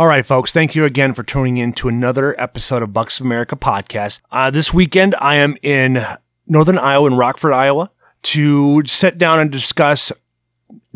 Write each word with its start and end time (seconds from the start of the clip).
All 0.00 0.06
right, 0.06 0.24
folks. 0.24 0.50
Thank 0.50 0.74
you 0.74 0.86
again 0.86 1.12
for 1.12 1.22
tuning 1.22 1.58
in 1.58 1.74
to 1.74 1.86
another 1.86 2.34
episode 2.40 2.82
of 2.82 2.90
Bucks 2.90 3.20
of 3.20 3.26
America 3.26 3.54
podcast. 3.54 4.20
Uh, 4.32 4.50
this 4.50 4.72
weekend, 4.72 5.14
I 5.16 5.34
am 5.34 5.58
in 5.62 6.02
Northern 6.46 6.78
Iowa, 6.78 7.08
in 7.08 7.18
Rockford, 7.18 7.52
Iowa, 7.52 7.90
to 8.22 8.82
sit 8.86 9.18
down 9.18 9.40
and 9.40 9.50
discuss 9.50 10.10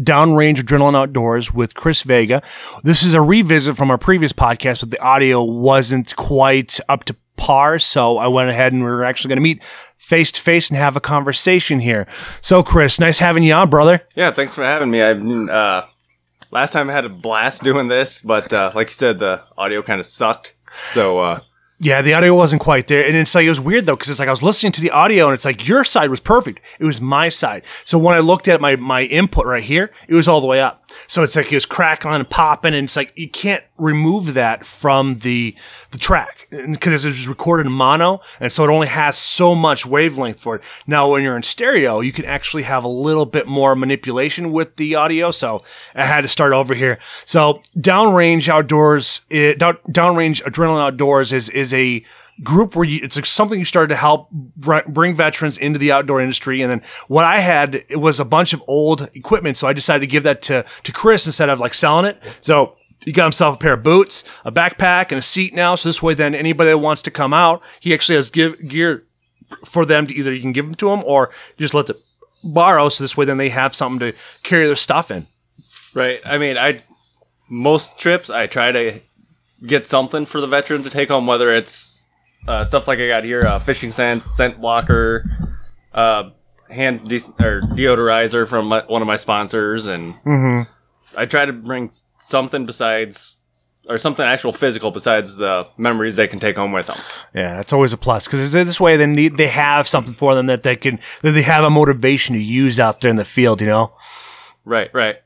downrange 0.01 0.57
adrenaline 0.57 0.97
outdoors 0.97 1.53
with 1.53 1.75
Chris 1.75 2.01
Vega. 2.01 2.43
This 2.83 3.03
is 3.03 3.13
a 3.13 3.21
revisit 3.21 3.77
from 3.77 3.91
our 3.91 3.99
previous 3.99 4.33
podcast, 4.33 4.81
but 4.81 4.91
the 4.91 5.03
audio 5.03 5.43
wasn't 5.43 6.17
quite 6.17 6.81
up 6.89 7.05
to 7.05 7.17
par. 7.37 7.79
So 7.79 8.17
I 8.17 8.29
went 8.29 8.49
ahead 8.49 8.73
and 8.73 8.83
we 8.83 8.89
are 8.89 9.05
actually 9.05 9.29
going 9.29 9.37
to 9.37 9.43
meet 9.43 9.63
face 9.99 10.33
to 10.33 10.41
face 10.41 10.71
and 10.71 10.79
have 10.79 10.97
a 10.97 11.01
conversation 11.01 11.81
here. 11.81 12.07
So, 12.41 12.63
Chris, 12.63 12.99
nice 12.99 13.19
having 13.19 13.43
you 13.43 13.53
on, 13.53 13.69
brother. 13.69 14.01
Yeah, 14.15 14.31
thanks 14.31 14.55
for 14.55 14.65
having 14.65 14.91
me. 14.91 15.03
I've 15.03 15.21
uh, 15.51 15.85
last 16.55 16.73
time 16.73 16.89
I 16.89 16.93
had 16.93 17.05
a 17.05 17.11
blast 17.11 17.63
doing 17.63 17.89
this, 17.89 18.23
but 18.23 18.53
uh, 18.53 18.71
like 18.75 18.89
you 18.89 18.95
said, 18.95 19.19
the 19.19 19.43
audio 19.59 19.83
kind 19.83 20.01
of 20.01 20.07
sucked. 20.07 20.55
So 20.77 21.19
uh, 21.19 21.41
Yeah, 21.81 22.01
the 22.01 22.15
audio 22.15 22.35
wasn't 22.35 22.63
quite 22.63 22.87
there. 22.87 23.05
And 23.05 23.17
it's 23.17 23.35
like, 23.35 23.45
it 23.45 23.51
was 23.51 23.61
weird 23.61 23.87
though, 23.87 23.97
because 23.97 24.09
it's 24.09 24.19
like 24.19 24.29
I 24.29 24.33
was 24.33 24.43
listening 24.43 24.73
to 24.73 24.81
the 24.81 24.91
audio 24.91 25.27
and 25.27 25.35
it's 25.35 25.45
like 25.45 25.67
your 25.69 25.85
side 25.85 26.11
was 26.11 26.21
perfect. 26.21 26.61
It 26.79 26.85
was 26.85 27.01
my 27.01 27.29
side. 27.29 27.63
So 27.85 27.99
when 27.99 28.15
I 28.15 28.21
looked 28.21 28.49
at 28.49 28.61
my, 28.61 28.77
my 28.77 29.03
input 29.03 29.45
right 29.45 29.63
here, 29.63 29.91
it 30.09 30.15
was 30.15 30.29
all 30.29 30.41
the 30.41 30.47
way 30.47 30.61
up. 30.61 30.84
So 31.07 31.23
it's 31.23 31.37
like 31.37 31.51
it 31.53 31.57
was 31.57 31.67
crackling 31.67 32.15
and 32.15 32.29
popping 32.29 32.75
and 32.75 32.85
it's 32.85 32.97
like 32.97 33.13
you 33.17 33.29
can't 33.29 33.65
remove 33.79 34.35
that 34.35 34.65
from 34.65 35.19
the, 35.21 35.55
the 35.91 35.99
track 35.99 36.49
because 36.51 37.05
it 37.05 37.09
was 37.09 37.29
recorded 37.29 37.67
in 37.67 37.73
mono. 37.73 38.21
And 38.41 38.53
so 38.53 38.65
it 38.65 38.71
only 38.71 38.87
has 38.87 39.17
so 39.17 39.55
much 39.55 39.87
wavelength 39.87 40.41
for 40.41 40.57
it. 40.57 40.63
Now, 40.87 41.11
when 41.11 41.23
you're 41.23 41.37
in 41.37 41.43
stereo, 41.43 42.01
you 42.01 42.13
can 42.13 42.25
actually 42.25 42.65
have 42.65 42.85
a 42.85 42.89
little 42.89 43.27
bit 43.27 43.47
more 43.47 43.75
manipulation 43.75 44.53
with 44.53 44.77
the 44.77 44.95
audio. 44.95 45.31
So 45.31 45.63
I 45.95 46.05
had 46.05 46.23
to 46.23 46.29
start 46.29 46.53
over 46.53 46.75
here. 46.75 46.99
So 47.25 47.63
downrange 47.77 48.49
outdoors, 48.49 49.23
it, 49.31 49.59
down, 49.59 49.79
downrange 49.89 50.43
adrenaline 50.43 50.87
outdoors 50.87 51.33
is, 51.33 51.49
is 51.49 51.73
a, 51.75 52.05
group 52.43 52.75
where 52.75 52.85
you, 52.85 53.01
it's 53.03 53.17
like 53.17 53.27
something 53.27 53.59
you 53.59 53.65
started 53.65 53.89
to 53.89 53.97
help 53.97 54.31
br- 54.31 54.79
bring 54.89 55.15
veterans 55.15 55.57
into 55.57 55.79
the 55.79 55.93
outdoor 55.93 56.21
industry. 56.21 56.63
And 56.63 56.71
then 56.71 56.83
what 57.09 57.25
I 57.25 57.39
had, 57.39 57.85
it 57.89 58.01
was 58.01 58.19
a 58.19 58.25
bunch 58.25 58.53
of 58.53 58.63
old 58.67 59.09
equipment. 59.15 59.57
So 59.57 59.69
I 59.69 59.73
decided 59.73 60.01
to 60.01 60.07
give 60.07 60.25
that 60.25 60.43
to, 60.43 60.65
to 60.83 60.93
Chris 60.93 61.27
instead 61.27 61.49
of 61.49 61.61
like 61.61 61.75
selling 61.75 62.07
it. 62.07 62.21
So 62.41 62.77
he 63.01 63.13
got 63.13 63.25
himself 63.25 63.57
a 63.57 63.59
pair 63.59 63.75
of 63.75 63.83
boots, 63.83 64.25
a 64.45 64.51
backpack, 64.51 65.11
and 65.11 65.19
a 65.19 65.23
seat 65.23 65.55
now. 65.55 65.75
So 65.75 65.89
this 65.89 66.03
way, 66.03 66.15
then 66.15 66.35
anybody 66.35 66.71
that 66.71 66.79
wants 66.79 67.03
to 67.03 67.11
come 67.11 67.33
out, 67.33 67.63
he 67.79 67.95
actually 67.95 68.17
has 68.17 68.31
give, 68.31 68.59
gear 68.69 69.05
for 69.65 69.85
them 69.85 70.07
to 70.07 70.15
either 70.15 70.35
you 70.35 70.41
can 70.41 70.53
give 70.53 70.65
them 70.65 70.75
to 70.77 70.89
them 70.89 71.03
or 71.05 71.31
just 71.59 71.75
let 71.75 71.87
them 71.87 71.97
borrow. 72.43 72.89
So 72.89 73.05
this 73.05 73.17
way, 73.17 73.25
then 73.27 73.37
they 73.37 73.51
have 73.51 73.75
something 73.75 74.01
to 74.01 74.17
carry 74.43 74.67
their 74.67 74.77
stuff 74.77 75.11
in. 75.11 75.27
right. 75.95 76.21
I 76.25 76.39
mean, 76.39 76.57
I 76.57 76.83
most 77.49 77.99
trips 77.99 78.31
I 78.31 78.47
try 78.47 78.73
to 78.73 79.01
get 79.67 79.87
something 79.87 80.27
for 80.27 80.41
the 80.41 80.47
veteran 80.47 80.83
to 80.83 80.91
take 80.91 81.09
home, 81.09 81.27
whether 81.27 81.55
it's 81.55 81.94
uh, 82.47 82.65
stuff 82.65 82.87
like 82.89 82.99
I 82.99 83.07
got 83.09 83.25
here, 83.25 83.47
uh, 83.47 83.59
fishing 83.59 83.93
scent, 83.93 84.25
scent 84.25 84.61
blocker, 84.61 85.25
uh, 85.93 86.31
hand 86.69 87.09
de- 87.09 87.17
or 87.45 87.63
deodorizer 87.63 88.47
from 88.49 88.69
my, 88.69 88.83
one 88.87 89.03
of 89.03 89.07
my 89.07 89.17
sponsors, 89.17 89.87
and 89.87 90.15
Mm-hmm. 90.25 90.71
I 91.17 91.27
try 91.27 91.45
to 91.45 91.53
bring 91.53 91.91
something 92.19 92.67
besides 92.67 93.37
or 93.89 93.99
something 93.99 94.25
actual 94.25 94.53
physical 94.53 94.91
besides 94.91 95.37
the 95.37 95.69
memories 95.77 96.17
they 96.17 96.27
can 96.27 96.41
take 96.41 96.57
home 96.57 96.73
with 96.73 96.87
them. 96.87 96.99
Yeah, 97.35 97.57
that's 97.57 97.73
always 97.73 97.93
a 97.93 97.97
plus 97.99 98.27
because 98.27 98.51
this 98.51 98.81
way, 98.81 98.97
then 98.97 99.15
they, 99.15 99.29
they 99.29 99.47
have 99.49 99.87
something 99.87 100.15
for 100.15 100.35
them 100.35 100.47
that 100.47 100.63
they 100.63 100.75
can 100.75 100.99
that 101.23 101.33
they 101.33 101.43
have 101.43 101.63
a 101.65 101.71
motivation 101.71 102.35
to 102.35 102.41
use 102.43 102.81
out 102.81 103.01
there 103.01 103.11
in 103.11 103.17
the 103.17 103.25
field. 103.25 103.61
You 103.61 103.67
know. 103.69 103.93
Right, 104.65 104.91
right. 104.95 105.17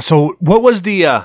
So, 0.00 0.36
what 0.40 0.62
was 0.62 0.82
the 0.82 1.06
uh, 1.06 1.24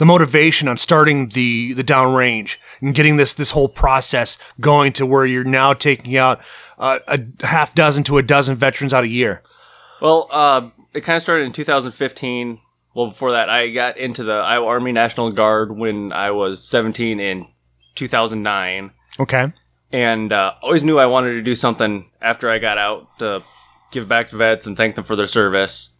the 0.00 0.06
motivation 0.06 0.66
on 0.66 0.76
starting 0.78 1.28
the 1.28 1.74
the 1.74 1.84
downrange 1.84 2.56
and 2.80 2.94
getting 2.94 3.16
this 3.18 3.34
this 3.34 3.50
whole 3.50 3.68
process 3.68 4.38
going 4.58 4.92
to 4.94 5.04
where 5.04 5.26
you're 5.26 5.44
now 5.44 5.74
taking 5.74 6.16
out 6.16 6.40
uh, 6.78 6.98
a 7.06 7.20
half 7.46 7.74
dozen 7.74 8.02
to 8.02 8.16
a 8.16 8.22
dozen 8.22 8.56
veterans 8.56 8.94
out 8.94 9.04
a 9.04 9.08
year? 9.08 9.42
Well, 10.00 10.26
uh, 10.30 10.70
it 10.94 11.02
kind 11.02 11.16
of 11.16 11.22
started 11.22 11.44
in 11.44 11.52
2015. 11.52 12.58
Well, 12.94 13.08
before 13.08 13.32
that, 13.32 13.50
I 13.50 13.68
got 13.70 13.98
into 13.98 14.24
the 14.24 14.32
Iowa 14.32 14.66
Army 14.66 14.90
National 14.92 15.30
Guard 15.30 15.76
when 15.76 16.12
I 16.12 16.30
was 16.30 16.66
17 16.66 17.20
in 17.20 17.46
2009, 17.96 18.90
Okay. 19.20 19.52
and 19.92 20.32
uh, 20.32 20.54
always 20.62 20.82
knew 20.82 20.98
I 20.98 21.06
wanted 21.06 21.34
to 21.34 21.42
do 21.42 21.54
something 21.54 22.10
after 22.22 22.48
I 22.50 22.58
got 22.58 22.78
out 22.78 23.06
to 23.18 23.44
give 23.92 24.08
back 24.08 24.30
to 24.30 24.36
vets 24.36 24.66
and 24.66 24.76
thank 24.76 24.94
them 24.96 25.04
for 25.04 25.14
their 25.16 25.26
service. 25.26 25.90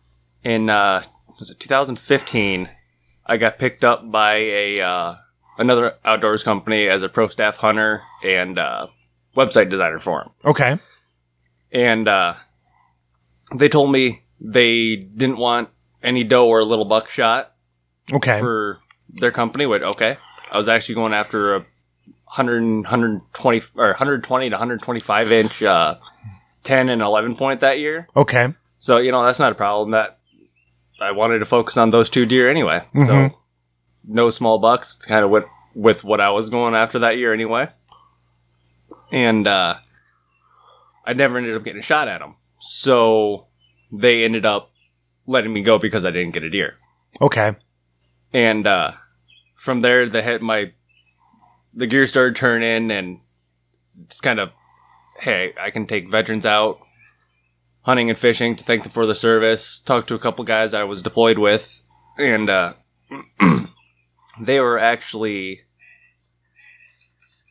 In 0.42 0.70
uh, 0.70 1.04
was 1.38 1.50
it 1.50 1.60
2015, 1.60 2.70
I 3.30 3.36
got 3.36 3.58
picked 3.58 3.84
up 3.84 4.10
by 4.10 4.34
a 4.36 4.80
uh, 4.80 5.14
another 5.56 5.94
outdoors 6.04 6.42
company 6.42 6.88
as 6.88 7.02
a 7.04 7.08
pro 7.08 7.28
staff 7.28 7.56
hunter 7.56 8.02
and 8.24 8.58
uh, 8.58 8.88
website 9.36 9.70
designer 9.70 10.00
for 10.00 10.20
them 10.24 10.30
Okay. 10.44 10.78
and 11.70 12.08
uh, 12.08 12.34
they 13.54 13.68
told 13.68 13.92
me 13.92 14.22
they 14.40 14.96
didn't 14.96 15.36
want 15.36 15.68
any 16.02 16.24
doe 16.24 16.48
or 16.48 16.64
little 16.64 16.84
buck 16.86 17.08
shot 17.08 17.52
Okay. 18.12 18.40
for 18.40 18.80
their 19.10 19.30
company. 19.30 19.66
But 19.66 19.82
okay, 19.82 20.16
I 20.50 20.56
was 20.58 20.66
actually 20.68 20.96
going 20.96 21.12
after 21.12 21.54
a 21.56 21.58
100, 22.34 22.62
120 22.82 23.62
or 23.76 23.86
120 23.88 24.48
to 24.50 24.54
125 24.54 25.32
inch 25.32 25.62
uh, 25.62 25.94
10 26.64 26.88
and 26.88 27.02
11 27.02 27.36
point 27.36 27.60
that 27.60 27.78
year. 27.78 28.08
okay. 28.16 28.54
So 28.78 28.96
you 28.96 29.12
know 29.12 29.22
that's 29.22 29.38
not 29.38 29.52
a 29.52 29.54
problem. 29.54 29.90
That 29.90 30.18
I 31.00 31.12
wanted 31.12 31.38
to 31.38 31.46
focus 31.46 31.76
on 31.76 31.90
those 31.90 32.10
two 32.10 32.26
deer 32.26 32.50
anyway. 32.50 32.84
Mhm. 32.94 33.06
So 33.06 33.38
no 34.06 34.30
small 34.30 34.58
bucks. 34.58 34.96
It's 34.96 35.06
kind 35.06 35.24
of 35.24 35.30
what 35.30 35.46
with 35.74 36.04
what 36.04 36.20
I 36.20 36.30
was 36.30 36.48
going 36.48 36.74
after 36.74 36.98
that 37.00 37.16
year 37.16 37.32
anyway. 37.32 37.68
And 39.12 39.46
uh, 39.46 39.76
I 41.06 41.12
never 41.14 41.38
ended 41.38 41.56
up 41.56 41.64
getting 41.64 41.80
a 41.80 41.82
shot 41.82 42.08
at 42.08 42.20
them. 42.20 42.36
So 42.60 43.46
they 43.92 44.24
ended 44.24 44.44
up 44.44 44.70
letting 45.26 45.52
me 45.52 45.62
go 45.62 45.78
because 45.78 46.04
I 46.04 46.10
didn't 46.10 46.32
get 46.32 46.42
a 46.42 46.50
deer. 46.50 46.74
Okay. 47.20 47.52
And 48.32 48.66
uh, 48.66 48.92
from 49.56 49.80
there, 49.80 50.08
the 50.08 50.22
head 50.22 50.42
my 50.42 50.72
the 51.72 51.86
gear 51.86 52.06
started 52.06 52.34
turning, 52.36 52.90
and 52.90 53.18
it's 54.02 54.20
kind 54.20 54.40
of 54.40 54.52
hey, 55.20 55.52
I 55.60 55.70
can 55.70 55.86
take 55.86 56.10
veterans 56.10 56.46
out 56.46 56.80
hunting 57.82 58.10
and 58.10 58.18
fishing 58.18 58.56
to 58.56 58.64
thank 58.64 58.82
them 58.82 58.92
for 58.92 59.06
the 59.06 59.14
service. 59.14 59.78
Talked 59.80 60.08
to 60.08 60.14
a 60.14 60.18
couple 60.18 60.44
guys 60.44 60.74
I 60.74 60.84
was 60.84 61.02
deployed 61.02 61.38
with, 61.38 61.82
and 62.18 62.50
uh, 62.50 62.74
they 64.40 64.60
were 64.60 64.78
actually 64.78 65.62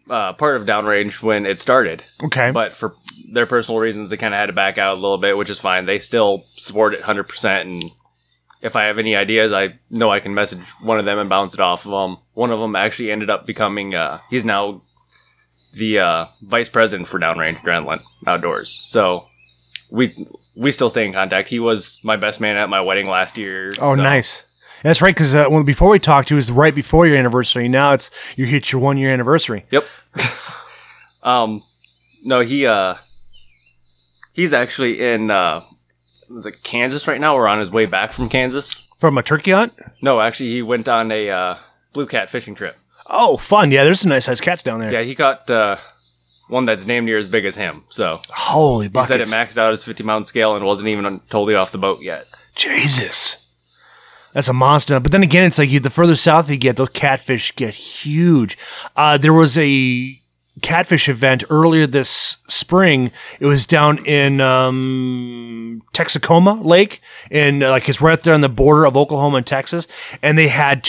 uh, 0.09 0.33
part 0.33 0.59
of 0.59 0.67
downrange 0.67 1.21
when 1.21 1.45
it 1.45 1.59
started. 1.59 2.03
Okay. 2.23 2.51
But 2.51 2.73
for 2.73 2.93
their 3.31 3.45
personal 3.45 3.79
reasons, 3.79 4.09
they 4.09 4.17
kind 4.17 4.33
of 4.33 4.39
had 4.39 4.47
to 4.47 4.53
back 4.53 4.77
out 4.77 4.97
a 4.97 5.01
little 5.01 5.17
bit, 5.17 5.37
which 5.37 5.49
is 5.49 5.59
fine. 5.59 5.85
They 5.85 5.99
still 5.99 6.45
support 6.57 6.93
it 6.93 7.01
100%. 7.01 7.61
And 7.61 7.91
if 8.61 8.75
I 8.75 8.85
have 8.85 8.97
any 8.97 9.15
ideas, 9.15 9.53
I 9.53 9.75
know 9.89 10.09
I 10.09 10.19
can 10.19 10.33
message 10.33 10.59
one 10.81 10.99
of 10.99 11.05
them 11.05 11.19
and 11.19 11.29
bounce 11.29 11.53
it 11.53 11.59
off 11.59 11.85
of 11.85 11.91
them. 11.91 12.17
One 12.33 12.51
of 12.51 12.59
them 12.59 12.75
actually 12.75 13.11
ended 13.11 13.29
up 13.29 13.45
becoming, 13.45 13.95
uh, 13.95 14.19
he's 14.29 14.45
now 14.45 14.81
the 15.73 15.99
uh, 15.99 16.25
vice 16.41 16.69
president 16.69 17.07
for 17.07 17.19
Downrange 17.19 17.61
Adrenaline 17.61 18.01
Outdoors. 18.25 18.69
So 18.81 19.28
we 19.91 20.27
we 20.55 20.71
still 20.71 20.89
stay 20.89 21.05
in 21.05 21.13
contact. 21.13 21.47
He 21.49 21.59
was 21.59 21.99
my 22.03 22.15
best 22.15 22.41
man 22.41 22.57
at 22.57 22.69
my 22.69 22.81
wedding 22.81 23.07
last 23.07 23.37
year. 23.37 23.73
oh, 23.79 23.95
so- 23.95 24.01
nice. 24.01 24.43
That's 24.83 25.01
right. 25.01 25.13
Because 25.13 25.35
uh, 25.35 25.47
when 25.47 25.65
before 25.65 25.89
we 25.89 25.99
talked, 25.99 26.31
it 26.31 26.35
was 26.35 26.51
right 26.51 26.73
before 26.73 27.05
your 27.05 27.17
anniversary. 27.17 27.67
Now 27.67 27.93
it's 27.93 28.09
you 28.37 28.45
hit 28.45 28.71
your 28.71 28.81
one 28.81 28.97
year 28.97 29.11
anniversary. 29.11 29.65
Yep. 29.71 29.85
um, 31.23 31.63
no, 32.23 32.39
he 32.39 32.65
uh, 32.65 32.95
he's 34.31 34.53
actually 34.53 35.01
in 35.01 35.31
uh, 35.31 35.63
was 36.29 36.45
it 36.45 36.63
Kansas 36.63 37.07
right 37.07 37.19
now, 37.19 37.35
or 37.35 37.47
on 37.47 37.59
his 37.59 37.69
way 37.69 37.85
back 37.85 38.13
from 38.13 38.29
Kansas. 38.29 38.85
From 38.99 39.17
a 39.17 39.23
turkey 39.23 39.51
hunt? 39.51 39.73
No, 40.01 40.19
actually, 40.21 40.49
he 40.49 40.61
went 40.61 40.87
on 40.87 41.11
a 41.11 41.29
uh, 41.29 41.57
blue 41.93 42.05
cat 42.05 42.29
fishing 42.29 42.55
trip. 42.55 42.77
Oh, 43.05 43.37
fun. 43.37 43.71
Yeah, 43.71 43.83
there's 43.83 44.01
some 44.01 44.09
nice 44.09 44.25
sized 44.25 44.43
cats 44.43 44.61
down 44.61 44.79
there. 44.79 44.91
Yeah, 44.91 45.01
he 45.01 45.15
got 45.15 45.49
uh, 45.49 45.77
one 46.49 46.65
that's 46.65 46.83
damn 46.83 47.05
near 47.05 47.17
as 47.17 47.29
big 47.29 47.45
as 47.45 47.55
him. 47.55 47.83
So 47.89 48.19
Holy 48.29 48.85
he 48.85 48.89
buckets. 48.89 49.07
said 49.07 49.21
it 49.21 49.27
maxed 49.27 49.57
out 49.57 49.71
his 49.71 49.83
50 49.83 50.03
pound 50.03 50.27
scale 50.27 50.55
and 50.55 50.65
wasn't 50.65 50.89
even 50.89 51.19
totally 51.29 51.55
off 51.55 51.71
the 51.71 51.77
boat 51.77 52.01
yet. 52.01 52.25
Jesus. 52.55 53.49
That's 54.33 54.47
a 54.47 54.53
monster. 54.53 54.99
But 54.99 55.11
then 55.11 55.23
again, 55.23 55.45
it's 55.45 55.57
like 55.57 55.69
you, 55.69 55.79
the 55.79 55.89
further 55.89 56.15
south 56.15 56.49
you 56.49 56.57
get, 56.57 56.75
those 56.75 56.89
catfish 56.89 57.55
get 57.55 57.73
huge. 57.73 58.57
Uh, 58.95 59.17
there 59.17 59.33
was 59.33 59.57
a 59.57 60.19
catfish 60.61 61.07
event 61.09 61.43
earlier 61.49 61.87
this 61.87 62.37
spring. 62.47 63.11
It 63.39 63.45
was 63.45 63.65
down 63.65 64.05
in 64.05 64.41
um, 64.41 65.81
Texacoma 65.93 66.63
Lake, 66.63 67.01
and 67.31 67.63
uh, 67.63 67.71
like 67.71 67.89
it's 67.89 68.01
right 68.01 68.21
there 68.21 68.33
on 68.33 68.41
the 68.41 68.49
border 68.49 68.85
of 68.85 68.97
Oklahoma 68.97 69.37
and 69.37 69.47
Texas. 69.47 69.87
And 70.21 70.37
they 70.37 70.47
had 70.49 70.83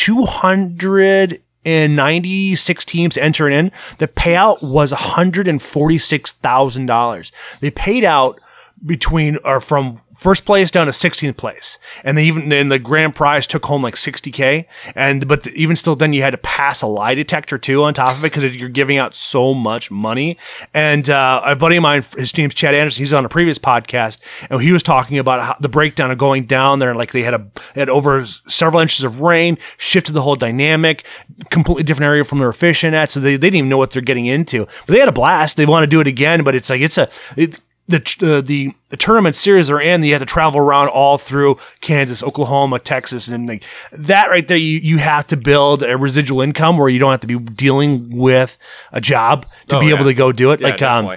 296 1.65 2.85
teams 2.85 3.17
entering 3.19 3.59
in. 3.59 3.73
The 3.99 4.07
payout 4.09 4.73
was 4.73 4.93
$146,000. 4.93 7.33
They 7.61 7.71
paid 7.71 8.05
out 8.05 8.41
between 8.85 9.39
or 9.45 9.61
from 9.61 10.01
first 10.21 10.45
place 10.45 10.71
down 10.71 10.85
to 10.85 10.93
16th 10.93 11.39
place. 11.39 11.79
And 12.05 12.19
they 12.19 12.25
even 12.27 12.51
then 12.51 12.69
the 12.69 12.79
grand 12.79 13.15
prize 13.15 13.47
took 13.47 13.65
home 13.65 13.83
like 13.83 13.95
60k 13.95 14.67
and 14.95 15.27
but 15.27 15.47
even 15.49 15.77
still 15.77 15.97
then 15.97 16.13
you 16.13 16.21
had 16.21 16.33
to 16.33 16.39
pass 16.39 16.83
a 16.83 16.87
lie 16.87 17.15
detector 17.15 17.57
too 17.57 17.83
on 17.85 17.95
top 17.95 18.19
of 18.19 18.23
it 18.23 18.31
because 18.31 18.55
you're 18.55 18.69
giving 18.69 18.99
out 18.99 19.15
so 19.15 19.55
much 19.55 19.91
money. 19.91 20.37
And 20.75 21.09
uh, 21.09 21.41
a 21.47 21.57
buddy 21.57 21.77
of 21.77 21.83
mine 21.83 22.05
his 22.19 22.37
name's 22.37 22.53
chad 22.53 22.75
anderson 22.75 23.01
he's 23.01 23.15
on 23.15 23.25
a 23.25 23.31
previous 23.31 23.59
podcast 23.59 24.19
and 24.51 24.61
he 24.61 24.73
was 24.73 24.83
talking 24.83 25.19
about 25.19 25.41
how, 25.41 25.57
the 25.59 25.71
breakdown 25.71 26.11
of 26.11 26.19
going 26.19 26.45
down 26.45 26.81
there 26.81 26.95
like 26.95 27.13
they 27.13 27.23
had 27.23 27.33
a 27.33 27.47
had 27.75 27.89
over 27.89 28.27
several 28.27 28.83
inches 28.83 29.03
of 29.05 29.23
rain 29.23 29.57
shifted 29.79 30.13
the 30.13 30.21
whole 30.21 30.37
dynamic 30.37 31.07
completely 31.49 31.83
different 31.83 32.09
area 32.09 32.25
from 32.25 32.41
their 32.41 32.53
fishing 32.53 32.95
at 32.95 33.11
so 33.11 33.21
they, 33.21 33.37
they 33.37 33.47
didn't 33.47 33.57
even 33.57 33.69
know 33.71 33.79
what 33.79 33.91
they're 33.91 34.03
getting 34.03 34.27
into. 34.27 34.67
But 34.87 34.93
they 34.93 35.01
had 35.01 35.09
a 35.09 35.13
blast. 35.13 35.57
They 35.57 35.65
want 35.65 35.85
to 35.85 35.87
do 35.87 36.01
it 36.01 36.07
again 36.07 36.45
but 36.45 36.55
it's 36.55 36.69
like 36.69 36.83
it's 36.83 36.99
a 36.99 37.09
it, 37.39 37.59
the 37.91 38.17
uh, 38.23 38.41
the 38.41 38.75
tournament 38.97 39.37
series 39.37 39.69
are 39.71 39.81
in, 39.81 40.03
you 40.03 40.13
have 40.13 40.23
to 40.23 40.27
travel 40.27 40.61
around 40.61 40.89
all 40.89 41.19
through 41.19 41.59
Kansas, 41.81 42.23
Oklahoma, 42.23 42.79
Texas, 42.79 43.29
and 43.29 43.49
like 43.49 43.63
that 43.93 44.31
right 44.31 44.47
there. 44.47 44.57
You 44.57 44.79
you 44.79 44.99
have 44.99 45.27
to 45.29 45.37
build 45.37 45.83
a 45.83 45.97
residual 45.97 46.41
income 46.41 46.79
where 46.79 46.89
you 46.89 46.99
don't 46.99 47.11
have 47.11 47.21
to 47.21 47.27
be 47.27 47.39
dealing 47.39 48.17
with 48.17 48.57
a 48.93 49.01
job 49.01 49.47
to 49.69 49.77
Oh, 49.77 49.81
be 49.81 49.87
yeah. 49.87 49.95
able 49.95 50.05
to 50.07 50.15
go 50.15 50.33
do 50.33 50.53
it. 50.53 50.61
Yeah, 50.61 50.69
like 50.69 50.83
um, 50.83 51.17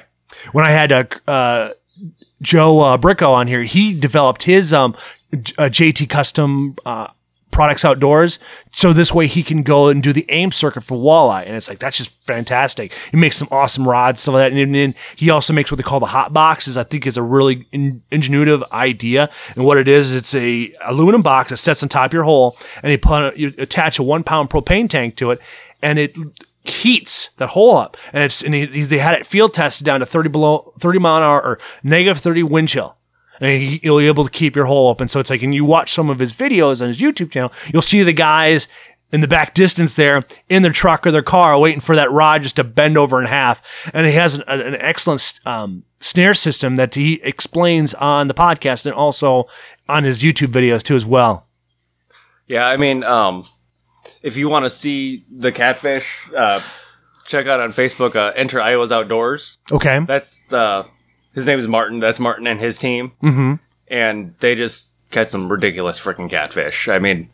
when 0.51 0.65
I 0.65 0.71
had 0.71 0.91
uh, 0.91 1.03
uh, 1.27 1.69
Joe 2.41 2.79
uh, 2.81 2.97
Bricko 2.97 3.29
on 3.29 3.47
here, 3.47 3.63
he 3.63 3.97
developed 3.97 4.43
his 4.43 4.73
um, 4.73 4.95
J- 5.31 5.53
uh, 5.57 5.69
JT 5.69 6.09
custom 6.09 6.75
uh, 6.85 7.07
products 7.53 7.85
outdoors. 7.85 8.39
So 8.73 8.91
this 8.91 9.13
way 9.13 9.27
he 9.27 9.43
can 9.43 9.63
go 9.63 9.87
and 9.87 10.03
do 10.03 10.11
the 10.11 10.25
AIM 10.29 10.51
circuit 10.51 10.83
for 10.83 10.97
walleye. 10.97 11.45
And 11.45 11.55
it's 11.55 11.69
like, 11.69 11.79
that's 11.79 11.97
just 11.97 12.11
fantastic. 12.23 12.91
He 13.11 13.17
makes 13.17 13.37
some 13.37 13.47
awesome 13.51 13.87
rods, 13.87 14.21
stuff 14.21 14.33
like 14.33 14.51
that. 14.51 14.59
And 14.59 14.75
then 14.75 14.95
he 15.15 15.29
also 15.29 15.53
makes 15.53 15.71
what 15.71 15.77
they 15.77 15.83
call 15.83 15.99
the 15.99 16.07
hot 16.07 16.33
boxes. 16.33 16.75
I 16.75 16.83
think 16.83 17.07
is 17.07 17.15
a 17.15 17.21
really 17.21 17.65
in, 17.71 18.01
ingenuitive 18.11 18.69
idea. 18.71 19.29
And 19.55 19.63
what 19.63 19.77
it 19.77 19.87
is, 19.87 20.13
it's 20.13 20.35
a 20.35 20.73
aluminum 20.85 21.21
box 21.21 21.51
that 21.51 21.57
sits 21.57 21.81
on 21.83 21.89
top 21.89 22.07
of 22.07 22.13
your 22.13 22.23
hole 22.23 22.57
and 22.81 22.91
you 22.91 22.97
put, 22.97 23.37
you 23.37 23.53
attach 23.57 23.99
a 23.99 24.03
one 24.03 24.23
pound 24.23 24.49
propane 24.49 24.89
tank 24.89 25.15
to 25.17 25.31
it 25.31 25.39
and 25.81 25.99
it 25.99 26.17
heats 26.63 27.29
that 27.37 27.49
hole 27.49 27.77
up. 27.77 27.95
And 28.11 28.23
it's, 28.23 28.41
and 28.41 28.53
he, 28.53 28.65
they 28.65 28.97
had 28.97 29.15
it 29.15 29.25
field 29.27 29.53
tested 29.53 29.85
down 29.85 29.99
to 29.99 30.05
30 30.05 30.29
below, 30.29 30.73
30 30.79 30.99
mile 30.99 31.17
an 31.17 31.23
hour 31.23 31.41
or 31.41 31.59
negative 31.83 32.21
30 32.21 32.43
wind 32.43 32.69
chill 32.69 32.97
and 33.43 33.83
you'll 33.83 33.99
be 33.99 34.07
able 34.07 34.25
to 34.25 34.31
keep 34.31 34.55
your 34.55 34.65
hole 34.65 34.89
open. 34.89 35.07
So 35.07 35.19
it's 35.19 35.29
like, 35.29 35.43
and 35.43 35.53
you 35.53 35.65
watch 35.65 35.93
some 35.93 36.09
of 36.09 36.19
his 36.19 36.33
videos 36.33 36.81
on 36.81 36.87
his 36.87 36.99
YouTube 36.99 37.31
channel, 37.31 37.51
you'll 37.71 37.81
see 37.81 38.01
the 38.03 38.13
guys 38.13 38.67
in 39.11 39.21
the 39.21 39.27
back 39.27 39.53
distance 39.53 39.93
there 39.93 40.25
in 40.49 40.63
their 40.63 40.71
truck 40.71 41.05
or 41.05 41.11
their 41.11 41.21
car 41.21 41.59
waiting 41.59 41.79
for 41.79 41.95
that 41.95 42.11
rod 42.11 42.41
just 42.41 42.55
to 42.55 42.63
bend 42.63 42.97
over 42.97 43.21
in 43.21 43.27
half. 43.27 43.61
And 43.93 44.07
he 44.07 44.13
has 44.13 44.33
an, 44.33 44.43
an 44.47 44.75
excellent 44.75 45.39
um, 45.45 45.83
snare 46.01 46.33
system 46.33 46.77
that 46.77 46.95
he 46.95 47.21
explains 47.23 47.93
on 47.93 48.27
the 48.27 48.33
podcast 48.33 48.85
and 48.85 48.95
also 48.95 49.47
on 49.87 50.03
his 50.03 50.23
YouTube 50.23 50.47
videos 50.47 50.81
too 50.81 50.95
as 50.95 51.05
well. 51.05 51.45
Yeah, 52.47 52.65
I 52.67 52.77
mean, 52.77 53.03
um, 53.03 53.45
if 54.21 54.35
you 54.35 54.49
want 54.49 54.65
to 54.65 54.69
see 54.69 55.25
the 55.31 55.51
catfish, 55.51 56.07
uh, 56.35 56.61
check 57.25 57.47
out 57.47 57.59
on 57.59 57.71
Facebook. 57.71 58.15
Uh, 58.15 58.33
Enter 58.35 58.59
Iowa's 58.59 58.91
Outdoors. 58.91 59.59
Okay. 59.71 59.99
That's 60.05 60.43
uh, 60.51 60.83
his 61.33 61.45
name 61.45 61.59
is 61.59 61.67
Martin. 61.67 61.99
That's 61.99 62.19
Martin 62.19 62.47
and 62.47 62.59
his 62.59 62.77
team, 62.77 63.11
Mm-hmm. 63.21 63.53
and 63.87 64.33
they 64.39 64.55
just 64.55 64.91
catch 65.11 65.29
some 65.29 65.51
ridiculous 65.51 65.99
freaking 65.99 66.29
catfish. 66.29 66.87
I 66.87 66.99
mean, 66.99 67.29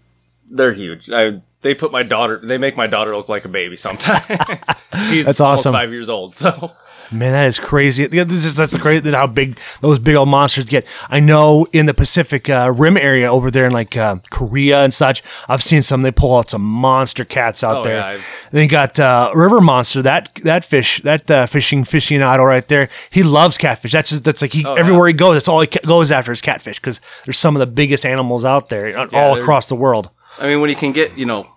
they're 0.49 0.73
huge. 0.73 1.09
I, 1.09 1.41
they 1.61 1.73
put 1.75 1.91
my 1.91 2.03
daughter. 2.03 2.39
They 2.43 2.57
make 2.57 2.75
my 2.77 2.87
daughter 2.87 3.15
look 3.15 3.29
like 3.29 3.45
a 3.45 3.49
baby 3.49 3.75
sometimes. 3.75 4.23
She's 5.09 5.25
That's 5.25 5.39
awesome. 5.39 5.73
five 5.73 5.91
years 5.91 6.09
old. 6.09 6.35
So 6.35 6.71
Man, 7.11 7.31
that 7.31 7.47
is 7.47 7.57
crazy. 7.59 8.07
Yeah, 8.11 8.23
this 8.23 8.45
is, 8.45 8.55
that's 8.55 8.75
great 8.77 9.03
that 9.03 9.13
how 9.15 9.25
big 9.25 9.57
those 9.81 9.97
big 9.97 10.15
old 10.15 10.29
monsters 10.29 10.65
get. 10.65 10.85
I 11.09 11.19
know 11.19 11.65
in 11.73 11.87
the 11.87 11.93
Pacific 11.93 12.49
uh, 12.49 12.71
Rim 12.75 12.97
area 12.97 13.31
over 13.31 13.49
there 13.49 13.65
in 13.65 13.71
like 13.71 13.97
uh, 13.97 14.17
Korea 14.29 14.83
and 14.83 14.93
such, 14.93 15.23
I've 15.47 15.63
seen 15.63 15.81
some. 15.81 16.03
They 16.03 16.11
pull 16.11 16.37
out 16.37 16.51
some 16.51 16.61
monster 16.61 17.25
cats 17.25 17.63
out 17.63 17.77
Oh, 17.77 17.83
there. 17.83 18.21
yeah, 18.51 18.61
you 18.61 18.67
got 18.67 18.99
uh, 18.99 19.31
River 19.33 19.59
Monster. 19.59 20.01
That 20.03 20.29
that 20.43 20.63
fish, 20.63 21.01
that 21.01 21.29
uh, 21.31 21.45
fishing 21.47 21.83
aficionado 21.83 22.45
right 22.45 22.67
there. 22.67 22.89
He 23.09 23.23
loves 23.23 23.57
catfish. 23.57 23.91
That's 23.91 24.11
just, 24.11 24.23
that's 24.23 24.41
like 24.43 24.53
he 24.53 24.63
Oh, 24.65 24.75
yeah. 24.75 24.79
everywhere 24.79 25.07
he 25.07 25.13
goes. 25.13 25.33
That's 25.35 25.47
all 25.47 25.61
he 25.61 25.67
ca- 25.67 25.79
goes 25.87 26.11
after 26.11 26.31
is 26.31 26.41
catfish 26.41 26.79
because 26.79 27.01
there's 27.25 27.39
some 27.39 27.55
of 27.55 27.59
the 27.59 27.65
biggest 27.67 28.05
animals 28.05 28.45
out 28.45 28.69
there 28.69 28.97
uh, 28.97 29.07
all 29.13 29.39
across 29.39 29.65
the 29.65 29.75
world. 29.75 30.09
I 30.37 30.47
mean, 30.47 30.61
when 30.61 30.69
you 30.69 30.75
can 30.75 30.91
get 30.91 31.17
you 31.17 31.25
know 31.25 31.47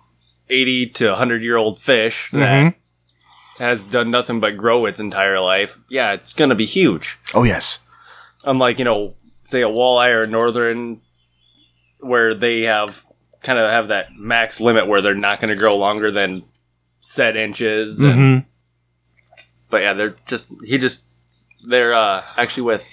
eighty 0.49 0.87
to 0.87 1.13
hundred 1.15 1.43
year 1.43 1.57
old 1.57 1.79
fish 1.79 2.29
that 2.31 2.39
Mhm. 2.39 2.73
Has 3.59 3.83
done 3.83 4.09
nothing 4.11 4.39
but 4.39 4.57
grow 4.57 4.85
its 4.85 4.99
entire 4.99 5.39
life, 5.39 5.79
yeah, 5.89 6.13
it's 6.13 6.33
gonna 6.33 6.55
be 6.55 6.65
huge. 6.65 7.17
Oh 7.33 7.43
yes. 7.43 7.79
unlike 8.45 8.79
you 8.79 8.85
know 8.85 9.13
say 9.45 9.61
a 9.61 9.67
walleye 9.69 10.09
or 10.11 10.23
a 10.23 10.27
northern 10.27 11.01
where 11.99 12.33
they 12.33 12.61
have 12.61 13.05
kind 13.41 13.59
of 13.59 13.69
have 13.69 13.89
that 13.89 14.07
max 14.17 14.59
limit 14.59 14.87
where 14.87 15.01
they're 15.01 15.13
not 15.15 15.39
going 15.39 15.49
to 15.49 15.55
grow 15.55 15.75
longer 15.77 16.11
than 16.11 16.43
set 17.01 17.35
inches 17.35 17.99
and, 17.99 18.13
hmm 18.13 18.37
but 19.69 19.81
yeah 19.81 19.93
they're 19.93 20.15
just 20.27 20.47
he 20.63 20.77
just 20.77 21.03
they're 21.67 21.93
uh 21.93 22.21
actually 22.37 22.63
with 22.63 22.83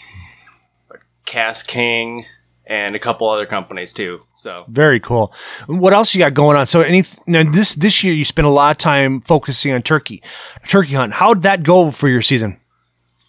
KastKing 1.27 2.25
and 2.71 2.97
a 2.97 2.99
couple 2.99 3.29
other 3.29 3.45
companies 3.45 3.93
too 3.93 4.23
so 4.35 4.65
Very 4.69 5.01
cool. 5.01 5.35
What 5.67 5.93
else 5.93 6.15
you 6.15 6.21
got 6.21 6.33
going 6.33 6.57
on? 6.57 6.67
So 6.67 6.81
any 6.81 7.05
now 7.27 7.43
this 7.43 7.75
this 7.75 8.03
year 8.03 8.15
you 8.15 8.25
spent 8.25 8.47
a 8.47 8.51
lot 8.51 8.71
of 8.71 8.79
time 8.79 9.21
focusing 9.21 9.73
on 9.73 9.83
turkey, 9.83 10.23
turkey 10.67 10.95
hunt. 10.95 11.13
How'd 11.15 11.43
that 11.43 11.63
go 11.63 11.91
for 11.91 12.09
your 12.09 12.23
season? 12.23 12.59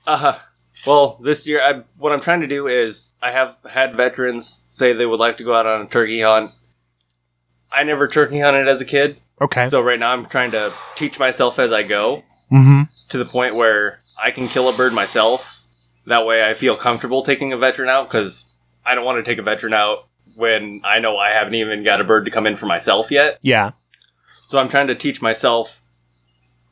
uh 0.07 0.17
huh. 0.17 0.39
well 0.87 1.19
this 1.21 1.45
year 1.45 1.61
I, 1.61 1.83
what 1.99 2.11
i'm 2.11 2.21
trying 2.21 2.41
to 2.41 2.47
do 2.47 2.67
is 2.67 3.13
i 3.21 3.29
have 3.29 3.55
had 3.69 3.95
veterans 3.95 4.63
say 4.65 4.93
they 4.93 5.05
would 5.05 5.19
like 5.19 5.37
to 5.37 5.43
go 5.43 5.53
out 5.53 5.67
on 5.67 5.81
a 5.81 5.85
turkey 5.85 6.23
hunt 6.23 6.49
i 7.71 7.83
never 7.83 8.07
turkey 8.07 8.39
hunted 8.39 8.67
as 8.67 8.81
a 8.81 8.85
kid 8.85 9.21
Okay. 9.41 9.67
So 9.69 9.81
right 9.81 9.99
now 9.99 10.13
I'm 10.13 10.27
trying 10.27 10.51
to 10.51 10.73
teach 10.95 11.17
myself 11.17 11.57
as 11.57 11.73
I 11.73 11.81
go 11.81 12.23
mm-hmm. 12.51 12.83
to 13.09 13.17
the 13.17 13.25
point 13.25 13.55
where 13.55 13.99
I 14.17 14.29
can 14.29 14.47
kill 14.47 14.69
a 14.69 14.77
bird 14.77 14.93
myself. 14.93 15.63
That 16.05 16.27
way 16.27 16.47
I 16.47 16.53
feel 16.53 16.77
comfortable 16.77 17.23
taking 17.23 17.51
a 17.51 17.57
veteran 17.57 17.89
out 17.89 18.07
because 18.07 18.45
I 18.85 18.95
don't 18.95 19.05
want 19.05 19.23
to 19.23 19.29
take 19.29 19.39
a 19.39 19.43
veteran 19.43 19.73
out 19.73 20.07
when 20.35 20.81
I 20.83 20.99
know 20.99 21.17
I 21.17 21.31
haven't 21.31 21.55
even 21.55 21.83
got 21.83 22.01
a 22.01 22.03
bird 22.03 22.25
to 22.25 22.31
come 22.31 22.47
in 22.47 22.55
for 22.55 22.65
myself 22.65 23.11
yet. 23.11 23.39
Yeah. 23.41 23.71
So 24.45 24.59
I'm 24.59 24.69
trying 24.69 24.87
to 24.87 24.95
teach 24.95 25.21
myself 25.21 25.81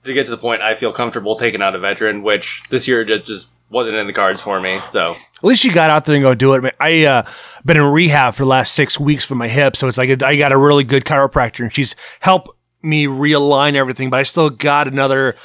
to 0.04 0.13
get 0.13 0.25
to 0.25 0.32
the 0.32 0.38
point 0.38 0.62
I 0.62 0.75
feel 0.75 0.92
comfortable 0.94 1.38
taking 1.38 1.62
out 1.62 1.75
a 1.75 1.80
veteran, 1.80 2.24
which 2.24 2.63
this 2.70 2.88
year 2.88 3.04
just, 3.04 3.25
just 3.25 3.50
wasn't 3.70 3.98
in 3.98 4.08
the 4.08 4.13
cards 4.13 4.42
for 4.42 4.60
me. 4.60 4.80
So 4.89 5.12
At 5.12 5.44
least 5.44 5.63
you 5.63 5.72
got 5.72 5.89
out 5.89 6.06
there 6.06 6.16
and 6.16 6.24
go 6.24 6.36
do 6.36 6.54
it. 6.54 6.75
I 6.80 7.06
uh, 7.06 7.30
been 7.66 7.78
in 7.78 7.84
rehab 7.84 8.34
for 8.34 8.44
the 8.44 8.50
last 8.50 8.74
six 8.74 9.00
weeks 9.00 9.25
for 9.25 9.36
my 9.36 9.48
hip, 9.48 9.75
so 9.75 9.88
it's 9.88 9.98
like 9.98 10.22
I 10.24 10.36
got 10.36 10.51
a 10.51 10.58
really 10.58 10.84
good 10.84 11.06
chiropractor, 11.06 11.62
and 11.62 11.74
she's 11.74 11.96
helped 12.20 12.50
me 12.82 13.06
realign 13.06 13.75
everything. 13.75 14.10
But 14.10 14.22
I 14.22 14.24
still 14.24 14.50
got 14.50 14.88
another 14.88 15.36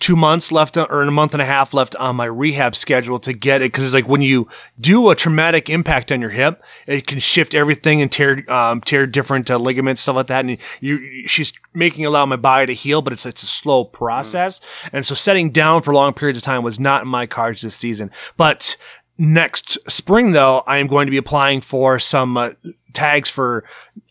two 0.00 0.16
months 0.16 0.52
left, 0.52 0.76
or 0.76 1.02
a 1.02 1.10
month 1.10 1.32
and 1.32 1.42
a 1.42 1.46
half 1.46 1.74
left 1.74 1.96
on 1.96 2.16
my 2.16 2.24
rehab 2.24 2.76
schedule 2.76 3.18
to 3.20 3.32
get 3.32 3.62
it. 3.62 3.72
Because 3.72 3.84
it's 3.84 3.94
like 3.94 4.08
when 4.08 4.22
you 4.22 4.48
do 4.80 5.10
a 5.10 5.16
traumatic 5.16 5.68
impact 5.68 6.10
on 6.12 6.20
your 6.20 6.30
hip, 6.30 6.62
it 6.86 7.06
can 7.06 7.18
shift 7.18 7.54
everything 7.54 8.02
and 8.02 8.10
tear 8.10 8.50
um, 8.50 8.80
tear 8.80 9.06
different 9.06 9.50
uh, 9.50 9.56
ligaments, 9.56 10.02
stuff 10.02 10.16
like 10.16 10.26
that. 10.28 10.44
And 10.44 10.58
you, 10.80 11.26
she's 11.28 11.52
making 11.74 12.06
allow 12.06 12.26
my 12.26 12.36
body 12.36 12.66
to 12.66 12.74
heal, 12.74 13.02
but 13.02 13.12
it's 13.12 13.26
it's 13.26 13.42
a 13.42 13.46
slow 13.46 13.84
process. 13.84 14.60
And 14.92 15.04
so 15.06 15.14
setting 15.14 15.50
down 15.50 15.82
for 15.82 15.94
long 15.94 16.12
periods 16.14 16.38
of 16.38 16.42
time 16.42 16.62
was 16.62 16.80
not 16.80 17.02
in 17.02 17.08
my 17.08 17.26
cards 17.26 17.62
this 17.62 17.74
season. 17.74 18.10
But 18.36 18.76
next 19.18 19.78
spring, 19.88 20.32
though, 20.32 20.60
I 20.66 20.78
am 20.78 20.86
going 20.86 21.06
to 21.06 21.10
be 21.10 21.16
applying 21.18 21.60
for 21.60 21.98
some 22.00 22.36
uh, 22.36 22.50
tags 22.92 23.28
for 23.28 23.64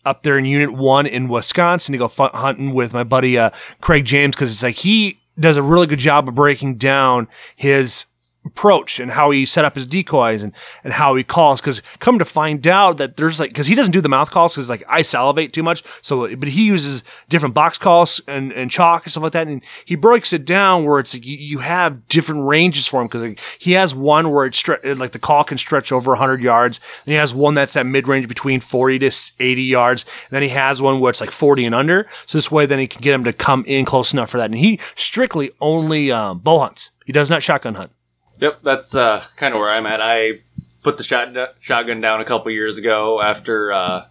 up 0.04 0.22
there 0.22 0.38
in 0.38 0.44
Unit 0.44 0.72
One 0.72 1.06
in 1.06 1.28
Wisconsin 1.28 1.92
to 1.92 1.98
go 1.98 2.08
fu- 2.08 2.28
hunting 2.28 2.72
with 2.72 2.92
my 2.92 3.04
buddy 3.04 3.36
uh, 3.36 3.50
Craig 3.80 4.04
James 4.04 4.34
because 4.34 4.50
it's 4.50 4.62
like 4.62 4.76
he 4.76 5.19
does 5.40 5.56
a 5.56 5.62
really 5.62 5.86
good 5.86 5.98
job 5.98 6.28
of 6.28 6.34
breaking 6.34 6.76
down 6.76 7.28
his 7.56 8.06
approach 8.44 8.98
and 8.98 9.10
how 9.10 9.30
he 9.30 9.44
set 9.44 9.66
up 9.66 9.74
his 9.74 9.86
decoys 9.86 10.42
and, 10.42 10.52
and 10.82 10.94
how 10.94 11.14
he 11.14 11.22
calls. 11.22 11.60
Cause 11.60 11.82
come 11.98 12.18
to 12.18 12.24
find 12.24 12.66
out 12.66 12.96
that 12.96 13.16
there's 13.16 13.38
like, 13.38 13.52
cause 13.52 13.66
he 13.66 13.74
doesn't 13.74 13.92
do 13.92 14.00
the 14.00 14.08
mouth 14.08 14.30
calls 14.30 14.54
cause 14.54 14.70
like 14.70 14.82
I 14.88 15.02
salivate 15.02 15.52
too 15.52 15.62
much. 15.62 15.82
So, 16.00 16.34
but 16.36 16.48
he 16.48 16.64
uses 16.64 17.02
different 17.28 17.54
box 17.54 17.76
calls 17.76 18.20
and, 18.26 18.50
and 18.52 18.70
chalk 18.70 19.04
and 19.04 19.10
stuff 19.10 19.24
like 19.24 19.32
that. 19.32 19.46
And 19.46 19.62
he 19.84 19.94
breaks 19.94 20.32
it 20.32 20.46
down 20.46 20.84
where 20.84 20.98
it's 20.98 21.12
like 21.12 21.26
you, 21.26 21.36
you 21.36 21.58
have 21.58 22.08
different 22.08 22.46
ranges 22.46 22.86
for 22.86 23.02
him. 23.02 23.08
Cause 23.08 23.20
like, 23.20 23.38
he 23.58 23.72
has 23.72 23.94
one 23.94 24.30
where 24.30 24.46
it's 24.46 24.60
stre- 24.60 24.98
like 24.98 25.12
the 25.12 25.18
call 25.18 25.44
can 25.44 25.58
stretch 25.58 25.92
over 25.92 26.12
100 26.12 26.40
yards. 26.40 26.80
And 27.04 27.12
he 27.12 27.18
has 27.18 27.34
one 27.34 27.54
that's 27.54 27.76
at 27.76 27.84
mid 27.84 28.08
range 28.08 28.26
between 28.26 28.60
40 28.60 29.00
to 29.00 29.32
80 29.38 29.62
yards. 29.62 30.04
And 30.04 30.36
then 30.36 30.42
he 30.42 30.48
has 30.50 30.80
one 30.80 31.00
where 31.00 31.10
it's 31.10 31.20
like 31.20 31.30
40 31.30 31.66
and 31.66 31.74
under. 31.74 32.08
So 32.24 32.38
this 32.38 32.50
way 32.50 32.64
then 32.64 32.78
he 32.78 32.86
can 32.86 33.02
get 33.02 33.14
him 33.14 33.24
to 33.24 33.34
come 33.34 33.64
in 33.66 33.84
close 33.84 34.14
enough 34.14 34.30
for 34.30 34.38
that. 34.38 34.50
And 34.50 34.58
he 34.58 34.80
strictly 34.94 35.50
only 35.60 36.10
um, 36.10 36.38
bow 36.38 36.60
hunts. 36.60 36.90
He 37.04 37.12
does 37.12 37.28
not 37.28 37.42
shotgun 37.42 37.74
hunt. 37.74 37.92
Yep, 38.40 38.60
that's 38.62 38.94
uh, 38.94 39.24
kind 39.36 39.54
of 39.54 39.60
where 39.60 39.70
I'm 39.70 39.86
at. 39.86 40.00
I 40.00 40.40
put 40.82 40.96
the 40.96 41.02
shot, 41.04 41.34
shotgun 41.60 42.00
down 42.00 42.20
a 42.20 42.24
couple 42.24 42.50
years 42.50 42.78
ago 42.78 43.20
after 43.20 43.70
uh, 43.72 44.06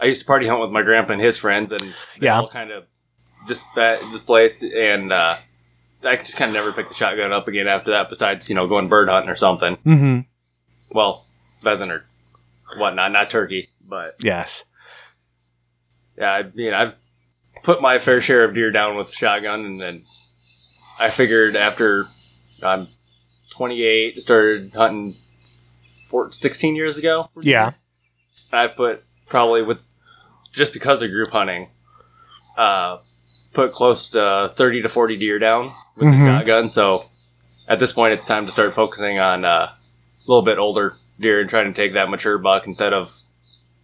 I 0.00 0.04
used 0.06 0.20
to 0.22 0.26
party 0.26 0.46
hunt 0.48 0.60
with 0.60 0.70
my 0.70 0.82
grandpa 0.82 1.12
and 1.12 1.22
his 1.22 1.36
friends, 1.36 1.70
and 1.72 1.80
they 2.18 2.26
Yeah. 2.26 2.40
all 2.40 2.48
kind 2.48 2.70
of 2.72 2.84
dispa- 3.48 4.10
displaced, 4.10 4.62
and 4.62 5.12
uh, 5.12 5.36
I 6.02 6.16
just 6.16 6.36
kind 6.36 6.48
of 6.50 6.54
never 6.54 6.72
picked 6.72 6.88
the 6.88 6.94
shotgun 6.96 7.32
up 7.32 7.46
again 7.46 7.68
after 7.68 7.90
that. 7.92 8.08
Besides, 8.10 8.48
you 8.48 8.56
know, 8.56 8.66
going 8.66 8.88
bird 8.88 9.08
hunting 9.08 9.30
or 9.30 9.36
something. 9.36 9.76
Mm-hmm. 9.86 10.20
Well, 10.92 11.24
pheasant 11.62 11.92
or 11.92 12.04
whatnot, 12.76 13.12
not 13.12 13.30
turkey, 13.30 13.68
but 13.88 14.16
Yes. 14.20 14.64
yeah, 16.18 16.32
I 16.32 16.42
mean, 16.54 16.74
I've 16.74 16.94
put 17.62 17.80
my 17.80 17.98
fair 18.00 18.20
share 18.20 18.42
of 18.44 18.54
deer 18.54 18.70
down 18.72 18.96
with 18.96 19.08
the 19.08 19.12
shotgun, 19.14 19.64
and 19.64 19.80
then 19.80 20.02
I 20.98 21.10
figured 21.10 21.54
after 21.54 22.04
I'm 22.64 22.86
28, 23.70 24.16
started 24.22 24.72
hunting 24.72 25.12
four, 26.08 26.32
16 26.32 26.74
years 26.74 26.96
ago. 26.96 27.26
Yeah. 27.42 27.72
I've 28.50 28.74
put 28.74 29.00
probably 29.28 29.60
with 29.60 29.80
just 30.50 30.72
because 30.72 31.02
of 31.02 31.10
group 31.10 31.30
hunting, 31.30 31.68
uh, 32.56 33.00
put 33.52 33.72
close 33.72 34.08
to 34.10 34.50
30 34.56 34.80
to 34.80 34.88
40 34.88 35.18
deer 35.18 35.38
down 35.38 35.74
with 35.96 36.08
Mhm. 36.08 36.24
the 36.24 36.38
shotgun. 36.38 36.68
So 36.70 37.04
at 37.68 37.78
this 37.78 37.92
point, 37.92 38.14
it's 38.14 38.26
time 38.26 38.46
to 38.46 38.50
start 38.52 38.74
focusing 38.74 39.18
on 39.18 39.44
uh, 39.44 39.68
a 39.72 40.26
little 40.26 40.42
bit 40.42 40.56
older 40.56 40.94
deer 41.20 41.40
and 41.40 41.50
trying 41.50 41.70
to 41.70 41.76
take 41.76 41.92
that 41.92 42.08
mature 42.08 42.38
buck 42.38 42.66
instead 42.66 42.94
of 42.94 43.12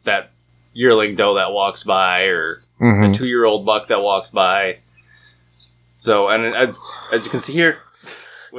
that 0.04 0.30
yearling 0.72 1.16
doe 1.16 1.34
that 1.34 1.52
walks 1.52 1.84
by 1.84 2.22
or 2.22 2.62
Mm-hmm. 2.80 3.10
a 3.10 3.14
two 3.14 3.26
year 3.26 3.44
old 3.44 3.66
buck 3.66 3.88
that 3.88 4.00
walks 4.02 4.30
by. 4.30 4.78
So, 5.98 6.28
and 6.28 6.54
I, 6.56 6.72
as 7.14 7.24
you 7.26 7.30
can 7.30 7.40
see 7.40 7.52
here, 7.54 7.78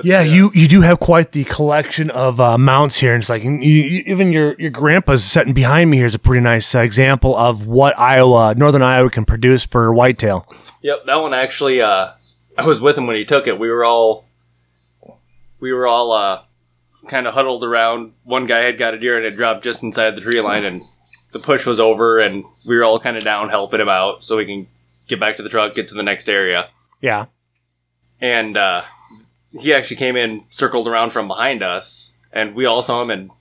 Yeah, 0.06 0.24
the- 0.24 0.30
you 0.30 0.52
you 0.54 0.68
do 0.68 0.82
have 0.82 1.00
quite 1.00 1.32
the 1.32 1.44
collection 1.46 2.10
of 2.12 2.40
uh, 2.40 2.58
mounts 2.58 2.98
here, 2.98 3.14
and 3.14 3.22
it's 3.22 3.30
like 3.30 3.44
you, 3.44 3.52
you, 3.52 4.04
even 4.06 4.32
your 4.32 4.56
your 4.60 4.70
grandpa's 4.72 5.24
sitting 5.24 5.54
behind 5.54 5.90
me 5.90 5.98
here 5.98 6.06
is 6.06 6.16
a 6.16 6.20
pretty 6.20 6.42
nice 6.42 6.74
uh, 6.76 6.80
example 6.80 7.36
of 7.36 7.66
what 7.66 7.98
Iowa, 7.98 8.54
northern 8.56 8.82
Iowa, 8.82 9.10
can 9.10 9.26
produce 9.26 9.66
for 9.66 9.94
whitetail. 9.94 10.46
Yep, 10.82 11.06
that 11.06 11.16
one 11.16 11.34
actually. 11.34 11.82
Uh, 11.82 12.12
I 12.58 12.66
was 12.66 12.80
with 12.80 12.98
him 12.98 13.08
when 13.08 13.16
he 13.16 13.26
took 13.26 13.48
it. 13.48 13.60
We 13.60 13.70
were 13.70 13.86
all, 13.86 14.26
we 15.60 15.72
were 15.74 15.88
all 15.88 16.12
uh, 16.12 16.44
kind 17.08 17.28
of 17.28 17.34
huddled 17.34 17.64
around. 17.64 18.14
One 18.24 18.46
guy 18.48 18.60
had 18.60 18.78
got 18.78 18.94
a 18.94 19.00
deer 19.00 19.18
and 19.18 19.26
it 19.26 19.36
dropped 19.36 19.64
just 19.64 19.84
inside 19.84 20.16
the 20.16 20.22
tree 20.22 20.42
line, 20.42 20.66
and 20.66 20.82
the 21.34 21.40
push 21.40 21.66
was 21.66 21.80
over, 21.80 22.20
and 22.20 22.44
we 22.66 22.76
were 22.76 22.84
all 22.84 23.00
kind 23.00 23.18
of 23.18 23.24
down 23.24 23.50
helping 23.50 23.80
him 23.80 23.90
out 23.90 24.24
so 24.24 24.38
we 24.38 24.46
can 24.46 24.68
get 25.08 25.20
back 25.20 25.38
to 25.38 25.44
the 25.44 25.50
truck, 25.50 25.76
get 25.76 25.88
to 25.90 25.94
the 25.96 26.04
next 26.04 26.28
area. 26.30 26.70
Yeah, 27.02 27.26
And 28.20 28.58
uh, 28.58 28.84
he 29.52 29.74
actually 29.74 29.98
came 29.98 30.16
in, 30.16 30.44
circled 30.50 30.88
around 30.88 31.12
from 31.12 31.28
behind 31.28 31.64
us, 31.64 32.14
and 32.32 32.56
we 32.56 32.66
all 32.66 32.82
saw 32.82 33.02
him. 33.02 33.10
And 33.10 33.32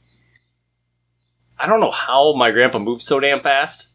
I 1.58 1.66
don't 1.66 1.80
know 1.80 1.90
how 1.90 2.34
my 2.34 2.50
grandpa 2.50 2.78
moved 2.78 3.02
so 3.02 3.20
damn 3.20 3.40
fast. 3.40 3.88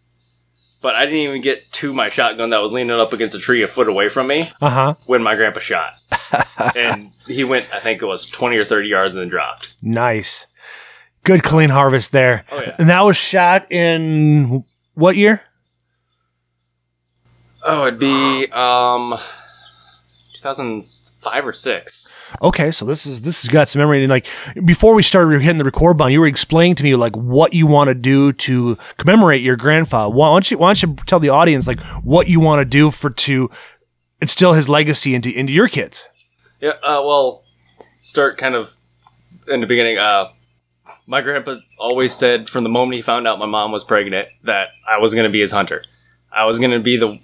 But 0.81 0.95
I 0.95 1.05
didn't 1.05 1.19
even 1.19 1.41
get 1.41 1.59
to 1.73 1.93
my 1.93 2.09
shotgun 2.09 2.49
that 2.49 2.61
was 2.61 2.71
leaning 2.71 2.99
up 2.99 3.13
against 3.13 3.35
a 3.35 3.39
tree 3.39 3.61
a 3.61 3.67
foot 3.67 3.87
away 3.87 4.09
from 4.09 4.25
me 4.25 4.51
uh 4.61 4.69
huh. 4.69 4.93
when 5.05 5.21
my 5.21 5.35
grandpa 5.35 5.59
shot. 5.59 5.93
and 6.75 7.11
he 7.27 7.43
went, 7.43 7.67
I 7.71 7.79
think 7.79 8.01
it 8.01 8.07
was 8.07 8.25
20 8.25 8.57
or 8.57 8.65
30 8.65 8.87
yards 8.87 9.13
and 9.13 9.21
then 9.21 9.29
dropped. 9.29 9.75
Nice, 9.83 10.47
good 11.23 11.43
clean 11.43 11.69
harvest 11.69 12.11
there. 12.11 12.45
Oh, 12.51 12.61
yeah. 12.61 12.75
And 12.79 12.89
that 12.89 13.01
was 13.01 13.15
shot 13.15 13.71
in 13.71 14.63
what 14.95 15.15
year? 15.15 15.43
Oh, 17.63 17.85
it'd 17.85 17.99
be 17.99 18.47
um 18.51 19.19
2005 20.33 21.45
or 21.45 21.53
6. 21.53 22.00
Okay, 22.41 22.71
so 22.71 22.85
this 22.85 23.05
is 23.05 23.21
this 23.21 23.41
has 23.41 23.49
got 23.49 23.69
some 23.69 23.79
memory. 23.79 24.03
And 24.03 24.09
like 24.09 24.27
before 24.65 24.93
we 24.93 25.03
started 25.03 25.41
hitting 25.41 25.57
the 25.57 25.63
record 25.63 25.97
button, 25.97 26.13
you 26.13 26.19
were 26.19 26.27
explaining 26.27 26.75
to 26.75 26.83
me 26.83 26.95
like 26.95 27.15
what 27.15 27.53
you 27.53 27.67
want 27.67 27.89
to 27.89 27.95
do 27.95 28.33
to 28.33 28.77
commemorate 28.97 29.41
your 29.41 29.55
grandfather. 29.55 30.13
Why 30.13 30.27
don't 30.29 30.49
you 30.49 30.57
Why 30.57 30.69
don't 30.69 30.81
you 30.81 30.95
tell 31.05 31.19
the 31.19 31.29
audience 31.29 31.67
like 31.67 31.79
what 32.03 32.27
you 32.27 32.39
want 32.39 32.59
to 32.59 32.65
do 32.65 32.91
for 32.91 33.09
to 33.09 33.49
instill 34.21 34.53
his 34.53 34.69
legacy 34.69 35.15
into 35.15 35.31
into 35.31 35.53
your 35.53 35.67
kids? 35.67 36.07
Yeah, 36.59 36.73
uh, 36.83 37.01
well, 37.03 37.43
start 38.01 38.37
kind 38.37 38.55
of 38.55 38.75
in 39.47 39.61
the 39.61 39.67
beginning. 39.67 39.97
Uh, 39.97 40.29
my 41.07 41.21
grandpa 41.21 41.55
always 41.77 42.13
said 42.13 42.49
from 42.49 42.63
the 42.63 42.69
moment 42.69 42.95
he 42.95 43.01
found 43.01 43.27
out 43.27 43.39
my 43.39 43.45
mom 43.45 43.71
was 43.71 43.83
pregnant 43.83 44.27
that 44.43 44.69
I 44.87 44.99
was 44.99 45.13
going 45.13 45.25
to 45.25 45.31
be 45.31 45.41
his 45.41 45.51
hunter. 45.51 45.83
I 46.31 46.45
was 46.45 46.59
going 46.59 46.71
to 46.71 46.79
be 46.79 46.97
the 46.97 47.19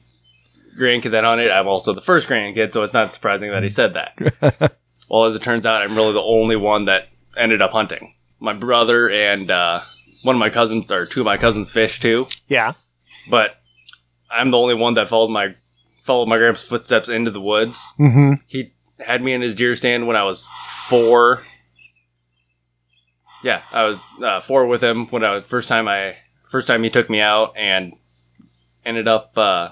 grandkid 0.77 1.11
that 1.11 1.23
hunted. 1.23 1.51
I'm 1.51 1.67
also 1.67 1.93
the 1.93 2.01
first 2.01 2.27
grandkid, 2.27 2.73
so 2.73 2.83
it's 2.83 2.93
not 2.93 3.13
surprising 3.13 3.51
that 3.51 3.63
he 3.63 3.69
said 3.69 3.93
that. 3.93 4.73
well, 5.09 5.25
as 5.25 5.35
it 5.35 5.41
turns 5.43 5.65
out, 5.65 5.81
I'm 5.81 5.95
really 5.95 6.13
the 6.13 6.21
only 6.21 6.55
one 6.55 6.85
that 6.85 7.07
ended 7.35 7.61
up 7.61 7.71
hunting. 7.71 8.13
My 8.39 8.53
brother 8.53 9.09
and 9.09 9.49
uh, 9.49 9.81
one 10.23 10.35
of 10.35 10.39
my 10.39 10.49
cousins, 10.49 10.91
or 10.91 11.05
two 11.05 11.21
of 11.21 11.25
my 11.25 11.37
cousins, 11.37 11.71
fished 11.71 12.01
too 12.01 12.27
Yeah. 12.47 12.73
but 13.29 13.51
I'm 14.29 14.51
the 14.51 14.57
only 14.57 14.75
one 14.75 14.93
that 14.95 15.07
followed 15.09 15.29
my 15.29 15.49
followed 16.05 16.27
my 16.27 16.37
grandpa's 16.37 16.63
footsteps 16.63 17.09
into 17.09 17.31
the 17.31 17.41
woods. 17.41 17.85
Mm-hmm. 17.99 18.33
He 18.47 18.73
had 18.99 19.21
me 19.21 19.33
in 19.33 19.41
his 19.41 19.55
deer 19.55 19.75
stand 19.75 20.07
when 20.07 20.15
I 20.15 20.23
was 20.23 20.45
four. 20.87 21.41
Yeah, 23.43 23.61
I 23.71 23.83
was 23.83 23.97
uh, 24.21 24.41
four 24.41 24.67
with 24.67 24.81
him 24.83 25.07
when 25.07 25.23
I 25.23 25.35
was 25.35 25.43
first 25.45 25.69
time 25.69 25.87
I 25.87 26.15
first 26.49 26.67
time 26.67 26.83
he 26.83 26.89
took 26.89 27.09
me 27.09 27.21
out 27.21 27.53
and 27.55 27.93
ended 28.85 29.07
up 29.07 29.37
uh, 29.37 29.69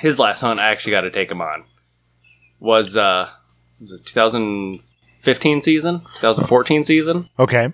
his 0.00 0.18
last 0.18 0.40
hunt. 0.40 0.60
I 0.60 0.68
actually 0.70 0.92
got 0.92 1.02
to 1.02 1.10
take 1.10 1.30
him 1.30 1.40
on 1.40 1.64
was 2.60 2.96
uh 2.96 3.28
was 3.80 3.92
it 3.92 4.04
2015 4.06 5.60
season 5.60 6.00
2014 6.20 6.84
season 6.84 7.28
Okay. 7.38 7.72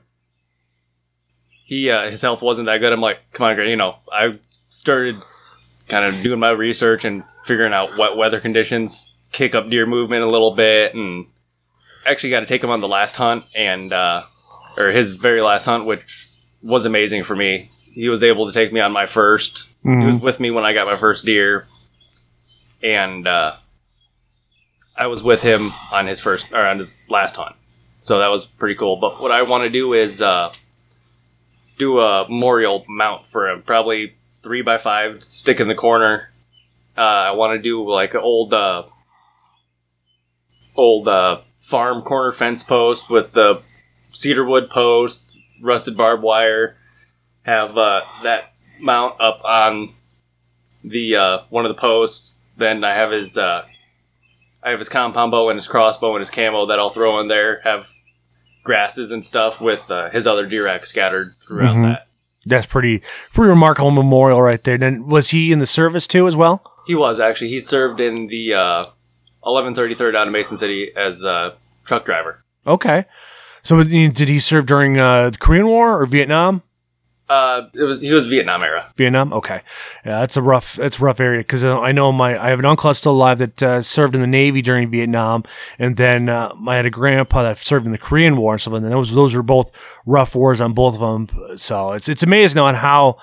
he 1.64 1.90
uh, 1.90 2.11
his 2.11 2.20
health 2.23 2.42
wasn't 2.42 2.66
that 2.66 2.78
good. 2.78 2.92
I'm 2.92 3.00
like, 3.00 3.18
come 3.32 3.46
on, 3.46 3.58
you 3.66 3.76
know, 3.76 3.96
I 4.12 4.38
started 4.68 5.16
kind 5.88 6.04
of 6.14 6.23
doing 6.23 6.38
my 6.40 6.50
research 6.50 7.04
and 7.04 7.25
figuring 7.44 7.73
out 7.73 7.96
what 7.96 8.16
weather 8.16 8.40
conditions 8.40 9.11
kick 9.32 9.54
up 9.54 9.68
deer 9.70 9.87
movement 9.87 10.23
a 10.23 10.30
little 10.30 10.54
bit, 10.54 10.94
and 10.94 11.26
actually 12.06 12.30
got 12.30 12.40
to 12.40 12.46
take 12.46 12.62
him 12.62 12.70
on 12.70 12.80
the 12.80 12.88
last 12.88 13.16
hunt 13.16 13.42
and 13.56 13.92
uh, 13.92 14.23
or 14.76 14.90
his 14.90 15.16
very 15.16 15.40
last 15.42 15.64
hunt, 15.64 15.87
which 15.87 16.28
was 16.62 16.84
amazing 16.84 17.25
for 17.25 17.34
me. 17.37 17.68
He 17.94 18.08
was 18.08 18.23
able 18.23 18.46
to 18.46 18.52
take 18.52 18.73
me 18.73 18.80
on 18.80 18.92
my 18.92 19.06
1st 19.06 19.75
He 19.82 19.88
was 19.90 20.14
Mhm. 20.16 20.20
with 20.20 20.40
me 20.40 20.50
when 20.50 20.64
I 20.64 20.73
got 20.75 20.87
my 20.87 20.96
first 20.99 21.25
deer, 21.25 21.66
and 22.82 23.26
uh, 23.26 23.54
I 24.96 25.06
was 25.06 25.22
with 25.22 25.42
him 25.42 25.72
on 25.90 26.06
his 26.06 26.20
first 26.20 26.52
or 26.52 26.64
on 26.64 26.78
his 26.78 26.96
last 27.08 27.36
hunt. 27.36 27.56
So 28.00 28.18
that 28.18 28.28
was 28.28 28.46
pretty 28.46 28.74
cool. 28.74 28.96
But 28.96 29.20
what 29.20 29.32
I 29.32 29.42
want 29.42 29.64
to 29.64 29.70
do 29.70 29.92
is 29.94 30.20
uh, 30.20 30.52
do 31.78 32.00
a 32.00 32.28
memorial 32.28 32.84
mount 32.88 33.26
for 33.28 33.48
him, 33.48 33.62
probably 33.62 34.14
three 34.42 34.62
by 34.62 34.78
five, 34.78 35.24
stick 35.24 35.58
in 35.58 35.68
the 35.68 35.74
corner. 35.74 36.30
Uh, 36.96 37.00
I 37.00 37.30
want 37.32 37.56
to 37.56 37.62
do 37.62 37.88
like 37.88 38.14
an 38.14 38.20
old, 38.20 38.54
uh, 38.54 38.84
old 40.76 41.08
uh, 41.08 41.40
farm 41.60 42.02
corner 42.02 42.30
fence 42.30 42.62
post 42.62 43.10
with 43.10 43.32
the 43.32 43.62
cedar 44.12 44.44
wood 44.44 44.70
post, 44.70 45.30
rusted 45.60 45.96
barbed 45.96 46.22
wire. 46.22 46.76
Have 47.42 47.76
uh, 47.76 48.02
that 48.22 48.52
mount 48.80 49.20
up 49.20 49.40
on 49.44 49.94
the 50.84 51.16
uh, 51.16 51.38
one 51.50 51.64
of 51.64 51.74
the 51.74 51.80
posts. 51.80 52.36
Then 52.56 52.84
I 52.84 52.94
have 52.94 53.10
his 53.10 53.36
uh, 53.36 53.64
I 54.64 54.71
have 54.71 54.78
his 54.78 54.88
compound 54.88 55.30
bow 55.30 55.50
and 55.50 55.59
his 55.59 55.68
crossbow 55.68 56.14
and 56.14 56.21
his 56.21 56.30
camo 56.30 56.66
that 56.66 56.78
I'll 56.78 56.90
throw 56.90 57.21
in 57.21 57.28
there. 57.28 57.61
Have 57.64 57.87
grasses 58.64 59.11
and 59.11 59.25
stuff 59.25 59.61
with 59.61 59.90
uh, 59.90 60.09
his 60.11 60.26
other 60.26 60.47
deer 60.47 60.64
rack 60.64 60.87
scattered 60.87 61.26
throughout 61.47 61.76
Mhm. 61.76 61.83
that. 61.83 62.02
That's 62.47 62.66
pretty 62.66 63.02
pretty 63.33 63.49
remarkable 63.50 63.90
memorial 63.90 64.40
right 64.42 64.62
there. 64.62 64.76
Then 64.78 65.06
was 65.09 65.30
he 65.30 65.52
in 65.52 65.59
the 65.59 65.66
service 65.66 66.06
too 66.06 66.26
as 66.26 66.35
well? 66.37 66.62
He 66.87 66.94
was 66.94 67.18
actually. 67.21 67.49
He 67.50 67.61
served 67.61 68.00
in 68.00 68.26
the 68.28 68.54
uh, 68.54 68.85
1133rd 69.44 70.14
out 70.16 70.26
of 70.26 70.33
Mason 70.33 70.56
City 70.59 70.90
as 70.97 71.23
a 71.23 71.54
truck 71.87 72.04
driver. 72.04 72.42
Okay. 72.66 73.04
So 73.62 73.78
did 73.78 73.88
he 73.92 74.09
did 74.09 74.28
he 74.28 74.40
serve 74.40 74.66
during 74.66 74.99
uh, 74.99 75.30
the 75.30 75.38
Korean 75.38 75.66
War 75.66 76.00
or 76.00 76.06
Vietnam? 76.06 76.62
Uh, 77.34 77.68
it 77.74 77.82
was 77.82 78.00
he 78.00 78.12
was 78.12 78.26
Vietnam 78.26 78.62
era. 78.62 78.92
Vietnam. 78.96 79.32
Okay, 79.32 79.60
yeah, 80.06 80.20
that's 80.20 80.36
a 80.36 80.42
rough. 80.42 80.76
That's 80.76 81.00
rough 81.00 81.18
area 81.18 81.40
because 81.40 81.64
I 81.64 81.90
know 81.90 82.12
my. 82.12 82.38
I 82.40 82.50
have 82.50 82.60
an 82.60 82.64
uncle 82.64 82.88
that's 82.88 83.00
still 83.00 83.12
alive 83.12 83.38
that 83.38 83.60
uh, 83.60 83.82
served 83.82 84.14
in 84.14 84.20
the 84.20 84.28
Navy 84.28 84.62
during 84.62 84.88
Vietnam, 84.88 85.42
and 85.78 85.96
then 85.96 86.28
uh, 86.28 86.54
I 86.68 86.76
had 86.76 86.86
a 86.86 86.90
grandpa 86.90 87.42
that 87.42 87.58
served 87.58 87.86
in 87.86 87.92
the 87.92 87.98
Korean 87.98 88.36
War 88.36 88.54
and 88.54 88.60
stuff. 88.60 88.74
And 88.74 88.90
those 88.90 89.12
those 89.12 89.34
were 89.34 89.42
both 89.42 89.72
rough 90.06 90.36
wars 90.36 90.60
on 90.60 90.74
both 90.74 90.94
of 90.94 91.00
them. 91.00 91.58
So 91.58 91.92
it's 91.92 92.08
it's 92.08 92.22
amazing 92.22 92.60
on 92.60 92.76
how 92.76 93.18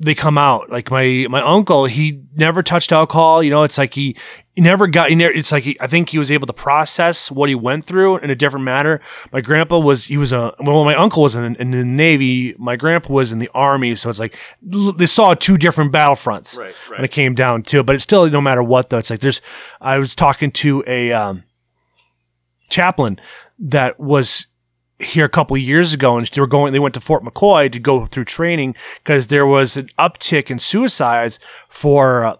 they 0.00 0.14
come 0.14 0.38
out. 0.38 0.70
Like 0.70 0.90
my 0.90 1.26
my 1.30 1.42
uncle, 1.42 1.86
he 1.86 2.22
never 2.34 2.62
touched 2.62 2.92
alcohol. 2.92 3.42
You 3.42 3.50
know, 3.50 3.62
it's 3.62 3.78
like 3.78 3.94
he, 3.94 4.16
he 4.58 4.62
never 4.62 4.88
got. 4.88 5.08
He 5.08 5.14
never, 5.14 5.32
it's 5.32 5.52
like 5.52 5.62
he, 5.62 5.76
I 5.80 5.86
think 5.86 6.08
he 6.08 6.18
was 6.18 6.32
able 6.32 6.48
to 6.48 6.52
process 6.52 7.30
what 7.30 7.48
he 7.48 7.54
went 7.54 7.84
through 7.84 8.16
in 8.16 8.28
a 8.28 8.34
different 8.34 8.64
manner. 8.64 9.00
My 9.32 9.40
grandpa 9.40 9.78
was 9.78 10.06
he 10.06 10.16
was 10.16 10.32
a 10.32 10.52
well, 10.58 10.84
my 10.84 10.96
uncle 10.96 11.22
was 11.22 11.36
in, 11.36 11.54
in 11.54 11.70
the 11.70 11.84
navy. 11.84 12.56
My 12.58 12.74
grandpa 12.74 13.12
was 13.12 13.30
in 13.30 13.38
the 13.38 13.48
army, 13.54 13.94
so 13.94 14.10
it's 14.10 14.18
like 14.18 14.36
they 14.60 15.06
saw 15.06 15.34
two 15.34 15.58
different 15.58 15.92
battlefronts 15.92 16.58
Right, 16.58 16.74
when 16.88 17.04
it 17.04 17.12
came 17.12 17.36
down 17.36 17.62
to. 17.64 17.84
But 17.84 17.94
it's 17.94 18.02
still 18.02 18.28
no 18.28 18.40
matter 18.40 18.60
what 18.60 18.90
though. 18.90 18.98
It's 18.98 19.10
like 19.10 19.20
there's. 19.20 19.40
I 19.80 19.96
was 19.98 20.16
talking 20.16 20.50
to 20.50 20.82
a 20.88 21.12
um, 21.12 21.44
chaplain 22.68 23.20
that 23.60 24.00
was 24.00 24.48
here 24.98 25.24
a 25.24 25.28
couple 25.28 25.56
years 25.56 25.94
ago 25.94 26.16
and 26.16 26.26
they 26.26 26.40
were 26.40 26.48
going 26.48 26.72
they 26.72 26.80
went 26.80 26.94
to 26.94 27.00
Fort 27.00 27.22
McCoy 27.22 27.70
to 27.70 27.78
go 27.78 28.04
through 28.04 28.24
training 28.24 28.74
because 29.04 29.28
there 29.28 29.46
was 29.46 29.76
an 29.76 29.88
uptick 30.00 30.50
in 30.50 30.58
suicides 30.58 31.38
for 31.68 32.24
uh, 32.24 32.36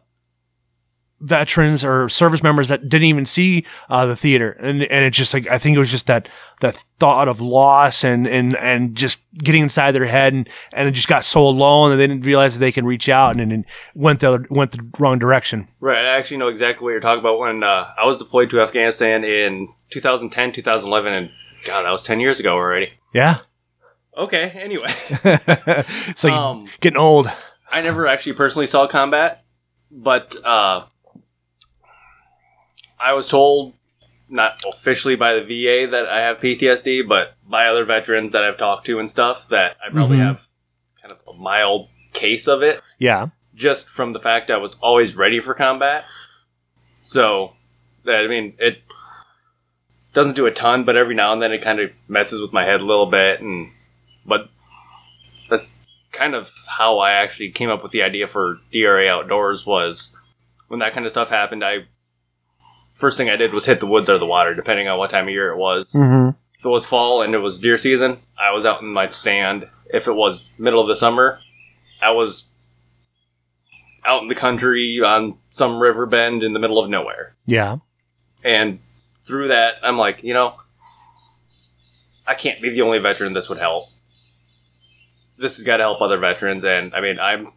veterans 1.20 1.84
or 1.84 2.08
service 2.08 2.42
members 2.42 2.68
that 2.68 2.88
didn't 2.88 3.06
even 3.06 3.26
see 3.26 3.64
uh, 3.90 4.06
the 4.06 4.14
theater 4.14 4.52
and 4.60 4.82
and 4.84 5.04
it's 5.04 5.16
just 5.16 5.34
like 5.34 5.46
I 5.48 5.58
think 5.58 5.74
it 5.74 5.78
was 5.78 5.90
just 5.90 6.06
that 6.06 6.28
that 6.60 6.84
thought 6.98 7.28
of 7.28 7.40
loss 7.40 8.04
and 8.04 8.26
and 8.26 8.56
and 8.56 8.94
just 8.94 9.20
getting 9.36 9.62
inside 9.62 9.92
their 9.92 10.06
head 10.06 10.32
and 10.32 10.48
and 10.72 10.88
it 10.88 10.92
just 10.92 11.08
got 11.08 11.24
so 11.24 11.46
alone 11.46 11.90
and 11.90 12.00
they 12.00 12.06
didn't 12.06 12.24
realize 12.24 12.54
that 12.54 12.60
they 12.60 12.72
can 12.72 12.86
reach 12.86 13.08
out 13.08 13.38
and, 13.38 13.52
and 13.52 13.64
went 13.94 14.20
the 14.20 14.46
went 14.50 14.72
the 14.72 14.86
wrong 14.98 15.18
direction. 15.18 15.68
Right. 15.80 16.04
I 16.04 16.16
actually 16.16 16.38
know 16.38 16.48
exactly 16.48 16.84
what 16.84 16.90
you're 16.90 17.00
talking 17.00 17.20
about. 17.20 17.38
When 17.38 17.62
uh, 17.62 17.92
I 17.98 18.06
was 18.06 18.18
deployed 18.18 18.50
to 18.50 18.60
Afghanistan 18.60 19.24
in 19.24 19.68
2010, 19.90 20.52
2011, 20.52 21.12
and 21.12 21.30
God, 21.66 21.82
that 21.82 21.90
was 21.90 22.02
10 22.02 22.20
years 22.20 22.40
ago 22.40 22.54
already. 22.54 22.92
Yeah. 23.14 23.38
Okay. 24.16 24.50
Anyway, 24.50 24.88
it's 24.88 26.24
like 26.24 26.32
um, 26.32 26.68
getting 26.80 26.98
old. 26.98 27.30
I 27.70 27.82
never 27.82 28.06
actually 28.06 28.32
personally 28.32 28.66
saw 28.66 28.86
combat, 28.86 29.44
but 29.90 30.34
uh, 30.44 30.86
I 33.00 33.12
was 33.14 33.28
told, 33.28 33.74
not 34.28 34.62
officially 34.70 35.16
by 35.16 35.34
the 35.34 35.40
VA, 35.42 35.90
that 35.90 36.08
I 36.08 36.20
have 36.20 36.38
PTSD, 36.40 37.06
but 37.08 37.34
by 37.48 37.66
other 37.66 37.84
veterans 37.84 38.32
that 38.32 38.44
I've 38.44 38.58
talked 38.58 38.86
to 38.86 38.98
and 38.98 39.08
stuff, 39.08 39.48
that 39.48 39.76
I 39.84 39.90
probably 39.90 40.18
Mhm. 40.18 40.22
have 40.26 40.46
kind 41.02 41.12
of 41.12 41.18
a 41.34 41.38
mild 41.38 41.88
case 42.12 42.46
of 42.48 42.62
it, 42.62 42.82
Yeah. 42.98 43.28
just 43.54 43.88
from 43.88 44.12
the 44.12 44.20
fact 44.20 44.50
I 44.50 44.56
was 44.56 44.78
always 44.80 45.14
ready 45.16 45.40
for 45.40 45.54
combat. 45.54 46.04
So, 47.00 47.54
that, 48.04 48.24
I 48.24 48.28
mean, 48.28 48.54
it 48.58 48.82
doesn't 50.12 50.36
do 50.36 50.46
a 50.46 50.50
ton, 50.50 50.84
but 50.84 50.96
every 50.96 51.14
now 51.14 51.32
and 51.32 51.40
then 51.40 51.52
it 51.52 51.62
kind 51.62 51.80
of 51.80 51.90
messes 52.08 52.40
with 52.40 52.52
my 52.52 52.64
head 52.64 52.80
a 52.80 52.84
little 52.84 53.06
bit, 53.06 53.40
and 53.40 53.70
but 54.26 54.48
that's 55.48 55.78
kind 56.12 56.34
of 56.34 56.50
how 56.66 56.98
I 56.98 57.12
actually 57.12 57.50
came 57.50 57.70
up 57.70 57.82
with 57.82 57.92
the 57.92 58.02
idea 58.02 58.26
for 58.26 58.58
DRA 58.72 59.08
Outdoors 59.08 59.64
was 59.64 60.14
when 60.68 60.80
that 60.80 60.92
kind 60.92 61.06
of 61.06 61.12
stuff 61.12 61.28
happened. 61.30 61.64
I 61.64 61.86
first 62.98 63.16
thing 63.16 63.30
I 63.30 63.36
did 63.36 63.54
was 63.54 63.64
hit 63.64 63.80
the 63.80 63.86
woods 63.86 64.08
or 64.10 64.18
the 64.18 64.26
water, 64.26 64.54
depending 64.54 64.88
on 64.88 64.98
what 64.98 65.10
time 65.10 65.24
of 65.24 65.30
year 65.30 65.50
it 65.50 65.56
was. 65.56 65.92
Mm-hmm. 65.92 66.30
If 66.58 66.64
it 66.64 66.68
was 66.68 66.84
fall 66.84 67.22
and 67.22 67.34
it 67.34 67.38
was 67.38 67.58
deer 67.58 67.78
season, 67.78 68.18
I 68.38 68.52
was 68.52 68.66
out 68.66 68.82
in 68.82 68.88
my 68.88 69.08
stand. 69.10 69.68
If 69.92 70.08
it 70.08 70.12
was 70.12 70.50
middle 70.58 70.80
of 70.80 70.88
the 70.88 70.96
summer, 70.96 71.38
I 72.02 72.10
was 72.10 72.44
out 74.04 74.22
in 74.22 74.28
the 74.28 74.34
country 74.34 75.00
on 75.04 75.38
some 75.50 75.78
river 75.78 76.06
bend 76.06 76.42
in 76.42 76.52
the 76.52 76.58
middle 76.58 76.78
of 76.78 76.90
nowhere. 76.90 77.34
Yeah. 77.46 77.78
And 78.42 78.80
through 79.24 79.48
that, 79.48 79.76
I'm 79.82 79.96
like, 79.96 80.24
you 80.24 80.34
know, 80.34 80.54
I 82.26 82.34
can't 82.34 82.60
be 82.60 82.70
the 82.70 82.82
only 82.82 82.98
veteran 82.98 83.32
this 83.32 83.48
would 83.48 83.58
help. 83.58 83.84
This 85.38 85.56
has 85.56 85.64
got 85.64 85.76
to 85.76 85.84
help 85.84 86.00
other 86.00 86.18
veterans, 86.18 86.64
and 86.64 86.92
I 86.94 87.00
mean, 87.00 87.20
I'm 87.20 87.52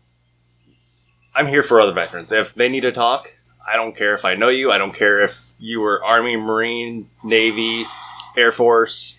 I'm 1.33 1.47
here 1.47 1.63
for 1.63 1.81
other 1.81 1.93
veterans. 1.93 2.31
If 2.31 2.53
they 2.53 2.69
need 2.69 2.81
to 2.81 2.91
talk, 2.91 3.27
I 3.67 3.75
don't 3.75 3.95
care 3.95 4.15
if 4.15 4.25
I 4.25 4.35
know 4.35 4.49
you. 4.49 4.71
I 4.71 4.77
don't 4.77 4.93
care 4.93 5.21
if 5.21 5.39
you 5.59 5.79
were 5.81 6.03
Army, 6.03 6.35
Marine, 6.35 7.09
Navy, 7.23 7.85
Air 8.35 8.51
Force. 8.51 9.15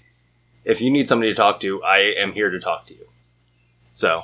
If 0.65 0.81
you 0.81 0.91
need 0.91 1.09
somebody 1.09 1.33
to 1.33 1.37
talk 1.37 1.61
to, 1.61 1.83
I 1.83 2.15
am 2.19 2.33
here 2.33 2.51
to 2.51 2.61
talk 2.61 2.87
to 2.87 2.95
you. 2.95 3.07
So, 3.85 4.21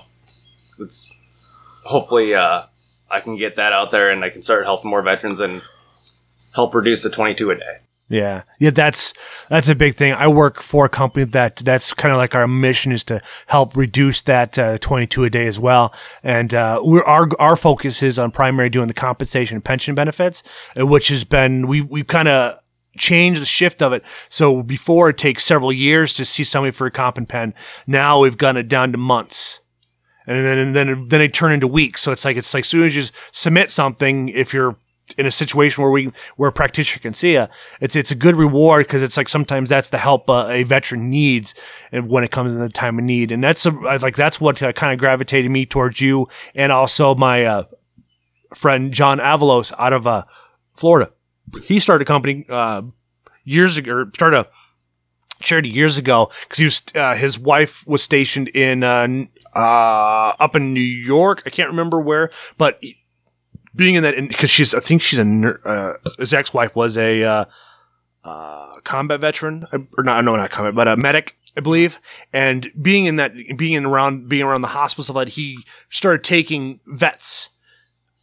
it's 0.80 1.82
hopefully 1.84 2.34
uh, 2.34 2.62
I 3.10 3.20
can 3.20 3.36
get 3.36 3.56
that 3.56 3.72
out 3.72 3.90
there, 3.90 4.10
and 4.10 4.24
I 4.24 4.30
can 4.30 4.42
start 4.42 4.64
helping 4.64 4.90
more 4.90 5.02
veterans 5.02 5.40
and 5.40 5.62
help 6.54 6.74
reduce 6.74 7.02
the 7.02 7.10
22 7.10 7.50
a 7.50 7.56
day. 7.56 7.78
Yeah, 8.10 8.42
yeah, 8.58 8.70
that's 8.70 9.12
that's 9.50 9.68
a 9.68 9.74
big 9.74 9.96
thing. 9.96 10.14
I 10.14 10.28
work 10.28 10.62
for 10.62 10.86
a 10.86 10.88
company 10.88 11.26
that 11.26 11.56
that's 11.56 11.92
kind 11.92 12.10
of 12.10 12.16
like 12.16 12.34
our 12.34 12.48
mission 12.48 12.90
is 12.90 13.04
to 13.04 13.20
help 13.48 13.76
reduce 13.76 14.22
that 14.22 14.58
uh, 14.58 14.78
22 14.78 15.24
a 15.24 15.30
day 15.30 15.46
as 15.46 15.58
well. 15.58 15.92
And 16.22 16.54
uh, 16.54 16.80
we're 16.82 17.04
our 17.04 17.28
our 17.38 17.54
focus 17.54 18.02
is 18.02 18.18
on 18.18 18.30
primary 18.30 18.70
doing 18.70 18.88
the 18.88 18.94
compensation 18.94 19.56
and 19.56 19.64
pension 19.64 19.94
benefits, 19.94 20.42
uh, 20.78 20.86
which 20.86 21.08
has 21.08 21.24
been 21.24 21.66
we 21.66 21.82
we 21.82 22.02
kind 22.02 22.28
of 22.28 22.58
changed 22.96 23.42
the 23.42 23.46
shift 23.46 23.82
of 23.82 23.92
it. 23.92 24.02
So 24.30 24.62
before 24.62 25.10
it 25.10 25.18
takes 25.18 25.44
several 25.44 25.72
years 25.72 26.14
to 26.14 26.24
see 26.24 26.44
somebody 26.44 26.72
for 26.72 26.86
a 26.86 26.90
comp 26.90 27.18
and 27.18 27.28
pen, 27.28 27.52
now 27.86 28.20
we've 28.20 28.38
gotten 28.38 28.60
it 28.60 28.68
down 28.68 28.90
to 28.92 28.98
months. 28.98 29.60
And 30.26 30.44
then, 30.44 30.58
and 30.58 30.76
then, 30.76 31.08
then 31.08 31.20
they 31.20 31.28
turn 31.28 31.52
into 31.52 31.66
weeks. 31.66 32.02
So 32.02 32.12
it's 32.12 32.24
like, 32.24 32.36
it's 32.36 32.52
like, 32.52 32.62
as 32.62 32.68
soon 32.68 32.84
as 32.84 32.94
you 32.94 33.04
submit 33.32 33.70
something, 33.70 34.28
if 34.28 34.52
you're 34.52 34.76
in 35.16 35.26
a 35.26 35.30
situation 35.30 35.82
where 35.82 35.90
we 35.90 36.12
where 36.36 36.50
a 36.50 36.52
practitioner 36.52 37.00
can 37.00 37.14
see 37.14 37.32
you, 37.32 37.46
it's 37.80 37.96
it's 37.96 38.10
a 38.10 38.14
good 38.14 38.36
reward 38.36 38.86
because 38.86 39.02
it's 39.02 39.16
like 39.16 39.28
sometimes 39.28 39.68
that's 39.68 39.88
the 39.88 39.98
help 39.98 40.28
uh, 40.28 40.48
a 40.48 40.64
veteran 40.64 41.08
needs 41.08 41.54
when 41.92 42.24
it 42.24 42.30
comes 42.30 42.52
in 42.52 42.60
the 42.60 42.68
time 42.68 42.98
of 42.98 43.04
need, 43.04 43.32
and 43.32 43.42
that's 43.42 43.64
a, 43.66 43.70
like 43.70 44.16
that's 44.16 44.40
what 44.40 44.62
uh, 44.62 44.72
kind 44.72 44.92
of 44.92 44.98
gravitated 44.98 45.50
me 45.50 45.64
towards 45.64 46.00
you 46.00 46.28
and 46.54 46.72
also 46.72 47.14
my 47.14 47.44
uh, 47.44 47.62
friend 48.54 48.92
John 48.92 49.18
Avalos 49.18 49.72
out 49.78 49.92
of 49.92 50.06
uh, 50.06 50.24
Florida. 50.76 51.10
He 51.64 51.80
started 51.80 52.02
a 52.02 52.06
company 52.06 52.44
uh, 52.48 52.82
years 53.44 53.76
ago, 53.76 53.92
or 53.92 54.10
started 54.14 54.40
a 54.40 54.46
charity 55.40 55.68
years 55.68 55.98
ago 55.98 56.30
because 56.42 56.58
he 56.58 56.64
was 56.64 56.82
uh, 56.94 57.14
his 57.14 57.38
wife 57.38 57.86
was 57.86 58.02
stationed 58.02 58.48
in 58.48 58.82
uh, 58.82 59.06
uh, 59.54 60.34
up 60.38 60.56
in 60.56 60.74
New 60.74 60.80
York. 60.80 61.42
I 61.46 61.50
can't 61.50 61.70
remember 61.70 62.00
where, 62.00 62.30
but 62.56 62.82
being 63.74 63.94
in 63.94 64.02
that 64.02 64.16
because 64.28 64.50
she's 64.50 64.74
I 64.74 64.80
think 64.80 65.02
she's 65.02 65.18
a 65.18 65.24
ner- 65.24 65.60
uh, 65.64 66.10
his 66.18 66.34
ex 66.34 66.52
wife 66.52 66.76
was 66.76 66.96
a 66.96 67.22
uh, 67.22 67.44
uh, 68.24 68.80
combat 68.84 69.20
veteran. 69.20 69.66
Or 69.96 70.04
not 70.04 70.24
no 70.24 70.36
not 70.36 70.50
combat 70.50 70.74
but 70.74 70.88
a 70.88 70.96
medic 70.96 71.36
I 71.56 71.60
believe. 71.60 71.98
And 72.32 72.70
being 72.80 73.06
in 73.06 73.16
that 73.16 73.34
being 73.56 73.72
in 73.72 73.84
around 73.84 74.28
being 74.28 74.44
around 74.44 74.62
the 74.62 74.68
hospital 74.68 75.04
stuff 75.04 75.16
like 75.16 75.28
he 75.28 75.64
started 75.90 76.22
taking 76.22 76.78
vets 76.86 77.50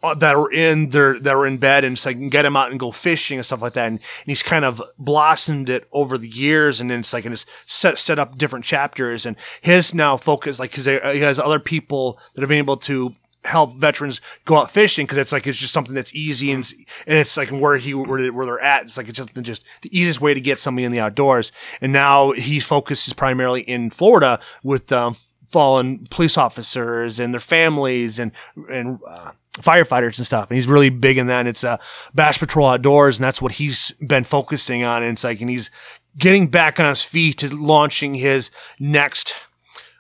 uh, 0.04 0.14
that 0.14 0.38
were 0.38 0.52
in 0.52 0.92
their 0.92 1.20
that 1.20 1.36
were 1.36 1.46
in 1.46 1.58
bed 1.58 1.84
and 1.84 1.98
just 1.98 2.06
like 2.06 2.30
get 2.30 2.46
him 2.46 2.56
out 2.56 2.72
and 2.72 2.80
go 2.80 2.92
fishing 2.92 3.38
and 3.38 3.46
stuff 3.46 3.62
like 3.62 3.74
that. 3.74 3.88
And, 3.88 3.98
and 3.98 4.26
he's 4.26 4.44
kind 4.44 4.64
of 4.64 4.82
blossomed 4.98 5.70
it 5.70 5.86
over 5.92 6.18
the 6.18 6.28
years 6.28 6.80
and 6.80 6.90
then 6.90 7.00
it's 7.00 7.12
like 7.12 7.26
and 7.26 7.34
it's 7.34 7.46
set 7.66 8.00
set 8.00 8.20
up 8.20 8.38
different 8.38 8.64
chapters. 8.64 9.26
And 9.26 9.36
his 9.62 9.94
now 9.94 10.16
focus 10.16 10.58
like 10.58 10.72
because 10.72 10.86
he 10.86 11.20
has 11.20 11.40
other 11.40 11.60
people 11.60 12.20
that 12.34 12.42
have 12.42 12.50
been 12.50 12.58
able 12.58 12.78
to 12.78 13.16
help 13.46 13.76
veterans 13.76 14.22
go 14.46 14.58
out 14.58 14.72
fishing 14.72 15.06
because 15.06 15.18
it's 15.18 15.32
like 15.32 15.48
it's 15.48 15.58
just 15.58 15.74
something 15.74 15.96
that's 15.96 16.14
easy 16.14 16.52
and 16.52 16.62
it's, 16.62 16.74
and 17.08 17.18
it's 17.18 17.38
like 17.38 17.50
where 17.50 17.78
he 17.78 17.94
where, 17.94 18.32
where 18.32 18.46
they're 18.46 18.60
at. 18.60 18.84
It's 18.84 18.98
like 18.98 19.08
it's 19.08 19.18
just, 19.18 19.34
just 19.42 19.64
the 19.82 19.98
easiest 19.98 20.22
way 20.22 20.34
to 20.34 20.42
get 20.42 20.60
somebody 20.60 20.86
in 20.86 20.92
the 20.92 21.00
outdoors. 21.00 21.52
And 21.82 21.94
now 21.94 22.32
he 22.32 22.60
focuses 22.60 23.14
primarily 23.14 23.62
in 23.62 23.90
Florida 23.90 24.40
with 24.64 24.92
um, 24.92 25.16
fallen 25.48 26.08
police 26.10 26.38
officers 26.38 27.20
and 27.20 27.34
their 27.34 27.40
families 27.40 28.20
and 28.20 28.32
and 28.70 29.00
uh, 29.08 29.32
firefighters 29.54 30.18
and 30.18 30.26
stuff. 30.26 30.50
And 30.50 30.56
he's 30.56 30.68
really 30.68 30.90
big 30.90 31.18
in 31.18 31.28
that. 31.28 31.42
And 31.42 31.50
it's 31.50 31.64
uh, 31.64 31.78
Bass 32.14 32.38
Patrol 32.38 32.68
Outdoors 32.68 33.18
and 33.18 33.24
that's 33.24 33.42
what 33.42 33.54
he's 33.54 33.92
been 34.06 34.24
focusing 34.24 34.84
on. 34.84 35.04
And 35.04 35.14
it's 35.14 35.24
like 35.24 35.40
and 35.42 35.50
he's 35.50 35.70
getting 36.18 36.48
back 36.48 36.80
on 36.80 36.90
his 36.90 37.04
feet 37.04 37.38
to 37.40 37.56
launching 37.56 38.16
his 38.16 38.52
next 38.80 39.36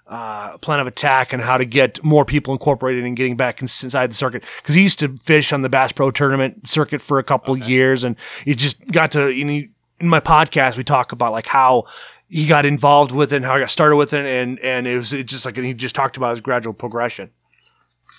uh, 0.08 0.58
plan 0.60 0.80
of 0.80 0.88
attack 0.88 1.34
and 1.34 1.42
how 1.42 1.58
to 1.58 1.66
get 1.66 2.04
more 2.04 2.26
people 2.26 2.54
incorporated 2.54 3.04
and 3.04 3.18
getting 3.18 3.36
back 3.36 3.62
inside 3.62 4.12
the 4.12 4.16
circuit. 4.16 4.44
Because 4.58 4.76
he 4.76 4.82
used 4.82 5.00
to 5.00 5.18
fish 5.24 5.52
on 5.52 5.62
the 5.62 5.70
Bass 5.70 5.92
Pro 5.92 6.12
Tournament 6.12 6.68
circuit 6.68 7.02
for 7.02 7.20
a 7.20 7.24
couple 7.24 7.58
years, 7.58 8.04
and 8.04 8.16
he 8.44 8.56
just 8.56 8.86
got 8.88 9.12
to. 9.14 9.32
You 9.32 9.46
know, 9.46 9.64
in 10.00 10.10
my 10.10 10.20
podcast, 10.20 10.78
we 10.78 10.84
talk 10.84 11.12
about 11.12 11.32
like 11.32 11.48
how 11.48 11.86
he 12.30 12.48
got 12.48 12.66
involved 12.66 13.12
with 13.12 13.32
it 13.34 13.38
and 13.38 13.46
how 13.46 13.56
he 13.56 13.62
got 13.62 13.70
started 13.72 13.96
with 13.96 14.14
it, 14.14 14.26
and 14.26 14.60
and 14.60 14.88
it 14.88 14.98
was 14.98 15.14
it 15.14 15.26
just 15.26 15.46
like 15.46 15.58
and 15.58 15.66
he 15.66 15.74
just 15.74 15.96
talked 15.96 16.18
about 16.18 16.32
his 16.32 16.42
gradual 16.42 16.74
progression. 16.74 17.32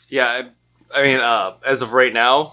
Yeah, 0.08 0.26
I, 0.26 0.98
I 0.98 1.02
mean, 1.02 1.20
uh, 1.20 1.54
as 1.64 1.82
of 1.82 1.92
right 1.92 2.12
now, 2.12 2.52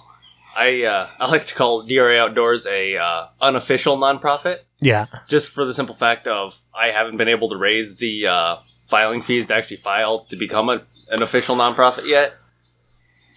I 0.56 0.84
uh, 0.84 1.10
I 1.19 1.30
like 1.32 1.46
to 1.48 1.56
call 1.56 1.86
DRA 1.88 2.17
Outdoors 2.19 2.65
a 2.65 2.98
uh, 2.98 3.28
unofficial 3.41 3.98
nonprofit, 3.98 4.58
Yeah, 4.80 5.08
just 5.28 5.50
for 5.50 5.65
the 5.65 5.74
simple 5.74 5.96
fact 5.96 6.28
of 6.28 6.56
I 6.74 6.88
haven't 6.88 7.17
been 7.17 7.30
able 7.30 7.50
to 7.50 7.58
raise 7.58 7.98
the 7.98 8.28
uh, 8.28 8.58
filing 8.93 9.23
fees 9.23 9.47
to 9.47 9.56
actually 9.56 9.77
file 9.77 10.19
to 10.25 10.36
become 10.36 10.69
a, 10.69 10.84
an 11.10 11.23
official 11.23 11.56
nonprofit 11.56 12.08
yet. 12.08 12.36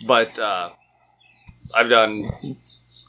But 0.07 0.39
uh, 0.39 0.69
I've 1.75 1.89
done 1.89 2.59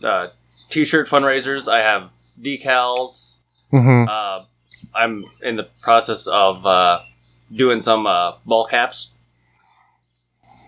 uh, 0.02 0.28
t-shirt 0.70 1.10
fundraisers. 1.10 1.70
I 1.70 1.80
have 1.80 2.10
decals. 2.42 3.40
Mm-hmm. 3.74 4.06
Uh, 4.08 4.46
I'm 4.96 5.26
in 5.42 5.58
the 5.58 5.68
process 5.82 6.26
of 6.26 6.66
uh, 6.66 7.02
doing 7.54 7.82
some 7.82 8.08
uh, 8.08 8.38
ball 8.46 8.66
caps, 8.66 9.12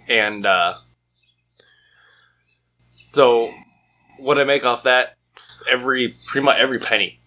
and 0.10 0.46
uh, 0.46 0.74
so 3.06 3.54
what 4.18 4.38
I 4.38 4.44
make 4.44 4.66
off 4.66 4.84
that 4.84 5.16
every 5.72 6.14
pretty 6.28 6.44
much 6.44 6.58
every 6.58 6.80
penny 6.80 7.22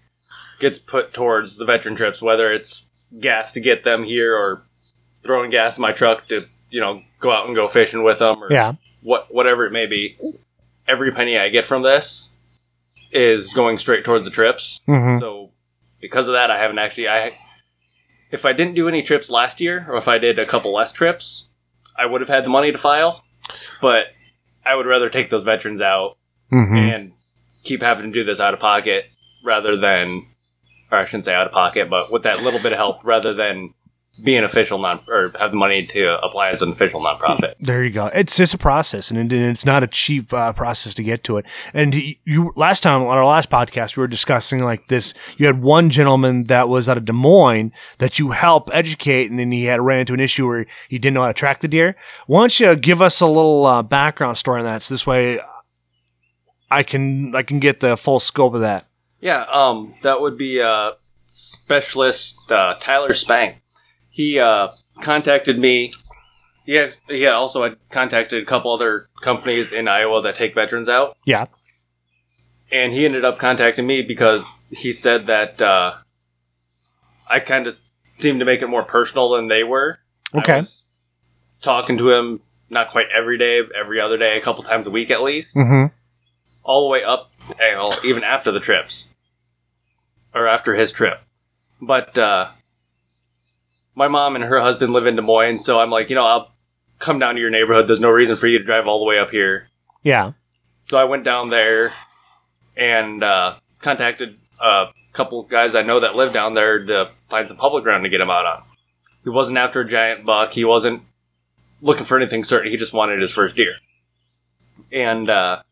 gets 0.60 0.78
put 0.78 1.14
towards 1.14 1.56
the 1.56 1.64
veteran 1.64 1.96
trips, 1.96 2.20
whether 2.20 2.52
it's 2.52 2.84
gas 3.20 3.52
to 3.54 3.60
get 3.60 3.84
them 3.84 4.04
here 4.04 4.36
or 4.36 4.62
throwing 5.24 5.50
gas 5.50 5.78
in 5.78 5.82
my 5.82 5.92
truck 5.92 6.26
to 6.28 6.46
you 6.70 6.80
know 6.80 7.02
go 7.20 7.30
out 7.30 7.46
and 7.46 7.54
go 7.54 7.68
fishing 7.68 8.02
with 8.02 8.18
them 8.18 8.42
or 8.42 8.52
Yeah. 8.52 8.72
what 9.02 9.32
whatever 9.32 9.66
it 9.66 9.72
may 9.72 9.86
be. 9.86 10.16
Every 10.88 11.12
penny 11.12 11.38
I 11.38 11.48
get 11.48 11.66
from 11.66 11.82
this 11.82 12.32
is 13.12 13.52
going 13.52 13.78
straight 13.78 14.04
towards 14.04 14.24
the 14.24 14.30
trips. 14.30 14.80
Mm-hmm. 14.88 15.18
So 15.18 15.50
because 16.00 16.26
of 16.28 16.32
that, 16.32 16.50
I 16.50 16.58
haven't 16.58 16.78
actually. 16.78 17.08
I 17.08 17.38
if 18.30 18.44
I 18.46 18.52
didn't 18.52 18.74
do 18.74 18.88
any 18.88 19.02
trips 19.02 19.30
last 19.30 19.60
year, 19.60 19.84
or 19.88 19.96
if 19.98 20.08
I 20.08 20.18
did 20.18 20.38
a 20.38 20.46
couple 20.46 20.72
less 20.72 20.90
trips, 20.90 21.48
I 21.96 22.06
would 22.06 22.20
have 22.22 22.28
had 22.30 22.44
the 22.44 22.48
money 22.48 22.72
to 22.72 22.78
file. 22.78 23.22
But 23.82 24.06
I 24.64 24.74
would 24.74 24.86
rather 24.86 25.10
take 25.10 25.30
those 25.30 25.42
veterans 25.44 25.80
out 25.80 26.16
Mm-hmm. 26.52 26.76
and 26.76 27.12
keep 27.64 27.80
having 27.80 28.06
to 28.06 28.12
do 28.12 28.24
this 28.24 28.38
out 28.40 28.52
of 28.52 28.60
pocket 28.60 29.04
rather 29.42 29.76
than, 29.78 30.26
or 30.92 30.98
I 30.98 31.04
shouldn't 31.06 31.24
say 31.24 31.34
out 31.34 31.46
of 31.46 31.52
pocket, 31.52 31.90
but 31.90 32.12
with 32.12 32.22
that 32.24 32.40
little 32.40 32.62
bit 32.62 32.72
of 32.72 32.78
help 32.78 33.04
rather 33.04 33.34
than 33.34 33.74
be 34.22 34.36
an 34.36 34.44
official 34.44 34.78
non 34.78 35.00
or 35.08 35.32
have 35.38 35.52
the 35.52 35.56
money 35.56 35.86
to 35.86 36.22
apply 36.22 36.50
as 36.50 36.60
an 36.60 36.70
official 36.70 37.00
nonprofit. 37.00 37.54
There 37.58 37.82
you 37.82 37.90
go. 37.90 38.06
It's 38.08 38.36
just 38.36 38.52
a 38.52 38.58
process, 38.58 39.10
and 39.10 39.32
it's 39.32 39.64
not 39.64 39.82
a 39.82 39.86
cheap 39.86 40.32
uh, 40.34 40.52
process 40.52 40.92
to 40.94 41.02
get 41.02 41.24
to 41.24 41.38
it. 41.38 41.46
And 41.72 41.94
you 41.94 42.52
last 42.54 42.82
time 42.82 43.00
on 43.02 43.16
our 43.16 43.24
last 43.24 43.48
podcast, 43.48 43.96
we 43.96 44.02
were 44.02 44.08
discussing 44.08 44.60
like 44.60 44.88
this. 44.88 45.14
You 45.38 45.46
had 45.46 45.62
one 45.62 45.88
gentleman 45.88 46.44
that 46.48 46.68
was 46.68 46.90
out 46.90 46.98
of 46.98 47.06
Des 47.06 47.12
Moines 47.12 47.72
that 47.98 48.18
you 48.18 48.32
help 48.32 48.68
educate, 48.72 49.30
and 49.30 49.38
then 49.38 49.50
he 49.50 49.64
had 49.64 49.80
ran 49.80 50.00
into 50.00 50.12
an 50.12 50.20
issue 50.20 50.46
where 50.46 50.66
he 50.90 50.98
didn't 50.98 51.14
know 51.14 51.22
how 51.22 51.28
to 51.28 51.34
track 51.34 51.62
the 51.62 51.68
deer. 51.68 51.96
Why 52.26 52.42
don't 52.42 52.60
you 52.60 52.76
give 52.76 53.00
us 53.00 53.18
a 53.20 53.26
little 53.26 53.64
uh, 53.64 53.82
background 53.82 54.36
story 54.36 54.60
on 54.60 54.66
that? 54.66 54.82
So 54.82 54.92
this 54.92 55.06
way, 55.06 55.40
I 56.70 56.82
can 56.82 57.34
I 57.34 57.42
can 57.42 57.60
get 57.60 57.80
the 57.80 57.96
full 57.96 58.20
scope 58.20 58.52
of 58.52 58.60
that. 58.60 58.88
Yeah, 59.22 59.44
um, 59.50 59.94
that 60.02 60.20
would 60.20 60.36
be 60.36 60.60
uh, 60.60 60.92
specialist 61.28 62.36
uh, 62.50 62.74
Tyler 62.80 63.14
Spang. 63.14 63.54
He 64.10 64.38
uh, 64.38 64.68
contacted 65.00 65.58
me. 65.58 65.92
Yeah, 66.66 66.88
he 67.08 67.26
also 67.26 67.62
had 67.62 67.76
contacted 67.90 68.42
a 68.42 68.46
couple 68.46 68.72
other 68.72 69.06
companies 69.22 69.72
in 69.72 69.88
Iowa 69.88 70.20
that 70.22 70.36
take 70.36 70.54
veterans 70.54 70.88
out, 70.88 71.16
Yeah. 71.24 71.46
and 72.70 72.92
he 72.92 73.04
ended 73.04 73.24
up 73.24 73.38
contacting 73.38 73.86
me 73.86 74.02
because 74.02 74.58
he 74.70 74.92
said 74.92 75.26
that 75.26 75.60
uh, 75.62 75.94
I 77.28 77.40
kind 77.40 77.66
of 77.66 77.76
seemed 78.18 78.40
to 78.40 78.44
make 78.46 78.60
it 78.62 78.68
more 78.68 78.84
personal 78.84 79.30
than 79.30 79.48
they 79.48 79.64
were. 79.64 79.98
I 80.34 80.38
Okay. 80.38 80.56
was 80.58 80.84
talking 81.62 81.96
to 81.98 82.10
him 82.10 82.40
not 82.70 82.90
quite 82.90 83.06
every 83.16 83.38
day, 83.38 83.60
every 83.78 84.00
other 84.00 84.16
day, 84.18 84.36
a 84.36 84.40
couple 84.40 84.62
times 84.64 84.86
a 84.86 84.90
week 84.90 85.10
at 85.10 85.22
least 85.22 85.54
Mm-hmm. 85.56 85.92
all 86.64 86.82
the 86.84 86.88
way 86.92 87.02
up, 87.04 87.30
eh, 87.60 87.74
well, 87.74 87.98
even 88.04 88.22
after 88.22 88.52
the 88.52 88.60
trips, 88.60 89.08
or 90.34 90.46
after 90.46 90.74
his 90.74 90.92
trip. 90.92 91.20
But 91.80 92.16
uh, 92.16 92.50
my 93.94 94.08
mom 94.08 94.36
and 94.36 94.44
her 94.44 94.60
husband 94.60 94.92
live 94.92 95.06
in 95.06 95.16
Des 95.16 95.22
Moines, 95.22 95.64
so 95.64 95.80
I'm 95.80 95.90
like, 95.90 96.08
you 96.08 96.14
know, 96.14 96.24
I'll 96.24 96.52
come 96.98 97.18
down 97.18 97.34
to 97.34 97.40
your 97.40 97.50
neighborhood. 97.50 97.88
There's 97.88 98.00
no 98.00 98.10
reason 98.10 98.36
for 98.36 98.46
you 98.46 98.58
to 98.58 98.64
drive 98.64 98.86
all 98.86 99.00
the 99.00 99.04
way 99.04 99.18
up 99.18 99.30
here. 99.30 99.68
Yeah. 100.02 100.32
So 100.84 100.96
I 100.96 101.04
went 101.04 101.24
down 101.24 101.50
there 101.50 101.92
and 102.76 103.22
uh, 103.22 103.56
contacted 103.80 104.38
a 104.60 104.86
couple 105.12 105.42
guys 105.42 105.74
I 105.74 105.82
know 105.82 106.00
that 106.00 106.14
live 106.14 106.32
down 106.32 106.54
there 106.54 106.84
to 106.84 107.10
find 107.28 107.48
some 107.48 107.56
public 107.56 107.84
ground 107.84 108.04
to 108.04 108.10
get 108.10 108.20
him 108.20 108.30
out 108.30 108.46
on. 108.46 108.62
He 109.24 109.30
wasn't 109.30 109.58
after 109.58 109.80
a 109.80 109.88
giant 109.88 110.24
buck. 110.24 110.52
He 110.52 110.64
wasn't 110.64 111.02
looking 111.80 112.06
for 112.06 112.16
anything 112.16 112.44
certain. 112.44 112.70
He 112.70 112.76
just 112.76 112.92
wanted 112.92 113.20
his 113.20 113.32
first 113.32 113.56
deer. 113.56 113.74
And 114.90 115.28
uh, 115.28 115.62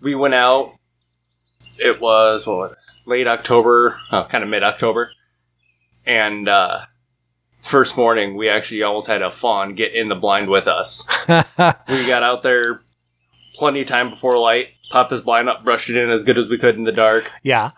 we 0.00 0.14
went 0.14 0.34
out. 0.34 0.74
It 1.78 2.00
was 2.00 2.46
what 2.46 2.56
was 2.56 2.72
it? 2.72 2.78
Late 3.10 3.26
October, 3.26 4.00
uh, 4.10 4.26
kind 4.28 4.44
of 4.44 4.48
mid 4.48 4.62
October, 4.62 5.10
and 6.06 6.48
uh, 6.48 6.86
first 7.60 7.96
morning 7.96 8.36
we 8.36 8.48
actually 8.48 8.82
almost 8.84 9.08
had 9.08 9.20
a 9.20 9.32
fawn 9.32 9.74
get 9.74 9.92
in 9.92 10.08
the 10.08 10.14
blind 10.14 10.48
with 10.48 10.66
us. 10.66 11.06
We 11.28 12.06
got 12.06 12.22
out 12.22 12.42
there 12.42 12.80
plenty 13.54 13.82
of 13.82 13.88
time 13.88 14.10
before 14.10 14.38
light, 14.38 14.68
popped 14.90 15.10
this 15.10 15.20
blind 15.20 15.48
up, 15.48 15.64
brushed 15.64 15.90
it 15.90 15.96
in 15.96 16.08
as 16.10 16.22
good 16.22 16.38
as 16.38 16.48
we 16.48 16.56
could 16.56 16.76
in 16.76 16.84
the 16.84 16.92
dark, 16.92 17.30
yeah. 17.42 17.72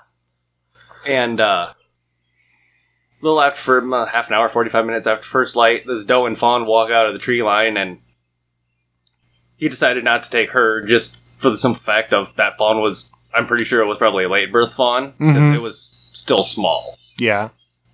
and 1.07 1.41
uh, 1.41 1.73
a 1.73 3.25
little 3.25 3.41
after 3.41 3.61
for 3.61 3.95
uh, 3.95 4.07
half 4.07 4.29
an 4.29 4.35
hour, 4.35 4.51
forty 4.51 4.69
five 4.69 4.85
minutes 4.85 5.07
after 5.07 5.27
first 5.27 5.57
light, 5.57 5.87
this 5.87 6.05
doe 6.05 6.27
and 6.27 6.39
fawn 6.39 6.67
walk 6.67 6.91
out 6.91 7.07
of 7.07 7.15
the 7.15 7.19
tree 7.19 7.43
line, 7.43 7.79
and 7.79 7.99
he 9.57 9.69
decided 9.69 10.05
not 10.05 10.25
to 10.25 10.31
take 10.31 10.51
her 10.51 10.85
just 10.85 11.23
for 11.39 11.49
the 11.49 11.57
simple 11.57 11.83
fact 11.83 12.13
of 12.13 12.37
that 12.37 12.59
fawn 12.59 12.83
was. 12.83 13.09
I'm 13.35 13.47
pretty 13.47 13.65
sure 13.65 13.81
it 13.81 13.87
was 13.87 13.99
probably 13.99 14.25
a 14.25 14.29
late 14.29 14.53
birth 14.53 14.75
fawn. 14.75 15.13
Mhm. 15.21 15.55
It 15.57 15.61
was 15.61 15.79
still 16.15 16.43
small. 16.43 16.97
Yeah. 17.19 17.49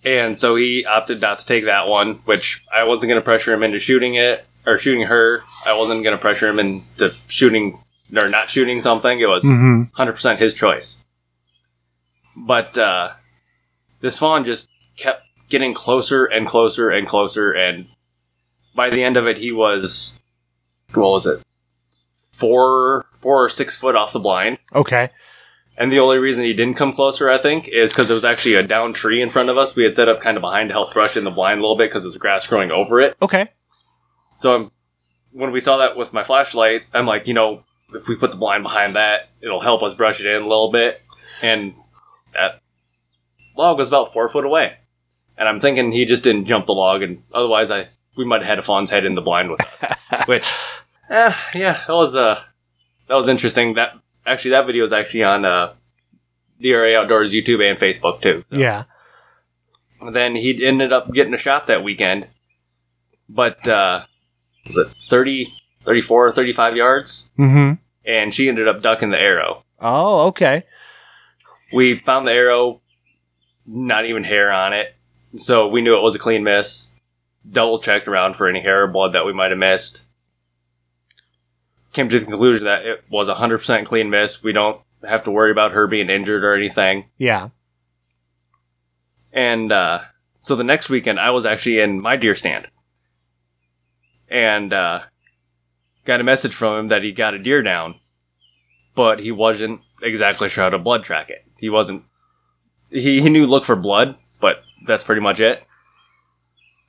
And 0.05 0.39
so 0.39 0.55
he 0.57 0.85
opted 0.85 1.21
not 1.21 1.39
to 1.41 1.47
take 1.47 1.65
that 1.65 1.89
one, 1.89 2.15
which 2.25 2.63
I 2.75 2.85
wasn't 2.85 3.09
going 3.11 3.21
to 3.21 3.25
pressure 3.25 3.53
him 3.53 3.63
into 3.63 3.79
shooting 3.79 4.15
it 4.15 4.45
or 4.67 4.79
shooting 4.79 5.03
her. 5.03 5.43
I 5.67 5.73
wasn't 5.75 6.03
going 6.05 6.17
to 6.17 6.21
pressure 6.21 6.49
him 6.49 6.59
into 6.59 7.11
shooting 7.29 7.79
or 8.17 8.29
not 8.29 8.49
shooting 8.51 8.81
something. 8.81 9.19
It 9.21 9.27
was 9.29 9.45
Mm-hmm. 9.45 9.83
100% 10.01 10.39
his 10.39 10.55
choice. 10.55 11.05
But 12.37 12.79
uh, 12.79 13.11
this 14.01 14.19
fawn 14.19 14.45
just 14.45 14.69
kept 14.97 15.23
getting 15.49 15.75
closer 15.75 16.25
and 16.27 16.47
closer 16.47 16.91
and 16.91 17.07
closer, 17.07 17.53
and 17.53 17.89
by 18.75 18.91
the 18.91 19.03
end 19.03 19.17
of 19.17 19.27
it, 19.27 19.39
he 19.39 19.51
was 19.51 20.21
what 20.95 21.11
was 21.11 21.27
it, 21.27 21.43
four, 22.33 23.07
four 23.21 23.45
or 23.45 23.49
six 23.49 23.77
foot 23.77 23.97
off 23.97 24.13
the 24.13 24.21
blind. 24.21 24.59
Okay. 24.75 25.11
And 25.79 25.93
the 25.93 26.01
only 26.01 26.19
reason 26.19 26.45
he 26.45 26.53
didn't 26.55 26.75
come 26.75 26.93
closer, 26.93 27.31
I 27.31 27.39
think, 27.39 27.69
is 27.69 27.93
because 27.93 28.09
there 28.09 28.15
was 28.15 28.25
actually 28.25 28.55
a 28.55 28.65
down 28.65 28.93
tree 28.93 29.23
in 29.23 29.31
front 29.31 29.49
of 29.49 29.57
us. 29.57 29.77
We 29.77 29.85
had 29.85 29.95
set 29.95 30.09
up 30.09 30.21
kind 30.21 30.37
of 30.37 30.41
behind 30.41 30.71
to 30.71 30.75
help 30.75 30.93
brush 30.93 31.17
in 31.17 31.23
the 31.23 31.31
blind 31.31 31.61
a 31.61 31.63
little 31.63 31.77
bit 31.77 31.89
because 31.89 32.03
there 32.03 32.09
was 32.09 32.17
grass 32.19 32.47
growing 32.49 32.73
over 32.73 33.01
it. 33.01 33.17
Okay. 33.23 33.49
So 34.35 34.55
I'm, 34.55 34.71
when 35.31 35.53
we 35.53 35.61
saw 35.61 35.77
that 35.77 35.97
with 35.97 36.13
my 36.13 36.25
flashlight, 36.25 36.83
I'm 36.93 37.07
like, 37.07 37.29
you 37.29 37.35
know, 37.35 37.63
if 37.95 38.09
we 38.09 38.17
put 38.17 38.33
the 38.33 38.37
blind 38.37 38.65
behind 38.65 38.97
that, 38.97 39.31
it'll 39.41 39.61
help 39.61 39.85
us 39.85 39.95
brush 39.95 40.21
it 40.21 40.27
in 40.27 40.43
a 40.43 40.49
little 40.49 40.73
bit. 40.73 41.01
And 41.43 41.75
that 42.35 42.61
log 43.57 43.79
was 43.79 43.89
about 43.89 44.13
four 44.13 44.29
foot 44.29 44.45
away. 44.45 44.77
And 45.37 45.49
I'm 45.49 45.61
thinking 45.61 45.93
he 45.93 46.05
just 46.05 46.25
didn't 46.25 46.47
jump 46.47 46.67
the 46.67 46.73
log, 46.73 47.03
and 47.03 47.23
otherwise, 47.33 47.71
I 47.71 47.89
we 48.17 48.25
might 48.25 48.41
have 48.41 48.49
had 48.49 48.59
a 48.59 48.63
fawn's 48.65 48.91
head 48.91 49.05
in 49.05 49.15
the 49.15 49.23
blind 49.23 49.51
with 49.51 49.61
us. 49.61 49.93
Which, 50.27 50.53
eh, 51.09 51.33
yeah, 51.55 51.85
that 51.87 51.93
was 51.93 52.17
uh, 52.17 52.43
that 53.07 53.15
was 53.15 53.29
interesting. 53.29 53.75
That 53.75 53.93
actually, 54.29 54.53
that 54.53 54.67
video 54.67 54.85
is 54.85 54.93
actually 54.93 55.25
on 55.25 55.45
uh, 55.45 55.75
DRA 56.61 56.97
Outdoors 56.97 57.33
YouTube 57.33 57.63
and 57.69 57.79
Facebook 57.79 58.21
too. 58.23 58.45
So. 58.51 58.57
Yeah. 58.57 58.85
And 60.01 60.15
then 60.15 60.37
he 60.37 60.65
ended 60.65 60.93
up 60.93 61.13
getting 61.13 61.35
a 61.35 61.39
shot 61.39 61.67
that 61.67 61.83
weekend. 61.83 62.29
But, 63.29 63.67
uh, 63.67 64.05
was 64.67 64.77
it 64.77 64.95
30, 65.09 65.53
34, 65.83 66.33
35 66.33 66.77
yards? 66.77 67.31
Mm-hmm. 67.39 67.75
And 68.05 68.35
she 68.35 68.49
ended 68.49 68.69
up 68.69 68.83
ducking 68.83 69.11
the 69.11 69.19
arrow. 69.19 69.65
Oh, 69.81 70.29
okay. 70.29 70.65
We 71.73 71.99
found 71.99 72.27
the 72.27 72.33
arrow, 72.33 72.81
not 73.67 74.07
even 74.07 74.25
hair 74.25 74.51
on 74.51 74.73
it. 74.73 74.95
So 75.37 75.69
we 75.69 75.83
knew 75.83 75.97
it 75.97 76.03
was 76.03 76.15
a 76.15 76.19
clean 76.19 76.43
miss. 76.43 76.95
Double 77.51 77.81
checked 77.81 78.09
around 78.09 78.35
for 78.35 78.49
any 78.49 78.61
hair 78.61 78.85
or 78.85 78.89
blood 78.89 79.13
that 79.15 79.27
we 79.27 79.33
might 79.33 79.51
have 79.51 79.59
missed. 79.59 80.03
Came 81.99 82.09
to 82.11 82.21
the 82.21 82.27
conclusion 82.27 82.67
that 82.67 82.87
it 82.87 83.03
was 83.11 83.27
a 83.27 83.35
100% 83.35 83.85
clean 83.85 84.09
miss. 84.09 84.41
We 84.41 84.53
don't 84.53 84.81
have 85.03 85.25
to 85.25 85.33
worry 85.33 85.51
about 85.51 85.73
her 85.73 85.89
being 85.89 86.11
injured 86.11 86.45
or 86.45 86.55
anything. 86.55 87.07
Yeah. 87.19 87.49
And 89.33 89.73
uh, 89.73 90.03
so 90.39 90.55
the 90.55 90.63
next 90.63 90.89
weekend, 90.89 91.19
I 91.19 91.31
was 91.31 91.45
actually 91.45 91.81
in 91.81 92.01
my 92.01 92.15
deer 92.15 92.37
stand, 92.37 92.69
and 94.29 94.73
uh, 94.73 95.01
got 96.05 96.21
a 96.21 96.23
message 96.23 96.55
from 96.55 96.79
him 96.79 96.89
that 96.91 97.03
he 97.03 97.11
got 97.11 97.35
a 97.35 97.39
deer 97.41 97.63
down, 97.63 97.97
but 98.95 99.19
he 99.19 99.33
wasn't 99.33 99.81
exactly 100.01 100.49
sure 100.49 100.63
how 100.63 100.71
to 100.71 100.79
blood 100.79 101.03
track 101.03 101.31
it. 101.31 101.45
He 101.57 101.69
wasn't. 101.69 102.05
He 102.91 103.21
he 103.21 103.29
knew 103.29 103.45
look 103.49 103.65
for 103.65 103.75
blood, 103.75 104.17
but 104.41 104.63
that's 104.87 105.03
pretty 105.03 105.21
much 105.21 105.41
it. 105.41 105.65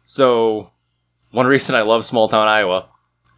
So, 0.06 0.70
one 1.32 1.48
reason 1.48 1.74
I 1.74 1.82
love 1.82 2.06
small 2.06 2.30
town 2.30 2.48
Iowa, 2.48 2.90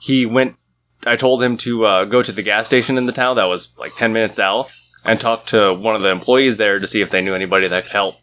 he 0.01 0.25
went. 0.25 0.57
I 1.05 1.15
told 1.15 1.41
him 1.41 1.57
to 1.57 1.85
uh, 1.85 2.05
go 2.05 2.21
to 2.21 2.31
the 2.31 2.43
gas 2.43 2.65
station 2.67 2.97
in 2.97 3.05
the 3.05 3.11
town 3.11 3.35
that 3.37 3.45
was 3.45 3.71
like 3.77 3.91
ten 3.95 4.13
minutes 4.13 4.35
south 4.35 4.77
and 5.05 5.19
talk 5.19 5.45
to 5.47 5.73
one 5.73 5.95
of 5.95 6.01
the 6.01 6.11
employees 6.11 6.57
there 6.57 6.79
to 6.79 6.87
see 6.87 7.01
if 7.01 7.09
they 7.09 7.21
knew 7.21 7.33
anybody 7.33 7.67
that 7.67 7.83
could 7.83 7.91
help 7.91 8.15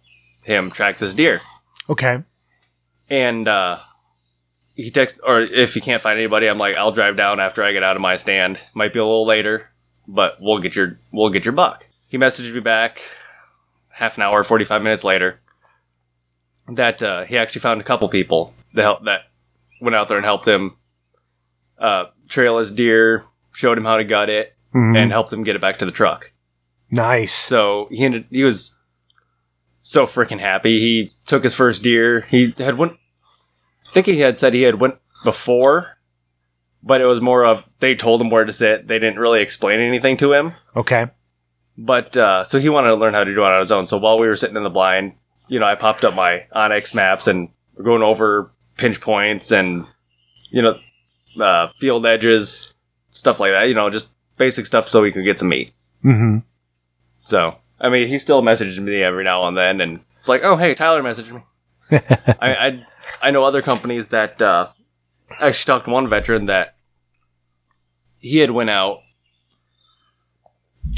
him 0.45 0.71
track 0.71 0.99
this 0.99 1.15
deer. 1.15 1.41
Okay. 1.91 2.19
and 3.11 3.49
uh, 3.49 3.79
he 4.77 4.91
texts, 4.91 5.19
or 5.27 5.41
if 5.41 5.75
he 5.75 5.81
can't 5.81 6.01
find 6.03 6.19
anybody, 6.19 6.47
I'm 6.47 6.59
like, 6.59 6.77
I'll 6.77 6.93
drive 6.93 7.17
down 7.17 7.41
after 7.41 7.63
I 7.65 7.73
get 7.73 7.83
out 7.83 7.97
of 7.97 8.03
my 8.03 8.17
stand. 8.17 8.59
Might 8.75 8.93
be 8.93 9.01
a 9.01 9.05
little 9.05 9.27
later, 9.27 9.69
but 10.07 10.37
we'll 10.41 10.61
get 10.61 10.77
your 10.77 10.93
we'll 11.13 11.31
get 11.31 11.45
your 11.45 11.55
buck. 11.55 11.85
He 12.11 12.17
messaged 12.19 12.55
me 12.55 12.61
back 12.61 13.01
half 13.89 14.17
an 14.17 14.23
hour, 14.23 14.45
45 14.45 14.83
minutes 14.83 15.03
later 15.05 15.41
that 16.69 17.03
uh, 17.03 17.25
he 17.25 17.37
actually 17.39 17.63
found 17.63 17.81
a 17.81 17.85
couple 17.85 18.09
people 18.09 18.53
that 18.75 18.83
help 18.83 19.05
that 19.05 19.23
went 19.81 19.97
out 19.97 20.09
there 20.09 20.19
and 20.19 20.27
helped 20.27 20.47
him 20.47 20.77
uh, 21.79 22.05
trail 22.29 22.59
his 22.59 22.71
deer, 22.71 23.25
showed 23.53 23.79
him 23.79 23.85
how 23.85 23.97
to 23.97 24.05
gut 24.05 24.29
it, 24.31 24.55
Mhm. 24.75 24.97
and 24.97 25.11
helped 25.13 25.33
him 25.33 25.45
get 25.45 25.57
it 25.57 25.61
back 25.63 25.79
to 25.79 25.87
the 25.87 25.93
truck. 25.93 26.33
nice. 26.91 27.35
So 27.35 27.87
he 27.91 28.05
ended, 28.05 28.25
he 28.31 28.45
was 28.45 28.75
so 29.83 30.07
freaking 30.07 30.41
happy. 30.41 30.79
He 30.81 31.13
took 31.27 31.43
his 31.45 31.55
first 31.55 31.83
deer. 31.83 32.23
He 32.31 32.55
had 32.59 32.79
went. 32.79 32.93
I 33.89 33.93
think 33.93 34.07
he 34.07 34.21
had 34.21 34.39
said 34.39 34.55
he 34.55 34.63
had 34.63 34.81
went 34.81 34.97
before, 35.25 35.99
but 36.83 37.01
it 37.01 37.07
was 37.07 37.21
more 37.21 37.45
of 37.45 37.67
they 37.81 37.95
told 37.95 38.21
him 38.21 38.31
where 38.31 38.45
to 38.45 38.53
sit. 38.53 38.87
They 38.89 38.99
didn't 38.99 39.19
really 39.19 39.41
explain 39.43 39.81
anything 39.81 40.17
to 40.19 40.33
him. 40.33 40.53
Okay. 40.77 41.07
But 41.77 42.17
uh, 42.17 42.45
so 42.45 42.59
he 42.59 42.69
wanted 42.69 42.89
to 42.89 42.95
learn 42.97 43.15
how 43.15 43.25
to 43.25 43.35
do 43.35 43.41
it 43.43 43.47
on 43.47 43.61
his 43.61 43.73
own. 43.73 43.87
So 43.87 43.99
while 43.99 44.19
we 44.19 44.27
were 44.27 44.37
sitting 44.37 44.57
in 44.57 44.65
the 44.65 44.71
blind, 44.71 45.13
you 45.47 45.59
know, 45.61 45.67
I 45.67 45.75
popped 45.75 46.05
up 46.05 46.15
my 46.15 46.45
onX 46.55 46.95
maps 46.95 47.27
and 47.27 47.49
going 47.83 48.03
over 48.03 48.51
pinch 48.77 49.01
points 49.01 49.53
and 49.53 49.87
you 50.51 50.63
know, 50.63 50.79
uh, 51.41 51.69
field 51.79 52.07
edges, 52.07 52.73
stuff 53.11 53.41
like 53.41 53.53
that. 53.53 53.65
You 53.65 53.75
know, 53.75 53.91
just 53.91 54.11
basic 54.37 54.67
stuff 54.67 54.89
so 54.89 55.05
he 55.05 55.13
could 55.13 55.25
get 55.25 55.39
some 55.39 55.49
meat. 55.49 55.73
Mm-hmm. 56.05 56.39
So 57.25 57.55
I 57.81 57.91
mean, 57.91 58.09
he 58.09 58.19
still 58.19 58.43
messages 58.43 58.79
me 58.81 59.03
every 59.03 59.25
now 59.25 59.47
and 59.47 59.57
then, 59.57 59.81
and 59.81 60.01
it's 60.17 60.29
like, 60.29 60.43
oh 60.45 60.57
hey, 60.57 60.75
Tyler 60.75 61.03
messaged 61.03 61.33
me. 61.33 61.43
I, 62.41 62.55
I 62.55 62.87
I 63.23 63.31
know 63.31 63.45
other 63.45 63.63
companies 63.63 64.09
that 64.09 64.41
uh, 64.43 64.69
I 65.39 65.49
actually 65.49 65.67
talked 65.67 65.87
to 65.87 65.91
one 65.91 66.09
veteran 66.09 66.47
that 66.47 66.75
he 68.19 68.39
had 68.39 68.51
went 68.51 68.71
out 68.71 69.01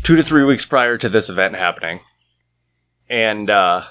two 0.03 0.17
to 0.17 0.23
three 0.23 0.45
weeks 0.45 0.65
prior 0.65 0.97
to 0.99 1.09
this 1.09 1.29
event 1.29 1.55
happening, 1.55 2.01
and 3.09 3.51
uh, 3.51 3.85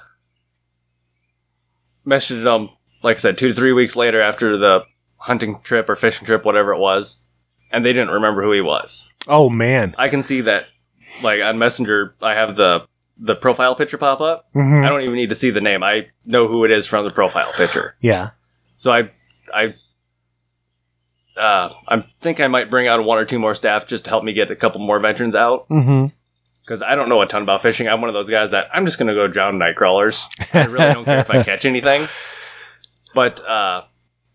messaged 2.06 2.46
him 2.46 2.70
like 3.04 3.18
I 3.18 3.20
said 3.20 3.38
two 3.38 3.50
to 3.50 3.54
three 3.54 3.74
weeks 3.74 3.96
later 3.96 4.22
after 4.22 4.58
the 4.58 4.84
hunting 5.30 5.60
trip 5.64 5.88
or 5.88 5.96
fishing 5.96 6.26
trip, 6.26 6.44
whatever 6.44 6.74
it 6.74 6.80
was, 6.80 7.20
and 7.72 7.86
they 7.86 7.94
didn't 7.94 8.10
remember 8.10 8.42
who 8.42 8.52
he 8.52 8.62
was. 8.62 9.10
Oh 9.28 9.48
man. 9.48 9.94
I 9.98 10.10
can 10.10 10.24
see 10.24 10.42
that, 10.42 10.66
like 11.22 11.40
on 11.42 11.60
Messenger, 11.60 12.16
I 12.22 12.34
have 12.34 12.56
the 12.56 12.88
the 13.22 13.36
profile 13.36 13.76
picture 13.76 13.98
pop 13.98 14.22
up. 14.22 14.48
Mhm. 14.56 14.84
I 14.84 14.90
don't 14.90 15.02
even 15.02 15.14
need 15.16 15.30
to 15.30 15.36
see 15.36 15.52
the 15.52 15.62
name. 15.62 15.84
I 15.84 16.08
know 16.26 16.48
who 16.48 16.66
it 16.66 16.72
is 16.72 16.88
from 16.88 17.06
the 17.06 17.12
profile 17.12 17.54
picture. 17.54 17.96
Yeah. 18.02 18.32
So 18.78 18.92
I, 18.92 19.12
I, 19.54 19.76
uh, 21.38 21.74
I 21.88 22.06
think 22.22 22.40
I 22.40 22.48
might 22.48 22.70
bring 22.70 22.88
out 22.88 23.04
one 23.04 23.18
or 23.20 23.26
two 23.26 23.38
more 23.38 23.56
staff 23.56 23.88
just 23.88 24.06
to 24.06 24.10
help 24.10 24.24
me 24.24 24.34
get 24.34 24.50
a 24.52 24.56
couple 24.56 24.82
more 24.82 25.00
veterans 25.00 25.36
out 25.36 25.68
Mm-hmm. 25.70 26.08
because 26.64 26.82
I 26.82 26.96
don't 26.96 27.10
know 27.10 27.22
a 27.22 27.28
ton 27.28 27.42
about 27.44 27.62
fishing. 27.62 27.88
I'm 27.88 28.02
one 28.02 28.10
of 28.10 28.14
those 28.14 28.30
guys 28.30 28.52
that 28.52 28.68
I'm 28.74 28.86
just 28.86 28.98
gonna 28.98 29.14
go 29.14 29.28
drown 29.28 29.58
night 29.60 29.76
crawlers. 29.76 30.26
I 30.54 30.66
really 30.66 30.94
don't 30.94 31.06
care 31.06 31.20
if 31.20 31.30
I 31.30 31.44
catch 31.52 31.66
anything. 31.66 32.08
But 33.14 33.44
uh, 33.46 33.84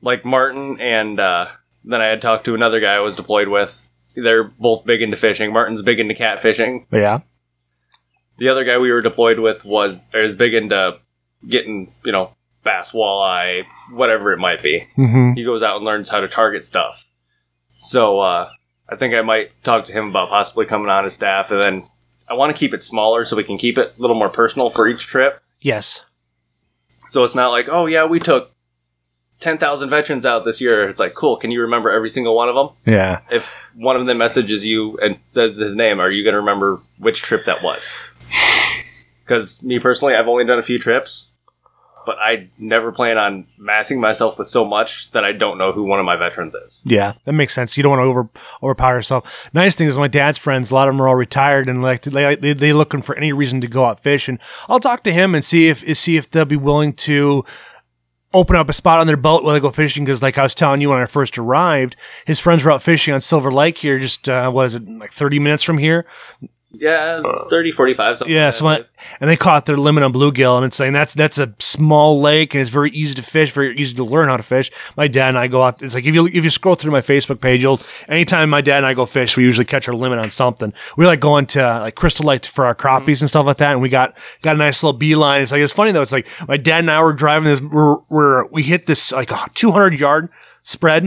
like 0.05 0.25
Martin 0.25 0.81
and 0.81 1.19
uh, 1.19 1.47
then 1.85 2.01
I 2.01 2.07
had 2.07 2.23
talked 2.23 2.45
to 2.45 2.55
another 2.55 2.79
guy 2.79 2.95
I 2.95 3.01
was 3.01 3.17
deployed 3.17 3.49
with. 3.49 3.81
They're 4.15 4.45
both 4.45 4.87
big 4.87 5.03
into 5.03 5.17
fishing. 5.17 5.53
Martin's 5.53 5.83
big 5.83 5.99
into 5.99 6.15
cat 6.15 6.41
fishing. 6.41 6.87
Yeah. 6.93 7.21
The 8.39 8.49
other 8.49 8.65
guy 8.65 8.79
we 8.79 8.93
were 8.93 9.01
deployed 9.01 9.41
with 9.41 9.65
was 9.65 10.05
is 10.13 10.37
big 10.37 10.55
into 10.55 10.99
getting 11.49 11.93
you 12.05 12.13
know 12.13 12.31
bass, 12.63 12.93
walleye, 12.93 13.65
whatever 13.91 14.33
it 14.33 14.39
might 14.39 14.63
be. 14.63 14.87
Mm-hmm. 14.97 15.33
He 15.35 15.45
goes 15.45 15.63
out 15.63 15.77
and 15.77 15.85
learns 15.85 16.09
how 16.09 16.21
to 16.21 16.29
target 16.29 16.67
stuff. 16.67 17.05
So 17.79 18.21
uh, 18.21 18.51
I 18.89 18.97
think 18.97 19.15
I 19.15 19.23
might 19.23 19.51
talk 19.65 19.87
to 19.87 19.93
him 19.93 20.09
about 20.09 20.31
possibly 20.31 20.67
coming 20.67 20.89
on 20.89 21.05
his 21.05 21.15
staff, 21.15 21.51
and 21.51 21.61
then 21.61 21.89
I 22.29 22.35
want 22.35 22.55
to 22.55 22.59
keep 22.59 22.73
it 22.73 22.83
smaller 22.83 23.25
so 23.25 23.37
we 23.37 23.45
can 23.45 23.59
keep 23.59 23.79
it 23.79 23.97
a 23.99 24.01
little 24.01 24.17
more 24.17 24.31
personal 24.31 24.71
for 24.71 24.89
each 24.89 25.07
trip. 25.07 25.41
Yes. 25.61 26.05
So 27.09 27.23
it's 27.23 27.35
not 27.35 27.51
like, 27.51 27.69
oh 27.69 27.87
yeah, 27.87 28.07
we 28.07 28.19
took 28.19 28.54
ten 29.45 29.59
thousand 29.59 29.91
veterans 29.91 30.25
out 30.25 30.45
this 30.45 30.61
year. 30.61 30.89
It's 30.89 30.99
like, 30.99 31.15
cool. 31.15 31.37
Can 31.37 31.51
you 31.51 31.61
remember 31.61 31.91
every 31.91 32.09
single 32.09 32.35
one 32.35 32.49
of 32.49 32.55
them? 32.55 32.71
Yeah. 32.87 33.21
If 33.31 33.53
one 33.75 33.95
of 33.95 34.07
them 34.07 34.19
messages 34.19 34.65
you 34.65 34.99
and 34.99 35.19
says 35.27 35.59
his 35.59 35.75
name, 35.75 36.01
are 36.01 36.11
you 36.11 36.25
going 36.25 36.33
to 36.33 36.41
remember 36.41 36.81
which 36.99 37.23
trip 37.23 37.45
that 37.47 37.63
was? 37.63 37.87
Because 39.25 39.63
me 39.63 39.79
personally, 39.79 40.15
I've 40.15 40.29
only 40.29 40.45
done 40.45 40.59
a 40.59 40.63
few 40.63 40.77
trips, 40.77 41.29
but 42.05 42.19
I 42.19 42.51
never 42.59 42.93
plan 42.93 43.17
on 43.17 43.47
massing 43.57 43.99
myself 43.99 44.37
with 44.37 44.49
so 44.49 44.67
much 44.67 45.11
that 45.13 45.25
I 45.25 45.33
don't 45.33 45.57
know 45.57 45.73
who 45.73 45.85
one 45.85 45.99
of 45.99 46.05
my 46.05 46.17
veterans 46.17 46.53
is. 46.53 46.83
Yeah, 46.85 47.15
that 47.25 47.33
makes 47.33 47.55
sense. 47.55 47.75
You 47.79 47.83
don't 47.83 47.97
want 47.97 48.01
to 48.01 48.05
over 48.05 48.29
overpower 48.63 48.97
yourself. 48.97 49.49
Nice 49.55 49.77
thing 49.77 49.89
is 49.89 49.97
my 49.97 50.09
dad's 50.09 50.37
friends. 50.37 50.71
A 50.71 50.75
lot 50.75 50.89
of 50.89 50.95
them 50.95 51.01
are 51.01 51.09
all 51.09 51.15
retired 51.15 51.71
and 51.71 51.81
like 51.81 52.03
they 52.03 52.37
they 52.37 52.53
they 52.53 52.75
looking 52.75 53.01
for 53.01 53.17
any 53.17 53.33
reason 53.33 53.63
to 53.63 53.67
go 53.67 53.87
out 53.87 54.03
fishing. 54.03 54.39
I'll 54.69 54.79
talk 54.79 55.05
to 55.05 55.13
him 55.13 55.35
and 55.35 55.43
see 55.43 55.69
if 55.69 55.97
see 55.97 56.19
if 56.19 56.31
they'll 56.31 56.45
be 56.45 56.57
willing 56.57 56.93
to 57.09 57.47
open 58.35 58.57
up 58.57 58.69
a 58.69 58.73
spot 58.73 59.01
on 59.01 59.07
their 59.07 59.17
boat 59.17 59.45
while 59.45 59.55
they 59.55 59.61
go 59.61 59.71
fishing. 59.71 60.05
Because 60.05 60.23
like 60.23 60.37
I 60.37 60.43
was 60.43 60.55
telling 60.55 60.81
you 60.81 60.91
when 60.91 61.01
I 61.01 61.07
first 61.07 61.39
arrived, 61.39 61.97
his 62.27 62.41
friends 62.41 62.65
were 62.65 62.73
out 62.73 62.83
fishing 62.83 63.15
on 63.15 63.21
Silver 63.21 63.51
Lake 63.51 63.79
here. 63.79 63.99
Just 63.99 64.29
uh, 64.29 64.51
what 64.51 64.67
is 64.67 64.75
it 64.75 64.89
like 64.89 65.13
thirty 65.13 65.39
minutes 65.39 65.63
from 65.63 65.79
here? 65.79 66.05
Yeah, 66.79 67.23
30, 67.49 67.73
45, 67.73 68.19
something. 68.19 68.35
Yeah, 68.35 68.47
like 68.47 68.55
so 68.55 68.85
and 69.21 69.31
they 69.31 69.37
caught 69.37 69.67
their 69.67 69.77
limit 69.77 70.03
on 70.03 70.13
bluegill, 70.13 70.57
and 70.57 70.67
it's 70.67 70.77
saying 70.77 70.93
that's 70.93 71.15
that's 71.15 71.39
a 71.39 71.55
small 71.59 72.21
lake, 72.21 72.55
and 72.55 72.61
it's 72.61 72.71
very 72.71 72.91
easy 72.91 73.15
to 73.15 73.23
fish, 73.23 73.53
very 73.53 73.77
easy 73.79 73.95
to 73.95 74.05
learn 74.05 74.29
how 74.29 74.37
to 74.37 74.43
fish. 74.43 74.71
My 74.97 75.09
dad 75.09 75.31
and 75.31 75.39
I 75.39 75.47
go 75.47 75.63
out. 75.63 75.83
It's 75.83 75.95
like 75.95 76.05
if 76.05 76.15
you 76.15 76.27
if 76.27 76.45
you 76.45 76.51
scroll 76.51 76.75
through 76.75 76.93
my 76.93 77.01
Facebook 77.01 77.41
page, 77.41 77.63
you'll 77.63 77.81
anytime 78.09 78.51
my 78.51 78.61
dad 78.61 78.79
and 78.79 78.87
I 78.87 78.95
go 78.95 79.07
fish, 79.07 79.37
we 79.37 79.43
usually 79.43 79.65
catch 79.65 79.89
our 79.89 79.95
limit 79.95 80.19
on 80.19 80.31
something. 80.31 80.73
We 80.97 81.07
like 81.07 81.21
going 81.21 81.47
to 81.47 81.63
uh, 81.63 81.81
like 81.81 81.95
Crystal 81.95 82.27
Lake 82.27 82.45
for 82.47 82.67
our 82.67 82.75
crappies 82.75 83.21
and 83.21 83.29
stuff 83.29 83.47
like 83.47 83.59
that, 83.59 83.73
and 83.73 83.83
we 83.83 83.89
got 83.89 84.17
got 84.43 84.57
a 84.57 84.59
nice 84.59 84.83
little 84.83 84.99
beeline. 84.99 85.43
It's 85.43 85.53
like 85.53 85.61
it's 85.61 85.73
funny 85.73 85.93
though. 85.93 86.03
It's 86.03 86.13
like 86.13 86.27
my 86.49 86.57
dad 86.57 86.81
and 86.81 86.91
I 86.91 87.03
were 87.03 87.13
driving 87.13 87.45
this. 87.45 87.61
We're, 87.61 87.97
we're 88.09 88.47
we 88.47 88.63
hit 88.63 88.87
this 88.87 89.13
like 89.13 89.31
a 89.31 89.49
200 89.55 89.99
yard 89.99 90.29
spread, 90.63 91.05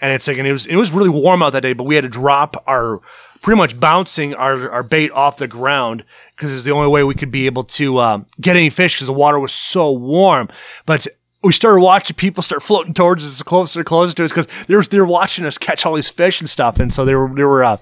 and 0.00 0.12
it's 0.12 0.26
like 0.26 0.38
and 0.38 0.46
it 0.46 0.52
was 0.52 0.66
it 0.66 0.76
was 0.76 0.90
really 0.90 1.10
warm 1.10 1.42
out 1.42 1.52
that 1.52 1.62
day, 1.62 1.72
but 1.72 1.84
we 1.84 1.94
had 1.94 2.04
to 2.04 2.08
drop 2.08 2.62
our 2.66 3.00
pretty 3.42 3.58
much 3.58 3.78
bouncing 3.78 4.34
our, 4.34 4.70
our 4.70 4.82
bait 4.82 5.10
off 5.12 5.38
the 5.38 5.48
ground 5.48 6.04
because 6.36 6.52
it's 6.52 6.64
the 6.64 6.70
only 6.70 6.88
way 6.88 7.04
we 7.04 7.14
could 7.14 7.30
be 7.30 7.46
able 7.46 7.64
to 7.64 7.98
um, 8.00 8.26
get 8.40 8.56
any 8.56 8.70
fish 8.70 8.96
because 8.96 9.06
the 9.06 9.12
water 9.12 9.38
was 9.38 9.52
so 9.52 9.90
warm. 9.92 10.48
But 10.86 11.06
we 11.42 11.52
started 11.52 11.80
watching 11.80 12.16
people 12.16 12.42
start 12.42 12.62
floating 12.62 12.94
towards 12.94 13.24
us 13.24 13.42
closer 13.42 13.80
and 13.80 13.86
closer 13.86 14.14
to 14.14 14.24
us 14.24 14.30
because 14.30 14.46
they 14.66 14.74
were, 14.74 14.82
they 14.82 14.98
were 14.98 15.06
watching 15.06 15.44
us 15.44 15.58
catch 15.58 15.84
all 15.86 15.94
these 15.94 16.10
fish 16.10 16.40
and 16.40 16.48
stuff. 16.48 16.78
And 16.78 16.92
so 16.92 17.04
they 17.04 17.14
were, 17.14 17.28
they 17.34 17.44
were, 17.44 17.64
uh, 17.64 17.76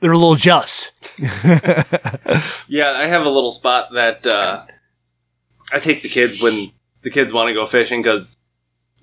they 0.00 0.08
were 0.08 0.14
a 0.14 0.18
little 0.18 0.36
jealous. 0.36 0.90
Yeah, 2.66 2.90
I 2.92 3.06
have 3.06 3.24
a 3.24 3.30
little 3.30 3.52
spot 3.52 3.92
that 3.92 4.26
uh, 4.26 4.64
I 5.72 5.78
take 5.78 6.02
the 6.02 6.08
kids 6.08 6.40
when 6.40 6.72
the 7.02 7.10
kids 7.10 7.32
want 7.32 7.48
to 7.48 7.54
go 7.54 7.66
fishing 7.66 8.02
because, 8.02 8.36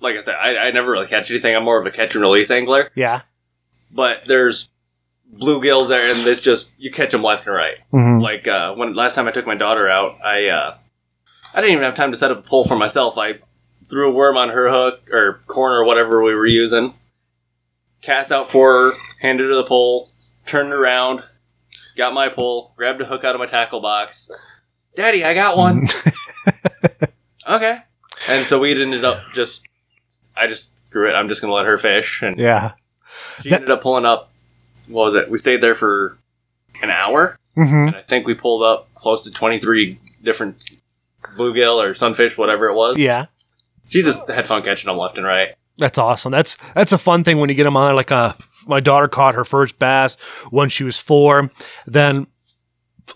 like 0.00 0.16
I 0.16 0.22
said, 0.22 0.34
I, 0.34 0.68
I 0.68 0.70
never 0.72 0.90
really 0.90 1.06
catch 1.06 1.30
anything. 1.30 1.54
I'm 1.54 1.64
more 1.64 1.80
of 1.80 1.86
a 1.86 1.90
catch 1.90 2.14
and 2.14 2.22
release 2.22 2.50
angler. 2.50 2.90
Yeah. 2.94 3.22
But 3.90 4.24
there's 4.26 4.68
bluegills 5.32 5.88
there, 5.88 6.10
and 6.12 6.26
it's 6.26 6.40
just 6.40 6.70
you 6.78 6.90
catch 6.90 7.12
them 7.12 7.22
left 7.22 7.46
and 7.46 7.54
right. 7.56 7.76
Mm-hmm. 7.92 8.20
Like 8.22 8.46
uh, 8.48 8.74
when 8.74 8.94
last 8.94 9.14
time 9.14 9.26
I 9.28 9.32
took 9.32 9.46
my 9.46 9.54
daughter 9.54 9.88
out, 9.88 10.18
I 10.24 10.48
uh, 10.48 10.76
I 11.54 11.60
didn't 11.60 11.72
even 11.72 11.84
have 11.84 11.94
time 11.96 12.10
to 12.12 12.16
set 12.16 12.30
up 12.30 12.38
a 12.38 12.42
pole 12.48 12.64
for 12.66 12.76
myself. 12.76 13.16
I 13.18 13.38
threw 13.88 14.08
a 14.08 14.12
worm 14.14 14.36
on 14.36 14.48
her 14.50 14.70
hook 14.70 15.08
or 15.10 15.42
corner 15.46 15.80
or 15.80 15.84
whatever 15.84 16.22
we 16.22 16.34
were 16.34 16.46
using, 16.46 16.94
cast 18.00 18.32
out 18.32 18.50
for 18.50 18.72
her, 18.92 18.98
handed 19.20 19.48
her 19.48 19.54
the 19.56 19.64
pole, 19.64 20.10
turned 20.46 20.72
around, 20.72 21.22
got 21.96 22.14
my 22.14 22.28
pole, 22.28 22.72
grabbed 22.76 23.00
a 23.00 23.04
hook 23.04 23.24
out 23.24 23.34
of 23.34 23.38
my 23.38 23.46
tackle 23.46 23.80
box. 23.80 24.30
Daddy, 24.96 25.24
I 25.24 25.34
got 25.34 25.56
one. 25.56 25.88
okay. 27.48 27.78
And 28.28 28.46
so 28.46 28.58
we 28.58 28.70
ended 28.80 29.04
up 29.04 29.22
just, 29.34 29.62
I 30.36 30.46
just 30.46 30.70
screw 30.88 31.08
it. 31.08 31.14
I'm 31.14 31.28
just 31.28 31.40
gonna 31.40 31.52
let 31.52 31.66
her 31.66 31.78
fish, 31.78 32.22
and 32.22 32.38
Yeah. 32.38 32.72
she 33.42 33.50
That- 33.50 33.56
ended 33.62 33.70
up 33.70 33.82
pulling 33.82 34.04
up. 34.06 34.31
What 34.92 35.06
was 35.06 35.14
it? 35.14 35.30
We 35.30 35.38
stayed 35.38 35.60
there 35.62 35.74
for 35.74 36.18
an 36.82 36.90
hour, 36.90 37.38
Mm-hmm. 37.56 37.88
and 37.88 37.96
I 37.96 38.00
think 38.02 38.26
we 38.26 38.32
pulled 38.34 38.62
up 38.62 38.88
close 38.94 39.24
to 39.24 39.30
23 39.30 39.98
different 40.22 40.56
bluegill 41.36 41.82
or 41.84 41.94
sunfish, 41.94 42.38
whatever 42.38 42.68
it 42.68 42.74
was. 42.74 42.96
Yeah. 42.96 43.26
She 43.88 44.02
just 44.02 44.26
had 44.30 44.46
fun 44.46 44.62
catching 44.62 44.88
them 44.88 44.96
left 44.96 45.18
and 45.18 45.26
right. 45.26 45.54
That's 45.76 45.98
awesome. 45.98 46.32
That's 46.32 46.56
that's 46.74 46.92
a 46.92 46.98
fun 46.98 47.24
thing 47.24 47.38
when 47.40 47.48
you 47.50 47.54
get 47.54 47.64
them 47.64 47.76
on. 47.76 47.94
Like 47.94 48.10
uh, 48.10 48.32
my 48.66 48.80
daughter 48.80 49.06
caught 49.08 49.34
her 49.34 49.44
first 49.44 49.78
bass 49.78 50.16
when 50.50 50.68
she 50.70 50.82
was 50.84 50.98
four. 50.98 51.50
Then 51.86 52.26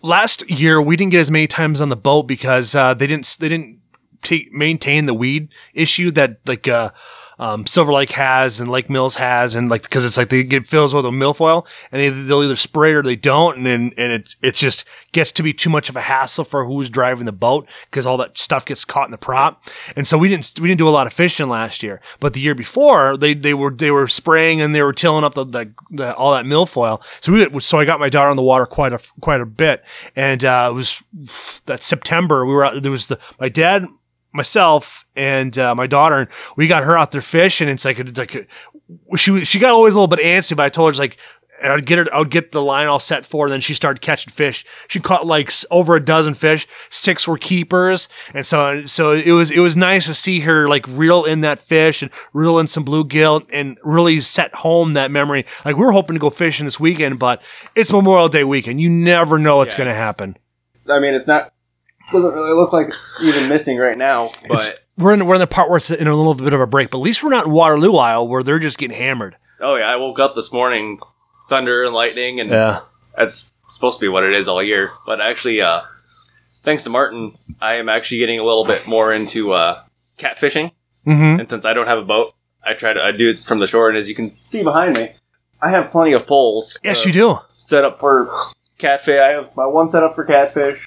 last 0.03 0.49
year 0.51 0.83
we 0.83 0.97
didn't 0.97 1.13
get 1.13 1.21
as 1.21 1.31
many 1.31 1.47
times 1.47 1.81
on 1.81 1.89
the 1.89 1.97
boat 1.97 2.25
because 2.25 2.75
uh, 2.75 2.93
they 2.95 3.07
didn't 3.07 3.37
they 3.41 3.49
didn't 3.49 3.81
take, 4.23 4.53
maintain 4.53 5.07
the 5.07 5.15
weed 5.15 5.49
issue 5.75 6.11
that 6.13 6.39
like 6.47 6.67
uh, 6.69 6.91
um, 7.39 7.67
Silver 7.67 7.93
Lake 7.93 8.13
has 8.13 8.61
and 8.61 8.71
Lake 8.71 8.89
Mills 8.89 9.17
has, 9.17 9.55
and 9.55 9.69
like 9.69 9.83
because 9.83 10.05
it's 10.05 10.17
like 10.17 10.31
they 10.31 10.43
get 10.43 10.67
fills 10.67 10.95
with 10.95 11.05
a 11.05 11.11
milfoil, 11.11 11.67
and 11.93 12.01
they, 12.01 12.09
they'll 12.09 12.43
either 12.43 12.57
spray 12.57 12.93
it 12.93 12.97
or 12.97 13.03
they 13.03 13.17
don't, 13.17 13.59
and 13.59 13.67
then 13.67 13.93
and 13.99 14.13
it 14.13 14.37
it 14.43 14.55
just 14.55 14.85
gets 15.13 15.33
to 15.33 15.43
be 15.43 15.53
too 15.53 15.69
much 15.69 15.89
of 15.89 15.97
a 15.97 16.01
hassle 16.03 16.45
for 16.45 16.65
who's 16.65 16.89
driving 16.89 17.27
the 17.27 17.33
boat 17.33 17.69
because 17.91 18.07
all 18.07 18.17
that 18.17 18.39
stuff 18.39 18.65
gets 18.65 18.85
caught 18.85 19.07
in 19.07 19.11
the 19.11 19.19
prop, 19.19 19.63
and 19.95 20.07
so 20.07 20.17
we 20.17 20.29
didn't 20.29 20.59
we 20.61 20.69
didn't 20.69 20.79
do 20.79 20.89
a 20.89 20.91
lot 20.91 21.07
of 21.07 21.13
fishing 21.13 21.49
last 21.49 21.83
year, 21.83 22.01
but 22.21 22.33
the 22.33 22.41
year 22.41 22.55
before 22.55 23.17
they 23.19 23.35
they 23.35 23.53
were 23.53 23.71
they 23.71 23.91
were 23.91 24.09
spraying 24.09 24.61
and 24.63 24.75
they 24.75 24.83
were 24.83 24.95
tilling 24.95 25.25
up 25.25 25.35
the, 25.35 25.45
the, 25.45 25.71
the 25.91 26.15
all 26.17 26.33
that 26.33 26.47
milfoil, 26.47 27.03
so 27.21 27.33
we 27.33 27.61
so 27.61 27.79
I 27.79 27.85
got 27.85 28.01
my 28.01 28.09
daughter 28.09 28.31
on 28.31 28.37
the 28.37 28.43
water 28.43 28.65
quite 28.65 28.95
a 28.95 29.01
quite 29.21 29.43
a 29.43 29.47
bit, 29.47 29.85
and 30.15 30.43
uh, 30.43 30.69
it 30.71 30.75
was 30.75 31.03
that 31.67 31.83
September 31.83 32.47
we 32.47 32.55
were 32.55 32.65
out, 32.65 32.83
there 32.83 32.93
was 32.93 33.07
the 33.07 33.19
my 33.39 33.51
dad 33.51 33.87
myself 34.37 35.05
and 35.17 35.57
uh, 35.59 35.75
my 35.75 35.87
daughter, 35.87 36.19
and 36.21 36.29
we 36.57 36.67
got 36.67 36.85
her 36.85 36.97
out 36.97 37.11
there 37.11 37.21
fishing. 37.23 37.69
And 37.69 37.77
it's 37.77 37.85
like 37.85 37.99
it's 37.99 38.19
like 38.19 38.35
a, 38.35 39.17
she 39.17 39.45
she 39.45 39.59
got 39.59 39.73
always 39.73 39.95
a 39.95 39.97
little 39.99 40.15
bit 40.15 40.25
antsy, 40.25 40.57
but 40.57 40.65
I 40.65 40.69
told 40.69 40.89
her 40.89 40.91
it's 40.91 40.99
like. 40.99 41.17
I'd 41.65 41.87
get 41.87 41.97
her. 41.99 42.15
I'd 42.15 42.31
get 42.31 42.53
the 42.53 42.61
line 42.61 42.87
all 42.87 42.99
set 42.99 43.25
for 43.25 43.47
her. 43.47 43.49
Then 43.51 43.63
she 43.63 43.73
started 43.73 44.03
catching 44.03 44.31
fish. 44.31 44.67
She 44.89 45.01
caught 45.01 45.27
like 45.27 45.51
over 45.71 45.97
a 45.97 46.05
dozen 46.05 46.35
fish. 46.35 46.69
Six 46.91 47.27
were 47.27 47.39
keepers, 47.39 48.11
and 48.35 48.45
so 48.45 48.85
so 48.85 49.13
it 49.13 49.31
was 49.31 49.51
it 49.51 49.61
was 49.61 49.75
nice 49.75 50.05
to 50.05 50.13
see 50.13 50.41
her 50.41 50.69
like 50.69 50.87
reel 50.87 51.25
in 51.25 51.41
that 51.41 51.61
fish 51.61 52.03
and 52.03 52.11
reel 52.35 52.59
in 52.59 52.67
some 52.67 52.85
bluegill 52.85 53.47
and 53.51 53.79
really 53.83 54.21
set 54.21 54.55
home 54.57 54.93
that 54.93 55.11
memory. 55.11 55.47
Like 55.65 55.77
we 55.79 55.87
were 55.87 55.93
hoping 55.93 56.13
to 56.15 56.21
go 56.21 56.29
fishing 56.29 56.67
this 56.67 56.79
weekend, 56.79 57.19
but 57.19 57.41
it's 57.75 57.91
Memorial 57.91 58.29
Day 58.29 58.45
weekend. 58.45 58.83
You 58.83 58.91
never 58.91 59.39
know 59.39 59.57
what's 59.57 59.73
Yeah. 59.73 59.79
going 59.79 59.89
to 59.89 59.95
happen. 59.95 60.37
I 60.91 60.99
mean, 60.99 61.15
it's 61.15 61.27
not 61.27 61.55
doesn't 62.13 62.33
really 62.35 62.53
look 62.53 62.73
like 62.73 62.89
it's 62.89 63.15
even 63.23 63.49
missing 63.49 63.79
right 63.79 63.97
now, 63.99 64.27
It's- 64.45 64.69
but 64.69 64.81
we're 64.97 65.13
in 65.15 65.27
we're 65.27 65.35
in 65.35 65.41
the 65.41 65.47
part 65.47 65.69
where 65.69 65.77
it's 65.79 65.91
in 65.91 66.07
a 66.07 66.15
little 66.17 66.35
bit 66.35 66.53
of 66.53 66.61
a 66.61 66.67
break, 66.67 66.91
but 66.91 66.99
at 66.99 67.03
least 67.03 67.23
we're 67.23 67.31
not 67.31 67.47
in 67.47 67.53
Waterloo 67.53 67.97
Isle 67.97 68.29
where 68.29 68.43
they're 68.43 68.59
just 68.59 68.79
getting 68.79 68.97
hammered. 68.97 69.37
oh 69.61 69.75
yeah, 69.77 69.89
I 69.89 69.97
woke 69.97 70.19
up 70.19 70.35
this 70.35 70.53
morning, 70.53 70.99
thunder 71.49 71.85
and 71.85 71.95
lightning, 71.95 72.41
and 72.41 72.51
Yeah. 72.51 72.81
that's 73.17 73.51
supposed 73.69 73.99
to 73.99 74.05
be 74.05 74.09
what 74.09 74.23
it 74.25 74.33
is 74.35 74.47
all 74.49 74.63
year. 74.63 74.91
But 75.07 75.21
actually, 75.21 75.61
uh, 75.63 75.81
thanks 76.65 76.85
to 76.85 76.91
Martin, 76.91 77.35
I 77.61 77.75
am 77.75 77.89
actually 77.89 78.19
getting 78.19 78.39
a 78.39 78.45
little 78.45 78.65
bit 78.65 78.87
more 78.87 79.13
into 79.13 79.53
uh, 79.53 79.81
catfishing. 80.19 80.73
Mm-hmm. 81.07 81.41
And 81.41 81.49
since 81.49 81.65
I 81.65 81.73
don't 81.73 81.87
have 81.87 81.99
a 81.99 82.03
boat, 82.05 82.35
I 82.65 82.75
try 82.75 82.93
to 82.93 83.03
I 83.03 83.13
do 83.13 83.31
it 83.31 83.45
from 83.45 83.61
the 83.61 83.67
shore. 83.67 83.89
And 83.89 83.97
as 83.97 84.09
you 84.09 84.15
can 84.15 84.37
see 84.49 84.63
behind 84.63 84.97
me, 84.97 85.13
I 85.63 85.71
have 85.71 85.91
plenty 85.91 86.13
of 86.13 86.27
poles. 86.27 86.79
Yes, 86.85 87.05
uh, 87.05 87.09
you 87.09 87.13
do. 87.13 87.39
set 87.59 87.85
up 87.85 87.99
for 88.01 88.31
catfish. 88.79 89.19
I 89.21 89.29
have 89.29 89.51
my 89.57 89.67
one 89.67 89.89
set 89.89 90.03
up 90.03 90.15
for 90.15 90.25
catfish. 90.25 90.87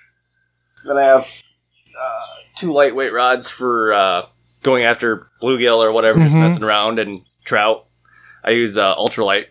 Then 0.86 0.98
I 0.98 1.04
have 1.04 1.22
uh, 1.22 2.26
two 2.56 2.72
lightweight 2.74 3.14
rods 3.14 3.50
for 3.50 3.94
uh, 3.94 4.26
going 4.64 4.84
after 4.84 5.28
bluegill 5.42 5.78
or 5.84 5.92
whatever, 5.92 6.20
just 6.20 6.36
Mhm. 6.36 6.42
messing 6.42 6.64
around 6.64 7.00
and 7.00 7.22
trout. 7.46 7.86
I 8.44 8.52
use 8.52 8.78
uh, 8.78 8.96
ultralight. 8.96 9.46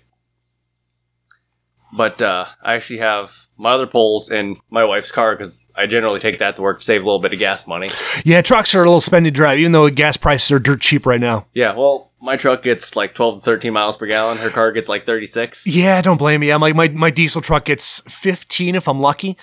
But 1.97 2.21
uh, 2.21 2.47
I 2.63 2.75
actually 2.75 2.99
have 2.99 3.33
my 3.57 3.71
other 3.71 3.87
poles 3.87 4.31
in 4.31 4.57
my 4.71 4.85
wife's 4.85 5.11
car 5.11 5.35
because 5.35 5.65
I 5.75 5.87
generally 5.87 6.21
take 6.21 6.39
that 6.39 6.57
to 6.57 6.63
work 6.63 6.81
to 6.81 6.85
save 6.85 7.01
a 7.03 7.05
little 7.05 7.19
bit 7.19 7.33
of 7.33 7.39
gas 7.39 7.67
money. 7.67 7.89
Yeah, 8.25 8.43
trucks 8.43 8.75
are 8.75 8.83
a 8.83 8.85
little 8.85 9.01
spendy 9.01 9.25
to 9.25 9.31
drive, 9.31 9.59
even 9.59 9.73
though 9.73 9.89
gas 9.89 10.17
prices 10.19 10.53
are 10.53 10.59
dirt 10.59 10.81
cheap 10.83 11.07
right 11.07 11.21
now. 11.21 11.47
Yeah, 11.55 11.73
well, 11.75 12.13
my 12.21 12.37
truck 12.37 12.63
gets 12.63 12.95
like 12.95 13.15
12 13.15 13.37
to 13.37 13.41
13 13.45 13.73
miles 13.73 13.97
per 13.97 14.07
gallon. 14.07 14.37
Her 14.37 14.51
car 14.51 14.71
gets 14.71 14.89
like 14.89 15.07
36. 15.07 15.67
Yeah, 15.67 16.03
don't 16.03 16.19
blame 16.19 16.41
me. 16.43 16.51
I'm 16.51 16.61
like 16.61 16.75
my 16.75 16.89
my 16.89 17.11
diesel 17.11 17.41
truck 17.41 17.65
gets 17.65 18.01
15 18.01 18.75
if 18.75 18.87
I'm 18.87 19.01
lucky, 19.01 19.39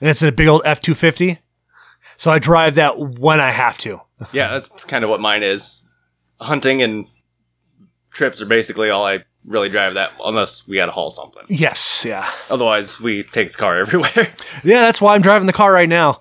and 0.00 0.08
it's 0.08 0.22
a 0.22 0.32
big 0.32 0.48
old 0.48 0.62
F250. 0.64 1.38
So 2.16 2.30
I 2.30 2.38
drive 2.38 2.74
that 2.74 2.98
when 2.98 3.40
I 3.40 3.50
have 3.50 3.78
to. 3.78 4.00
Yeah, 4.32 4.50
that's 4.52 4.68
kind 4.86 5.04
of 5.04 5.10
what 5.10 5.20
mine 5.20 5.42
is. 5.42 5.82
Hunting 6.40 6.82
and 6.82 7.06
trips 8.12 8.40
are 8.42 8.46
basically 8.46 8.90
all 8.90 9.04
I 9.06 9.24
really 9.46 9.68
drive 9.70 9.94
that, 9.94 10.12
unless 10.22 10.66
we 10.68 10.76
got 10.76 10.86
to 10.86 10.92
haul 10.92 11.10
something. 11.10 11.42
Yes, 11.48 12.04
yeah, 12.04 12.28
Otherwise, 12.50 13.00
we 13.00 13.22
take 13.24 13.52
the 13.52 13.58
car 13.58 13.78
everywhere. 13.80 14.34
yeah. 14.64 14.80
That's 14.82 15.00
why 15.00 15.14
I'm 15.14 15.22
driving 15.22 15.46
the 15.46 15.52
car 15.52 15.72
right 15.72 15.88
now. 15.88 16.20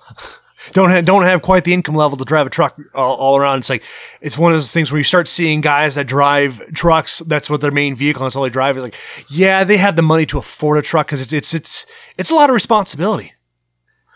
Don't 0.73 0.89
have, 0.89 1.05
don't 1.05 1.23
have 1.23 1.41
quite 1.41 1.63
the 1.63 1.73
income 1.73 1.95
level 1.95 2.17
to 2.17 2.25
drive 2.25 2.45
a 2.45 2.49
truck 2.49 2.77
all, 2.93 3.15
all 3.15 3.37
around. 3.37 3.59
It's 3.59 3.69
like 3.69 3.83
it's 4.19 4.37
one 4.37 4.51
of 4.51 4.57
those 4.57 4.71
things 4.73 4.91
where 4.91 4.97
you 4.99 5.05
start 5.05 5.27
seeing 5.29 5.61
guys 5.61 5.95
that 5.95 6.05
drive 6.05 6.61
trucks. 6.73 7.19
That's 7.19 7.49
what 7.49 7.61
their 7.61 7.71
main 7.71 7.95
vehicle. 7.95 8.23
That's 8.23 8.35
all 8.35 8.43
they 8.43 8.49
drive. 8.49 8.77
Is 8.77 8.83
like, 8.83 8.95
yeah, 9.29 9.63
they 9.63 9.77
have 9.77 9.95
the 9.95 10.01
money 10.01 10.25
to 10.27 10.37
afford 10.37 10.77
a 10.77 10.81
truck 10.81 11.07
because 11.07 11.21
it's 11.21 11.31
it's 11.33 11.53
it's 11.53 11.85
it's 12.17 12.29
a 12.29 12.35
lot 12.35 12.49
of 12.49 12.53
responsibility. 12.53 13.33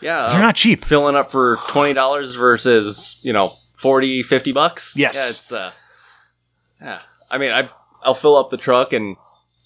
Yeah, 0.03 0.27
They're 0.27 0.35
uh, 0.37 0.41
not 0.41 0.55
cheap. 0.55 0.85
filling 0.85 1.15
up 1.15 1.31
for 1.31 1.57
twenty 1.69 1.93
dollars 1.93 2.35
versus 2.35 3.19
you 3.23 3.33
know 3.33 3.51
40 3.77 4.23
50 4.23 4.51
bucks. 4.53 4.93
Yes. 4.95 5.15
yeah, 5.15 5.29
it's 5.29 5.51
uh, 5.51 5.71
yeah. 6.81 6.99
I 7.31 7.37
mean, 7.37 7.51
I 7.51 7.69
I'll 8.03 8.15
fill 8.15 8.35
up 8.35 8.49
the 8.51 8.57
truck 8.57 8.93
and 8.93 9.15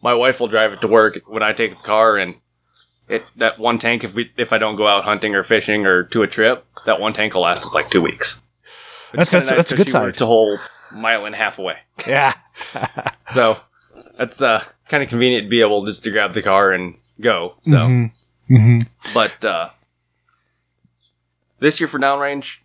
my 0.02 0.14
wife 0.14 0.40
will 0.40 0.48
drive 0.48 0.74
it 0.74 0.82
to 0.82 0.88
work 0.88 1.20
when 1.28 1.44
I 1.44 1.54
take 1.54 1.72
the 1.72 1.84
car 1.84 2.18
and. 2.18 2.36
It, 3.10 3.24
that 3.38 3.58
one 3.58 3.80
tank, 3.80 4.04
if 4.04 4.14
we 4.14 4.30
if 4.36 4.52
I 4.52 4.58
don't 4.58 4.76
go 4.76 4.86
out 4.86 5.06
hunting 5.06 5.34
or 5.34 5.42
fishing 5.42 5.86
or 5.86 6.04
to 6.12 6.24
a 6.24 6.28
trip, 6.28 6.66
that 6.86 7.00
one 7.00 7.14
tank 7.14 7.36
will 7.36 7.44
last 7.44 7.64
us 7.64 7.74
like 7.74 7.90
two 7.90 8.02
weeks. 8.02 8.42
That's- 9.14 9.32
that's- 9.32 9.46
kinda 9.48 9.56
that's 9.56 9.72
a 9.72 9.78
good 9.78 9.88
sign. 9.90 10.04
works 10.04 10.20
A 10.20 10.26
whole 10.26 10.60
mile 10.92 11.24
and 11.26 11.34
a 11.34 11.38
half 11.38 11.58
away. 11.58 11.78
Yeah. 12.06 12.34
So 13.32 13.60
that's 14.18 14.42
uh, 14.42 14.62
kind 14.90 15.04
of 15.04 15.08
convenient 15.10 15.46
to 15.46 15.50
be 15.50 15.62
able 15.62 15.86
just 15.86 16.04
to 16.04 16.12
grab 16.12 16.34
the 16.34 16.42
car 16.42 16.74
and 16.74 16.96
go. 17.22 17.56
So, 17.64 17.72
Mhm. 17.72 18.12
Mhm. 18.50 18.88
but 19.14 19.46
uh, 19.46 19.70
this 21.60 21.80
year 21.80 21.88
for 21.88 22.00
downrange, 22.00 22.58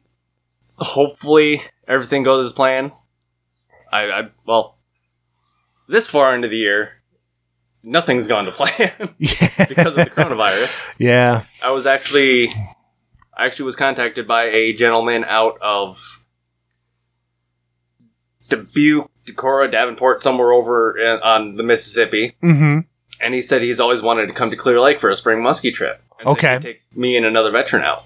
hopefully 0.77 1.63
everything 1.89 2.23
goes 2.23 2.47
as 2.47 2.53
planned. 2.53 2.93
I, 3.91 4.11
I 4.11 4.29
well, 4.47 4.79
this 5.89 6.07
far 6.07 6.35
into 6.35 6.49
the 6.49 6.57
year, 6.57 6.93
nothing's 7.85 8.27
gone 8.27 8.45
to 8.47 8.53
plan 8.53 8.93
Yeah. 9.19 9.67
because 9.69 9.87
of 9.89 9.95
the 9.97 10.11
coronavirus. 10.11 10.81
Yeah. 10.99 11.45
I 11.63 11.71
was 11.71 11.87
actually, 11.87 12.49
I 13.37 13.47
actually 13.47 13.67
was 13.67 13.77
contacted 13.77 14.27
by 14.29 14.45
a 14.45 14.73
gentleman 14.73 15.25
out 15.25 15.59
of 15.61 16.21
Dubuque, 18.49 19.11
Decorah, 19.27 19.71
Davenport, 19.71 20.23
somewhere 20.23 20.53
over 20.53 20.97
in, 20.99 21.21
on 21.23 21.57
the 21.57 21.63
Mississippi, 21.63 22.37
Mm-hmm. 22.43 22.81
and 23.21 23.35
he 23.35 23.41
said 23.43 23.63
he's 23.63 23.81
always 23.81 24.03
wanted 24.03 24.27
to 24.27 24.33
come 24.33 24.51
to 24.51 24.57
Clear 24.57 24.81
Lake 24.81 25.01
for 25.01 25.11
a 25.11 25.17
spring 25.17 25.39
muskie 25.41 25.73
trip. 25.73 26.03
And 26.21 26.29
so 26.29 26.35
he 26.35 26.47
Okay. 26.47 26.59
take 26.61 26.83
me 26.97 27.17
and 27.17 27.25
another 27.27 27.51
veteran 27.51 27.83
out. 27.85 28.05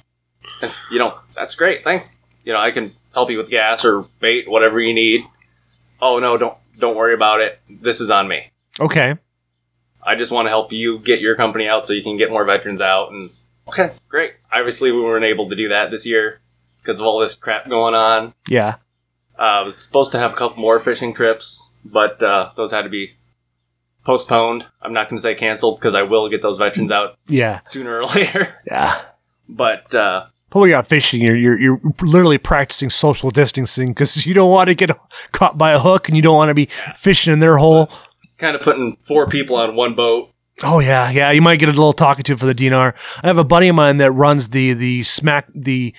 And 0.62 0.73
you 0.90 0.99
know, 0.99 1.19
that's 1.35 1.55
great. 1.55 1.85
Thanks. 1.85 2.09
You 2.45 2.53
know, 2.53 2.59
I 2.59 2.71
can 2.71 2.95
help 3.14 3.31
you 3.31 3.38
with 3.38 3.51
gas 3.51 3.85
or 3.85 4.07
bait, 4.21 4.49
whatever 4.49 4.81
you 4.81 4.95
need. 4.95 5.25
Oh 6.01 6.19
no, 6.19 6.37
don't 6.37 6.57
don't 6.79 6.97
worry 6.97 7.14
about 7.14 7.40
it. 7.40 7.61
This 7.69 8.01
is 8.01 8.11
on 8.11 8.29
me. 8.29 8.51
Okay. 8.79 9.14
I 10.03 10.14
just 10.14 10.31
want 10.31 10.47
to 10.47 10.51
help 10.51 10.73
you 10.73 10.99
get 11.01 11.21
your 11.21 11.35
company 11.35 11.66
out 11.66 11.87
so 11.87 11.92
you 11.92 12.03
can 12.03 12.16
get 12.16 12.31
more 12.31 12.45
veterans 12.45 12.81
out. 12.81 13.11
And 13.11 13.31
okay, 13.66 13.90
great. 14.09 14.35
Obviously, 14.53 14.92
we 14.92 15.01
weren't 15.03 15.25
able 15.25 15.49
to 15.51 15.57
do 15.57 15.69
that 15.71 15.90
this 15.90 16.07
year 16.07 16.40
because 16.83 17.01
of 17.01 17.07
all 17.07 17.19
this 17.19 17.35
crap 17.35 17.69
going 17.69 17.95
on. 17.95 18.33
Yeah. 18.49 18.77
Uh, 19.38 19.42
I 19.42 19.62
was 19.62 19.77
supposed 19.77 20.12
to 20.12 20.19
have 20.19 20.33
a 20.33 20.37
couple 20.37 20.59
more 20.62 20.79
fishing 20.79 21.12
trips, 21.12 21.69
but 21.85 22.23
uh, 22.23 22.53
those 22.57 22.71
had 22.71 22.83
to 22.83 22.88
be 22.88 23.14
postponed. 24.05 24.64
I'm 24.81 24.92
not 24.92 25.09
going 25.11 25.19
to 25.19 25.23
say 25.23 25.35
canceled 25.35 25.81
because 25.81 25.95
I 25.95 26.03
will 26.03 26.29
get 26.29 26.40
those 26.42 26.57
veterans 26.59 26.92
out 26.92 27.19
Yeah. 27.27 27.57
sooner 27.57 27.97
or 27.99 28.05
later. 28.14 28.55
Yeah. 28.66 29.03
But 29.49 29.95
uh, 29.95 30.27
You're 30.55 30.75
out 30.75 30.87
fishing, 30.87 31.21
you're, 31.21 31.37
you're, 31.37 31.59
you're 31.59 31.81
literally 32.01 32.39
practicing 32.39 32.89
social 32.89 33.31
distancing 33.31 33.89
because 33.89 34.25
you 34.27 34.33
don't 34.33 34.51
want 34.51 34.69
to 34.69 34.75
get 34.75 34.91
caught 35.33 35.59
by 35.59 35.73
a 35.73 35.79
hook 35.79 36.09
and 36.09 36.17
you 36.17 36.23
don't 36.23 36.37
want 36.37 36.49
to 36.49 36.55
be 36.55 36.69
fishing 36.97 37.33
in 37.33 37.41
their 37.41 37.59
hole. 37.59 37.91
kind 38.39 38.57
of 38.57 38.63
putting 38.63 38.97
four 39.03 39.27
people 39.27 39.57
on 39.57 39.75
one 39.77 39.95
boat. 39.95 40.31
Oh 40.63 40.79
yeah, 40.79 41.11
yeah. 41.11 41.31
You 41.31 41.43
might 41.43 41.59
get 41.59 41.69
a 41.69 41.73
little 41.73 41.93
talking 41.93 42.25
to 42.25 42.37
for 42.39 42.47
the 42.47 42.55
DNR. 42.55 42.95
I 43.23 43.27
have 43.27 43.37
a 43.37 43.45
buddy 43.45 43.69
of 43.69 43.77
mine 43.77 43.99
that 43.99 44.11
runs 44.13 44.49
the 44.49 44.73
the 44.73 45.03
smack 45.03 45.49
the 45.55 45.95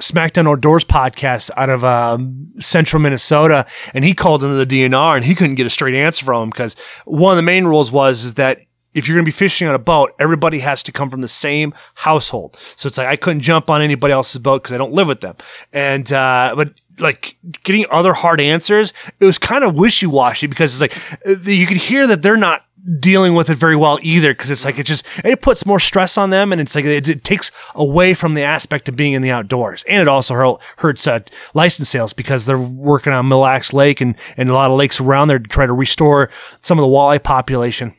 SmackDown 0.00 0.48
Outdoors 0.48 0.84
podcast 0.84 1.50
out 1.56 1.68
of 1.68 1.84
um, 1.84 2.52
central 2.60 3.02
Minnesota, 3.02 3.66
and 3.92 4.04
he 4.04 4.14
called 4.14 4.42
into 4.42 4.64
the 4.64 4.66
DNR 4.66 5.16
and 5.16 5.24
he 5.24 5.34
couldn't 5.34 5.56
get 5.56 5.66
a 5.66 5.70
straight 5.70 5.94
answer 5.94 6.24
from 6.24 6.44
him 6.44 6.50
because 6.50 6.76
one 7.04 7.32
of 7.32 7.36
the 7.36 7.42
main 7.42 7.64
rules 7.66 7.92
was 7.92 8.24
is 8.24 8.34
that 8.34 8.60
if 8.94 9.06
you're 9.06 9.16
going 9.16 9.24
to 9.24 9.28
be 9.28 9.32
fishing 9.32 9.68
on 9.68 9.74
a 9.74 9.78
boat, 9.78 10.14
everybody 10.18 10.60
has 10.60 10.82
to 10.84 10.92
come 10.92 11.10
from 11.10 11.20
the 11.20 11.28
same 11.28 11.74
household. 11.94 12.56
So 12.76 12.86
it's 12.86 12.98
like 12.98 13.06
I 13.06 13.16
couldn't 13.16 13.42
jump 13.42 13.70
on 13.70 13.82
anybody 13.82 14.12
else's 14.12 14.40
boat 14.40 14.62
because 14.62 14.74
I 14.74 14.78
don't 14.78 14.92
live 14.92 15.08
with 15.08 15.20
them. 15.20 15.36
And 15.72 16.12
uh, 16.12 16.54
but 16.56 16.74
like 16.98 17.36
getting 17.62 17.86
other 17.90 18.12
hard 18.12 18.40
answers, 18.40 18.92
it 19.18 19.24
was 19.24 19.38
kind 19.38 19.64
of 19.64 19.74
wishy 19.74 20.06
washy 20.06 20.46
because 20.46 20.74
it's 20.74 20.80
like 20.80 21.26
uh, 21.26 21.50
you 21.50 21.66
could 21.66 21.76
hear 21.76 22.06
that 22.06 22.22
they're 22.22 22.36
not 22.36 22.64
dealing 22.98 23.34
with 23.34 23.50
it 23.50 23.56
very 23.56 23.76
well 23.76 23.98
either 24.02 24.32
because 24.32 24.50
it's 24.50 24.64
like 24.64 24.78
it 24.78 24.86
just 24.86 25.04
it 25.22 25.42
puts 25.42 25.66
more 25.66 25.78
stress 25.78 26.16
on 26.16 26.30
them 26.30 26.50
and 26.50 26.60
it's 26.60 26.74
like 26.74 26.84
it, 26.84 27.08
it 27.08 27.24
takes 27.24 27.50
away 27.74 28.14
from 28.14 28.32
the 28.32 28.42
aspect 28.42 28.88
of 28.88 28.96
being 28.96 29.12
in 29.12 29.22
the 29.22 29.30
outdoors 29.30 29.84
and 29.86 30.00
it 30.00 30.08
also 30.08 30.34
hurt, 30.34 30.60
hurts 30.78 31.06
uh, 31.06 31.20
license 31.52 31.90
sales 31.90 32.12
because 32.12 32.46
they're 32.46 32.58
working 32.58 33.12
on 33.12 33.28
Mille 33.28 33.40
Lacs 33.40 33.72
Lake 33.72 34.00
and, 34.00 34.14
and 34.36 34.48
a 34.48 34.54
lot 34.54 34.70
of 34.70 34.78
lakes 34.78 34.98
around 34.98 35.28
there 35.28 35.38
to 35.38 35.48
try 35.48 35.66
to 35.66 35.72
restore 35.72 36.30
some 36.60 36.78
of 36.78 36.82
the 36.82 36.88
walleye 36.88 37.22
population. 37.22 37.94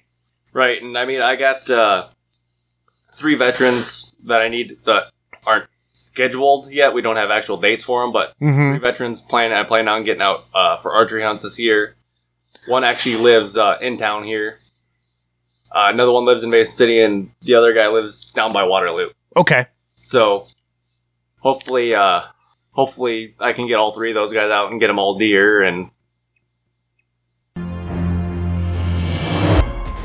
Right, 0.53 0.81
and 0.81 0.97
I 0.97 1.05
mean, 1.05 1.21
I 1.21 1.35
got 1.35 1.69
uh, 1.69 2.07
three 3.13 3.35
veterans 3.35 4.13
that 4.27 4.41
I 4.41 4.47
need 4.49 4.77
that 4.85 5.11
aren't 5.45 5.67
scheduled 5.91 6.71
yet. 6.71 6.93
We 6.93 7.01
don't 7.01 7.15
have 7.15 7.31
actual 7.31 7.57
dates 7.57 7.83
for 7.83 8.01
them, 8.01 8.11
but 8.11 8.33
Mm-hmm. 8.41 8.71
three 8.71 8.79
veterans 8.79 9.21
plan. 9.21 9.53
I 9.53 9.63
plan 9.63 9.87
on 9.87 10.03
getting 10.03 10.21
out 10.21 10.39
uh, 10.53 10.77
for 10.77 10.91
archery 10.93 11.21
hunts 11.21 11.43
this 11.43 11.57
year. 11.59 11.95
One 12.67 12.83
actually 12.83 13.15
lives 13.15 13.57
uh, 13.57 13.77
in 13.81 13.97
town 13.97 14.23
here. 14.23 14.59
Uh, 15.71 15.87
another 15.93 16.11
one 16.11 16.25
lives 16.25 16.43
in 16.43 16.49
Mason 16.49 16.73
City, 16.75 17.01
and 17.01 17.31
the 17.41 17.55
other 17.55 17.73
guy 17.73 17.87
lives 17.87 18.31
down 18.31 18.51
by 18.51 18.63
Waterloo. 18.63 19.09
Okay. 19.37 19.67
So 19.99 20.47
hopefully, 21.39 21.95
uh, 21.95 22.23
hopefully 22.71 23.35
I 23.39 23.53
can 23.53 23.67
get 23.67 23.75
all 23.75 23.93
three 23.93 24.09
of 24.11 24.15
those 24.15 24.33
guys 24.33 24.51
out 24.51 24.69
and 24.71 24.79
get 24.81 24.87
them 24.87 24.99
all 24.99 25.17
deer. 25.17 25.61
And 25.63 25.89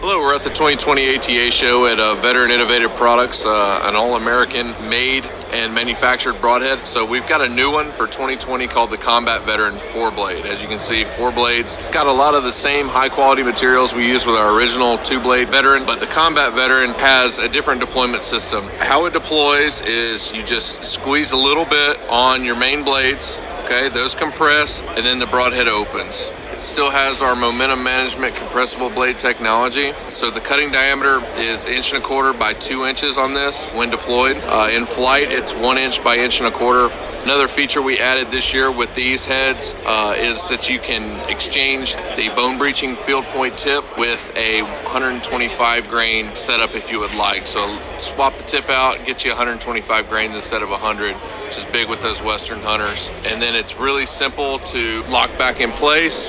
Hello, 0.09 0.21
we're 0.21 0.37
at 0.37 0.43
the 0.43 0.51
2020 0.51 1.17
ATA 1.17 1.51
show 1.51 1.87
at 1.87 1.99
uh, 1.99 2.15
Veteran 2.23 2.53
Innovative 2.53 2.93
Products, 2.93 3.45
uh, 3.45 3.81
an 3.87 3.97
all-American 3.97 4.71
made 4.89 5.27
and 5.51 5.75
manufactured 5.75 6.35
broadhead. 6.41 6.79
So 6.87 7.05
we've 7.05 7.27
got 7.27 7.41
a 7.41 7.49
new 7.49 7.73
one 7.73 7.87
for 7.91 8.07
2020 8.07 8.69
called 8.69 8.91
the 8.91 8.99
Combat 8.99 9.43
Veteran 9.43 9.73
4-blade. 9.73 10.47
As 10.47 10.63
you 10.63 10.69
can 10.69 10.79
see, 10.79 11.03
four 11.03 11.33
blades. 11.33 11.77
Got 11.91 12.07
a 12.07 12.13
lot 12.13 12.37
of 12.37 12.45
the 12.45 12.53
same 12.53 12.87
high-quality 12.87 13.43
materials 13.43 13.95
we 13.95 14.07
use 14.07 14.25
with 14.25 14.37
our 14.37 14.57
original 14.57 14.97
two-blade 14.99 15.49
Veteran, 15.49 15.83
but 15.85 15.99
the 15.99 16.07
Combat 16.07 16.53
Veteran 16.53 16.91
has 17.01 17.39
a 17.39 17.49
different 17.49 17.81
deployment 17.81 18.23
system. 18.23 18.63
How 18.79 19.07
it 19.07 19.13
deploys 19.13 19.83
is 19.83 20.33
you 20.33 20.45
just 20.45 20.85
squeeze 20.85 21.33
a 21.33 21.37
little 21.37 21.65
bit 21.65 21.99
on 22.09 22.45
your 22.45 22.55
main 22.55 22.85
blades, 22.85 23.41
okay? 23.65 23.89
Those 23.89 24.15
compress, 24.15 24.87
and 24.87 25.05
then 25.05 25.19
the 25.19 25.27
broadhead 25.27 25.67
opens. 25.67 26.31
Still 26.59 26.91
has 26.91 27.21
our 27.21 27.37
momentum 27.37 27.85
management 27.85 28.35
compressible 28.35 28.89
blade 28.89 29.19
technology. 29.19 29.93
So 30.09 30.31
the 30.31 30.41
cutting 30.41 30.71
diameter 30.71 31.21
is 31.37 31.67
inch 31.67 31.93
and 31.93 32.03
a 32.03 32.05
quarter 32.05 32.37
by 32.37 32.55
two 32.55 32.87
inches 32.87 33.19
on 33.19 33.35
this 33.35 33.67
when 33.75 33.91
deployed. 33.91 34.37
Uh, 34.45 34.71
in 34.73 34.87
flight, 34.87 35.27
it's 35.29 35.55
one 35.55 35.77
inch 35.77 36.03
by 36.03 36.17
inch 36.17 36.41
and 36.41 36.49
a 36.49 36.51
quarter. 36.51 36.89
Another 37.25 37.47
feature 37.47 37.83
we 37.83 37.99
added 37.99 38.29
this 38.29 38.55
year 38.55 38.73
with 38.73 38.95
these 38.95 39.27
heads 39.27 39.81
uh, 39.85 40.15
is 40.17 40.49
that 40.49 40.71
you 40.71 40.79
can 40.79 41.05
exchange 41.29 41.95
the 42.17 42.33
bone 42.35 42.57
breaching 42.57 42.95
field 42.95 43.25
point 43.27 43.53
tip 43.59 43.85
with 43.99 44.35
a 44.37 44.63
125 44.63 45.89
grain 45.89 46.25
setup 46.31 46.75
if 46.75 46.91
you 46.91 47.01
would 47.01 47.15
like. 47.17 47.47
So 47.47 47.69
swap 47.99 48.33
the 48.33 48.45
tip 48.45 48.71
out, 48.71 49.05
get 49.05 49.27
you 49.27 49.31
125 49.31 50.09
grains 50.09 50.35
instead 50.35 50.63
of 50.63 50.71
100 50.71 51.15
which 51.47 51.59
is 51.59 51.65
big 51.67 51.89
with 51.89 52.03
those 52.03 52.21
Western 52.23 52.59
hunters. 52.61 53.09
And 53.27 53.41
then 53.41 53.55
it's 53.55 53.79
really 53.79 54.05
simple 54.05 54.59
to 54.59 55.03
lock 55.13 55.31
back 55.39 55.61
in 55.61 55.71
place, 55.71 56.29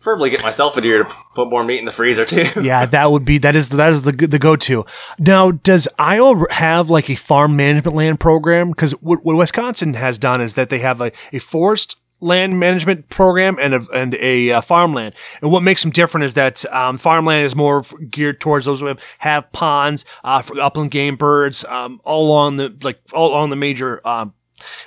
Preferably 0.00 0.30
get 0.30 0.42
myself 0.42 0.76
a 0.76 0.80
deer 0.80 1.04
to 1.04 1.14
put 1.34 1.50
more 1.50 1.62
meat 1.62 1.78
in 1.78 1.84
the 1.84 1.92
freezer 1.92 2.24
too. 2.24 2.46
yeah, 2.62 2.86
that 2.86 3.12
would 3.12 3.24
be 3.24 3.38
that 3.38 3.54
is 3.54 3.68
that 3.68 3.92
is 3.92 4.02
the 4.02 4.12
the 4.12 4.38
go 4.38 4.56
to. 4.56 4.84
Now, 5.18 5.50
does 5.50 5.86
Iowa 5.98 6.46
have 6.50 6.90
like 6.90 7.10
a 7.10 7.14
farm 7.14 7.56
management 7.56 7.96
land 7.96 8.18
program? 8.20 8.70
Because 8.70 8.92
what, 9.02 9.24
what 9.24 9.36
Wisconsin 9.36 9.94
has 9.94 10.18
done 10.18 10.40
is 10.40 10.54
that 10.54 10.70
they 10.70 10.78
have 10.78 11.00
a, 11.00 11.12
a 11.32 11.38
forest 11.38 11.96
land 12.20 12.58
management 12.58 13.08
program 13.08 13.56
and 13.60 13.74
a 13.74 13.86
and 13.92 14.14
a 14.16 14.52
uh, 14.52 14.60
farmland. 14.60 15.14
And 15.42 15.50
what 15.50 15.62
makes 15.62 15.82
them 15.82 15.90
different 15.90 16.24
is 16.24 16.34
that 16.34 16.70
um, 16.72 16.98
farmland 16.98 17.44
is 17.44 17.54
more 17.54 17.84
geared 18.10 18.40
towards 18.40 18.66
those 18.66 18.80
who 18.80 18.94
have 19.18 19.52
ponds 19.52 20.04
uh, 20.24 20.42
for 20.42 20.58
upland 20.60 20.90
game 20.90 21.16
birds, 21.16 21.64
um, 21.64 22.00
all 22.04 22.26
along 22.26 22.56
the 22.56 22.74
like 22.82 23.00
all 23.12 23.30
along 23.30 23.50
the 23.50 23.56
major. 23.56 24.06
Um, 24.06 24.34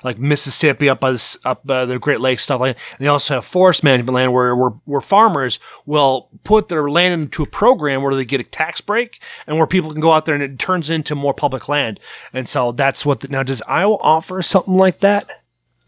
like 0.03 0.17
Mississippi 0.17 0.89
up 0.89 0.99
by 0.99 1.11
the, 1.11 1.37
up 1.45 1.65
by 1.65 1.85
the 1.85 1.99
Great 1.99 2.21
Lakes 2.21 2.43
stuff 2.43 2.59
like 2.59 2.75
that. 2.75 2.83
And 2.97 3.05
they 3.05 3.09
also 3.09 3.35
have 3.35 3.45
forest 3.45 3.83
management 3.83 4.15
land 4.15 4.33
where, 4.33 4.55
where 4.55 4.71
where 4.85 5.01
farmers 5.01 5.59
will 5.85 6.29
put 6.43 6.67
their 6.67 6.89
land 6.89 7.13
into 7.21 7.43
a 7.43 7.47
program 7.47 8.01
where 8.01 8.15
they 8.15 8.25
get 8.25 8.41
a 8.41 8.43
tax 8.43 8.81
break 8.81 9.21
and 9.47 9.57
where 9.57 9.67
people 9.67 9.91
can 9.91 10.01
go 10.01 10.11
out 10.11 10.25
there 10.25 10.35
and 10.35 10.43
it 10.43 10.59
turns 10.59 10.89
into 10.89 11.15
more 11.15 11.33
public 11.33 11.67
land. 11.69 11.99
And 12.33 12.47
so 12.47 12.71
that's 12.71 13.05
what 13.05 13.21
the, 13.21 13.27
now 13.27 13.43
does 13.43 13.61
Iowa 13.67 13.97
offer 14.01 14.41
something 14.41 14.75
like 14.75 14.99
that? 14.99 15.27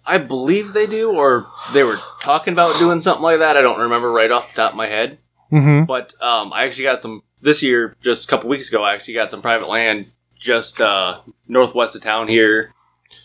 I 0.08 0.20
believe 0.20 0.74
they 0.74 0.86
do, 0.86 1.12
or 1.12 1.48
they 1.74 1.84
were 1.84 2.00
talking 2.22 2.54
about 2.54 2.78
doing 2.78 3.02
something 3.02 3.24
like 3.24 3.40
that. 3.40 3.58
I 3.58 3.62
don't 3.62 3.80
remember 3.80 4.12
right 4.12 4.30
off 4.30 4.50
the 4.50 4.56
top 4.56 4.72
of 4.72 4.78
my 4.78 4.88
head. 4.88 5.18
Mm-hmm. 5.52 5.86
But 5.86 6.14
um, 6.22 6.54
I 6.54 6.66
actually 6.66 6.84
got 6.84 7.02
some 7.02 7.24
this 7.42 7.64
year, 7.64 7.96
just 8.02 8.26
a 8.26 8.28
couple 8.28 8.50
weeks 8.50 8.70
ago. 8.70 8.84
I 8.84 8.94
actually 8.94 9.16
got 9.16 9.32
some 9.32 9.42
private 9.42 9.68
land 9.68 10.08
just 10.38 10.80
uh, 10.80 11.22
northwest 11.48 11.96
of 11.96 12.04
town 12.04 12.28
here, 12.28 12.74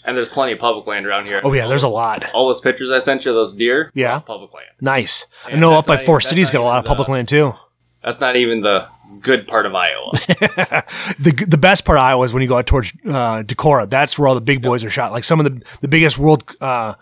and 0.05 0.17
there's 0.17 0.29
plenty 0.29 0.53
of 0.53 0.59
public 0.59 0.87
land 0.87 1.07
around 1.07 1.27
here. 1.27 1.41
Oh 1.45 1.53
yeah, 1.53 1.67
there's 1.67 1.83
a 1.83 1.89
lot. 1.89 2.25
all 2.33 2.47
those 2.49 2.61
pictures 2.61 2.91
I 2.91 3.01
sent 3.01 3.25
you, 3.25 3.33
those 3.33 3.53
deer, 3.53 3.91
Yeah. 3.95 4.21
public 4.21 4.53
land. 4.55 4.69
Nice. 4.81 5.27
I 5.47 5.51
And 5.53 5.61
know 5.61 5.71
that's 5.71 5.81
up 5.81 5.87
by 5.87 5.97
not 5.97 6.05
Forest 6.07 6.27
even- 6.29 6.31
City's 6.37 6.51
got 6.51 6.61
a 6.61 6.65
lot 6.65 6.79
of 6.79 6.85
even 6.85 6.89
public 6.89 7.07
the- 7.07 7.13
land 7.13 7.29
too. 7.29 7.55
That's 8.03 8.19
not 8.21 8.35
even 8.37 8.63
the 8.63 8.87
good 9.21 9.47
part 9.47 9.67
of 9.67 9.75
Iowa. 9.75 10.13
the 11.19 11.45
the 11.47 11.59
best 11.59 11.85
part 11.85 11.99
of 11.99 12.03
Iowa 12.05 12.25
is 12.25 12.33
when 12.33 12.43
you 12.43 12.49
go 12.49 12.57
out 12.59 12.67
towards 12.67 12.93
uh, 13.07 13.43
Decorah. 13.43 13.89
That's 13.91 14.19
where 14.19 14.29
all 14.29 14.35
the 14.35 14.41
big 14.41 14.63
boys 14.63 14.85
are 14.85 14.91
shot. 14.91 15.13
Like 15.13 15.25
some 15.25 15.39
of 15.41 15.45
the 15.45 15.63
the 15.83 15.89
biggest 15.89 16.17
world 16.19 16.45
uh, 16.61 16.95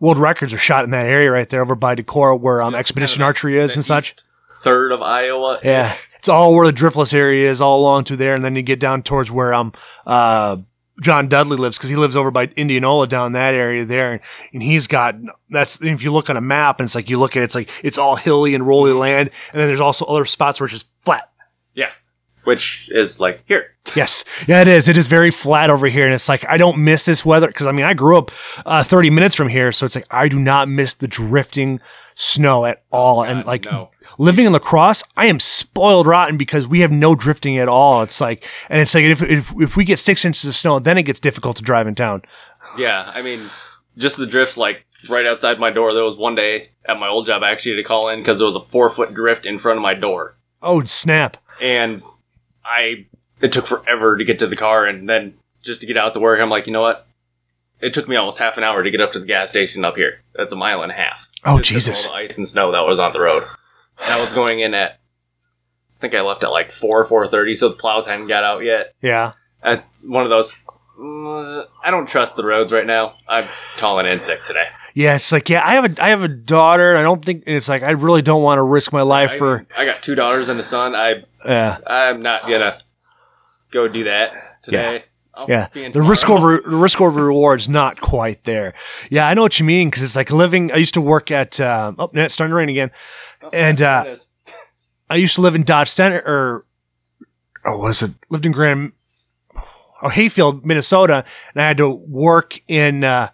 world 0.00 0.18
records 0.18 0.52
are 0.54 0.58
shot 0.58 0.84
in 0.84 0.90
that 0.90 1.06
area 1.06 1.30
right 1.30 1.48
there 1.48 1.60
over 1.60 1.74
by 1.74 1.94
Decorah, 1.94 2.40
where 2.40 2.62
um, 2.62 2.74
Expedition 2.74 3.22
Archery 3.22 3.58
is 3.58 3.74
and 3.76 3.84
such. 3.84 4.12
east 4.12 4.24
Third 4.62 4.92
of 4.92 5.02
Iowa. 5.02 5.60
Yeah, 5.62 5.94
it's 6.18 6.28
all 6.28 6.54
where 6.54 6.66
the 6.66 6.72
driftless 6.72 7.12
area 7.12 7.50
is, 7.50 7.60
all 7.60 7.80
along 7.80 8.04
through 8.04 8.16
there, 8.16 8.34
and 8.34 8.42
then 8.42 8.56
you 8.56 8.62
get 8.62 8.80
down 8.80 9.02
towards 9.02 9.30
where 9.30 9.52
um 9.52 9.72
uh 10.06 10.56
John 11.02 11.28
Dudley 11.28 11.56
lives 11.56 11.76
because 11.76 11.90
he 11.90 11.96
lives 11.96 12.16
over 12.16 12.30
by 12.30 12.44
Indianola 12.56 13.06
down 13.06 13.32
that 13.32 13.54
area 13.54 13.84
there, 13.84 14.12
and, 14.12 14.20
and 14.52 14.62
he's 14.62 14.86
got 14.86 15.16
that's 15.50 15.80
if 15.82 16.02
you 16.02 16.12
look 16.12 16.30
on 16.30 16.36
a 16.36 16.40
map 16.40 16.80
and 16.80 16.86
it's 16.86 16.94
like 16.94 17.10
you 17.10 17.18
look 17.18 17.36
at 17.36 17.42
it, 17.42 17.44
it's 17.44 17.54
like 17.54 17.70
it's 17.82 17.98
all 17.98 18.16
hilly 18.16 18.54
and 18.54 18.66
rolly 18.66 18.92
land, 18.92 19.30
and 19.52 19.60
then 19.60 19.68
there's 19.68 19.80
also 19.80 20.04
other 20.06 20.24
spots 20.24 20.58
where 20.58 20.66
it's 20.66 20.74
just 20.74 20.88
flat. 20.98 21.30
Yeah. 21.74 21.90
Which 22.44 22.88
is 22.92 23.20
like 23.20 23.42
here. 23.46 23.72
Yes, 23.94 24.24
yeah, 24.46 24.60
it 24.60 24.68
is. 24.68 24.88
It 24.88 24.96
is 24.96 25.06
very 25.06 25.30
flat 25.30 25.68
over 25.68 25.86
here, 25.88 26.04
and 26.04 26.14
it's 26.14 26.28
like 26.28 26.44
I 26.48 26.56
don't 26.56 26.78
miss 26.78 27.04
this 27.04 27.24
weather 27.24 27.48
because 27.48 27.66
I 27.66 27.72
mean 27.72 27.84
I 27.84 27.92
grew 27.92 28.16
up 28.16 28.30
uh, 28.64 28.82
30 28.82 29.10
minutes 29.10 29.34
from 29.34 29.48
here, 29.48 29.72
so 29.72 29.84
it's 29.84 29.94
like 29.94 30.06
I 30.10 30.28
do 30.28 30.38
not 30.38 30.68
miss 30.68 30.94
the 30.94 31.08
drifting 31.08 31.80
snow 32.16 32.64
at 32.64 32.82
oh, 32.90 32.98
all. 32.98 33.22
and 33.22 33.44
like 33.46 33.64
no. 33.66 33.90
living 34.18 34.46
in 34.46 34.52
La 34.52 34.58
Crosse, 34.58 35.04
I 35.16 35.26
am 35.26 35.38
spoiled 35.38 36.06
rotten 36.06 36.36
because 36.36 36.66
we 36.66 36.80
have 36.80 36.90
no 36.90 37.14
drifting 37.14 37.58
at 37.58 37.68
all. 37.68 38.02
It's 38.02 38.20
like, 38.20 38.44
and 38.68 38.80
it's 38.80 38.94
like 38.94 39.04
if 39.04 39.22
if, 39.22 39.52
if 39.56 39.76
we 39.76 39.84
get 39.84 40.00
six 40.00 40.24
inches 40.24 40.44
of 40.44 40.56
snow, 40.56 40.80
then 40.80 40.98
it 40.98 41.04
gets 41.04 41.20
difficult 41.20 41.56
to 41.58 41.62
drive 41.62 41.86
in 41.86 41.94
town. 41.94 42.22
Yeah, 42.76 43.10
I 43.14 43.22
mean, 43.22 43.50
just 43.96 44.16
the 44.16 44.26
drifts 44.26 44.56
like 44.56 44.84
right 45.08 45.26
outside 45.26 45.60
my 45.60 45.70
door. 45.70 45.94
There 45.94 46.02
was 46.02 46.16
one 46.16 46.34
day 46.34 46.70
at 46.86 46.98
my 46.98 47.06
old 47.06 47.26
job 47.26 47.42
I 47.42 47.52
actually 47.52 47.76
had 47.76 47.82
to 47.82 47.88
call 47.88 48.08
in 48.08 48.20
because 48.20 48.38
there 48.38 48.46
was 48.46 48.56
a 48.56 48.60
four 48.60 48.90
foot 48.90 49.14
drift 49.14 49.46
in 49.46 49.58
front 49.58 49.76
of 49.76 49.82
my 49.82 49.94
door, 49.94 50.36
Oh 50.62 50.82
snap! 50.84 51.36
and 51.60 52.02
I 52.64 53.06
it 53.40 53.52
took 53.52 53.66
forever 53.66 54.16
to 54.16 54.24
get 54.24 54.38
to 54.38 54.46
the 54.46 54.56
car, 54.56 54.86
and 54.86 55.08
then 55.08 55.34
just 55.62 55.82
to 55.82 55.86
get 55.86 55.98
out 55.98 56.14
to 56.14 56.20
work, 56.20 56.40
I'm 56.40 56.48
like, 56.48 56.66
you 56.66 56.72
know 56.72 56.80
what? 56.80 57.06
It 57.82 57.92
took 57.92 58.08
me 58.08 58.16
almost 58.16 58.38
half 58.38 58.56
an 58.56 58.64
hour 58.64 58.82
to 58.82 58.90
get 58.90 59.02
up 59.02 59.12
to 59.12 59.18
the 59.18 59.26
gas 59.26 59.50
station 59.50 59.84
up 59.84 59.96
here. 59.96 60.22
That's 60.34 60.52
a 60.52 60.56
mile 60.56 60.82
and 60.82 60.90
a 60.90 60.94
half. 60.94 61.26
Oh 61.46 61.58
Just 61.58 61.70
'cause 61.72 61.88
of 61.88 61.94
Jesus! 61.94 62.06
All 62.06 62.12
the 62.12 62.18
ice 62.18 62.36
and 62.36 62.48
snow 62.48 62.72
that 62.72 62.84
was 62.84 62.98
on 62.98 63.12
the 63.12 63.20
road. 63.20 63.44
And 63.98 64.12
I 64.12 64.20
was 64.20 64.32
going 64.32 64.60
in 64.60 64.74
at, 64.74 64.92
I 64.92 66.00
think 66.00 66.14
I 66.14 66.20
left 66.20 66.42
at 66.42 66.50
like 66.50 66.72
four 66.72 67.04
four 67.06 67.26
thirty, 67.28 67.56
so 67.56 67.68
the 67.68 67.76
plows 67.76 68.06
hadn't 68.06 68.28
got 68.28 68.44
out 68.44 68.62
yet. 68.64 68.94
Yeah. 69.00 69.32
That's 69.62 70.04
one 70.04 70.24
of 70.24 70.30
those. 70.30 70.52
mm, 70.98 71.66
I 71.82 71.90
don't 71.90 72.06
trust 72.06 72.36
the 72.36 72.44
roads 72.44 72.72
right 72.72 72.86
now. 72.86 73.16
I'm 73.28 73.48
calling 73.78 74.06
in 74.06 74.20
sick 74.20 74.44
today. 74.46 74.66
Yeah, 74.94 75.16
it's 75.16 75.30
like 75.30 75.48
yeah, 75.48 75.62
I 75.66 75.74
have 75.74 75.84
a 75.84 76.02
I 76.02 76.08
have 76.08 76.22
a 76.22 76.28
daughter. 76.28 76.96
I 76.96 77.02
don't 77.02 77.24
think 77.24 77.44
and 77.46 77.54
it's 77.56 77.68
like 77.68 77.82
I 77.82 77.90
really 77.90 78.22
don't 78.22 78.42
want 78.42 78.58
to 78.58 78.62
risk 78.62 78.92
my 78.92 79.02
life 79.02 79.32
I, 79.32 79.38
for. 79.38 79.66
I 79.76 79.84
got 79.84 80.02
two 80.02 80.14
daughters 80.14 80.48
and 80.48 80.58
a 80.58 80.64
son. 80.64 80.94
I 80.94 81.22
Uh, 81.44 81.78
I'm 81.86 82.22
not 82.22 82.42
gonna 82.42 82.80
go 83.70 83.88
do 83.88 84.04
that 84.04 84.62
today. 84.62 85.04
I'll 85.36 85.46
Yeah, 85.48 85.68
the 85.92 86.02
risk 86.02 86.30
over 86.30 86.62
the 86.64 86.76
risk 86.76 87.00
over 87.00 87.24
reward's 87.24 87.68
not 87.68 88.00
quite 88.00 88.44
there. 88.44 88.74
Yeah, 89.10 89.28
I 89.28 89.34
know 89.34 89.42
what 89.42 89.58
you 89.58 89.66
mean 89.66 89.90
because 89.90 90.02
it's 90.02 90.16
like 90.16 90.30
living. 90.30 90.72
I 90.72 90.76
used 90.76 90.94
to 90.94 91.00
work 91.00 91.30
at 91.30 91.60
um, 91.60 91.96
oh, 91.98 92.10
it's 92.14 92.34
starting 92.34 92.52
to 92.52 92.56
rain 92.56 92.68
again, 92.68 92.90
and 93.52 93.80
uh, 93.82 94.16
I 95.10 95.16
used 95.16 95.34
to 95.36 95.40
live 95.42 95.54
in 95.54 95.62
Dodge 95.62 95.90
Center 95.90 96.22
or 96.26 96.64
oh 97.64 97.78
was 97.78 98.02
it 98.02 98.12
lived 98.30 98.46
in 98.46 98.52
Grand 98.52 98.92
oh 100.02 100.08
Hayfield, 100.08 100.64
Minnesota, 100.64 101.24
and 101.54 101.62
I 101.62 101.66
had 101.68 101.76
to 101.78 101.88
work 101.90 102.60
in 102.68 103.04
uh, 103.04 103.30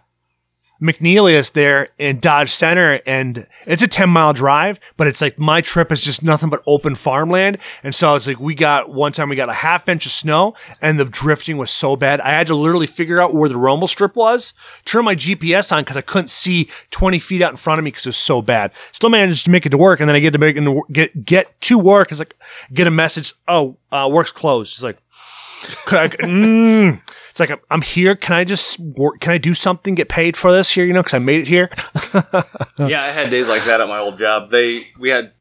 McNeilus 0.83 1.53
there 1.53 1.89
in 1.97 2.19
Dodge 2.19 2.51
Center, 2.51 2.99
and 3.05 3.47
it's 3.65 3.81
a 3.81 3.87
10 3.87 4.09
mile 4.09 4.33
drive, 4.33 4.79
but 4.97 5.07
it's 5.07 5.21
like 5.21 5.39
my 5.39 5.61
trip 5.61 5.93
is 5.93 6.01
just 6.01 6.23
nothing 6.23 6.49
but 6.49 6.61
open 6.67 6.93
farmland. 6.93 7.57
And 7.83 7.95
so 7.95 8.15
it's 8.15 8.27
like 8.27 8.39
we 8.39 8.53
got 8.53 8.89
one 8.89 9.13
time 9.13 9.29
we 9.29 9.37
got 9.37 9.47
a 9.47 9.53
half 9.53 9.87
inch 9.87 10.05
of 10.05 10.11
snow, 10.11 10.55
and 10.81 10.99
the 10.99 11.05
drifting 11.05 11.55
was 11.55 11.71
so 11.71 11.95
bad. 11.95 12.19
I 12.19 12.31
had 12.31 12.47
to 12.47 12.55
literally 12.55 12.85
figure 12.85 13.21
out 13.21 13.33
where 13.33 13.47
the 13.47 13.55
rumble 13.55 13.87
strip 13.87 14.15
was, 14.17 14.53
turn 14.83 15.05
my 15.05 15.15
GPS 15.15 15.71
on 15.71 15.83
because 15.83 15.95
I 15.95 16.01
couldn't 16.01 16.29
see 16.29 16.69
20 16.91 17.17
feet 17.19 17.41
out 17.41 17.51
in 17.51 17.57
front 17.57 17.79
of 17.79 17.85
me 17.85 17.91
because 17.91 18.05
it 18.05 18.09
was 18.09 18.17
so 18.17 18.41
bad. 18.41 18.71
Still 18.91 19.09
managed 19.09 19.45
to 19.45 19.51
make 19.51 19.65
it 19.65 19.69
to 19.69 19.77
work, 19.77 20.01
and 20.01 20.09
then 20.09 20.17
I 20.17 20.19
get 20.19 20.31
to 20.31 20.37
make 20.37 20.57
it 20.57 20.91
get 20.91 21.25
get 21.25 21.61
to 21.61 21.79
work. 21.79 22.11
It's 22.11 22.19
like 22.19 22.35
get 22.73 22.87
a 22.87 22.91
message, 22.91 23.33
oh, 23.47 23.77
uh, 23.89 24.09
work's 24.11 24.31
closed. 24.31 24.73
It's 24.73 24.83
like, 24.83 24.97
I, 25.87 26.07
mm, 26.25 27.01
it's 27.33 27.39
like 27.39 27.51
I'm 27.71 27.81
here. 27.81 28.15
Can 28.15 28.35
I 28.35 28.43
just 28.43 28.77
work? 28.79 29.19
Can 29.19 29.31
I 29.33 29.39
do 29.39 29.55
something? 29.55 29.95
Get 29.95 30.07
paid 30.07 30.37
for 30.37 30.51
this 30.51 30.69
here? 30.69 30.85
You 30.85 30.93
know, 30.93 31.01
because 31.01 31.15
I 31.15 31.19
made 31.19 31.41
it 31.41 31.47
here. 31.47 31.71
yeah, 32.77 33.01
I 33.01 33.07
had 33.07 33.31
days 33.31 33.47
like 33.47 33.63
that 33.65 33.81
at 33.81 33.87
my 33.87 33.97
old 33.97 34.19
job. 34.19 34.51
They 34.51 34.85
we 34.99 35.09
had 35.09 35.31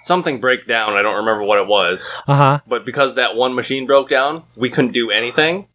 something 0.00 0.40
break 0.40 0.68
down. 0.68 0.92
I 0.92 1.02
don't 1.02 1.16
remember 1.16 1.42
what 1.42 1.58
it 1.58 1.66
was, 1.66 2.08
Uh 2.28 2.36
huh. 2.36 2.60
but 2.68 2.84
because 2.86 3.16
that 3.16 3.34
one 3.34 3.56
machine 3.56 3.88
broke 3.88 4.08
down, 4.08 4.44
we 4.56 4.70
couldn't 4.70 4.92
do 4.92 5.10
anything. 5.10 5.66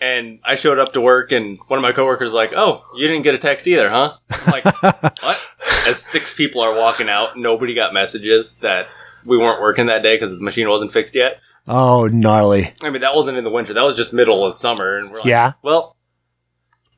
And 0.00 0.38
I 0.44 0.54
showed 0.54 0.78
up 0.78 0.92
to 0.92 1.00
work, 1.00 1.32
and 1.32 1.58
one 1.66 1.76
of 1.78 1.82
my 1.82 1.90
coworkers 1.90 2.26
was 2.26 2.32
like, 2.32 2.52
"Oh, 2.54 2.84
you 2.94 3.08
didn't 3.08 3.24
get 3.24 3.34
a 3.34 3.38
text 3.38 3.66
either, 3.66 3.90
huh?" 3.90 4.14
I'm 4.30 4.52
like, 4.52 4.64
what? 5.22 5.40
As 5.88 5.98
six 5.98 6.32
people 6.32 6.60
are 6.60 6.76
walking 6.76 7.08
out, 7.08 7.36
nobody 7.36 7.74
got 7.74 7.92
messages 7.92 8.54
that 8.58 8.86
we 9.26 9.36
weren't 9.36 9.60
working 9.60 9.86
that 9.86 10.04
day 10.04 10.14
because 10.16 10.30
the 10.38 10.44
machine 10.44 10.68
wasn't 10.68 10.92
fixed 10.92 11.16
yet. 11.16 11.40
Oh, 11.68 12.06
gnarly. 12.06 12.72
I 12.82 12.90
mean, 12.90 13.02
that 13.02 13.14
wasn't 13.14 13.36
in 13.38 13.44
the 13.44 13.50
winter. 13.50 13.74
That 13.74 13.82
was 13.84 13.96
just 13.96 14.12
middle 14.12 14.44
of 14.44 14.56
summer, 14.56 14.96
and 14.96 15.10
we're 15.10 15.18
like, 15.18 15.26
Yeah. 15.26 15.52
well, 15.62 15.96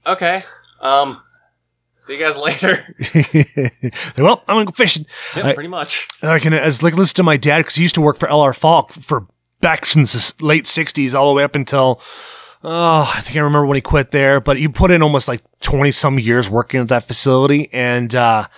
okay, 0.07 0.45
um, 0.81 1.21
see 2.07 2.15
you 2.15 2.21
guys 2.25 2.37
later. 2.37 2.85
well, 4.19 4.43
I'm 4.49 4.57
gonna 4.57 4.65
go 4.67 4.73
fishing. 4.73 5.07
yeah, 5.37 5.49
I- 5.49 5.55
pretty 5.55 5.69
much. 5.69 6.09
I 6.23 6.39
can 6.39 6.53
as 6.53 6.83
like 6.83 6.95
listen 6.95 7.17
to 7.17 7.23
my 7.23 7.37
dad 7.37 7.59
because 7.59 7.75
he 7.75 7.83
used 7.83 7.95
to 7.97 8.01
work 8.01 8.19
for 8.19 8.29
LR 8.29 8.55
Falk 8.57 8.93
for 8.93 9.27
back 9.61 9.87
since 9.87 10.33
the 10.33 10.45
late 10.45 10.65
'60s 10.65 11.15
all 11.15 11.29
the 11.31 11.35
way 11.35 11.43
up 11.45 11.55
until. 11.55 12.01
Oh, 12.63 13.11
I 13.17 13.23
think 13.23 13.37
I 13.39 13.41
remember 13.41 13.65
when 13.65 13.77
he 13.77 13.81
quit 13.81 14.11
there, 14.11 14.39
but 14.39 14.59
he 14.59 14.69
put 14.69 14.91
in 14.91 15.03
almost 15.03 15.29
like 15.29 15.41
20 15.61 15.93
some 15.93 16.19
years 16.19 16.51
working 16.51 16.79
at 16.83 16.89
that 16.89 17.09
facility. 17.09 17.71
And, 17.73 18.15
uh, 18.15 18.49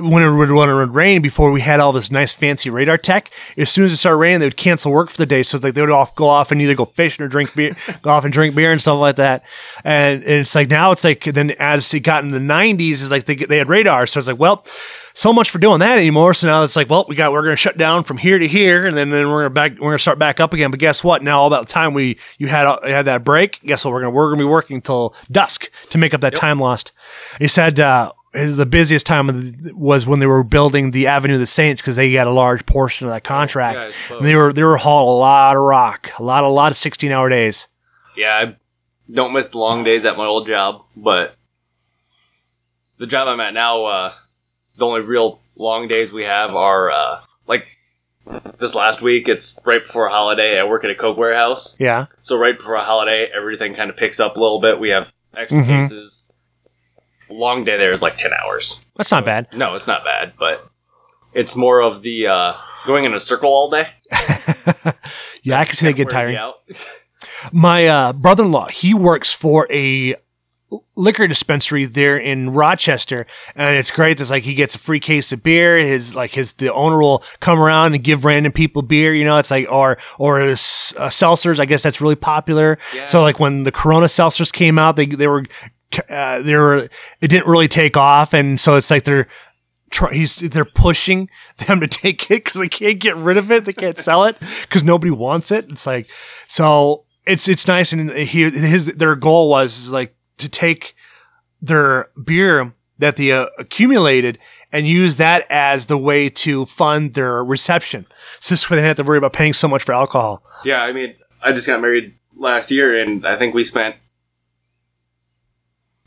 when 0.00 0.22
it 0.22 0.34
would, 0.34 0.50
when 0.50 0.68
it 0.68 0.74
would 0.74 0.90
rain 0.90 1.22
before 1.22 1.50
we 1.52 1.60
had 1.60 1.80
all 1.80 1.92
this 1.92 2.10
nice 2.10 2.32
fancy 2.32 2.70
radar 2.70 2.98
tech, 2.98 3.30
as 3.56 3.70
soon 3.70 3.84
as 3.84 3.92
it 3.92 3.96
started 3.96 4.16
raining, 4.18 4.40
they 4.40 4.46
would 4.46 4.56
cancel 4.56 4.92
work 4.92 5.10
for 5.10 5.16
the 5.16 5.26
day. 5.26 5.42
So 5.42 5.58
like 5.58 5.74
they 5.74 5.80
would 5.80 5.90
all 5.90 6.12
go 6.16 6.26
off 6.28 6.50
and 6.52 6.60
either 6.60 6.74
go 6.74 6.84
fishing 6.84 7.24
or 7.24 7.28
drink 7.28 7.54
beer, 7.54 7.76
go 8.02 8.10
off 8.10 8.24
and 8.24 8.32
drink 8.32 8.54
beer 8.54 8.72
and 8.72 8.80
stuff 8.80 8.98
like 8.98 9.16
that. 9.16 9.42
And, 9.84 10.22
and 10.22 10.32
it's 10.32 10.54
like 10.54 10.68
now 10.68 10.92
it's 10.92 11.04
like 11.04 11.24
then 11.24 11.52
as 11.52 11.92
it 11.94 12.00
got 12.00 12.24
in 12.24 12.30
the 12.30 12.38
90s, 12.38 12.92
is 12.92 13.10
like 13.10 13.26
they 13.26 13.36
they 13.36 13.58
had 13.58 13.68
radar. 13.68 14.06
So 14.06 14.18
it's 14.18 14.28
like 14.28 14.38
well, 14.38 14.64
so 15.14 15.32
much 15.32 15.48
for 15.48 15.58
doing 15.58 15.78
that 15.80 15.96
anymore. 15.96 16.34
So 16.34 16.46
now 16.46 16.62
it's 16.62 16.76
like 16.76 16.90
well, 16.90 17.06
we 17.08 17.16
got 17.16 17.32
we're 17.32 17.42
gonna 17.42 17.56
shut 17.56 17.78
down 17.78 18.04
from 18.04 18.18
here 18.18 18.38
to 18.38 18.46
here, 18.46 18.86
and 18.86 18.96
then, 18.96 19.08
then 19.10 19.30
we're 19.30 19.44
gonna 19.44 19.50
back 19.54 19.72
we're 19.72 19.88
gonna 19.88 19.98
start 19.98 20.18
back 20.18 20.40
up 20.40 20.52
again. 20.52 20.70
But 20.70 20.80
guess 20.80 21.02
what? 21.02 21.22
Now 21.22 21.40
all 21.40 21.50
that 21.50 21.68
time 21.68 21.94
we 21.94 22.18
you 22.38 22.48
had 22.48 22.70
you 22.84 22.92
had 22.92 23.06
that 23.06 23.24
break. 23.24 23.60
Guess 23.62 23.84
what? 23.84 23.92
We're 23.92 24.00
gonna 24.00 24.10
we're 24.10 24.30
gonna 24.30 24.42
be 24.42 24.44
working 24.44 24.82
till 24.82 25.14
dusk 25.30 25.70
to 25.90 25.98
make 25.98 26.12
up 26.12 26.20
that 26.20 26.34
time 26.34 26.58
lost. 26.58 26.92
He 27.38 27.48
said. 27.48 27.80
uh 27.80 28.12
the 28.44 28.66
busiest 28.66 29.06
time 29.06 29.28
of 29.28 29.62
the, 29.62 29.72
was 29.74 30.06
when 30.06 30.18
they 30.20 30.26
were 30.26 30.42
building 30.42 30.90
the 30.90 31.06
Avenue 31.06 31.34
of 31.34 31.40
the 31.40 31.46
Saints 31.46 31.80
because 31.80 31.96
they 31.96 32.12
got 32.12 32.26
a 32.26 32.30
large 32.30 32.66
portion 32.66 33.06
of 33.06 33.12
that 33.12 33.24
contract. 33.24 33.94
yeah, 34.10 34.16
and 34.18 34.26
they 34.26 34.34
were 34.34 34.52
they 34.52 34.62
were 34.62 34.76
hauling 34.76 35.08
a 35.14 35.18
lot 35.18 35.56
of 35.56 35.62
rock, 35.62 36.10
a 36.18 36.22
lot 36.22 36.44
a 36.44 36.48
lot 36.48 36.70
of 36.72 36.76
sixteen 36.78 37.12
hour 37.12 37.28
days. 37.28 37.68
Yeah, 38.16 38.34
I 38.36 38.56
don't 39.12 39.32
miss 39.32 39.48
the 39.48 39.58
long 39.58 39.84
days 39.84 40.04
at 40.04 40.16
my 40.16 40.24
old 40.26 40.46
job, 40.46 40.82
but 40.96 41.34
the 42.98 43.06
job 43.06 43.28
I'm 43.28 43.40
at 43.40 43.54
now, 43.54 43.84
uh, 43.84 44.12
the 44.76 44.86
only 44.86 45.00
real 45.02 45.40
long 45.56 45.86
days 45.88 46.12
we 46.12 46.24
have 46.24 46.54
are 46.54 46.90
uh, 46.90 47.20
like 47.46 47.66
this 48.58 48.74
last 48.74 49.00
week. 49.02 49.28
It's 49.28 49.58
right 49.64 49.82
before 49.82 50.06
a 50.06 50.10
holiday. 50.10 50.58
I 50.60 50.64
work 50.64 50.84
at 50.84 50.90
a 50.90 50.94
coke 50.94 51.16
warehouse, 51.18 51.74
Yeah, 51.78 52.06
so 52.22 52.36
right 52.38 52.56
before 52.56 52.74
a 52.74 52.80
holiday, 52.80 53.28
everything 53.34 53.74
kind 53.74 53.90
of 53.90 53.96
picks 53.96 54.18
up 54.20 54.36
a 54.36 54.40
little 54.40 54.60
bit. 54.60 54.78
We 54.80 54.90
have 54.90 55.12
extra 55.34 55.62
Mhm. 55.62 55.82
cases. 55.82 56.25
Long 57.28 57.64
day 57.64 57.76
there 57.76 57.92
is 57.92 58.02
like 58.02 58.16
ten 58.16 58.32
hours. 58.32 58.86
that's 58.96 59.10
not 59.10 59.24
bad. 59.24 59.48
No, 59.52 59.74
it's 59.74 59.86
not 59.86 60.04
bad, 60.04 60.34
but 60.38 60.60
it's 61.34 61.56
more 61.56 61.82
of 61.82 62.02
the 62.02 62.26
uh, 62.28 62.54
going 62.86 63.04
in 63.04 63.14
a 63.14 63.20
circle 63.20 63.50
all 63.50 63.70
day. 63.70 63.88
yeah, 65.42 65.60
I 65.60 65.64
can 65.64 65.74
see 65.76 65.86
they 65.86 65.92
get 65.92 66.10
tiring. 66.10 66.38
My 67.52 67.86
uh, 67.86 68.12
brother 68.12 68.44
in 68.44 68.52
law, 68.52 68.68
he 68.68 68.94
works 68.94 69.32
for 69.32 69.66
a 69.70 70.16
liquor 70.96 71.28
dispensary 71.28 71.84
there 71.84 72.16
in 72.16 72.50
Rochester, 72.50 73.26
and 73.54 73.76
it's 73.76 73.90
great. 73.90 74.16
There's 74.16 74.30
like 74.30 74.44
he 74.44 74.54
gets 74.54 74.74
a 74.74 74.78
free 74.78 75.00
case 75.00 75.32
of 75.32 75.42
beer. 75.42 75.78
His 75.78 76.14
like 76.14 76.32
his 76.32 76.52
the 76.54 76.72
owner 76.72 76.98
will 77.00 77.22
come 77.40 77.60
around 77.60 77.94
and 77.94 78.02
give 78.02 78.24
random 78.24 78.52
people 78.52 78.82
beer. 78.82 79.14
You 79.14 79.24
know, 79.24 79.38
it's 79.38 79.50
like 79.50 79.70
or 79.70 79.98
or 80.18 80.40
uh, 80.40 80.54
seltzers. 80.54 81.60
I 81.60 81.66
guess 81.66 81.82
that's 81.82 82.00
really 82.00 82.16
popular. 82.16 82.78
Yeah. 82.94 83.06
So 83.06 83.20
like 83.22 83.38
when 83.38 83.62
the 83.62 83.72
Corona 83.72 84.06
seltzers 84.06 84.52
came 84.52 84.78
out, 84.78 84.96
they 84.96 85.06
they 85.06 85.28
were 85.28 85.44
uh, 86.08 86.42
they 86.42 86.54
were 86.54 86.88
it 87.20 87.28
didn't 87.28 87.46
really 87.46 87.68
take 87.68 87.96
off, 87.96 88.32
and 88.32 88.58
so 88.60 88.76
it's 88.76 88.90
like 88.90 89.04
they're. 89.04 89.28
Try, 89.88 90.12
he's 90.12 90.38
they're 90.38 90.64
pushing 90.64 91.30
them 91.68 91.78
to 91.78 91.86
take 91.86 92.28
it 92.28 92.44
because 92.44 92.60
they 92.60 92.68
can't 92.68 92.98
get 92.98 93.16
rid 93.16 93.36
of 93.38 93.52
it. 93.52 93.66
They 93.66 93.72
can't 93.72 93.96
sell 93.96 94.24
it 94.24 94.36
because 94.62 94.82
nobody 94.82 95.12
wants 95.12 95.52
it. 95.52 95.66
It's 95.70 95.86
like 95.86 96.08
so 96.48 97.04
it's 97.24 97.46
it's 97.46 97.68
nice 97.68 97.92
and 97.92 98.10
he 98.10 98.50
his 98.50 98.86
their 98.86 99.14
goal 99.14 99.48
was 99.48 99.78
is 99.78 99.92
like 99.92 100.16
to 100.38 100.48
take 100.48 100.96
their 101.62 102.10
beer 102.22 102.74
that 102.98 103.14
they 103.16 103.30
uh, 103.30 103.46
accumulated 103.58 104.38
and 104.72 104.86
use 104.86 105.16
that 105.16 105.46
as 105.50 105.86
the 105.86 105.98
way 105.98 106.28
to 106.28 106.66
fund 106.66 107.14
their 107.14 107.44
reception. 107.44 108.06
So 108.40 108.54
this 108.54 108.66
they 108.66 108.76
don't 108.76 108.84
have 108.84 108.96
to 108.96 109.04
worry 109.04 109.18
about 109.18 109.32
paying 109.32 109.52
so 109.52 109.68
much 109.68 109.82
for 109.82 109.92
alcohol. 109.92 110.42
Yeah, 110.64 110.82
I 110.82 110.92
mean, 110.92 111.14
I 111.42 111.52
just 111.52 111.66
got 111.66 111.80
married 111.80 112.14
last 112.36 112.70
year, 112.70 112.98
and 113.00 113.26
I 113.26 113.36
think 113.38 113.54
we 113.54 113.64
spent. 113.64 113.96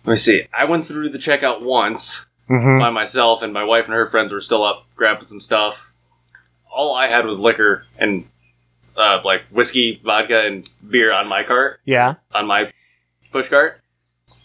Let 0.09 0.13
me 0.13 0.17
see. 0.17 0.47
I 0.51 0.65
went 0.65 0.87
through 0.87 1.09
the 1.09 1.19
checkout 1.19 1.61
once 1.61 2.25
Mm-hmm. 2.49 2.79
by 2.79 2.89
myself, 2.89 3.43
and 3.43 3.53
my 3.53 3.63
wife 3.63 3.85
and 3.85 3.93
her 3.93 4.09
friends 4.09 4.31
were 4.31 4.41
still 4.41 4.63
up 4.63 4.87
grabbing 4.95 5.27
some 5.27 5.39
stuff. 5.39 5.93
All 6.73 6.95
I 6.95 7.07
had 7.07 7.23
was 7.27 7.39
liquor 7.39 7.85
and 7.99 8.27
uh, 8.97 9.21
like 9.23 9.43
whiskey, 9.51 10.01
vodka, 10.03 10.47
and 10.47 10.67
beer 10.89 11.13
on 11.13 11.27
my 11.27 11.43
cart, 11.43 11.79
Yeah. 11.85 12.15
on 12.33 12.47
my 12.47 12.71
push 13.31 13.49
cart, 13.49 13.79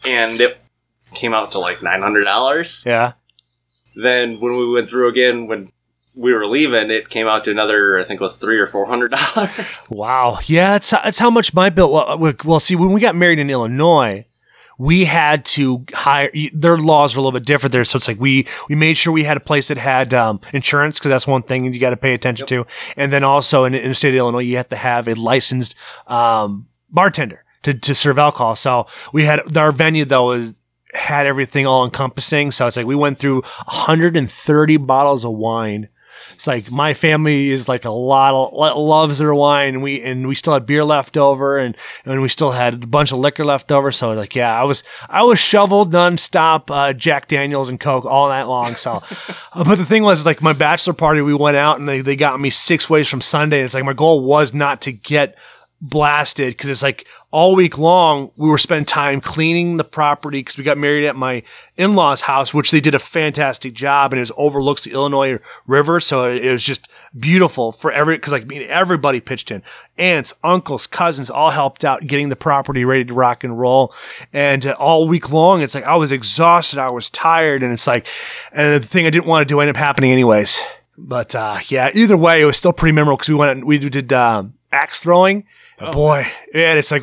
and 0.04 0.38
it 0.38 0.58
came 1.14 1.32
out 1.32 1.52
to 1.52 1.58
like 1.60 1.82
nine 1.82 2.02
hundred 2.02 2.24
dollars. 2.24 2.82
Yeah. 2.84 3.12
Then 3.96 4.38
when 4.38 4.58
we 4.58 4.70
went 4.70 4.90
through 4.90 5.08
again, 5.08 5.46
when 5.46 5.72
we 6.14 6.34
were 6.34 6.46
leaving, 6.46 6.90
it 6.90 7.08
came 7.08 7.26
out 7.26 7.46
to 7.46 7.50
another, 7.52 7.98
I 7.98 8.04
think 8.04 8.20
it 8.20 8.24
was 8.24 8.36
three 8.36 8.58
or 8.58 8.66
four 8.66 8.84
hundred 8.84 9.12
dollars. 9.12 9.88
Wow. 9.90 10.40
Yeah, 10.44 10.72
that's 10.72 10.90
that's 10.90 11.18
how 11.18 11.30
much 11.30 11.54
my 11.54 11.70
bill. 11.70 11.90
Well, 11.90 12.18
well, 12.18 12.34
well, 12.44 12.60
see, 12.60 12.76
when 12.76 12.92
we 12.92 13.00
got 13.00 13.14
married 13.16 13.38
in 13.38 13.48
Illinois, 13.48 14.26
we 14.78 15.04
had 15.04 15.44
to 15.46 15.84
hire. 15.92 16.30
Their 16.52 16.78
laws 16.78 17.14
are 17.14 17.18
a 17.18 17.22
little 17.22 17.38
bit 17.38 17.46
different 17.46 17.72
there, 17.72 17.84
so 17.84 17.96
it's 17.96 18.08
like 18.08 18.20
we 18.20 18.46
we 18.68 18.74
made 18.74 18.94
sure 18.94 19.12
we 19.12 19.24
had 19.24 19.36
a 19.36 19.40
place 19.40 19.68
that 19.68 19.78
had 19.78 20.12
um, 20.12 20.40
insurance 20.52 20.98
because 20.98 21.10
that's 21.10 21.26
one 21.26 21.42
thing 21.42 21.72
you 21.72 21.80
got 21.80 21.90
to 21.90 21.96
pay 21.96 22.14
attention 22.14 22.46
to, 22.48 22.66
and 22.96 23.12
then 23.12 23.24
also 23.24 23.64
in, 23.64 23.74
in 23.74 23.88
the 23.88 23.94
state 23.94 24.10
of 24.10 24.16
Illinois, 24.16 24.40
you 24.40 24.56
have 24.56 24.68
to 24.70 24.76
have 24.76 25.08
a 25.08 25.14
licensed 25.14 25.74
um, 26.06 26.66
bartender 26.90 27.44
to 27.62 27.74
to 27.74 27.94
serve 27.94 28.18
alcohol. 28.18 28.56
So 28.56 28.86
we 29.12 29.24
had 29.24 29.56
our 29.56 29.72
venue 29.72 30.04
though 30.04 30.32
is 30.32 30.54
had 30.94 31.26
everything 31.26 31.66
all 31.66 31.84
encompassing. 31.84 32.50
So 32.50 32.66
it's 32.66 32.76
like 32.76 32.86
we 32.86 32.94
went 32.94 33.18
through 33.18 33.42
130 33.42 34.76
bottles 34.78 35.24
of 35.24 35.32
wine. 35.32 35.88
It's 36.32 36.46
like 36.46 36.70
my 36.70 36.94
family 36.94 37.50
is 37.50 37.68
like 37.68 37.84
a 37.84 37.90
lot 37.90 38.34
of 38.34 38.76
loves 38.76 39.18
their 39.18 39.34
wine, 39.34 39.74
and 39.74 39.82
we 39.82 40.02
and 40.02 40.26
we 40.26 40.34
still 40.34 40.54
had 40.54 40.66
beer 40.66 40.84
left 40.84 41.16
over, 41.16 41.58
and 41.58 41.76
and 42.04 42.22
we 42.22 42.28
still 42.28 42.52
had 42.52 42.74
a 42.74 42.86
bunch 42.86 43.12
of 43.12 43.18
liquor 43.18 43.44
left 43.44 43.70
over. 43.70 43.92
So 43.92 44.12
like, 44.12 44.34
yeah, 44.34 44.58
I 44.58 44.64
was 44.64 44.82
I 45.08 45.22
was 45.22 45.38
shoveled 45.38 45.92
nonstop 45.92 46.70
uh, 46.70 46.92
Jack 46.92 47.28
Daniels 47.28 47.68
and 47.68 47.78
Coke 47.78 48.04
all 48.04 48.28
night 48.28 48.44
long. 48.44 48.74
So, 48.76 49.02
but 49.54 49.76
the 49.76 49.86
thing 49.86 50.02
was 50.02 50.24
like 50.26 50.42
my 50.42 50.52
bachelor 50.52 50.94
party, 50.94 51.20
we 51.20 51.34
went 51.34 51.56
out 51.56 51.78
and 51.78 51.88
they 51.88 52.00
they 52.00 52.16
got 52.16 52.40
me 52.40 52.50
six 52.50 52.88
ways 52.88 53.08
from 53.08 53.20
Sunday. 53.20 53.62
It's 53.62 53.74
like 53.74 53.84
my 53.84 53.92
goal 53.92 54.22
was 54.22 54.54
not 54.54 54.80
to 54.82 54.92
get 54.92 55.36
blasted 55.84 56.54
because 56.54 56.70
it's 56.70 56.82
like 56.82 57.06
all 57.30 57.54
week 57.54 57.76
long 57.76 58.30
we 58.38 58.48
were 58.48 58.56
spending 58.56 58.86
time 58.86 59.20
cleaning 59.20 59.76
the 59.76 59.84
property 59.84 60.38
because 60.38 60.56
we 60.56 60.64
got 60.64 60.78
married 60.78 61.04
at 61.04 61.14
my 61.14 61.42
in-laws 61.76 62.22
house 62.22 62.54
which 62.54 62.70
they 62.70 62.80
did 62.80 62.94
a 62.94 62.98
fantastic 62.98 63.74
job 63.74 64.10
and 64.10 64.22
it 64.22 64.30
overlooks 64.38 64.84
the 64.84 64.92
illinois 64.92 65.38
river 65.66 66.00
so 66.00 66.24
it, 66.24 66.50
was 66.50 66.64
just 66.64 66.88
beautiful 67.18 67.70
for 67.70 67.92
every 67.92 68.16
because 68.16 68.32
like 68.32 68.44
I 68.44 68.46
mean, 68.46 68.62
everybody 68.62 69.20
pitched 69.20 69.50
in. 69.50 69.62
Aunts 69.98 70.32
uncles 70.42 70.86
cousins 70.86 71.28
all 71.28 71.50
helped 71.50 71.84
out 71.84 72.06
getting 72.06 72.30
the 72.30 72.36
property 72.36 72.86
ready 72.86 73.04
to 73.04 73.12
rock 73.12 73.44
and 73.44 73.60
roll 73.60 73.94
and 74.32 74.64
uh, 74.64 74.76
all 74.78 75.06
week 75.06 75.30
long 75.30 75.60
it's 75.60 75.74
like 75.74 75.84
i 75.84 75.96
was 75.96 76.12
exhausted 76.12 76.78
i 76.78 76.88
was 76.88 77.10
tired 77.10 77.62
and 77.62 77.74
it's 77.74 77.86
like 77.86 78.06
and 78.52 78.82
the 78.82 78.86
thing 78.86 79.06
i 79.06 79.10
didn't 79.10 79.26
want 79.26 79.46
to 79.46 79.52
do 79.52 79.60
ended 79.60 79.76
up 79.76 79.80
happening 79.80 80.12
anyways. 80.12 80.58
But 80.96 81.34
uh, 81.34 81.58
yeah 81.66 81.90
either 81.92 82.16
way 82.16 82.40
it 82.40 82.46
was 82.46 82.56
still 82.56 82.72
pretty 82.72 82.92
memorable 82.92 83.18
because 83.18 83.28
we 83.28 83.34
went 83.34 83.50
and 83.50 83.64
we 83.66 83.78
did 83.78 84.10
um, 84.14 84.54
axe 84.72 85.02
throwing 85.02 85.44
boy, 85.78 86.26
yeah, 86.52 86.74
it's 86.74 86.90
like 86.90 87.02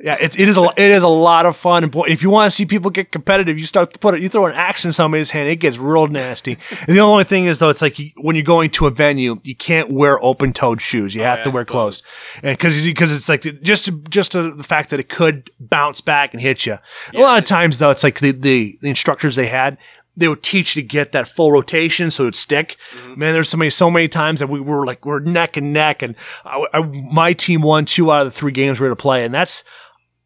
yeah, 0.00 0.16
it, 0.20 0.38
it 0.38 0.48
is 0.48 0.56
a 0.56 0.62
it 0.76 0.90
is 0.90 1.02
a 1.02 1.08
lot 1.08 1.46
of 1.46 1.56
fun. 1.56 1.84
And 1.84 1.92
boy, 1.92 2.06
if 2.08 2.22
you 2.22 2.30
want 2.30 2.50
to 2.50 2.54
see 2.54 2.66
people 2.66 2.90
get 2.90 3.12
competitive, 3.12 3.58
you 3.58 3.66
start 3.66 3.92
to 3.92 3.98
put 3.98 4.14
it. 4.14 4.20
You 4.20 4.28
throw 4.28 4.46
an 4.46 4.54
axe 4.54 4.84
in 4.84 4.92
somebody's 4.92 5.30
hand, 5.30 5.48
it 5.48 5.56
gets 5.56 5.78
real 5.78 6.06
nasty. 6.06 6.58
and 6.86 6.96
the 6.96 7.00
only 7.00 7.24
thing 7.24 7.46
is 7.46 7.58
though, 7.58 7.70
it's 7.70 7.82
like 7.82 7.98
you, 7.98 8.10
when 8.16 8.36
you're 8.36 8.42
going 8.44 8.70
to 8.70 8.86
a 8.86 8.90
venue, 8.90 9.40
you 9.42 9.56
can't 9.56 9.90
wear 9.90 10.22
open 10.22 10.52
toed 10.52 10.80
shoes. 10.80 11.14
You 11.14 11.22
have 11.22 11.38
yeah, 11.38 11.44
to 11.44 11.50
wear 11.50 11.64
closed, 11.64 12.04
and 12.42 12.56
because 12.56 12.84
because 12.84 13.12
it's 13.12 13.28
like 13.28 13.42
the- 13.42 13.52
just 13.52 13.90
just 14.08 14.32
the 14.32 14.64
fact 14.66 14.90
that 14.90 15.00
it 15.00 15.08
could 15.08 15.50
bounce 15.58 16.00
back 16.00 16.34
and 16.34 16.42
hit 16.42 16.66
you. 16.66 16.78
A 17.14 17.18
lot 17.18 17.38
of 17.38 17.44
times 17.44 17.78
though, 17.78 17.90
it's 17.90 18.04
like 18.04 18.20
the 18.20 18.32
the, 18.32 18.78
the 18.80 18.88
instructors 18.88 19.36
they 19.36 19.46
had. 19.46 19.78
They 20.16 20.28
would 20.28 20.42
teach 20.42 20.76
you 20.76 20.82
to 20.82 20.88
get 20.88 21.12
that 21.12 21.28
full 21.28 21.52
rotation 21.52 22.10
so 22.10 22.24
it 22.24 22.26
would 22.26 22.36
stick. 22.36 22.76
Man, 23.16 23.32
there's 23.32 23.48
so 23.48 23.56
many, 23.56 23.70
so 23.70 23.90
many 23.90 24.08
times 24.08 24.40
that 24.40 24.48
we 24.48 24.60
were 24.60 24.84
like, 24.84 25.06
we're 25.06 25.20
neck 25.20 25.56
and 25.56 25.72
neck, 25.72 26.02
and 26.02 26.14
I, 26.44 26.66
I, 26.74 26.80
my 26.80 27.32
team 27.32 27.62
won 27.62 27.84
two 27.84 28.10
out 28.10 28.26
of 28.26 28.32
the 28.32 28.38
three 28.38 28.52
games 28.52 28.80
we 28.80 28.84
were 28.88 28.94
to 28.94 28.96
play, 28.96 29.24
and 29.24 29.32
that's 29.32 29.64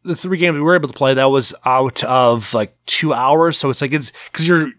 the 0.03 0.15
three 0.15 0.37
games 0.37 0.55
we 0.55 0.61
were 0.61 0.75
able 0.75 0.89
to 0.89 0.93
play. 0.93 1.13
That 1.13 1.25
was 1.25 1.53
out 1.65 2.03
of 2.03 2.53
like 2.53 2.75
two 2.85 3.13
hours, 3.13 3.57
so 3.57 3.69
it's 3.69 3.81
like 3.81 3.93
it's 3.93 4.11
because 4.31 4.47
you're 4.47 4.71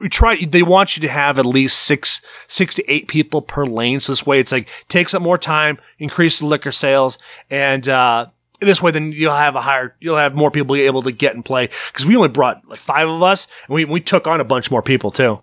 we 0.00 0.08
try. 0.08 0.42
They 0.44 0.62
want 0.62 0.96
you 0.96 1.02
to 1.02 1.08
have 1.08 1.38
at 1.38 1.46
least 1.46 1.78
six, 1.78 2.22
six 2.48 2.74
to 2.76 2.90
eight 2.90 3.06
people 3.06 3.42
per 3.42 3.66
lane. 3.66 4.00
So 4.00 4.12
this 4.12 4.26
way, 4.26 4.40
it's 4.40 4.52
like 4.52 4.66
takes 4.88 5.14
up 5.14 5.22
more 5.22 5.38
time, 5.38 5.78
increase 5.98 6.38
the 6.38 6.46
liquor 6.46 6.72
sales, 6.72 7.18
and 7.50 7.86
uh, 7.88 8.28
this 8.60 8.82
way, 8.82 8.90
then 8.90 9.12
you'll 9.12 9.34
have 9.34 9.56
a 9.56 9.60
higher, 9.60 9.96
you'll 10.00 10.16
have 10.16 10.34
more 10.34 10.50
people 10.50 10.76
able 10.76 11.02
to 11.02 11.12
get 11.12 11.34
and 11.34 11.44
play. 11.44 11.68
Because 11.92 12.06
we 12.06 12.16
only 12.16 12.28
brought 12.28 12.66
like 12.68 12.80
five 12.80 13.08
of 13.08 13.22
us, 13.22 13.46
and 13.66 13.74
we 13.74 13.84
we 13.84 14.00
took 14.00 14.26
on 14.26 14.40
a 14.40 14.44
bunch 14.44 14.70
more 14.70 14.82
people 14.82 15.10
too. 15.10 15.42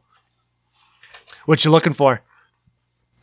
What 1.45 1.63
you 1.65 1.72
looking 1.72 1.93
for? 1.93 2.22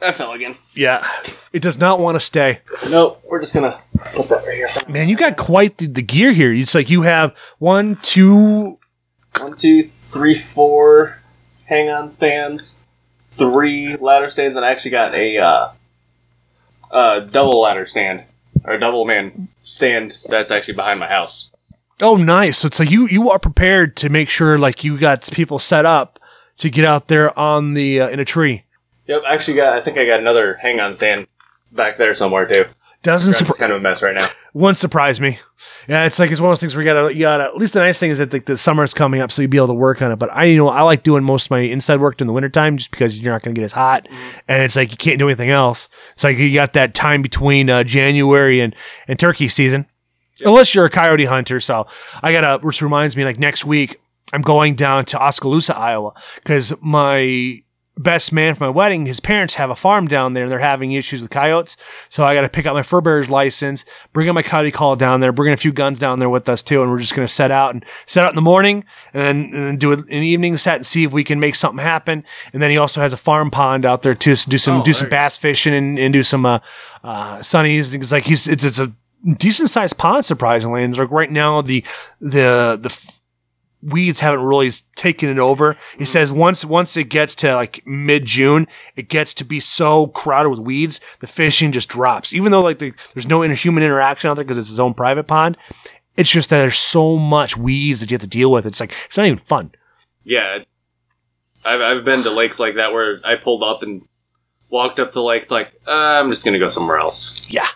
That 0.00 0.16
fell 0.16 0.32
again. 0.32 0.56
Yeah, 0.74 1.06
it 1.52 1.62
does 1.62 1.78
not 1.78 2.00
want 2.00 2.16
to 2.16 2.20
stay. 2.20 2.60
Nope. 2.88 3.22
We're 3.24 3.40
just 3.40 3.54
gonna 3.54 3.80
put 4.12 4.28
that 4.28 4.44
right 4.44 4.56
here. 4.56 4.68
Man, 4.88 5.08
you 5.08 5.16
got 5.16 5.36
quite 5.36 5.78
the, 5.78 5.86
the 5.86 6.02
gear 6.02 6.32
here. 6.32 6.52
It's 6.52 6.74
like 6.74 6.90
you 6.90 7.02
have 7.02 7.34
one, 7.58 7.98
two, 8.02 8.78
One, 9.40 9.56
two, 9.56 9.90
three, 10.10 10.38
four 10.38 11.18
hang-on 11.66 12.10
stands, 12.10 12.76
three 13.32 13.96
ladder 13.96 14.30
stands, 14.30 14.56
and 14.56 14.64
I 14.64 14.70
actually 14.70 14.90
got 14.92 15.14
a 15.14 15.38
uh, 15.38 15.68
uh, 16.90 17.20
double 17.20 17.60
ladder 17.60 17.86
stand 17.86 18.24
or 18.64 18.78
double 18.78 19.04
man 19.04 19.48
stand 19.64 20.16
that's 20.28 20.50
actually 20.50 20.74
behind 20.74 21.00
my 21.00 21.06
house. 21.06 21.50
Oh, 22.00 22.16
nice. 22.16 22.58
So 22.58 22.66
it's 22.66 22.80
like 22.80 22.90
you 22.90 23.06
you 23.06 23.30
are 23.30 23.38
prepared 23.38 23.96
to 23.98 24.08
make 24.08 24.28
sure 24.28 24.58
like 24.58 24.82
you 24.82 24.98
got 24.98 25.28
people 25.30 25.58
set 25.58 25.86
up 25.86 26.18
to 26.58 26.70
get 26.70 26.84
out 26.84 27.08
there 27.08 27.36
on 27.38 27.74
the 27.74 28.00
uh, 28.00 28.08
in 28.08 28.20
a 28.20 28.24
tree. 28.24 28.64
Yep, 29.06 29.22
actually 29.26 29.54
got. 29.54 29.76
I 29.76 29.80
think 29.80 29.98
I 29.98 30.06
got 30.06 30.20
another 30.20 30.54
hang-on 30.54 30.96
stand 30.96 31.26
back 31.72 31.98
there 31.98 32.14
somewhere 32.16 32.46
too. 32.46 32.64
Doesn't 33.02 33.34
surprise 33.34 33.58
kind 33.58 33.72
of 33.72 33.78
a 33.78 33.80
mess 33.80 34.00
right 34.02 34.14
now. 34.14 34.28
Wouldn't 34.54 34.78
surprise 34.78 35.20
me. 35.20 35.40
Yeah, 35.88 36.06
it's 36.06 36.20
like 36.20 36.30
it's 36.30 36.40
one 36.40 36.50
of 36.50 36.52
those 36.52 36.60
things 36.60 36.74
where 36.74 36.84
you 36.84 36.92
gotta 36.92 37.12
you 37.12 37.20
gotta. 37.20 37.44
At 37.44 37.56
least 37.56 37.74
the 37.74 37.80
nice 37.80 37.98
thing 37.98 38.12
is 38.12 38.18
that 38.18 38.32
like 38.32 38.46
the 38.46 38.56
summer's 38.56 38.94
coming 38.94 39.20
up, 39.20 39.32
so 39.32 39.42
you'll 39.42 39.50
be 39.50 39.56
able 39.56 39.66
to 39.66 39.74
work 39.74 40.00
on 40.00 40.12
it. 40.12 40.16
But 40.16 40.30
I 40.32 40.44
you 40.44 40.56
know 40.56 40.68
I 40.68 40.82
like 40.82 41.02
doing 41.02 41.24
most 41.24 41.46
of 41.46 41.50
my 41.50 41.58
inside 41.58 42.00
work 42.00 42.20
in 42.20 42.28
the 42.28 42.32
wintertime 42.32 42.76
just 42.78 42.92
because 42.92 43.18
you're 43.18 43.32
not 43.32 43.42
gonna 43.42 43.54
get 43.54 43.64
as 43.64 43.72
hot, 43.72 44.06
and 44.46 44.62
it's 44.62 44.76
like 44.76 44.92
you 44.92 44.96
can't 44.96 45.18
do 45.18 45.26
anything 45.28 45.50
else. 45.50 45.88
It's 46.14 46.22
like 46.24 46.38
you 46.38 46.54
got 46.54 46.72
that 46.74 46.94
time 46.94 47.20
between 47.20 47.68
uh, 47.68 47.82
January 47.82 48.60
and 48.60 48.74
and 49.08 49.18
turkey 49.18 49.48
season. 49.48 49.86
Unless 50.44 50.74
you're 50.74 50.84
a 50.84 50.90
coyote 50.90 51.24
hunter, 51.24 51.58
so 51.58 51.86
I 52.22 52.32
gotta. 52.32 52.64
Which 52.64 52.80
reminds 52.80 53.16
me, 53.16 53.24
like 53.24 53.38
next 53.38 53.64
week, 53.64 54.00
I'm 54.32 54.42
going 54.42 54.76
down 54.76 55.04
to 55.06 55.20
Oskaloosa, 55.20 55.76
Iowa, 55.76 56.12
because 56.36 56.72
my 56.80 57.63
best 57.96 58.32
man 58.32 58.54
for 58.54 58.64
my 58.64 58.70
wedding, 58.70 59.06
his 59.06 59.20
parents 59.20 59.54
have 59.54 59.70
a 59.70 59.74
farm 59.74 60.08
down 60.08 60.34
there, 60.34 60.44
and 60.44 60.52
they're 60.52 60.58
having 60.58 60.92
issues 60.92 61.20
with 61.20 61.30
coyotes. 61.30 61.76
So 62.08 62.24
I 62.24 62.34
got 62.34 62.40
to 62.40 62.48
pick 62.48 62.66
up 62.66 62.74
my 62.74 62.82
fur 62.82 63.00
bearer's 63.00 63.30
license, 63.30 63.84
bring 64.12 64.28
up 64.28 64.34
my 64.34 64.42
coyote 64.42 64.72
call 64.72 64.96
down 64.96 65.20
there, 65.20 65.30
bring 65.32 65.48
in 65.48 65.54
a 65.54 65.56
few 65.56 65.72
guns 65.72 65.98
down 65.98 66.18
there 66.18 66.28
with 66.28 66.48
us 66.48 66.62
too, 66.62 66.82
and 66.82 66.90
we're 66.90 66.98
just 66.98 67.14
gonna 67.14 67.28
set 67.28 67.50
out 67.50 67.72
and 67.72 67.84
set 68.06 68.24
out 68.24 68.30
in 68.30 68.36
the 68.36 68.42
morning, 68.42 68.84
and 69.12 69.22
then, 69.22 69.54
and 69.54 69.66
then 69.68 69.76
do 69.76 69.92
an 69.92 70.08
evening, 70.10 70.56
set 70.56 70.76
and 70.76 70.86
see 70.86 71.04
if 71.04 71.12
we 71.12 71.22
can 71.24 71.38
make 71.38 71.54
something 71.54 71.82
happen. 71.82 72.24
And 72.52 72.60
then 72.60 72.70
he 72.70 72.76
also 72.78 73.00
has 73.00 73.12
a 73.12 73.16
farm 73.16 73.50
pond 73.50 73.84
out 73.84 74.02
there 74.02 74.14
too, 74.14 74.34
so 74.34 74.50
do 74.50 74.58
some 74.58 74.80
Oh, 74.80 74.84
do 74.84 74.92
some 74.92 75.08
bass 75.08 75.36
fishing 75.36 75.74
and, 75.74 75.98
and 75.98 76.12
do 76.12 76.22
some 76.22 76.44
uh, 76.44 76.58
uh, 77.04 77.38
sunnies. 77.38 77.94
It's 77.94 78.10
like 78.10 78.24
he's 78.24 78.48
it's 78.48 78.64
it's 78.64 78.80
a 78.80 78.92
decent 79.38 79.70
sized 79.70 79.96
pond 79.98 80.24
surprisingly, 80.24 80.82
and 80.82 80.92
it's 80.92 80.98
like 80.98 81.10
right 81.10 81.30
now 81.30 81.62
the 81.62 81.84
the 82.20 82.78
the 82.80 83.13
weeds 83.84 84.20
haven't 84.20 84.44
really 84.44 84.72
taken 84.96 85.28
it 85.28 85.38
over. 85.38 85.76
He 85.98 86.04
says 86.04 86.32
once 86.32 86.64
once 86.64 86.96
it 86.96 87.04
gets 87.04 87.34
to 87.36 87.54
like 87.54 87.82
mid 87.86 88.24
June, 88.24 88.66
it 88.96 89.08
gets 89.08 89.34
to 89.34 89.44
be 89.44 89.60
so 89.60 90.08
crowded 90.08 90.50
with 90.50 90.58
weeds, 90.58 91.00
the 91.20 91.26
fishing 91.26 91.72
just 91.72 91.88
drops. 91.88 92.32
Even 92.32 92.52
though 92.52 92.60
like 92.60 92.78
the, 92.78 92.92
there's 93.14 93.28
no 93.28 93.42
inter- 93.42 93.54
human 93.54 93.82
interaction 93.82 94.30
out 94.30 94.34
there 94.34 94.44
because 94.44 94.58
it's 94.58 94.70
his 94.70 94.80
own 94.80 94.94
private 94.94 95.24
pond, 95.24 95.56
it's 96.16 96.30
just 96.30 96.50
that 96.50 96.58
there's 96.58 96.78
so 96.78 97.16
much 97.16 97.56
weeds 97.56 98.00
that 98.00 98.10
you 98.10 98.14
have 98.14 98.22
to 98.22 98.26
deal 98.26 98.50
with. 98.50 98.66
It's 98.66 98.80
like 98.80 98.92
it's 99.06 99.16
not 99.16 99.26
even 99.26 99.38
fun. 99.38 99.72
Yeah, 100.22 100.60
I've 101.64 101.80
I've 101.80 102.04
been 102.04 102.22
to 102.22 102.30
lakes 102.30 102.58
like 102.58 102.74
that 102.74 102.92
where 102.92 103.16
I 103.24 103.36
pulled 103.36 103.62
up 103.62 103.82
and 103.82 104.02
walked 104.70 104.98
up 104.98 105.12
the 105.12 105.22
lake. 105.22 105.42
It's 105.42 105.50
like 105.50 105.72
uh, 105.86 105.90
I'm 105.90 106.28
just 106.28 106.44
gonna 106.44 106.58
go 106.58 106.68
somewhere 106.68 106.98
else. 106.98 107.48
Yeah. 107.50 107.68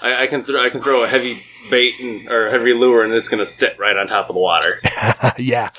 I, 0.00 0.24
I 0.24 0.26
can 0.26 0.44
throw 0.44 0.64
I 0.64 0.70
can 0.70 0.80
throw 0.80 1.02
a 1.02 1.08
heavy 1.08 1.42
bait 1.70 1.98
and, 2.00 2.28
or 2.28 2.50
heavy 2.50 2.72
lure 2.72 3.04
and 3.04 3.12
it's 3.12 3.28
gonna 3.28 3.46
sit 3.46 3.78
right 3.78 3.96
on 3.96 4.06
top 4.08 4.28
of 4.28 4.34
the 4.34 4.40
water. 4.40 4.80
yeah, 5.38 5.70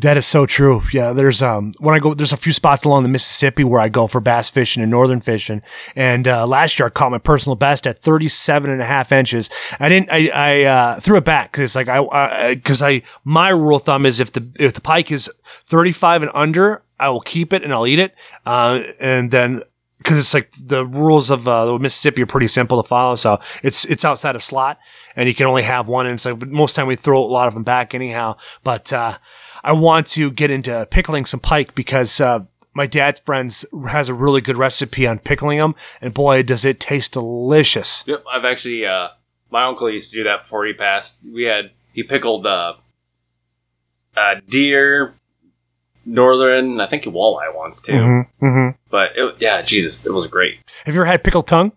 that 0.00 0.16
is 0.16 0.26
so 0.26 0.46
true. 0.46 0.82
Yeah, 0.92 1.12
there's 1.12 1.42
um 1.42 1.72
when 1.78 1.94
I 1.94 1.98
go, 1.98 2.14
there's 2.14 2.32
a 2.32 2.36
few 2.36 2.52
spots 2.52 2.84
along 2.84 3.02
the 3.02 3.08
Mississippi 3.08 3.64
where 3.64 3.80
I 3.80 3.88
go 3.88 4.06
for 4.06 4.20
bass 4.20 4.50
fishing 4.50 4.82
and 4.82 4.90
northern 4.90 5.20
fishing. 5.20 5.62
And 5.94 6.26
uh, 6.26 6.46
last 6.46 6.78
year 6.78 6.86
I 6.86 6.90
caught 6.90 7.10
my 7.10 7.18
personal 7.18 7.56
best 7.56 7.86
at 7.86 7.98
37 7.98 8.70
and 8.70 8.80
a 8.80 8.84
half 8.84 9.12
inches. 9.12 9.50
I 9.80 9.88
didn't, 9.88 10.10
I, 10.10 10.28
I 10.28 10.62
uh, 10.64 11.00
threw 11.00 11.16
it 11.16 11.24
back 11.24 11.52
because 11.52 11.74
like 11.74 11.88
I, 11.88 12.54
because 12.54 12.82
I, 12.82 13.02
my 13.24 13.48
rule 13.50 13.76
of 13.76 13.84
thumb 13.84 14.06
is 14.06 14.20
if 14.20 14.32
the 14.32 14.50
if 14.58 14.74
the 14.74 14.80
pike 14.80 15.10
is 15.10 15.30
35 15.66 16.22
and 16.22 16.30
under, 16.34 16.82
I 16.98 17.10
will 17.10 17.20
keep 17.20 17.52
it 17.52 17.62
and 17.62 17.72
I'll 17.72 17.86
eat 17.86 17.98
it. 17.98 18.14
Uh, 18.44 18.82
and 19.00 19.30
then 19.30 19.62
because 19.98 20.18
it's 20.18 20.34
like 20.34 20.52
the 20.58 20.86
rules 20.86 21.30
of 21.30 21.46
uh, 21.46 21.66
the 21.66 21.78
Mississippi 21.78 22.22
are 22.22 22.26
pretty 22.26 22.46
simple 22.46 22.82
to 22.82 22.88
follow. 22.88 23.16
So 23.16 23.40
it's 23.62 23.84
it's 23.84 24.04
outside 24.04 24.36
a 24.36 24.40
slot, 24.40 24.78
and 25.18 25.28
you 25.28 25.34
can 25.34 25.46
only 25.46 25.62
have 25.62 25.88
one. 25.88 26.06
And 26.06 26.20
so 26.20 26.34
like 26.34 26.48
most 26.48 26.76
time 26.76 26.86
we 26.86 26.94
throw 26.94 27.22
a 27.22 27.26
lot 27.26 27.48
of 27.48 27.54
them 27.54 27.64
back 27.64 27.92
anyhow. 27.92 28.36
But 28.62 28.92
uh, 28.92 29.18
I 29.64 29.72
want 29.72 30.06
to 30.08 30.30
get 30.30 30.50
into 30.50 30.86
pickling 30.90 31.26
some 31.26 31.40
pike 31.40 31.74
because 31.74 32.20
uh, 32.20 32.44
my 32.72 32.86
dad's 32.86 33.18
friends 33.18 33.64
has 33.88 34.08
a 34.08 34.14
really 34.14 34.40
good 34.40 34.56
recipe 34.56 35.08
on 35.08 35.18
pickling 35.18 35.58
them, 35.58 35.74
and 36.00 36.14
boy, 36.14 36.44
does 36.44 36.64
it 36.64 36.78
taste 36.78 37.12
delicious. 37.12 38.04
Yep, 38.06 38.24
I've 38.30 38.44
actually 38.44 38.86
uh, 38.86 39.08
my 39.50 39.64
uncle 39.64 39.90
used 39.90 40.10
to 40.10 40.16
do 40.18 40.24
that 40.24 40.44
before 40.44 40.64
he 40.64 40.72
passed. 40.72 41.16
We 41.28 41.42
had 41.42 41.72
he 41.92 42.04
pickled 42.04 42.46
uh, 42.46 42.74
uh, 44.16 44.40
deer, 44.48 45.16
northern, 46.06 46.80
I 46.80 46.86
think 46.86 47.02
walleye 47.06 47.52
once 47.52 47.80
too. 47.80 47.92
Mm-hmm, 47.92 48.46
mm-hmm. 48.46 48.76
But 48.88 49.16
it, 49.16 49.34
yeah, 49.40 49.62
Jesus, 49.62 50.06
it 50.06 50.12
was 50.12 50.28
great. 50.28 50.60
Have 50.84 50.94
you 50.94 51.00
ever 51.00 51.06
had 51.06 51.24
pickled 51.24 51.48
tongue? 51.48 51.72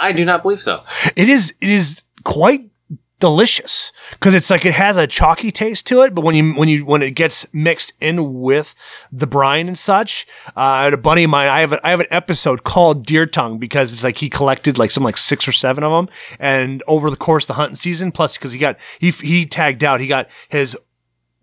I 0.00 0.12
do 0.12 0.24
not 0.24 0.42
believe 0.42 0.60
so. 0.60 0.82
It 1.16 1.28
is 1.28 1.54
it 1.60 1.70
is 1.70 2.02
quite 2.24 2.70
delicious 3.20 3.92
because 4.12 4.32
it's 4.32 4.48
like 4.48 4.64
it 4.64 4.72
has 4.72 4.96
a 4.96 5.06
chalky 5.06 5.52
taste 5.52 5.86
to 5.86 6.00
it 6.00 6.14
but 6.14 6.22
when 6.22 6.34
you 6.34 6.54
when 6.54 6.70
you 6.70 6.86
when 6.86 7.02
it 7.02 7.10
gets 7.10 7.46
mixed 7.52 7.92
in 8.00 8.40
with 8.40 8.74
the 9.12 9.26
brine 9.26 9.68
and 9.68 9.78
such 9.78 10.26
uh 10.56 10.90
a 10.90 10.96
buddy 10.96 11.24
of 11.24 11.30
mine 11.30 11.46
i 11.46 11.60
have 11.60 11.74
a, 11.74 11.86
i 11.86 11.90
have 11.90 12.00
an 12.00 12.06
episode 12.10 12.64
called 12.64 13.04
deer 13.04 13.26
tongue 13.26 13.58
because 13.58 13.92
it's 13.92 14.02
like 14.02 14.16
he 14.16 14.30
collected 14.30 14.78
like 14.78 14.90
some 14.90 15.04
like 15.04 15.18
six 15.18 15.46
or 15.46 15.52
seven 15.52 15.84
of 15.84 15.92
them 15.92 16.12
and 16.38 16.82
over 16.86 17.10
the 17.10 17.16
course 17.16 17.44
of 17.44 17.48
the 17.48 17.54
hunting 17.54 17.76
season 17.76 18.10
plus 18.10 18.38
because 18.38 18.52
he 18.52 18.58
got 18.58 18.78
he 18.98 19.10
he 19.10 19.44
tagged 19.44 19.84
out 19.84 20.00
he 20.00 20.06
got 20.06 20.26
his 20.48 20.74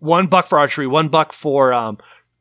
one 0.00 0.26
buck 0.26 0.48
for 0.48 0.58
archery 0.58 0.86
one 0.88 1.08
buck 1.08 1.32
for 1.32 1.72
um 1.72 1.96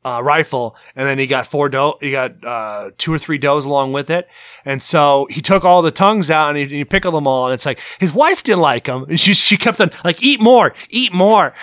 uh, 0.06 0.22
rifle, 0.24 0.76
and 0.95 1.08
then 1.08 1.20
he 1.20 1.28
got 1.28 1.48
four 1.48 1.70
doe. 1.70 1.98
He 2.00 2.12
got 2.12 2.43
uh, 2.43 2.91
two 2.98 3.14
or 3.14 3.20
three 3.20 3.38
does 3.38 3.66
along 3.66 3.93
with 3.93 4.10
it, 4.10 4.28
and 4.64 4.82
so 4.82 5.28
he 5.30 5.41
took 5.41 5.66
all 5.66 5.82
the 5.82 5.91
tongues 5.91 6.32
out 6.32 6.56
and 6.56 6.58
he, 6.58 6.78
he 6.78 6.86
pickled 6.86 7.14
them 7.14 7.28
all. 7.28 7.48
And 7.48 7.54
it's 7.54 7.66
like 7.66 7.80
his 8.00 8.14
wife 8.14 8.43
didn't 8.43 8.62
like 8.62 8.86
them, 8.86 9.06
and 9.10 9.20
she 9.20 9.34
she 9.34 9.58
kept 9.58 9.82
on 9.82 9.91
like 10.04 10.24
eat 10.24 10.39
more, 10.39 10.74
eat 10.89 11.14
more, 11.14 11.54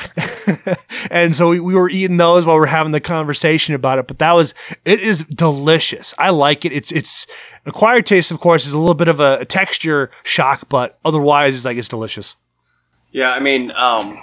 and 1.11 1.35
so 1.35 1.49
we, 1.49 1.61
we 1.61 1.75
were 1.75 1.89
eating 1.89 2.19
those 2.19 2.45
while 2.45 2.57
we 2.57 2.63
are 2.63 2.67
having 2.67 2.93
the 2.93 3.01
conversation 3.01 3.75
about 3.75 3.99
it. 3.99 4.07
But 4.07 4.19
that 4.19 4.33
was 4.33 4.55
it 4.85 5.01
is 5.01 5.25
delicious. 5.25 6.13
I 6.19 6.31
like 6.31 6.65
it. 6.65 6.73
It's 6.73 6.93
it's 6.93 7.27
acquired 7.67 8.07
taste, 8.07 8.31
of 8.31 8.41
course, 8.41 8.67
is 8.67 8.73
a 8.73 8.79
little 8.79 8.95
bit 8.95 9.09
of 9.09 9.21
a, 9.21 9.45
texture 9.45 10.11
shock, 10.23 10.69
but 10.69 10.99
otherwise, 11.05 11.55
it's 11.55 11.65
like 11.65 11.77
it's 11.77 11.89
delicious. 11.89 12.37
Yeah, 13.13 13.31
I 13.31 13.41
mean, 13.41 13.71
um, 13.73 14.21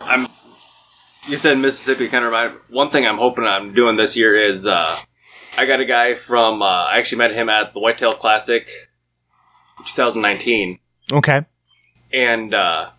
I'm. 0.00 0.28
You 1.28 1.36
said 1.36 1.58
Mississippi 1.58 2.08
kind 2.08 2.24
of 2.24 2.30
remind. 2.30 2.54
One 2.68 2.90
thing 2.90 3.06
I'm 3.06 3.18
hoping 3.18 3.44
I'm 3.44 3.74
doing 3.74 3.96
this 3.96 4.16
year 4.16 4.36
is 4.50 4.64
uh, 4.66 5.00
I 5.58 5.66
got 5.66 5.80
a 5.80 5.84
guy 5.84 6.14
from. 6.14 6.62
Uh, 6.62 6.66
I 6.86 6.98
actually 6.98 7.18
met 7.18 7.32
him 7.32 7.48
at 7.48 7.72
the 7.74 7.80
Whitetail 7.80 8.14
Classic, 8.14 8.68
2019, 9.86 10.78
Okay. 11.12 11.40
and 12.12 12.54
uh, 12.54 12.90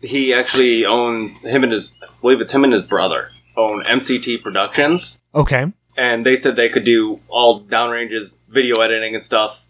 he 0.00 0.32
actually 0.32 0.86
owns 0.86 1.32
him 1.42 1.62
and 1.62 1.72
his. 1.72 1.92
I 2.02 2.06
believe 2.22 2.40
it's 2.40 2.52
him 2.52 2.64
and 2.64 2.72
his 2.72 2.82
brother 2.82 3.30
own 3.56 3.84
MCT 3.84 4.42
Productions, 4.42 5.20
Okay. 5.34 5.66
and 5.98 6.24
they 6.24 6.36
said 6.36 6.56
they 6.56 6.70
could 6.70 6.84
do 6.84 7.20
all 7.28 7.62
downranges, 7.62 8.34
video 8.48 8.80
editing 8.80 9.14
and 9.14 9.22
stuff. 9.22 9.62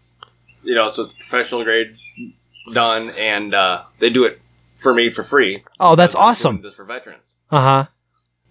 you 0.63 0.75
know, 0.75 0.89
so 0.89 1.03
it's 1.05 1.13
professional 1.13 1.63
grade 1.65 1.97
done, 2.73 3.09
and 3.09 3.53
uh, 3.53 3.83
they 3.99 4.09
do 4.09 4.23
it 4.23 4.39
for 4.81 4.93
me 4.93 5.09
for 5.09 5.23
free. 5.23 5.63
Oh, 5.79 5.95
that's 5.95 6.13
Because 6.15 6.45
I'm 6.45 6.55
doing 6.55 6.57
awesome. 6.57 6.61
This 6.63 6.73
for 6.75 6.85
veterans. 6.85 7.35
Uh 7.49 7.61
huh. 7.61 7.85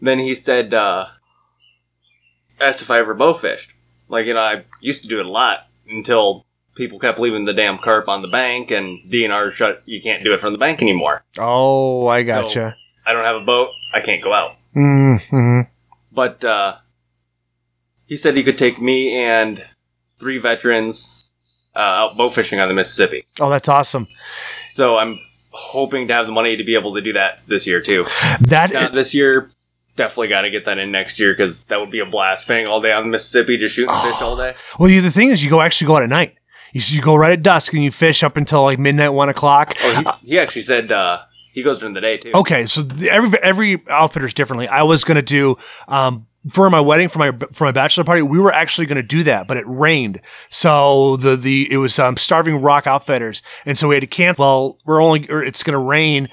Then 0.00 0.18
he 0.18 0.34
said, 0.34 0.72
uh, 0.72 1.06
asked 2.60 2.82
if 2.82 2.90
I 2.90 2.98
ever 2.98 3.14
bow 3.14 3.34
fished. 3.34 3.72
Like, 4.08 4.26
you 4.26 4.34
know, 4.34 4.40
I 4.40 4.64
used 4.80 5.02
to 5.02 5.08
do 5.08 5.20
it 5.20 5.26
a 5.26 5.30
lot 5.30 5.66
until 5.88 6.46
people 6.74 6.98
kept 6.98 7.18
leaving 7.18 7.44
the 7.44 7.52
damn 7.52 7.78
carp 7.78 8.08
on 8.08 8.22
the 8.22 8.28
bank 8.28 8.70
and 8.70 8.98
DNR 9.10 9.52
shut, 9.52 9.82
you 9.84 10.00
can't 10.00 10.24
do 10.24 10.32
it 10.32 10.40
from 10.40 10.52
the 10.52 10.58
bank 10.58 10.80
anymore. 10.80 11.24
Oh, 11.38 12.06
I 12.06 12.22
gotcha. 12.22 12.76
I 13.04 13.12
don't 13.12 13.24
have 13.24 13.36
a 13.36 13.44
boat, 13.44 13.70
I 13.92 14.00
can't 14.00 14.22
go 14.22 14.32
out. 14.32 14.56
mm-hmm. 14.74 15.60
But, 16.12 16.44
uh, 16.44 16.76
he 18.06 18.16
said 18.16 18.36
he 18.36 18.42
could 18.42 18.58
take 18.58 18.80
me 18.80 19.16
and 19.16 19.64
three 20.18 20.38
veterans, 20.38 21.28
uh, 21.74 21.78
out 21.78 22.16
bow 22.16 22.30
fishing 22.30 22.58
on 22.58 22.68
the 22.68 22.74
Mississippi. 22.74 23.24
Oh, 23.38 23.48
that's 23.50 23.68
awesome. 23.68 24.06
So 24.70 24.96
I'm 24.98 25.20
hoping 25.50 26.08
to 26.08 26.14
have 26.14 26.26
the 26.26 26.32
money 26.32 26.56
to 26.56 26.64
be 26.64 26.74
able 26.74 26.94
to 26.94 27.00
do 27.00 27.12
that 27.14 27.40
this 27.46 27.66
year 27.66 27.80
too. 27.80 28.06
That 28.40 28.72
Not 28.72 28.92
this 28.92 29.14
year. 29.14 29.50
Definitely 29.96 30.28
got 30.28 30.42
to 30.42 30.50
get 30.50 30.64
that 30.64 30.78
in 30.78 30.92
next 30.92 31.18
year 31.18 31.34
because 31.34 31.64
that 31.64 31.78
would 31.80 31.90
be 31.90 32.00
a 32.00 32.06
blast. 32.06 32.44
Spending 32.44 32.68
all 32.68 32.80
day 32.80 32.92
on 32.92 33.02
the 33.02 33.10
Mississippi 33.10 33.58
just 33.58 33.74
shooting 33.74 33.94
fish 34.02 34.22
all 34.22 34.36
day. 34.36 34.54
well, 34.78 34.88
you, 34.88 35.02
the 35.02 35.10
thing 35.10 35.28
is, 35.28 35.42
you 35.44 35.50
go 35.50 35.60
actually 35.60 35.88
go 35.88 35.96
out 35.96 36.02
at 36.02 36.08
night. 36.08 36.36
You, 36.72 36.80
you 36.86 37.02
go 37.02 37.16
right 37.16 37.32
at 37.32 37.42
dusk 37.42 37.72
and 37.74 37.82
you 37.82 37.90
fish 37.90 38.22
up 38.22 38.36
until 38.36 38.62
like 38.62 38.78
midnight, 38.78 39.10
one 39.10 39.28
o'clock. 39.28 39.74
Oh, 39.82 40.16
he, 40.22 40.28
he 40.30 40.38
actually 40.38 40.62
said 40.62 40.90
uh, 40.92 41.22
he 41.52 41.62
goes 41.62 41.80
during 41.80 41.94
the 41.94 42.00
day 42.00 42.16
too. 42.16 42.30
Okay, 42.34 42.64
so 42.66 42.82
every 43.10 43.38
every 43.42 43.82
outfitter's 43.88 44.32
differently. 44.32 44.68
I 44.68 44.84
was 44.84 45.04
gonna 45.04 45.20
do 45.22 45.58
um 45.88 46.26
for 46.48 46.70
my 46.70 46.80
wedding 46.80 47.08
for 47.08 47.18
my 47.18 47.32
for 47.52 47.64
my 47.64 47.72
bachelor 47.72 48.04
party. 48.04 48.22
We 48.22 48.38
were 48.38 48.52
actually 48.52 48.86
gonna 48.86 49.02
do 49.02 49.22
that, 49.24 49.46
but 49.46 49.56
it 49.56 49.64
rained, 49.66 50.20
so 50.48 51.16
the 51.16 51.36
the 51.36 51.70
it 51.70 51.76
was 51.76 51.98
um, 51.98 52.16
Starving 52.16 52.62
Rock 52.62 52.86
Outfitters, 52.86 53.42
and 53.66 53.76
so 53.76 53.88
we 53.88 53.96
had 53.96 54.00
to 54.00 54.06
cancel. 54.06 54.44
Well, 54.44 54.78
we're 54.86 55.02
only 55.02 55.26
it's 55.28 55.62
gonna 55.62 55.78
rain. 55.78 56.28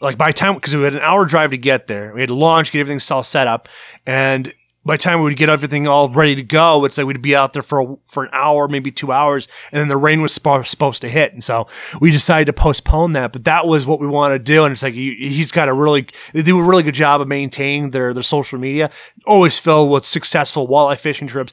Like 0.00 0.18
by 0.18 0.30
time 0.30 0.54
because 0.56 0.74
we 0.74 0.82
had 0.82 0.94
an 0.94 1.00
hour 1.00 1.24
drive 1.24 1.52
to 1.52 1.58
get 1.58 1.86
there, 1.86 2.12
we 2.12 2.20
had 2.20 2.28
to 2.28 2.34
launch, 2.34 2.70
get 2.70 2.80
everything 2.80 3.00
all 3.10 3.22
set 3.22 3.46
up, 3.46 3.66
and 4.04 4.52
by 4.86 4.94
the 4.94 5.02
time 5.02 5.18
we 5.18 5.24
would 5.24 5.36
get 5.36 5.48
everything 5.48 5.88
all 5.88 6.08
ready 6.08 6.34
to 6.36 6.42
go, 6.42 6.84
it's 6.84 6.96
like 6.96 7.06
we'd 7.06 7.20
be 7.20 7.34
out 7.34 7.52
there 7.52 7.62
for 7.62 7.80
a, 7.80 7.96
for 8.06 8.24
an 8.24 8.30
hour, 8.32 8.68
maybe 8.68 8.90
two 8.92 9.10
hours, 9.12 9.48
and 9.72 9.80
then 9.80 9.88
the 9.88 9.96
rain 9.96 10.22
was 10.22 10.36
spo- 10.38 10.66
supposed 10.66 11.00
to 11.02 11.08
hit, 11.08 11.32
and 11.32 11.42
so 11.42 11.66
we 12.00 12.10
decided 12.10 12.46
to 12.46 12.52
postpone 12.52 13.12
that. 13.12 13.32
But 13.32 13.44
that 13.44 13.66
was 13.66 13.84
what 13.86 14.00
we 14.00 14.06
wanted 14.06 14.38
to 14.38 14.44
do, 14.44 14.64
and 14.64 14.72
it's 14.72 14.82
like 14.82 14.94
he, 14.94 15.14
he's 15.16 15.50
got 15.52 15.68
a 15.68 15.72
really 15.72 16.06
they 16.32 16.42
do 16.42 16.58
a 16.58 16.62
really 16.62 16.82
good 16.84 16.94
job 16.94 17.20
of 17.20 17.28
maintaining 17.28 17.90
their 17.90 18.14
their 18.14 18.22
social 18.22 18.58
media, 18.58 18.90
always 19.26 19.58
filled 19.58 19.90
with 19.90 20.06
successful 20.06 20.68
walleye 20.68 20.96
fishing 20.96 21.26
trips, 21.28 21.52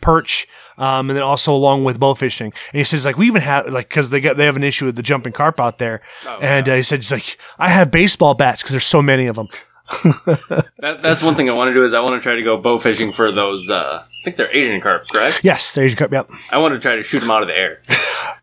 perch. 0.00 0.48
Um, 0.76 1.08
and 1.08 1.16
then 1.16 1.22
also 1.22 1.54
along 1.54 1.84
with 1.84 2.00
bow 2.00 2.14
fishing, 2.14 2.52
and 2.72 2.78
he 2.78 2.82
says 2.82 3.04
like 3.04 3.16
we 3.16 3.28
even 3.28 3.42
have 3.42 3.68
like 3.68 3.88
because 3.88 4.10
they 4.10 4.20
get 4.20 4.36
they 4.36 4.44
have 4.44 4.56
an 4.56 4.64
issue 4.64 4.86
with 4.86 4.96
the 4.96 5.04
jumping 5.04 5.32
carp 5.32 5.60
out 5.60 5.78
there, 5.78 6.02
Oh, 6.26 6.40
and 6.42 6.68
uh, 6.68 6.74
he 6.74 6.82
said 6.82 6.98
he's 6.98 7.12
like 7.12 7.38
I 7.60 7.68
have 7.68 7.92
baseball 7.92 8.34
bats 8.34 8.60
because 8.60 8.72
there's 8.72 8.84
so 8.84 9.00
many 9.00 9.28
of 9.28 9.36
them. 9.36 9.46
That, 9.92 11.00
that's 11.02 11.22
one 11.22 11.34
thing 11.34 11.48
I 11.50 11.54
want 11.54 11.68
to 11.68 11.74
do 11.74 11.84
is 11.84 11.92
I 11.94 12.00
want 12.00 12.14
to 12.14 12.20
try 12.20 12.34
to 12.34 12.42
go 12.42 12.56
bow 12.56 12.78
fishing 12.78 13.12
for 13.12 13.30
those. 13.32 13.68
Uh, 13.70 14.02
I 14.04 14.24
think 14.24 14.36
they're 14.36 14.54
Asian 14.54 14.80
carp, 14.80 15.08
correct? 15.08 15.40
Yes, 15.44 15.74
they're 15.74 15.84
Asian 15.84 15.98
carp. 15.98 16.12
Yep. 16.12 16.30
I 16.50 16.58
want 16.58 16.74
to 16.74 16.80
try 16.80 16.96
to 16.96 17.02
shoot 17.02 17.20
them 17.20 17.30
out 17.30 17.42
of 17.42 17.48
the 17.48 17.56
air. 17.58 17.82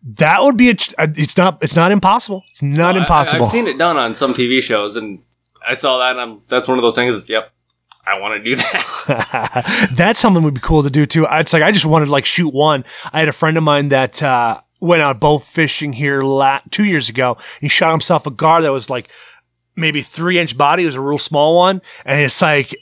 That 0.03 0.41
would 0.41 0.57
be 0.57 0.69
a. 0.69 0.73
ch- 0.73 0.95
uh, 0.97 1.07
It's 1.15 1.37
not. 1.37 1.59
It's 1.61 1.75
not 1.75 1.91
impossible. 1.91 2.43
It's 2.51 2.63
not 2.63 2.95
I- 2.95 3.01
impossible. 3.01 3.43
I, 3.43 3.45
have 3.45 3.51
seen 3.51 3.67
it 3.67 3.77
done 3.77 3.97
on 3.97 4.15
some 4.15 4.33
TV 4.33 4.59
shows, 4.59 4.95
and 4.95 5.19
I 5.67 5.75
saw 5.75 5.99
that. 5.99 6.11
and 6.11 6.19
I'm, 6.19 6.41
that's 6.49 6.67
one 6.67 6.79
of 6.79 6.81
those 6.81 6.95
things. 6.95 7.13
Is, 7.13 7.29
yep, 7.29 7.51
I 8.07 8.19
want 8.19 8.43
to 8.43 8.43
do 8.43 8.55
that. 8.55 9.89
That's 9.95 10.19
something 10.19 10.41
would 10.43 10.55
be 10.55 10.61
cool 10.61 10.81
to 10.81 10.89
do 10.89 11.05
too. 11.05 11.27
It's 11.29 11.53
like 11.53 11.61
I 11.61 11.71
just 11.71 11.85
wanted 11.85 12.05
to 12.07 12.11
like 12.11 12.25
shoot 12.25 12.51
one. 12.51 12.83
I 13.13 13.19
had 13.19 13.29
a 13.29 13.33
friend 13.33 13.57
of 13.57 13.63
mine 13.63 13.89
that 13.89 14.23
uh, 14.23 14.61
went 14.79 15.03
out 15.03 15.19
bow 15.19 15.37
fishing 15.37 15.93
here 15.93 16.23
la- 16.23 16.61
two 16.71 16.83
years 16.85 17.07
ago. 17.09 17.37
He 17.59 17.67
shot 17.67 17.91
himself 17.91 18.25
a 18.25 18.31
gar 18.31 18.63
that 18.63 18.71
was 18.71 18.89
like 18.89 19.07
maybe 19.75 20.01
three 20.01 20.39
inch 20.39 20.57
body. 20.57 20.83
It 20.83 20.87
was 20.87 20.95
a 20.95 21.01
real 21.01 21.17
small 21.17 21.57
one, 21.57 21.81
and 22.05 22.21
it's 22.21 22.41
like, 22.41 22.75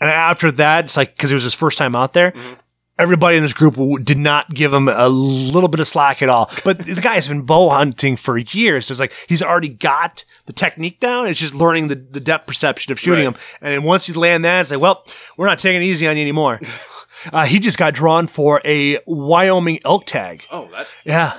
and 0.00 0.10
after 0.10 0.50
that, 0.52 0.86
it's 0.86 0.96
like 0.96 1.16
because 1.16 1.30
it 1.30 1.34
was 1.34 1.44
his 1.44 1.54
first 1.54 1.78
time 1.78 1.94
out 1.96 2.12
there. 2.12 2.32
Mhm. 2.32 2.56
Everybody 2.98 3.36
in 3.36 3.42
this 3.42 3.52
group 3.52 3.74
w- 3.74 3.98
did 4.02 4.16
not 4.16 4.54
give 4.54 4.72
him 4.72 4.88
a 4.88 5.06
little 5.06 5.68
bit 5.68 5.80
of 5.80 5.86
slack 5.88 6.22
at 6.22 6.30
all. 6.30 6.50
But 6.64 6.78
the 6.78 6.94
guy's 7.02 7.28
been 7.28 7.42
bow 7.42 7.68
hunting 7.68 8.16
for 8.16 8.38
years. 8.38 8.86
So 8.86 8.92
it's 8.92 9.00
like 9.00 9.12
he's 9.28 9.42
already 9.42 9.68
got 9.68 10.24
the 10.46 10.54
technique 10.54 10.98
down. 10.98 11.26
It's 11.26 11.38
just 11.38 11.52
learning 11.54 11.88
the, 11.88 11.96
the 11.96 12.20
depth 12.20 12.46
perception 12.46 12.92
of 12.92 12.98
shooting 12.98 13.26
Right. 13.26 13.34
them. 13.34 13.42
And 13.60 13.84
once 13.84 14.08
you 14.08 14.14
land 14.14 14.46
that, 14.46 14.62
it's 14.62 14.70
like, 14.70 14.80
well, 14.80 15.04
we're 15.36 15.46
not 15.46 15.58
taking 15.58 15.82
it 15.82 15.84
easy 15.84 16.08
on 16.08 16.16
you 16.16 16.22
anymore. 16.22 16.58
uh, 17.34 17.44
he 17.44 17.58
just 17.58 17.76
got 17.76 17.92
drawn 17.92 18.26
for 18.28 18.62
a 18.64 18.98
Wyoming 19.06 19.78
elk 19.84 20.06
tag. 20.06 20.44
oh, 20.50 20.70
that 20.72 20.86
Yeah. 21.04 21.34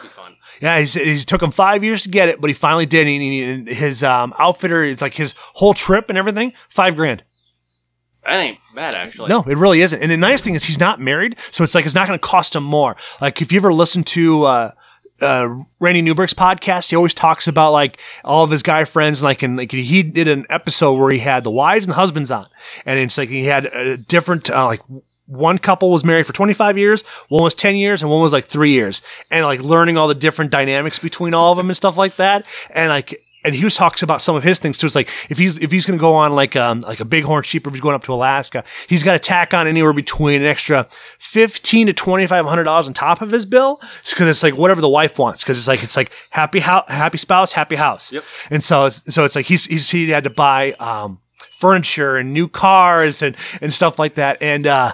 Would 0.61 0.61
be 0.61 0.65
fun. 0.65 0.73
Yeah, 0.75 0.79
he's, 0.79 0.93
he's 0.93 1.25
took 1.25 1.41
him 1.41 1.51
five 1.51 1.83
years 1.83 2.03
to 2.03 2.09
get 2.09 2.29
it, 2.29 2.39
but 2.41 2.49
he 2.49 2.53
finally 2.53 2.85
did. 2.85 3.07
And 3.07 3.21
he- 3.21 3.43
and 3.43 3.67
his 3.67 4.03
um, 4.03 4.33
outfitter, 4.37 4.83
it's 4.83 5.01
like 5.01 5.13
his 5.15 5.33
whole 5.55 5.73
trip 5.73 6.09
and 6.09 6.17
everything, 6.17 6.53
five 6.69 6.95
grand. 6.95 7.23
That 8.25 8.39
ain't 8.39 8.57
bad, 8.75 8.93
actually. 8.95 9.29
No, 9.29 9.41
it 9.43 9.57
really 9.57 9.81
isn't. 9.81 10.01
And 10.01 10.11
the 10.11 10.17
nice 10.17 10.41
thing 10.41 10.53
is 10.55 10.65
he's 10.65 10.79
not 10.79 10.99
married, 10.99 11.37
so 11.51 11.63
it's 11.63 11.73
like 11.73 11.85
it's 11.85 11.95
not 11.95 12.07
going 12.07 12.19
to 12.19 12.25
cost 12.25 12.55
him 12.55 12.63
more. 12.63 12.97
Like 13.21 13.41
if 13.41 13.51
you 13.53 13.57
ever 13.59 13.73
listen 13.73 14.03
to 14.03 14.43
uh, 14.43 14.71
uh, 15.21 15.47
Randy 15.79 16.01
Newberg's 16.01 16.33
podcast, 16.33 16.89
he 16.89 16.97
always 16.97 17.13
talks 17.13 17.47
about 17.47 17.71
like 17.71 17.97
all 18.25 18.43
of 18.43 18.51
his 18.51 18.63
guy 18.63 18.83
friends. 18.83 19.23
Like 19.23 19.43
and 19.43 19.55
like 19.55 19.71
he 19.71 20.03
did 20.03 20.27
an 20.27 20.45
episode 20.49 20.93
where 20.95 21.09
he 21.11 21.19
had 21.19 21.45
the 21.45 21.51
wives 21.51 21.85
and 21.85 21.91
the 21.93 21.95
husbands 21.97 22.29
on, 22.29 22.47
and 22.85 22.99
it's 22.99 23.17
like 23.17 23.29
he 23.29 23.45
had 23.45 23.65
a 23.67 23.95
different 23.95 24.49
uh, 24.49 24.65
like. 24.65 24.81
One 25.27 25.59
couple 25.59 25.91
was 25.91 26.03
married 26.03 26.25
for 26.25 26.33
25 26.33 26.77
years, 26.77 27.03
one 27.27 27.43
was 27.43 27.53
10 27.53 27.75
years, 27.75 28.01
and 28.01 28.09
one 28.09 28.21
was 28.21 28.33
like 28.33 28.45
three 28.45 28.71
years. 28.71 29.01
And 29.29 29.45
like 29.45 29.61
learning 29.61 29.97
all 29.97 30.07
the 30.07 30.15
different 30.15 30.51
dynamics 30.51 30.99
between 30.99 31.33
all 31.33 31.51
of 31.51 31.57
them 31.57 31.69
and 31.69 31.77
stuff 31.77 31.97
like 31.97 32.15
that. 32.15 32.45
And 32.69 32.89
like, 32.89 33.21
and 33.47 33.55
he 33.55 33.63
was 33.63 33.75
talks 33.75 34.03
about 34.03 34.21
some 34.21 34.35
of 34.35 34.43
his 34.43 34.59
things 34.59 34.77
too. 34.77 34.87
It's 34.87 34.95
like 34.95 35.09
if 35.29 35.37
he's 35.37 35.57
if 35.59 35.71
he's 35.71 35.85
going 35.85 35.97
to 35.97 36.01
go 36.01 36.13
on 36.13 36.33
like 36.33 36.55
um 36.55 36.81
like 36.81 36.99
a 36.99 37.05
bighorn 37.05 37.43
sheep, 37.43 37.65
if 37.65 37.73
he's 37.73 37.81
going 37.81 37.95
up 37.95 38.03
to 38.03 38.13
Alaska, 38.13 38.63
he's 38.87 39.03
got 39.03 39.13
to 39.13 39.19
tack 39.19 39.53
on 39.53 39.67
anywhere 39.67 39.93
between 39.93 40.41
an 40.41 40.47
extra 40.47 40.87
fifteen 41.17 41.87
to 41.87 41.93
twenty 41.93 42.27
five 42.27 42.45
hundred 42.45 42.65
dollars 42.65 42.87
on 42.87 42.93
top 42.93 43.21
of 43.21 43.31
his 43.31 43.45
bill, 43.45 43.79
because 44.09 44.27
it's 44.27 44.43
like 44.43 44.57
whatever 44.57 44.81
the 44.81 44.89
wife 44.89 45.17
wants. 45.17 45.43
Because 45.43 45.57
it's 45.57 45.67
like 45.67 45.81
it's 45.81 45.95
like 45.95 46.11
happy 46.31 46.59
house, 46.59 46.85
happy 46.89 47.17
spouse, 47.17 47.53
happy 47.53 47.77
house. 47.77 48.11
Yep. 48.11 48.23
And 48.49 48.63
so 48.63 48.85
it's 48.85 49.01
so 49.15 49.23
it's 49.23 49.35
like 49.35 49.45
he's, 49.45 49.65
he's 49.65 49.89
he 49.89 50.09
had 50.09 50.25
to 50.25 50.29
buy 50.29 50.73
um 50.73 51.19
furniture 51.57 52.17
and 52.17 52.33
new 52.33 52.47
cars 52.49 53.21
and 53.21 53.35
and 53.61 53.73
stuff 53.73 53.97
like 53.97 54.15
that. 54.15 54.41
And 54.41 54.67
uh, 54.67 54.93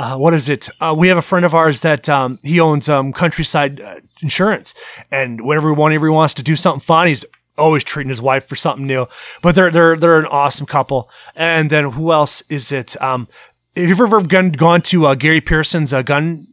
uh, 0.00 0.16
what 0.16 0.32
is 0.32 0.48
it? 0.48 0.70
Uh, 0.80 0.94
we 0.96 1.08
have 1.08 1.18
a 1.18 1.22
friend 1.22 1.44
of 1.44 1.54
ours 1.54 1.82
that 1.82 2.08
um, 2.08 2.38
he 2.42 2.58
owns 2.58 2.88
um, 2.88 3.12
Countryside 3.12 3.82
uh, 3.82 3.96
Insurance, 4.22 4.74
and 5.10 5.42
whenever 5.42 5.74
whenever 5.74 6.06
he 6.06 6.10
wants 6.10 6.32
to 6.34 6.42
do 6.42 6.56
something 6.56 6.80
fun, 6.80 7.08
he's 7.08 7.26
always 7.58 7.84
treating 7.84 8.08
his 8.08 8.22
wife 8.22 8.46
for 8.46 8.56
something 8.56 8.86
new. 8.86 9.06
But 9.42 9.54
they're 9.54 9.70
they're 9.70 9.96
they're 9.96 10.18
an 10.18 10.24
awesome 10.24 10.64
couple. 10.64 11.10
And 11.36 11.68
then 11.68 11.92
who 11.92 12.12
else 12.12 12.42
is 12.48 12.72
it? 12.72 13.00
Um, 13.02 13.28
have 13.76 13.88
you 13.90 14.04
ever 14.06 14.22
gone 14.22 14.52
gone 14.52 14.80
to 14.82 15.06
uh, 15.06 15.14
Gary 15.14 15.42
Pearson's 15.42 15.92
uh, 15.92 16.00
gun 16.00 16.46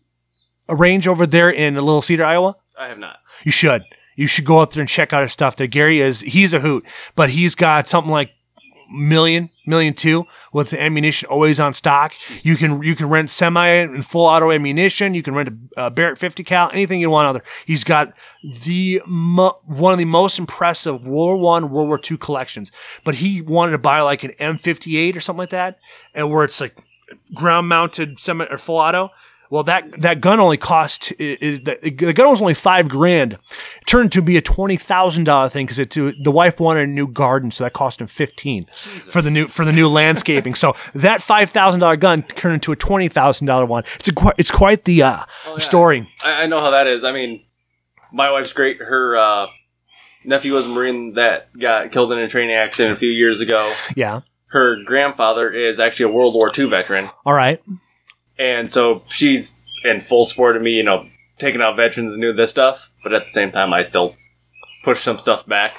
range 0.67 1.07
over 1.07 1.25
there 1.25 1.49
in 1.49 1.75
Little 1.75 2.01
Cedar, 2.01 2.25
Iowa? 2.25 2.57
I 2.77 2.87
have 2.87 2.99
not. 2.99 3.19
You 3.45 3.51
should. 3.51 3.83
You 4.17 4.27
should 4.27 4.43
go 4.43 4.59
out 4.59 4.71
there 4.71 4.81
and 4.81 4.89
check 4.89 5.13
out 5.13 5.21
his 5.21 5.31
stuff. 5.31 5.55
There, 5.55 5.67
Gary 5.67 6.01
is 6.01 6.19
he's 6.19 6.53
a 6.53 6.59
hoot, 6.59 6.85
but 7.15 7.29
he's 7.29 7.55
got 7.55 7.87
something 7.87 8.11
like 8.11 8.31
million, 8.89 9.49
million 9.65 9.93
two 9.93 10.25
with 10.53 10.69
the 10.69 10.81
ammunition 10.81 11.29
always 11.29 11.59
on 11.59 11.73
stock. 11.73 12.13
You 12.43 12.55
can 12.55 12.81
you 12.81 12.95
can 12.95 13.09
rent 13.09 13.29
semi 13.29 13.67
and 13.67 14.05
full 14.05 14.25
auto 14.25 14.51
ammunition. 14.51 15.13
You 15.13 15.23
can 15.23 15.35
rent 15.35 15.49
a, 15.75 15.85
a 15.85 15.91
Barrett 15.91 16.17
50 16.17 16.43
cal, 16.43 16.69
anything 16.71 16.99
you 16.99 17.09
want. 17.09 17.27
Other, 17.27 17.43
he's 17.65 17.83
got 17.83 18.13
the 18.63 19.01
mo- 19.05 19.59
one 19.65 19.93
of 19.93 19.99
the 19.99 20.05
most 20.05 20.39
impressive 20.39 21.07
World 21.07 21.17
War 21.17 21.37
One, 21.37 21.69
World 21.69 21.87
War 21.87 21.97
Two 21.97 22.17
collections. 22.17 22.71
But 23.03 23.15
he 23.15 23.41
wanted 23.41 23.73
to 23.73 23.77
buy 23.77 24.01
like 24.01 24.23
an 24.23 24.33
M58 24.39 25.15
or 25.15 25.19
something 25.19 25.39
like 25.39 25.49
that, 25.51 25.79
and 26.13 26.31
where 26.31 26.43
it's 26.43 26.61
like 26.61 26.75
ground 27.33 27.69
mounted 27.69 28.19
semi 28.19 28.45
or 28.45 28.57
full 28.57 28.77
auto. 28.77 29.11
Well, 29.49 29.63
that 29.63 30.01
that 30.01 30.19
gun 30.19 30.39
only 30.39 30.57
cost 30.57 31.11
it, 31.13 31.41
it, 31.41 31.65
the, 31.65 32.05
the 32.05 32.13
gun 32.13 32.29
was 32.29 32.41
only 32.41 32.53
five 32.53 32.89
grand. 32.89 33.33
It 33.33 33.39
turned 33.85 34.11
to 34.13 34.21
be 34.21 34.37
a 34.37 34.41
twenty 34.41 34.75
thousand 34.75 35.23
dollar 35.23 35.49
thing 35.49 35.65
because 35.65 35.79
it 35.79 35.91
the 35.91 36.31
wife 36.31 36.59
wanted 36.59 36.89
a 36.89 36.91
new 36.91 37.07
garden, 37.07 37.51
so 37.51 37.63
that 37.63 37.73
cost 37.73 38.01
him 38.01 38.07
fifteen 38.07 38.65
for 38.73 39.21
the 39.21 39.31
new 39.31 39.47
for 39.47 39.63
the 39.63 39.71
new 39.71 39.87
landscaping. 39.87 40.55
so 40.55 40.75
that 40.93 41.21
five 41.21 41.49
thousand 41.49 41.79
dollar 41.79 41.95
gun 41.95 42.23
turned 42.23 42.55
into 42.55 42.71
a 42.71 42.75
twenty 42.75 43.07
thousand 43.07 43.47
dollar 43.47 43.65
one. 43.65 43.83
It's 43.95 44.09
a 44.09 44.33
it's 44.37 44.51
quite 44.51 44.83
the 44.83 45.03
uh, 45.03 45.25
yeah. 45.47 45.57
story. 45.57 46.09
I, 46.23 46.43
I 46.43 46.45
know 46.47 46.57
how 46.59 46.71
that 46.71 46.87
is. 46.87 47.03
I 47.03 47.11
mean, 47.11 47.43
my 48.11 48.31
wife's 48.31 48.53
great. 48.53 48.79
Her 48.79 49.15
uh, 49.15 49.47
nephew 50.25 50.53
was 50.53 50.65
a 50.65 50.69
Marine 50.69 51.13
that 51.13 51.57
got 51.57 51.91
killed 51.91 52.11
in 52.11 52.19
a 52.19 52.27
training 52.27 52.55
accident 52.55 52.95
a 52.95 52.99
few 52.99 53.09
years 53.09 53.39
ago. 53.39 53.73
Yeah. 53.95 54.21
Her 54.47 54.83
grandfather 54.83 55.49
is 55.49 55.79
actually 55.79 56.11
a 56.11 56.15
World 56.15 56.33
War 56.33 56.51
II 56.57 56.65
veteran. 56.65 57.09
All 57.25 57.33
right. 57.33 57.61
And 58.39 58.71
so 58.71 59.03
she's 59.09 59.53
in 59.83 60.01
full 60.01 60.25
support 60.25 60.55
of 60.55 60.61
me, 60.61 60.71
you 60.71 60.83
know, 60.83 61.07
taking 61.39 61.61
out 61.61 61.75
veterans 61.75 62.13
and 62.13 62.21
doing 62.21 62.35
this 62.35 62.51
stuff. 62.51 62.91
But 63.03 63.13
at 63.13 63.23
the 63.23 63.29
same 63.29 63.51
time, 63.51 63.73
I 63.73 63.83
still 63.83 64.15
push 64.83 65.01
some 65.01 65.19
stuff 65.19 65.45
back 65.47 65.73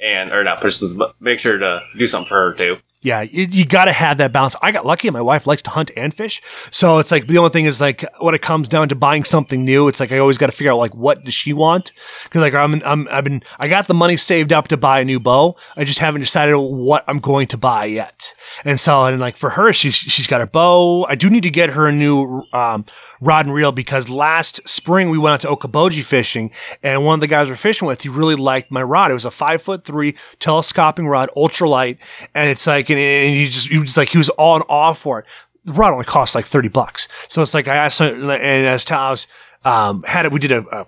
and, 0.00 0.32
or 0.32 0.44
not 0.44 0.60
push 0.60 0.76
some, 0.76 0.96
but 0.96 1.14
make 1.20 1.38
sure 1.38 1.58
to 1.58 1.80
do 1.96 2.06
something 2.06 2.28
for 2.28 2.50
her 2.50 2.54
too. 2.54 2.78
Yeah, 3.06 3.20
you, 3.22 3.44
you 3.44 3.64
got 3.64 3.84
to 3.84 3.92
have 3.92 4.18
that 4.18 4.32
balance. 4.32 4.56
I 4.60 4.72
got 4.72 4.84
lucky. 4.84 5.08
My 5.10 5.20
wife 5.20 5.46
likes 5.46 5.62
to 5.62 5.70
hunt 5.70 5.92
and 5.96 6.12
fish, 6.12 6.42
so 6.72 6.98
it's 6.98 7.12
like 7.12 7.28
the 7.28 7.38
only 7.38 7.50
thing 7.50 7.64
is 7.64 7.80
like 7.80 8.04
when 8.18 8.34
it 8.34 8.42
comes 8.42 8.68
down 8.68 8.88
to 8.88 8.96
buying 8.96 9.22
something 9.22 9.64
new, 9.64 9.86
it's 9.86 10.00
like 10.00 10.10
I 10.10 10.18
always 10.18 10.38
got 10.38 10.46
to 10.46 10.52
figure 10.52 10.72
out 10.72 10.78
like 10.78 10.92
what 10.92 11.22
does 11.22 11.32
she 11.32 11.52
want 11.52 11.92
because 12.24 12.40
like 12.40 12.52
I'm, 12.52 12.82
I'm 12.84 13.06
I've 13.08 13.22
been 13.22 13.44
I 13.60 13.68
got 13.68 13.86
the 13.86 13.94
money 13.94 14.16
saved 14.16 14.52
up 14.52 14.66
to 14.68 14.76
buy 14.76 14.98
a 14.98 15.04
new 15.04 15.20
bow. 15.20 15.54
I 15.76 15.84
just 15.84 16.00
haven't 16.00 16.22
decided 16.22 16.56
what 16.56 17.04
I'm 17.06 17.20
going 17.20 17.46
to 17.46 17.56
buy 17.56 17.84
yet. 17.84 18.34
And 18.64 18.80
so 18.80 19.04
and 19.04 19.20
like 19.20 19.36
for 19.36 19.50
her, 19.50 19.72
she's 19.72 19.94
she's 19.94 20.26
got 20.26 20.40
her 20.40 20.46
bow. 20.48 21.04
I 21.04 21.14
do 21.14 21.30
need 21.30 21.44
to 21.44 21.50
get 21.50 21.70
her 21.70 21.86
a 21.86 21.92
new 21.92 22.42
um, 22.52 22.86
rod 23.20 23.46
and 23.46 23.54
reel 23.54 23.72
because 23.72 24.08
last 24.08 24.66
spring 24.68 25.10
we 25.10 25.18
went 25.18 25.34
out 25.34 25.40
to 25.40 25.48
Okoboji 25.48 26.02
fishing 26.02 26.50
and 26.82 27.04
one 27.04 27.14
of 27.14 27.20
the 27.20 27.26
guys 27.26 27.48
we're 27.48 27.56
fishing 27.56 27.88
with, 27.88 28.02
he 28.02 28.08
really 28.08 28.34
liked 28.34 28.70
my 28.70 28.82
rod. 28.82 29.10
It 29.10 29.14
was 29.14 29.24
a 29.24 29.30
five 29.30 29.62
foot 29.62 29.84
three 29.84 30.16
telescoping 30.38 31.06
rod, 31.08 31.30
ultralight, 31.36 31.98
and 32.34 32.50
it's 32.50 32.66
like 32.66 32.90
and, 32.90 32.98
and 32.98 33.34
he 33.34 33.46
just 33.46 33.68
he 33.68 33.78
was 33.78 33.96
like 33.96 34.10
he 34.10 34.18
was 34.18 34.30
on 34.38 34.62
awe 34.62 34.92
for 34.92 35.20
it. 35.20 35.26
The 35.64 35.72
rod 35.72 35.92
only 35.92 36.04
cost 36.04 36.34
like 36.34 36.46
thirty 36.46 36.68
bucks, 36.68 37.08
so 37.28 37.42
it's 37.42 37.54
like 37.54 37.68
I 37.68 37.76
asked 37.76 38.00
him, 38.00 38.30
and 38.30 38.66
as 38.66 38.88
was 38.88 39.26
um, 39.64 40.04
had 40.04 40.24
it, 40.24 40.32
we 40.32 40.38
did 40.38 40.52
a, 40.52 40.64
a 40.70 40.86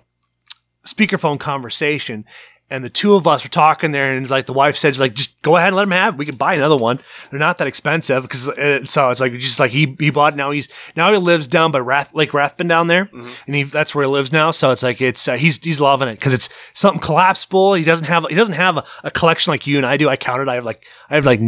speakerphone 0.85 1.39
conversation. 1.39 2.25
And 2.71 2.83
the 2.83 2.89
two 2.89 3.15
of 3.15 3.25
us 3.25 3.43
were 3.43 3.49
talking 3.49 3.91
there, 3.93 4.15
and 4.15 4.29
like 4.29 4.45
the 4.45 4.53
wife 4.53 4.75
said, 4.75 4.95
"Like, 4.99 5.15
just 5.15 5.41
go 5.41 5.55
ahead 5.57 5.69
and 5.69 5.75
let 5.75 5.83
him 5.83 5.91
have. 5.91 6.13
it. 6.13 6.17
We 6.17 6.25
can 6.27 6.35
buy 6.35 6.53
another 6.53 6.75
one. 6.75 6.99
They're 7.31 7.39
not 7.39 7.57
that 7.57 7.67
expensive 7.67 8.21
because 8.21 8.47
uh, 8.47 8.83
so 8.83 9.09
it's 9.09 9.19
like 9.19 9.33
just 9.39 9.59
like 9.59 9.71
he 9.71 9.95
he 9.99 10.11
bought. 10.11 10.35
Now 10.35 10.51
he's 10.51 10.69
now 10.95 11.11
he 11.11 11.17
lives 11.17 11.47
down 11.47 11.71
by 11.71 11.79
Rath 11.79 12.13
Lake 12.13 12.31
Rathbun 12.31 12.67
down 12.67 12.85
there, 12.85 13.09
and 13.47 13.55
he 13.55 13.63
that's 13.63 13.95
where 13.95 14.05
he 14.05 14.11
lives 14.11 14.31
now. 14.31 14.51
So 14.51 14.69
it's 14.69 14.83
like 14.83 15.01
it's 15.01 15.27
uh, 15.27 15.35
he's 15.35 15.57
he's 15.63 15.81
loving 15.81 16.09
it 16.09 16.15
because 16.19 16.33
it's 16.33 16.47
something 16.73 17.01
collapsible. 17.01 17.73
He 17.73 17.83
doesn't 17.83 18.05
have 18.05 18.25
he 18.29 18.35
doesn't 18.35 18.53
have 18.53 18.77
a, 18.77 18.85
a 19.03 19.09
collection 19.09 19.49
like 19.51 19.65
you 19.65 19.77
and 19.77 19.85
I 19.85 19.97
do. 19.97 20.07
I 20.07 20.15
counted. 20.15 20.47
I 20.47 20.55
have 20.55 20.65
like 20.65 20.83
I 21.09 21.15
have 21.15 21.25
like 21.25 21.41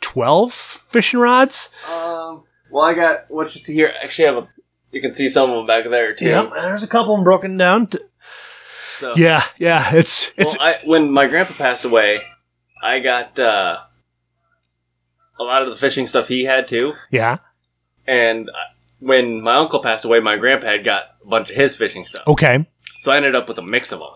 twelve 0.00 0.52
fishing 0.52 1.20
rods. 1.20 1.68
Um, 1.86 2.44
well, 2.70 2.84
I 2.84 2.94
got 2.94 3.30
what 3.30 3.54
you 3.54 3.60
see 3.60 3.74
here. 3.74 3.92
Actually, 4.02 4.28
I 4.28 4.32
have 4.34 4.44
a. 4.44 4.48
You 4.90 5.02
can 5.02 5.14
see 5.14 5.28
some 5.28 5.50
of 5.50 5.56
them 5.56 5.66
back 5.66 5.88
there 5.88 6.14
too. 6.14 6.24
Yeah, 6.26 6.48
there's 6.52 6.82
a 6.82 6.86
couple 6.88 7.12
of 7.14 7.18
them 7.18 7.24
broken 7.24 7.56
down. 7.58 7.88
T- 7.88 7.98
So, 8.98 9.14
Yeah, 9.16 9.42
yeah, 9.58 9.94
it's 9.94 10.30
it's 10.36 10.56
well, 10.58 10.66
I, 10.68 10.80
when 10.86 11.10
my 11.10 11.26
grandpa 11.26 11.54
passed 11.54 11.84
away, 11.84 12.22
I 12.82 13.00
got 13.00 13.38
uh, 13.38 13.78
a 15.38 15.44
lot 15.44 15.62
of 15.62 15.70
the 15.70 15.76
fishing 15.76 16.06
stuff 16.06 16.28
he 16.28 16.44
had 16.44 16.68
too. 16.68 16.94
yeah. 17.10 17.38
And 18.06 18.50
when 19.00 19.42
my 19.42 19.56
uncle 19.56 19.80
passed 19.80 20.04
away, 20.04 20.18
my 20.20 20.36
grandpa 20.38 20.66
had 20.66 20.84
got 20.84 21.04
a 21.22 21.28
bunch 21.28 21.50
of 21.50 21.56
his 21.56 21.76
fishing 21.76 22.06
stuff. 22.06 22.26
Okay. 22.26 22.66
So 23.00 23.12
I 23.12 23.16
ended 23.16 23.34
up 23.34 23.48
with 23.48 23.58
a 23.58 23.62
mix 23.62 23.92
of 23.92 24.00
them. 24.00 24.08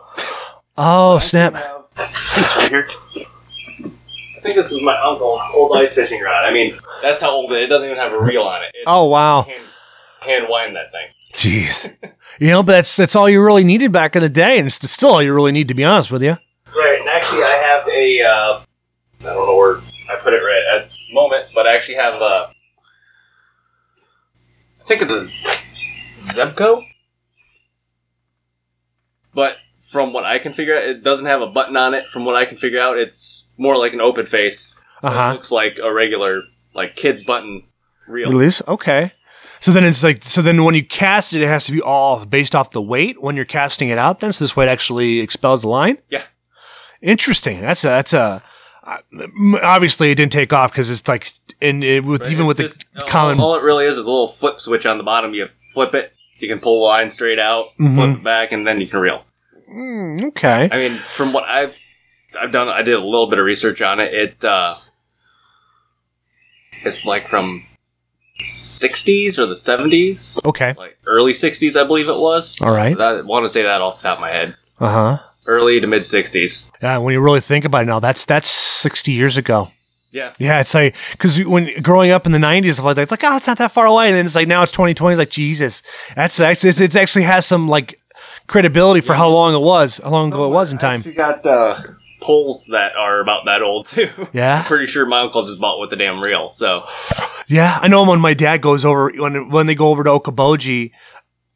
Oh 0.77 1.19
snap! 1.19 1.55
It's 1.97 2.57
right 2.57 2.71
here. 2.71 2.89
I 3.15 4.41
think 4.41 4.57
this 4.57 4.73
was 4.73 4.83
my 4.83 4.99
uncle's 4.99 5.43
old 5.55 5.77
ice 5.77 5.95
fishing 5.95 6.21
rod. 6.23 6.45
I 6.45 6.51
mean, 6.53 6.77
that's 7.03 7.21
how 7.21 7.31
old 7.31 7.53
it 7.53 7.57
is. 7.59 7.63
It 7.65 7.69
doesn't 7.69 7.85
even 7.87 7.99
have 7.99 8.13
a 8.13 8.19
reel 8.21 8.43
on 8.43 8.63
it. 8.63 8.71
It's 8.75 8.85
Oh 8.87 9.09
wow. 9.11 9.43
Hand, 9.43 9.63
hand 10.21 10.45
wind 10.49 10.75
that 10.75 10.91
thing. 10.91 11.07
Jeez. 11.43 11.93
You 12.39 12.49
know, 12.49 12.63
but 12.63 12.73
that's 12.73 12.97
that's 12.97 13.17
all 13.17 13.29
you 13.29 13.43
really 13.43 13.65
needed 13.65 13.91
back 13.91 14.15
in 14.15 14.23
the 14.23 14.29
day, 14.29 14.59
and 14.59 14.67
it's 14.69 14.91
still 14.91 15.11
all 15.11 15.23
you 15.23 15.35
really 15.35 15.51
need 15.51 15.69
to 15.69 15.75
be 15.75 15.83
honest 15.85 16.11
with 16.13 16.23
you. 16.23 16.37
Right, 16.75 17.01
and 17.01 17.09
actually, 17.09 17.43
I 17.43 17.51
have 17.57 17.89
a. 17.89 18.23
Uh, 18.23 18.61
I 19.21 19.25
don't 19.25 19.47
know 19.47 19.57
where 19.57 19.79
I 20.09 20.17
put 20.23 20.35
it 20.35 20.39
right 20.39 20.63
at 20.79 20.89
the 20.89 21.15
moment, 21.15 21.47
but 21.53 21.67
I 21.67 21.75
actually 21.75 21.97
have 21.97 22.15
a. 22.15 22.49
I 24.81 24.85
think 24.85 25.03
it's 25.03 25.13
a 25.13 26.33
Zebco. 26.33 26.85
But 29.35 29.57
from 29.91 30.13
what 30.13 30.25
I 30.25 30.39
can 30.39 30.53
figure 30.53 30.77
out, 30.77 30.85
it 30.85 31.03
doesn't 31.03 31.27
have 31.27 31.43
a 31.43 31.47
button 31.49 31.77
on 31.77 31.95
it. 31.95 32.07
From 32.07 32.25
what 32.25 32.37
I 32.37 32.45
can 32.45 32.57
figure 32.57 32.81
out, 32.81 32.99
it's 32.99 33.49
more 33.57 33.77
like 33.77 33.93
an 33.95 34.01
open 34.01 34.27
face. 34.27 34.81
Uh 35.03 35.09
It 35.09 35.13
huh. 35.13 35.33
looks 35.33 35.51
like 35.51 35.79
a 35.83 35.93
regular, 35.93 36.43
like 36.75 36.95
kids 36.95 37.25
button 37.25 37.65
reel. 38.07 38.31
Release. 38.31 38.63
Okay. 38.69 39.13
So 39.63 39.71
then 39.71 39.85
it's 39.85 40.03
like 40.03 40.25
so 40.25 40.43
then 40.43 40.65
when 40.65 40.75
you 40.75 40.85
cast 40.85 41.33
it, 41.35 41.41
it 41.41 41.47
has 41.47 41.65
to 41.67 41.73
be 41.73 41.81
all 41.81 42.25
based 42.27 42.53
off 42.57 42.73
the 42.73 42.83
weight 42.83 43.23
when 43.23 43.37
you're 43.37 43.45
casting 43.45 43.91
it 43.91 43.97
out. 43.99 44.19
Then 44.19 44.33
so 44.33 44.43
this 44.45 44.57
way 44.57 44.67
it 44.67 44.69
actually 44.69 45.21
expels 45.21 45.63
the 45.63 45.69
line. 45.69 45.99
Yeah. 46.09 46.25
Interesting. 47.01 47.61
That's 47.61 47.85
a 47.85 47.89
that's 47.89 48.13
a. 48.13 48.43
Obviously, 49.63 50.11
it 50.11 50.17
didn't 50.17 50.33
take 50.33 50.53
off 50.53 50.73
because 50.73 50.91
it's 50.91 51.07
like, 51.07 51.33
and 51.61 51.85
it, 51.85 52.03
with 52.05 52.29
even 52.29 52.47
with 52.47 52.59
it's 52.59 52.77
the 52.97 53.05
common. 53.07 53.39
All, 53.39 53.53
all 53.53 53.55
it 53.57 53.63
really 53.63 53.87
is 53.87 53.97
is 53.97 54.05
a 54.05 54.11
little 54.11 54.33
flip 54.33 54.59
switch 54.59 54.85
on 54.85 54.99
the 54.99 55.05
bottom. 55.05 55.33
You 55.33 55.47
flip 55.75 55.95
it, 55.95 56.13
you 56.39 56.49
can 56.49 56.59
pull 56.59 56.81
the 56.81 56.87
line 56.87 57.09
straight 57.09 57.39
out, 57.39 57.67
Mhm. 57.79 57.95
flip 57.95 58.19
it 58.19 58.25
back, 58.25 58.51
and 58.51 58.67
then 58.67 58.81
you 58.81 58.89
can 58.89 58.99
reel. 58.99 59.25
Mm, 59.73 60.25
okay. 60.31 60.69
I 60.73 60.77
mean, 60.77 61.01
from 61.17 61.33
what 61.33 61.45
I've 61.45 61.73
I've 62.37 62.51
done, 62.51 62.69
I 62.69 62.83
did 62.83 62.95
a 62.95 62.99
little 63.05 63.29
bit 63.31 63.39
of 63.39 63.45
research 63.45 63.81
on 63.81 64.01
it. 64.01 64.13
It 64.13 64.45
uh, 64.45 64.75
it's 66.83 67.05
like 67.07 67.29
from 67.29 67.65
'60s 68.43 69.39
or 69.39 69.47
the 69.47 69.55
'70s, 69.55 70.45
Okay. 70.47 70.75
like 70.77 70.97
early 71.07 71.33
'60s, 71.33 71.77
I 71.77 71.85
believe 71.85 72.09
it 72.09 72.19
was. 72.19 72.61
All 72.61 72.71
right. 72.73 72.99
I 72.99 73.23
want 73.23 73.45
to 73.45 73.49
say 73.49 73.63
that 73.63 73.81
off 73.81 73.99
the 73.99 74.09
top 74.09 74.19
of 74.19 74.21
my 74.23 74.31
head. 74.31 74.55
Uh 74.81 74.91
huh. 75.17 75.19
Early 75.47 75.81
to 75.81 75.87
mid 75.87 76.03
'60s. 76.03 76.71
Yeah. 76.83 76.99
When 76.99 77.13
you 77.15 77.21
really 77.21 77.41
think 77.41 77.65
about 77.65 77.83
it 77.83 77.87
now, 77.87 78.01
that's 78.01 78.25
that's 78.25 78.49
sixty 78.49 79.13
years 79.13 79.37
ago. 79.37 79.69
Yeah. 80.13 80.35
Yeah, 80.39 80.61
it's 80.61 80.75
like 80.75 80.95
because 81.13 81.43
when 81.45 81.81
growing 81.83 82.11
up 82.11 82.27
in 82.27 82.33
the 82.33 82.39
'90s, 82.39 82.83
like 82.83 82.99
it's 82.99 83.11
like 83.11 83.25
oh, 83.25 83.37
it's 83.39 83.47
not 83.47 83.59
that 83.59 83.73
far 83.73 83.87
away, 83.87 84.09
and 84.09 84.17
then 84.17 84.27
it's 84.27 84.35
like 84.35 84.47
now 84.47 84.63
it's 84.63 84.73
2020. 84.73 85.15
It's 85.15 85.19
like 85.19 85.31
Jesus, 85.31 85.83
that's 86.15 86.37
that's 86.37 86.65
it's, 86.65 86.81
it's 86.81 86.97
actually 86.97 87.23
has 87.25 87.47
some 87.47 87.67
like 87.67 87.99
credibility 88.47 89.01
for 89.01 89.15
how 89.15 89.29
long 89.29 89.55
it 89.55 89.63
was, 89.63 89.99
how 90.05 90.11
long 90.11 90.31
ago 90.33 90.45
it 90.45 90.51
was 90.51 90.71
in 90.71 90.79
time. 90.79 91.03
You 91.07 91.15
got 91.15 91.47
uh, 91.47 91.81
poles 92.23 92.67
that 92.67 92.97
are 92.97 93.21
about 93.21 93.45
that 93.47 93.63
old 93.63 93.87
too. 93.87 94.11
Yeah, 94.33 94.63
Pretty 94.67 94.87
sure 94.87 95.05
my 95.07 95.21
uncle 95.21 95.47
just 95.47 95.61
bought 95.61 95.81
with 95.81 95.91
the 95.91 95.97
damn 95.97 96.23
reel. 96.23 96.51
So 96.51 96.87
yeah. 97.47 97.79
I 97.83 97.89
know 97.89 98.05
when 98.05 98.21
my 98.21 98.35
dad 98.35 98.63
goes 98.63 98.85
over 98.85 99.13
when 99.17 99.51
when 99.51 99.67
they 99.67 99.75
go 99.75 99.89
over 99.89 100.05
to 100.05 100.11
Okoboji, 100.11 100.93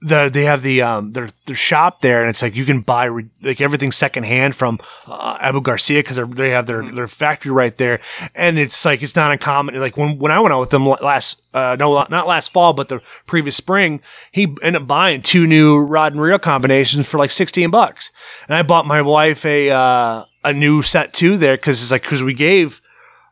the 0.03 0.28
they 0.32 0.44
have 0.44 0.62
the 0.62 0.82
um 0.82 1.12
their 1.12 1.30
their 1.47 1.57
shop 1.57 2.03
there, 2.03 2.20
and 2.20 2.30
it's 2.30 2.42
like 2.42 2.55
you 2.55 2.66
can 2.66 2.80
buy 2.80 3.07
re- 3.07 3.30
like 3.42 3.61
everything 3.61 3.92
secondhand 3.92 4.55
from 4.55 4.78
uh, 5.07 5.38
Abu 5.40 5.61
Garcia 5.62 6.01
because 6.01 6.20
they 6.36 6.51
have 6.51 6.66
their 6.66 6.90
their 6.92 7.09
factory 7.09 7.51
right 7.51 7.76
there, 7.78 8.01
and 8.34 8.59
it's 8.59 8.84
like 8.84 9.03
it's 9.03 9.16
not 9.16 9.32
uncommon. 9.32 9.78
Like 9.80 9.97
when 9.97 10.18
when 10.18 10.32
I 10.32 10.40
went 10.40 10.53
out 10.53 10.61
with 10.61 10.70
them 10.70 10.86
last 10.86 11.40
uh 11.55 11.76
no 11.78 12.05
not 12.11 12.26
last 12.26 12.53
fall 12.53 12.74
but 12.74 12.88
the 12.88 13.03
previous 13.26 13.57
spring, 13.57 14.03
he 14.32 14.42
ended 14.62 14.82
up 14.82 14.86
buying 14.86 15.22
two 15.22 15.47
new 15.47 15.78
rod 15.78 16.12
and 16.12 16.20
reel 16.20 16.38
combinations 16.38 17.09
for 17.09 17.16
like 17.16 17.30
sixteen 17.30 17.70
bucks, 17.70 18.12
and 18.49 18.55
I 18.55 18.62
bought 18.62 18.86
my 18.86 19.01
wife 19.01 19.47
a 19.47 19.70
uh 19.70 20.24
a 20.44 20.53
new 20.53 20.82
set 20.82 21.14
too 21.14 21.38
there 21.38 21.57
because 21.57 21.82
it's 21.82 21.90
like 21.90 22.03
because 22.03 22.22
we 22.22 22.34
gave 22.34 22.82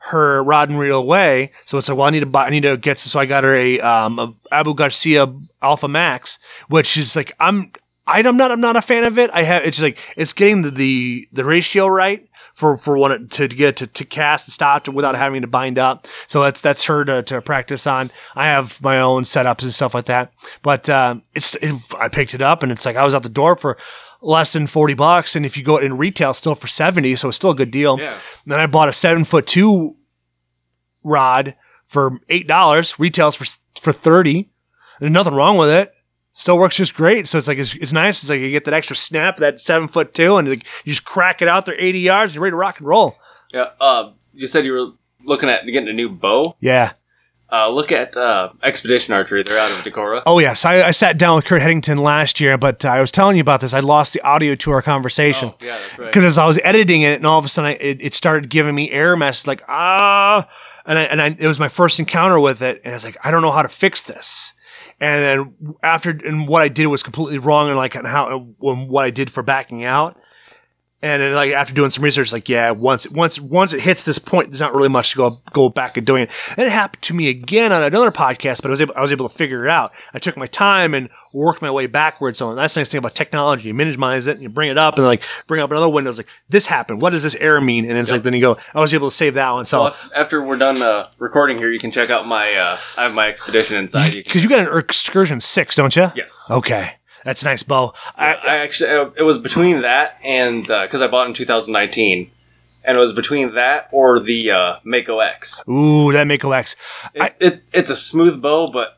her 0.09 0.43
rod 0.43 0.69
and 0.69 0.79
reel 0.79 0.99
away. 0.99 1.51
So 1.65 1.79
it's 1.79 1.89
like, 1.89 1.97
well, 1.97 2.07
I 2.07 2.11
need 2.11 2.21
to 2.21 2.27
buy, 2.27 2.47
I 2.47 2.51
need 2.51 2.65
to 2.65 2.77
get, 2.77 2.99
so 2.99 3.19
I 3.19 3.25
got 3.25 3.43
her 3.43 3.57
a, 3.57 3.81
um, 3.81 4.19
a 4.19 4.35
Abu 4.53 4.75
Garcia 4.75 5.33
Alpha 5.63 5.89
Max, 5.89 6.39
which 6.69 6.99
is 6.99 7.17
like, 7.17 7.33
I'm, 7.41 7.73
I'm 8.07 8.37
not, 8.37 8.51
I'm 8.51 8.61
not 8.61 8.77
a 8.77 8.83
fan 8.83 9.05
of 9.05 9.19
it. 9.19 9.31
I 9.33 9.45
have, 9.45 9.65
it's 9.65 9.81
like, 9.81 9.99
it's 10.15 10.35
getting 10.35 10.61
the, 10.61 10.71
the, 10.71 11.29
the 11.33 11.45
ratio 11.45 11.87
right 11.87 12.29
for, 12.53 12.77
for 12.77 13.13
it, 13.13 13.31
to 13.31 13.49
get 13.49 13.77
to, 13.77 13.87
to 13.87 14.05
cast 14.05 14.47
and 14.47 14.53
stop 14.53 14.85
to, 14.85 14.91
without 14.91 15.17
having 15.17 15.41
to 15.41 15.49
bind 15.49 15.79
up. 15.79 16.07
So 16.27 16.43
that's, 16.43 16.61
that's 16.61 16.83
her 16.83 17.07
to, 17.07 17.23
to 17.23 17.41
practice 17.41 17.87
on. 17.87 18.11
I 18.35 18.49
have 18.49 18.83
my 18.83 19.01
own 19.01 19.23
setups 19.23 19.63
and 19.63 19.73
stuff 19.73 19.95
like 19.95 20.05
that, 20.05 20.31
but, 20.63 20.91
um, 20.91 21.23
it's, 21.35 21.55
it, 21.63 21.75
I 21.99 22.09
picked 22.11 22.35
it 22.35 22.43
up 22.43 22.63
and 22.63 22.71
it's 22.71 22.85
like, 22.85 22.97
I 22.97 23.05
was 23.07 23.15
out 23.15 23.23
the 23.23 23.31
door 23.31 23.57
for, 23.57 23.79
less 24.25 24.53
than 24.55 24.67
40 24.67 24.95
bucks 24.95 25.37
and 25.37 25.45
if 25.45 25.57
you 25.57 25.63
go 25.63 25.77
in 25.77 25.99
retail 25.99 26.33
still 26.33 26.55
for 26.55 26.67
70 26.67 27.15
so 27.17 27.29
it's 27.29 27.37
still 27.37 27.51
a 27.51 27.55
good 27.55 27.71
deal 27.71 27.99
yeah, 27.99 28.19
then 28.47 28.59
I 28.59 28.67
bought 28.67 28.89
a 28.89 28.93
seven 28.93 29.25
foot 29.25 29.47
two 29.47 29.97
rod 31.03 31.55
for 31.87 32.19
eight 32.29 32.47
dollars. 32.47 32.99
Retails 32.99 33.37
for 33.37 33.45
for 33.81 33.93
thirty. 33.93 34.49
There's 34.99 35.13
nothing 35.13 35.35
wrong 35.35 35.57
with 35.57 35.69
it. 35.69 35.91
Still 36.33 36.59
works 36.59 36.77
just 36.77 36.95
great. 36.95 37.29
So 37.29 37.39
it's 37.39 37.47
like 37.47 37.59
it's, 37.59 37.75
it's 37.75 37.93
nice. 37.93 38.23
It's 38.23 38.31
like 38.31 38.41
you 38.41 38.51
get 38.51 38.65
that 38.65 38.75
extra 38.75 38.97
snap, 38.97 39.37
that 39.37 39.61
seven 39.61 39.87
foot 39.89 40.15
two, 40.15 40.37
and 40.37 40.49
like, 40.49 40.65
you 40.85 40.93
just 40.93 41.05
crack 41.05 41.43
it 41.43 41.49
out 41.49 41.67
there 41.67 41.79
eighty 41.79 42.01
yards. 42.01 42.35
You're 42.35 42.43
ready 42.43 42.53
to 42.53 42.57
rock 42.57 42.79
and 42.79 42.89
roll. 42.89 43.17
yeah. 43.53 43.71
Uh, 43.81 44.13
you 44.33 44.49
said 44.49 44.65
you 44.65 44.73
were 44.73 44.89
looking 45.25 45.49
at 45.49 45.65
getting 45.67 45.89
a 45.89 45.93
new 45.93 46.09
bow. 46.09 46.57
Yeah. 46.59 46.93
Uh, 47.55 47.71
look 47.71 47.93
at 47.93 48.17
uh, 48.17 48.51
Expedition 48.65 49.15
Archery. 49.15 49.45
They're 49.45 49.59
out 49.59 49.71
of 49.71 49.79
Decorah. 49.85 50.25
Oh 50.27 50.41
yes. 50.41 50.65
I, 50.65 50.83
I 50.83 50.91
sat 50.91 51.19
down 51.19 51.37
with 51.37 51.45
Kurt 51.45 51.63
Headington 51.63 51.99
last 51.99 52.41
year, 52.41 52.59
but 52.59 52.85
uh, 52.85 52.89
I 52.89 53.01
was 53.01 53.13
telling 53.13 53.37
you 53.37 53.43
about 53.43 53.61
this. 53.61 53.73
I 53.73 53.79
lost 53.79 54.13
the 54.13 54.21
audio 54.23 54.57
to 54.57 54.73
our 54.73 54.83
conversation. 54.83 55.51
Oh, 55.51 55.57
yeah, 55.61 55.79
that's 55.79 55.99
right. 55.99 56.07
because 56.07 56.25
as 56.25 56.37
I 56.37 56.47
was 56.47 56.59
editing 56.65 57.03
it, 57.03 57.15
and 57.15 57.27
all 57.27 57.39
of 57.39 57.45
a 57.45 57.49
sudden 57.49 57.71
I, 57.71 57.75
it, 57.75 57.99
it 58.01 58.15
started 58.15 58.51
giving 58.51 58.75
me 58.75 58.91
error 58.91 59.17
messages 59.17 59.47
like 59.47 59.63
ah, 59.69 60.49
and 60.85 60.99
I, 60.99 61.03
and 61.05 61.23
I, 61.23 61.37
it 61.39 61.47
was 61.47 61.61
my 61.61 61.69
first 61.69 62.01
encounter 62.01 62.41
with 62.41 62.61
it, 62.61 62.81
and 62.83 62.93
I 62.93 62.97
was 62.97 63.05
like, 63.05 63.17
I 63.23 63.31
don't 63.31 63.43
know 63.43 63.53
how 63.53 63.63
to 63.63 63.69
fix 63.69 64.03
this. 64.03 64.53
And 65.01 65.23
then 65.23 65.75
after, 65.81 66.11
and 66.11 66.49
what 66.49 66.63
I 66.63 66.69
did 66.69 66.87
was 66.87 67.05
completely 67.05 67.39
wrong, 67.39 67.69
and 67.69 67.77
like 67.77 67.95
and 67.95 68.05
how 68.05 68.49
and 68.63 68.89
what 68.89 69.05
I 69.05 69.11
did 69.11 69.31
for 69.31 69.45
backing 69.45 69.85
out, 69.85 70.19
And 71.05 71.21
then, 71.21 71.35
like 71.35 71.53
after 71.53 71.75
doing 71.75 71.91
some 71.91 72.03
research, 72.03 72.33
like 72.33 72.49
yeah, 72.49 72.71
once 72.71 73.07
once 73.11 73.39
once 73.39 73.75
it 73.75 73.83
hits 73.83 74.05
this 74.05 74.19
point, 74.19 74.49
there's 74.49 74.61
not 74.63 74.75
really 74.75 74.89
much 74.89 75.11
to 75.11 75.17
go 75.19 75.43
go 75.53 75.69
back 75.69 75.99
and 75.99 76.07
doing 76.07 76.23
it. 76.23 76.31
And 76.57 76.67
it 76.67 76.73
happened 76.73 77.03
to 77.03 77.15
me 77.15 77.29
again 77.29 77.73
on 77.73 77.83
another 77.83 78.11
podcast, 78.11 78.63
but 78.63 78.69
I 78.69 78.71
was 78.71 78.81
able 78.81 78.95
I 78.97 79.03
was 79.03 79.13
able 79.13 79.29
to 79.29 79.35
figure 79.37 79.67
it 79.67 79.71
out. 79.71 79.93
I 80.15 80.19
took 80.19 80.39
my 80.39 80.47
time 80.47 80.95
and 80.95 81.11
worked 81.35 81.61
my 81.61 81.71
way 81.71 81.89
backwards. 81.89 82.39
So 82.39 82.55
that's 82.55 82.73
the 82.73 82.81
nice 82.81 82.89
thing 82.89 83.01
about 83.01 83.15
technology. 83.15 83.69
You 83.69 83.75
minimize 83.75 84.27
it 84.27 84.33
and 84.33 84.43
you 84.43 84.49
bring 84.49 84.71
it 84.71 84.79
up 84.79 84.97
and 84.97 85.05
like 85.07 85.21
bring 85.47 85.61
up 85.61 85.71
another 85.71 85.91
window. 85.91 86.09
It's 86.09 86.19
like 86.19 86.29
this 86.49 86.65
happened. 86.65 87.03
What 87.03 87.11
does 87.11 87.23
this 87.23 87.35
error 87.35 87.61
mean? 87.61 87.85
And 87.85 87.99
it's 87.99 88.11
like 88.11 88.23
then 88.23 88.33
you 88.33 88.41
go. 88.41 88.57
I 88.75 88.81
was 88.81 88.95
able 88.95 89.11
to 89.11 89.15
save 89.15 89.35
that 89.35 89.51
one. 89.51 89.67
So 89.67 89.83
Well, 89.83 89.97
after 90.17 90.43
we're 90.43 90.57
done 90.57 90.81
uh, 90.81 91.11
recording 91.19 91.59
here, 91.59 91.71
you 91.71 91.79
can 91.79 91.91
check 91.91 92.09
out 92.09 92.27
my. 92.27 92.51
Uh, 92.55 92.79
I 92.97 93.03
have 93.03 93.13
my 93.13 93.29
expedition 93.29 93.77
inside. 93.77 94.15
You 94.15 94.25
because 94.25 94.43
you 94.43 94.49
got 94.49 94.67
an 94.67 94.79
excursion 94.79 95.41
six, 95.41 95.77
don't 95.77 95.95
you? 95.95 96.11
yes. 96.15 96.47
Okay, 96.51 96.95
that's 97.25 97.43
a 97.43 97.47
nice 97.47 97.63
bow. 97.63 97.95
I, 98.17 98.35
I 98.35 98.57
actually 98.59 98.91
uh, 98.91 99.11
it 99.17 99.23
was 99.23 99.39
between 99.39 99.81
that 99.81 100.19
and 100.23 100.63
because 100.67 101.01
I 101.01 101.09
bought 101.09 101.27
it 101.27 101.29
in 101.31 101.35
2019, 101.35 102.25
and 102.87 102.97
it 102.97 103.01
was 103.01 103.17
between 103.17 103.55
that 103.55 103.89
or 103.93 104.21
the 104.21 104.51
uh, 104.51 104.77
Mako 104.85 105.21
X. 105.21 105.63
ooh, 105.69 106.13
that 106.13 106.27
Mako 106.27 106.53
X. 106.53 106.77
It, 107.15 107.23
I- 107.23 107.35
it, 107.41 107.63
it's 107.73 107.91
a 107.91 107.97
smooth 107.97 108.43
bow, 108.43 108.71
but 108.71 108.89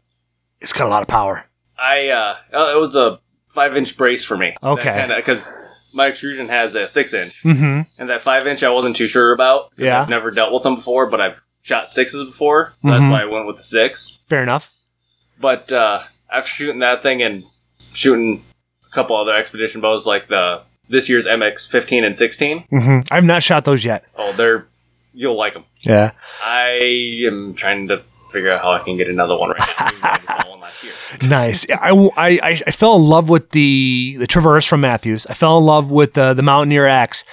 It's 0.60 0.72
got 0.72 0.86
a 0.86 0.90
lot 0.90 1.02
of 1.02 1.08
power. 1.08 1.44
I 1.78 2.08
uh, 2.08 2.36
uh, 2.52 2.72
it 2.74 2.78
was 2.80 2.96
a 2.96 3.20
five 3.50 3.76
inch 3.76 3.96
brace 3.96 4.24
for 4.24 4.36
me. 4.36 4.54
Okay. 4.62 5.12
because 5.16 5.50
my 5.94 6.06
excursion 6.08 6.48
has 6.48 6.74
a 6.74 6.86
six 6.88 7.14
inch, 7.14 7.42
Mm-hmm. 7.42 7.80
and 7.98 8.08
that 8.10 8.20
five 8.22 8.46
inch 8.46 8.62
I 8.62 8.70
wasn't 8.70 8.96
too 8.96 9.08
sure 9.08 9.32
about. 9.32 9.70
Yeah. 9.78 10.02
I've 10.02 10.08
never 10.08 10.30
dealt 10.30 10.52
with 10.52 10.62
them 10.62 10.74
before, 10.76 11.10
but 11.10 11.20
I've 11.20 11.40
shot 11.62 11.92
sixes 11.92 12.28
before. 12.28 12.72
so 12.82 12.88
That's 12.90 13.08
why 13.10 13.22
I 13.22 13.24
went 13.24 13.46
with 13.46 13.56
the 13.56 13.62
six. 13.62 14.18
Fair 14.28 14.42
enough. 14.42 14.70
But 15.40 15.70
uh, 15.72 16.02
after 16.30 16.48
shooting 16.50 16.78
that 16.80 17.02
thing 17.02 17.22
and 17.22 17.44
shooting 17.96 18.44
a 18.86 18.94
couple 18.94 19.16
other 19.16 19.34
expedition 19.34 19.80
bows 19.80 20.06
like 20.06 20.28
the 20.28 20.62
this 20.88 21.08
year's 21.08 21.26
MX 21.26 21.68
15 21.68 22.04
and 22.04 22.16
16, 22.16 22.64
Mm-hmm. 22.72 23.12
I've 23.12 23.24
not 23.24 23.42
shot 23.42 23.64
those 23.64 23.84
yet. 23.84 24.04
oh, 24.16 24.32
they're 24.36 24.66
you'll 25.12 25.36
like 25.36 25.54
them. 25.54 25.64
Yeah. 25.80 26.12
I 26.42 27.22
am 27.26 27.54
trying 27.54 27.88
to 27.88 28.02
figure 28.30 28.52
out 28.52 28.60
how 28.62 28.72
I 28.72 28.80
can 28.80 28.96
get 28.96 29.08
another 29.08 29.36
one 29.36 29.50
right 29.50 29.92
now. 30.02 30.50
One 30.50 30.60
last 30.60 30.82
year. 30.84 30.92
Nice. 31.28 31.64
I, 31.70 31.90
I, 32.16 32.62
I 32.66 32.70
fell 32.72 32.96
in 32.96 33.02
love 33.04 33.28
with 33.30 33.50
the 33.50 34.16
the 34.18 34.26
Traverse 34.26 34.66
from 34.66 34.82
Mathews. 34.82 35.26
I 35.26 35.34
fell 35.34 35.56
in 35.58 35.64
love 35.64 35.90
with 35.90 36.12
the 36.14 36.34
the 36.34 36.42
Mountaineer 36.42 36.86
X. 36.86 37.24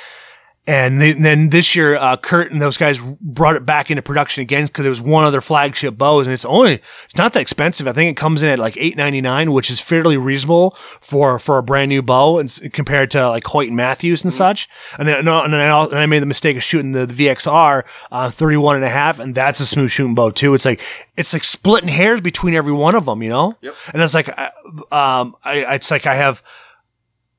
And 0.65 1.01
they, 1.01 1.11
then 1.11 1.49
this 1.49 1.75
year, 1.75 1.95
uh, 1.97 2.15
Kurt 2.15 2.53
and 2.53 2.61
those 2.61 2.77
guys 2.77 2.97
brought 3.19 3.57
it 3.57 3.65
back 3.65 3.91
into 3.91 4.01
production 4.01 4.41
again 4.43 4.65
because 4.67 4.83
there 4.83 4.89
was 4.89 5.01
one 5.01 5.25
other 5.25 5.41
flagship 5.41 5.97
bows, 5.97 6.25
and 6.25 6.33
it's 6.33 6.45
only 6.45 6.81
it's 7.03 7.17
not 7.17 7.33
that 7.33 7.41
expensive. 7.41 7.85
I 7.85 7.91
think 7.91 8.09
it 8.09 8.15
comes 8.19 8.41
in 8.43 8.49
at 8.49 8.59
like 8.59 8.77
eight 8.77 8.95
ninety 8.95 9.19
nine, 9.19 9.51
which 9.51 9.69
is 9.69 9.81
fairly 9.81 10.15
reasonable 10.15 10.77
for 11.01 11.37
for 11.37 11.57
a 11.57 11.63
brand 11.63 11.89
new 11.89 12.01
bow, 12.01 12.37
and 12.37 12.71
compared 12.71 13.11
to 13.11 13.27
like 13.27 13.43
Hoyt 13.43 13.67
and 13.67 13.75
Mathews 13.75 14.23
and 14.23 14.31
such. 14.31 14.69
And 14.97 15.05
then 15.05 15.25
no, 15.25 15.43
and 15.43 15.51
then 15.51 15.59
I, 15.59 15.83
and 15.83 15.99
I 15.99 16.05
made 16.05 16.21
the 16.21 16.27
mistake 16.27 16.55
of 16.55 16.63
shooting 16.63 16.93
the, 16.93 17.05
the 17.05 17.27
VXR 17.27 17.83
uh, 18.13 18.31
31 18.31 18.77
and 18.77 18.85
a 18.85 18.89
half, 18.89 19.19
and 19.19 19.35
that's 19.35 19.59
a 19.59 19.65
smooth 19.65 19.91
shooting 19.91 20.15
bow 20.15 20.29
too. 20.29 20.53
It's 20.53 20.63
like 20.63 20.79
it's 21.17 21.33
like 21.33 21.43
splitting 21.43 21.89
hairs 21.89 22.21
between 22.21 22.53
every 22.55 22.71
one 22.73 22.95
of 22.95 23.03
them, 23.03 23.21
you 23.21 23.29
know. 23.29 23.57
Yep. 23.59 23.75
And 23.93 24.01
it's 24.01 24.13
like, 24.13 24.29
I- 24.29 24.51
um, 24.93 25.35
I 25.43 25.73
it's 25.75 25.91
like 25.91 26.05
I 26.05 26.15
have 26.15 26.41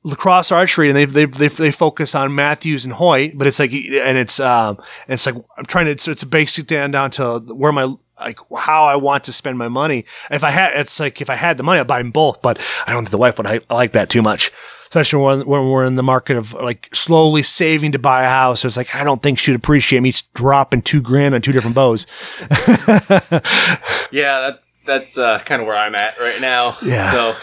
La 0.07 0.15
Crosse 0.15 0.53
archery 0.53 0.89
and 0.89 0.97
they 0.97 1.07
they 1.07 1.25
they 1.25 1.49
they 1.49 1.71
focus 1.71 2.15
on 2.15 2.35
Mathews 2.35 2.85
and 2.85 2.93
Hoyt, 2.93 3.33
but 3.37 3.47
it's 3.47 3.59
like 3.59 3.73
and 3.73 4.19
it's 4.19 4.39
um 4.39 4.77
and 5.09 5.15
it's 5.15 5.25
like 5.25 5.35
I'm 5.57 5.65
trying 5.65 5.87
to 5.87 5.93
it's, 5.93 6.07
it's 6.07 6.23
basic 6.25 6.67
down 6.67 6.91
down 6.91 7.11
to 7.13 7.39
where 7.39 7.73
my 7.73 7.95
like 8.21 8.39
how 8.57 8.85
I 8.85 8.97
want 8.97 9.25
to 9.25 9.33
spend 9.33 9.57
my 9.57 9.69
money. 9.69 10.05
If 10.31 10.45
I 10.45 10.51
had 10.51 10.79
it's 10.79 11.01
like 11.01 11.21
if 11.23 11.31
I 11.31 11.37
had 11.37 11.57
the 11.57 11.63
money 11.63 11.81
I'd 11.81 11.87
buy 11.87 11.99
them 11.99 12.11
both, 12.11 12.43
but 12.43 12.59
I 12.87 12.93
don't 12.93 13.05
think 13.05 13.13
the 13.13 13.19
wife 13.19 13.39
would 13.39 13.47
I, 13.47 13.61
I 13.71 13.75
like 13.75 13.93
that 13.93 14.11
too 14.11 14.23
much. 14.23 14.53
Especially 14.85 15.23
when, 15.25 15.47
when 15.47 15.71
we're 15.71 15.87
in 15.87 15.97
the 15.97 16.05
market 16.05 16.37
of 16.37 16.53
like 16.53 16.89
slowly 16.95 17.43
saving 17.43 17.93
to 17.93 17.99
buy 17.99 18.23
a 18.25 18.29
house. 18.29 18.61
so 18.61 18.69
It's 18.69 18.77
like 18.77 18.95
I 18.95 19.03
don't 19.03 19.23
think 19.23 19.39
she'd 19.39 19.57
appreciate 19.57 20.01
me 20.01 20.13
dropping 20.35 20.83
two 20.83 21.01
grand 21.01 21.35
on 21.35 21.43
two 21.43 21.53
different 21.53 21.75
bows. 21.75 22.07
Yeah, 24.13 24.41
that, 24.41 24.61
that's 24.87 25.19
uh, 25.19 25.41
kind 25.41 25.61
of 25.61 25.67
where 25.67 25.77
I'm 25.77 25.97
at 25.97 26.21
right 26.21 26.41
now. 26.41 26.79
Yeah. 26.83 27.11
So 27.11 27.37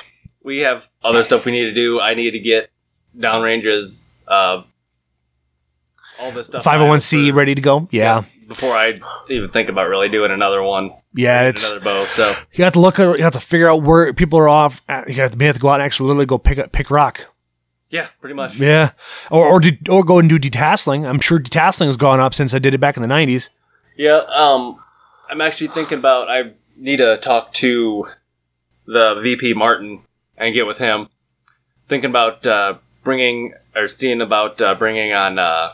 we 0.44 0.60
have 0.60 0.86
other 1.04 1.24
stuff 1.24 1.46
we 1.46 1.52
need 1.52 1.66
to 1.66 1.74
do. 1.74 2.00
I 2.00 2.14
need 2.14 2.32
to 2.32 2.40
get 2.40 2.70
downranges, 3.18 4.04
uh, 4.28 4.64
all 6.20 6.32
this 6.32 6.48
stuff. 6.48 6.64
Five 6.64 6.78
hundred 6.80 6.90
one 6.90 7.02
C 7.02 7.30
for- 7.32 7.38
ready 7.38 7.56
to 7.56 7.62
go. 7.62 7.88
Yeah, 7.92 8.24
Before 8.48 8.74
I 8.76 9.00
even 9.30 9.50
think 9.50 9.70
about 9.70 9.88
really 9.88 10.10
doing 10.10 10.32
another 10.32 10.62
one, 10.62 10.92
yeah. 11.14 11.48
It's 11.50 11.70
another 11.72 11.84
bow. 11.84 12.06
So 12.08 12.36
you 12.54 12.64
have 12.64 12.74
to 12.74 12.80
look 12.80 13.00
at 13.00 13.18
you 13.18 13.24
have 13.24 13.34
to 13.34 13.40
figure 13.40 13.68
out 13.70 13.82
where 13.84 14.14
people 14.14 14.40
are 14.40 14.50
off. 14.50 14.82
You 15.08 15.16
have 15.16 15.32
to, 15.34 15.38
you 15.40 15.46
have 15.48 15.56
to 15.56 15.62
go 15.62 15.70
out 15.70 15.76
and 15.76 15.84
actually 15.84 16.08
literally 16.08 16.26
go 16.28 16.38
pick 16.38 16.58
up 16.60 16.72
pick 16.72 16.92
rock. 16.92 17.26
yeah, 17.90 18.08
pretty 18.20 18.36
much. 18.36 18.56
Yeah, 18.56 18.92
or 19.30 19.48
or, 19.48 19.60
do, 19.60 19.72
or 19.90 20.04
go 20.04 20.20
and 20.20 20.30
do 20.30 20.38
detasseling. 20.40 21.06
I'm 21.08 21.20
sure 21.20 21.40
detasseling 21.40 21.88
has 21.88 21.98
gone 21.98 22.20
up 22.20 22.34
since 22.34 22.54
I 22.54 22.60
did 22.60 22.74
it 22.74 22.80
back 22.80 22.96
in 22.98 23.02
the 23.02 23.10
'90s. 23.10 23.50
Yeah, 23.98 24.22
um, 24.30 24.80
I'm 25.30 25.42
actually 25.42 25.68
thinking 25.70 25.98
about 25.98 26.30
I 26.30 26.52
need 26.78 26.98
to 26.98 27.18
talk 27.18 27.54
to 27.56 28.08
the 28.86 29.20
VP 29.22 29.54
Martin 29.54 30.04
and 30.42 30.54
get 30.54 30.66
with 30.68 30.78
him. 30.80 31.08
Thinking 31.88 32.10
about 32.10 32.46
uh, 32.46 32.78
bringing 33.04 33.54
or 33.76 33.88
seeing 33.88 34.20
about 34.22 34.60
uh, 34.62 34.76
bringing 34.76 35.14
on 35.14 35.40
uh, 35.40 35.74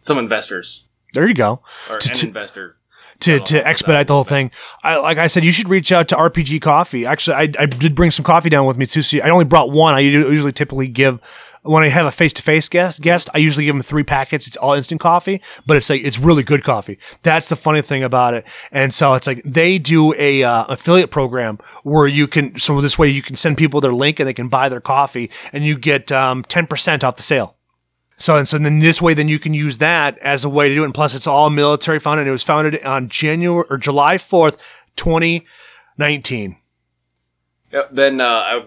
some 0.00 0.18
investors 0.18 0.84
There 1.12 1.26
you 1.28 1.34
go. 1.34 1.60
or 1.90 1.98
To- 1.98 2.10
an 2.10 2.16
to- 2.16 2.26
investor. 2.26 2.76
To, 3.20 3.38
to 3.38 3.66
expedite 3.66 4.08
the 4.08 4.12
whole 4.12 4.24
thing, 4.24 4.50
I 4.82 4.96
like 4.96 5.18
I 5.18 5.28
said, 5.28 5.44
you 5.44 5.52
should 5.52 5.68
reach 5.68 5.92
out 5.92 6.08
to 6.08 6.16
RPG 6.16 6.60
Coffee. 6.60 7.06
Actually, 7.06 7.36
I, 7.36 7.62
I 7.62 7.66
did 7.66 7.94
bring 7.94 8.10
some 8.10 8.24
coffee 8.24 8.50
down 8.50 8.66
with 8.66 8.76
me 8.76 8.86
too. 8.86 9.02
So 9.02 9.18
I 9.18 9.30
only 9.30 9.44
brought 9.44 9.70
one. 9.70 9.94
I 9.94 10.00
usually 10.00 10.52
typically 10.52 10.88
give 10.88 11.20
when 11.64 11.82
I 11.82 11.88
have 11.88 12.06
a 12.06 12.12
face 12.12 12.32
to 12.34 12.42
face 12.42 12.68
guest 12.68 13.00
guest. 13.00 13.28
I 13.34 13.38
usually 13.38 13.64
give 13.64 13.74
them 13.74 13.82
three 13.82 14.04
packets. 14.04 14.46
It's 14.46 14.56
all 14.56 14.74
instant 14.74 15.00
coffee, 15.00 15.40
but 15.66 15.76
it's 15.76 15.90
like 15.90 16.02
it's 16.04 16.18
really 16.18 16.42
good 16.42 16.62
coffee. 16.62 16.98
That's 17.22 17.48
the 17.48 17.56
funny 17.56 17.82
thing 17.82 18.04
about 18.04 18.34
it. 18.34 18.44
And 18.70 18.92
so 18.94 19.14
it's 19.14 19.26
like 19.26 19.42
they 19.44 19.78
do 19.78 20.14
a 20.14 20.44
uh, 20.44 20.66
affiliate 20.68 21.10
program 21.10 21.58
where 21.82 22.06
you 22.06 22.26
can 22.26 22.58
so 22.58 22.80
this 22.80 22.98
way 22.98 23.08
you 23.08 23.22
can 23.22 23.34
send 23.34 23.56
people 23.56 23.80
their 23.80 23.94
link 23.94 24.20
and 24.20 24.28
they 24.28 24.34
can 24.34 24.48
buy 24.48 24.68
their 24.68 24.80
coffee 24.80 25.30
and 25.52 25.64
you 25.64 25.76
get 25.76 26.12
um, 26.12 26.44
ten 26.44 26.66
percent 26.66 27.02
off 27.02 27.16
the 27.16 27.22
sale. 27.22 27.56
So 28.18 28.36
and 28.36 28.46
so 28.46 28.58
then 28.58 28.80
this 28.80 29.02
way 29.02 29.14
then 29.14 29.28
you 29.28 29.38
can 29.38 29.54
use 29.54 29.78
that 29.78 30.18
as 30.18 30.44
a 30.44 30.48
way 30.48 30.68
to 30.68 30.74
do 30.74 30.82
it. 30.82 30.84
And 30.84 30.94
plus 30.94 31.14
it's 31.14 31.26
all 31.26 31.50
military 31.50 31.98
funded. 31.98 32.22
And 32.22 32.28
it 32.28 32.32
was 32.32 32.44
founded 32.44 32.82
on 32.84 33.08
January 33.08 33.64
or 33.70 33.78
July 33.78 34.18
fourth, 34.18 34.58
twenty 34.96 35.46
nineteen. 35.98 36.56
Yep. 37.72 37.88
Then 37.90 38.20
uh, 38.20 38.24
I, 38.24 38.64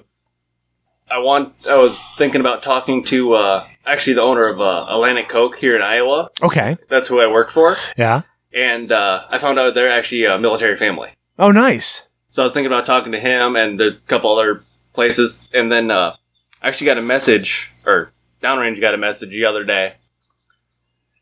I 1.09 1.19
want. 1.19 1.53
I 1.67 1.75
was 1.75 2.05
thinking 2.17 2.41
about 2.41 2.63
talking 2.63 3.03
to 3.05 3.33
uh, 3.33 3.67
actually 3.85 4.13
the 4.13 4.21
owner 4.21 4.47
of 4.47 4.59
uh, 4.59 4.85
Atlantic 4.89 5.29
Coke 5.29 5.55
here 5.57 5.75
in 5.75 5.81
Iowa. 5.81 6.29
Okay. 6.41 6.77
That's 6.89 7.07
who 7.07 7.19
I 7.21 7.27
work 7.27 7.49
for, 7.49 7.77
Yeah. 7.97 8.23
and 8.53 8.91
uh, 8.91 9.25
I 9.29 9.37
found 9.37 9.57
out 9.59 9.73
they're 9.73 9.89
actually 9.89 10.25
a 10.25 10.37
military 10.37 10.75
family. 10.75 11.09
Oh, 11.39 11.51
nice. 11.51 12.03
So 12.29 12.41
I 12.41 12.45
was 12.45 12.53
thinking 12.53 12.67
about 12.71 12.85
talking 12.85 13.11
to 13.13 13.19
him, 13.19 13.55
and 13.55 13.79
there's 13.79 13.93
a 13.93 13.99
couple 14.07 14.31
other 14.37 14.63
places, 14.93 15.49
and 15.53 15.71
then 15.71 15.89
uh, 15.91 16.15
I 16.61 16.67
actually 16.67 16.85
got 16.87 16.97
a 16.97 17.01
message, 17.01 17.71
or 17.85 18.11
Downrange 18.43 18.81
got 18.81 18.93
a 18.93 18.97
message 18.97 19.29
the 19.29 19.45
other 19.45 19.63
day, 19.63 19.93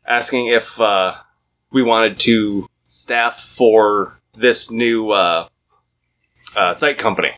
asking 0.08 0.48
if 0.48 0.80
uh, 0.80 1.14
we 1.70 1.82
wanted 1.82 2.18
to 2.20 2.68
staff 2.88 3.40
for 3.40 4.18
this 4.34 4.70
new 4.70 5.10
uh, 5.10 5.48
uh, 6.54 6.74
site 6.74 6.98
company. 6.98 7.30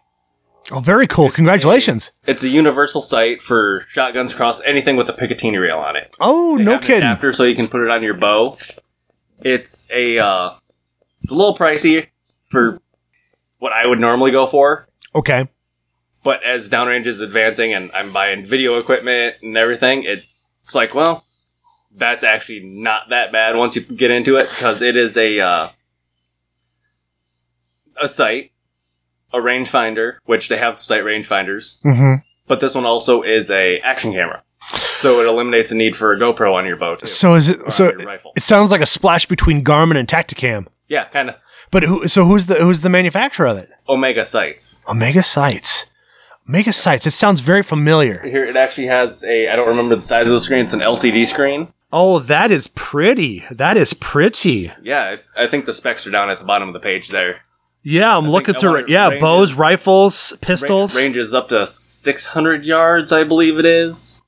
Oh, 0.70 0.80
very 0.80 1.06
cool. 1.06 1.26
It's 1.26 1.36
Congratulations. 1.36 2.12
It's 2.26 2.42
a 2.42 2.48
universal 2.48 3.00
sight 3.00 3.42
for 3.42 3.86
shotguns, 3.88 4.34
cross 4.34 4.60
anything 4.66 4.96
with 4.96 5.08
a 5.08 5.14
Picatinny 5.14 5.60
rail 5.60 5.78
on 5.78 5.96
it. 5.96 6.14
Oh, 6.20 6.58
They 6.58 6.64
no 6.64 6.78
kidding. 6.78 6.96
Adapter 6.98 7.32
so 7.32 7.44
you 7.44 7.56
can 7.56 7.68
put 7.68 7.82
it 7.82 7.90
on 7.90 8.02
your 8.02 8.14
bow. 8.14 8.58
It's 9.40 9.86
a 9.90 10.18
uh, 10.18 10.50
it's 11.22 11.32
a 11.32 11.34
little 11.34 11.56
pricey 11.56 12.08
for 12.50 12.80
what 13.58 13.72
I 13.72 13.86
would 13.86 13.98
normally 13.98 14.30
go 14.30 14.46
for. 14.46 14.88
Okay. 15.14 15.48
but 16.22 16.42
as 16.44 16.68
downrange 16.68 17.06
is 17.06 17.20
advancing 17.20 17.72
and 17.72 17.90
I'm 17.94 18.12
buying 18.12 18.44
video 18.44 18.78
equipment 18.78 19.36
and 19.42 19.56
everything, 19.56 20.02
it, 20.04 20.18
it's 20.60 20.74
like, 20.74 20.94
well, 20.94 21.24
that's 21.96 22.22
actually 22.24 22.60
not 22.64 23.08
that 23.08 23.32
bad 23.32 23.56
once 23.56 23.74
you 23.74 23.82
get 23.82 24.10
into 24.10 24.36
it 24.36 24.48
because 24.50 24.82
it 24.82 24.96
is 24.96 25.16
a 25.16 25.40
uh, 25.40 25.68
a 28.00 28.06
sight, 28.08 28.52
a 29.32 29.38
rangefinder, 29.38 30.16
which 30.24 30.48
they 30.48 30.56
have 30.58 30.82
sight 30.82 31.02
rangefinders, 31.04 31.78
hmm 31.82 32.14
but 32.46 32.60
this 32.60 32.74
one 32.74 32.86
also 32.86 33.20
is 33.22 33.50
a 33.50 33.78
action 33.80 34.10
camera, 34.12 34.42
so 34.94 35.20
it 35.20 35.26
eliminates 35.26 35.68
the 35.68 35.74
need 35.76 35.94
for 35.96 36.12
a 36.14 36.18
GoPro 36.18 36.54
on 36.54 36.64
your 36.64 36.76
boat. 36.76 37.00
too. 37.00 37.06
So 37.06 37.34
is 37.34 37.50
it? 37.50 37.58
So 37.70 37.92
it 38.34 38.42
sounds 38.42 38.70
like 38.70 38.80
a 38.80 38.86
splash 38.86 39.26
between 39.26 39.62
Garmin 39.62 39.96
and 39.98 40.08
Tactacam. 40.08 40.66
yeah, 40.88 41.04
kind 41.04 41.28
of 41.28 41.34
But 41.70 41.82
who? 41.82 42.08
So 42.08 42.24
who's 42.24 42.46
the 42.46 42.54
who's 42.54 42.80
the 42.80 42.88
manufacturer 42.88 43.46
of 43.48 43.58
it? 43.58 43.68
Omega 43.86 44.24
sights. 44.24 44.82
Omega 44.88 45.22
Sights. 45.22 45.84
Omega 46.48 46.72
Sights. 46.72 47.06
It 47.06 47.10
sounds 47.10 47.40
very 47.40 47.62
familiar. 47.62 48.22
Here, 48.22 48.46
it 48.46 48.56
actually 48.56 48.86
has 48.86 49.22
a 49.24 49.48
I 49.48 49.54
don't 49.56 49.68
remember 49.68 49.96
the 49.96 50.00
size 50.02 50.26
of 50.26 50.32
the 50.32 50.40
screen. 50.40 50.60
It's 50.60 50.72
an 50.72 50.80
LCD 50.80 51.26
screen. 51.26 51.68
Oh, 51.92 52.18
that 52.20 52.50
is 52.50 52.68
pretty. 52.68 53.44
That 53.50 53.76
is 53.76 53.92
pretty. 53.92 54.72
Yeah, 54.82 55.16
I, 55.36 55.44
I 55.44 55.46
think 55.48 55.66
the 55.66 55.74
specs 55.74 56.06
are 56.06 56.10
down 56.10 56.30
at 56.30 56.38
the 56.38 56.44
bottom 56.46 56.68
of 56.68 56.72
the 56.74 56.80
page 56.80 57.08
there. 57.08 57.40
Yeah, 57.82 58.16
I'm 58.16 58.26
I 58.26 58.28
looking 58.28 58.54
through 58.54 58.76
it. 58.76 58.88
Yeah, 58.88 59.08
ranges- 59.08 59.20
bows, 59.20 59.54
rifles, 59.54 60.38
pistols. 60.42 60.96
Range, 60.96 61.16
range 61.16 61.32
up 61.32 61.48
to 61.48 61.66
600 61.66 62.64
yards, 62.64 63.12
I 63.12 63.24
believe 63.24 63.58
it 63.58 63.64
is. 63.64 64.22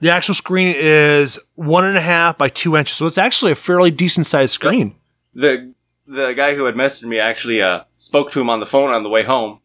The 0.00 0.10
actual 0.12 0.34
screen 0.34 0.74
is 0.78 1.38
one 1.56 1.84
and 1.84 1.98
a 1.98 2.00
half 2.00 2.38
by 2.38 2.48
two 2.48 2.76
inches, 2.76 2.96
so 2.96 3.06
it's 3.06 3.18
actually 3.18 3.50
a 3.52 3.56
fairly 3.56 3.90
decent 3.90 4.26
sized 4.26 4.52
screen. 4.52 4.94
the 5.34 5.72
the 6.06 6.32
guy 6.32 6.54
who 6.54 6.64
had 6.64 6.74
messaged 6.74 7.02
me 7.06 7.18
actually 7.18 7.60
uh, 7.60 7.80
spoke 7.98 8.30
to 8.30 8.40
him 8.40 8.48
on 8.48 8.60
the 8.60 8.66
phone 8.66 8.94
on 8.94 9.02
the 9.02 9.10
way 9.10 9.24
home, 9.24 9.60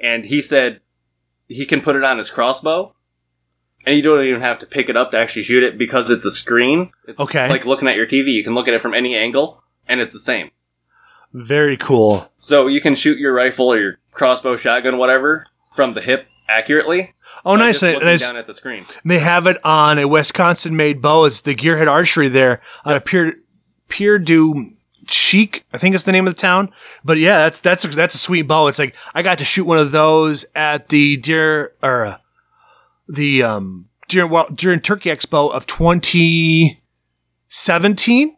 and 0.00 0.24
he 0.26 0.40
said 0.40 0.80
he 1.48 1.66
can 1.66 1.80
put 1.80 1.96
it 1.96 2.04
on 2.04 2.18
his 2.18 2.30
crossbow, 2.30 2.94
and 3.84 3.96
you 3.96 4.02
don't 4.02 4.24
even 4.24 4.42
have 4.42 4.58
to 4.60 4.66
pick 4.66 4.88
it 4.88 4.96
up 4.96 5.10
to 5.10 5.16
actually 5.16 5.42
shoot 5.42 5.62
it 5.64 5.76
because 5.78 6.10
it's 6.10 6.24
a 6.26 6.30
screen. 6.30 6.90
It's 7.08 7.18
Okay. 7.18 7.48
like 7.48 7.64
looking 7.66 7.88
at 7.88 7.96
your 7.96 8.06
TV. 8.06 8.28
You 8.32 8.44
can 8.44 8.54
look 8.54 8.68
at 8.68 8.74
it 8.74 8.80
from 8.82 8.94
any 8.94 9.16
angle, 9.16 9.62
and 9.88 10.00
it's 10.00 10.12
the 10.12 10.20
same. 10.20 10.50
Very 11.32 11.76
cool. 11.76 12.30
So 12.38 12.66
you 12.66 12.80
can 12.80 12.94
shoot 12.94 13.18
your 13.18 13.32
rifle 13.32 13.72
or 13.72 13.78
your 13.78 13.98
crossbow, 14.12 14.56
shotgun, 14.56 14.98
whatever, 14.98 15.46
from 15.74 15.94
the 15.94 16.00
hip 16.00 16.26
accurately. 16.48 17.14
Oh, 17.44 17.56
by 17.56 17.66
nice. 17.66 17.80
just 17.80 17.94
looking 17.94 18.08
it's- 18.08 18.26
down 18.26 18.36
at 18.36 18.46
the 18.46 18.54
screen. 18.54 18.86
they 19.04 19.18
have 19.18 19.46
it 19.46 19.58
on 19.64 19.98
a 19.98 20.08
Wisconsin 20.08 20.76
made 20.76 21.02
bow. 21.02 21.24
It's 21.24 21.40
the 21.42 21.54
Gearhead 21.54 21.88
Archery 21.88 22.28
there 22.28 22.60
on 22.84 22.94
a 22.94 23.00
Pier 23.00 23.34
Prairie 23.88 24.24
du 24.24 24.72
Chien, 25.06 25.48
I 25.72 25.78
think 25.78 25.94
it's 25.94 26.04
the 26.04 26.12
name 26.12 26.26
of 26.26 26.34
the 26.34 26.40
town. 26.40 26.70
But 27.04 27.18
yeah, 27.18 27.38
that's 27.38 27.60
that's 27.60 27.84
a, 27.84 27.88
that's 27.88 28.14
a 28.14 28.18
sweet 28.18 28.42
bow. 28.42 28.66
It's 28.66 28.78
like 28.78 28.94
I 29.14 29.22
got 29.22 29.38
to 29.38 29.44
shoot 29.44 29.64
one 29.64 29.78
of 29.78 29.90
those 29.90 30.44
at 30.54 30.88
the 30.90 31.16
deer 31.16 31.72
or 31.82 32.04
uh, 32.06 32.16
the 33.08 33.42
um 33.42 33.86
during 34.08 34.30
well 34.30 34.48
during 34.54 34.80
Turkey 34.80 35.08
Expo 35.10 35.50
of 35.50 35.64
2017. 35.66 38.36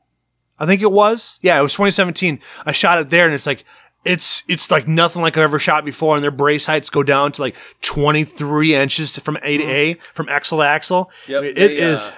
I 0.61 0.66
think 0.66 0.82
it 0.82 0.92
was. 0.92 1.38
Yeah, 1.40 1.58
it 1.58 1.62
was 1.62 1.72
2017. 1.72 2.38
I 2.66 2.72
shot 2.72 2.98
it 3.00 3.11
there, 3.11 3.24
and 3.24 3.34
it's 3.34 3.46
like 3.46 3.64
it's 4.04 4.42
it's 4.46 4.70
like 4.70 4.86
nothing 4.86 5.22
like 5.22 5.36
I've 5.36 5.42
ever 5.44 5.58
shot 5.58 5.84
before. 5.84 6.14
And 6.14 6.22
their 6.22 6.30
brace 6.30 6.66
heights 6.66 6.90
go 6.90 7.02
down 7.02 7.32
to 7.32 7.40
like 7.42 7.56
23 7.82 8.74
inches 8.74 9.18
from 9.18 9.38
A 9.42 9.56
to 9.58 9.64
A, 9.64 9.96
from 10.14 10.28
axle 10.28 10.58
to 10.58 10.64
axle. 10.64 11.11
Yep, 11.26 11.38
I 11.38 11.44
mean, 11.46 11.54
they, 11.54 11.61
it 11.64 11.70
is. 11.72 12.00
uh, 12.04 12.12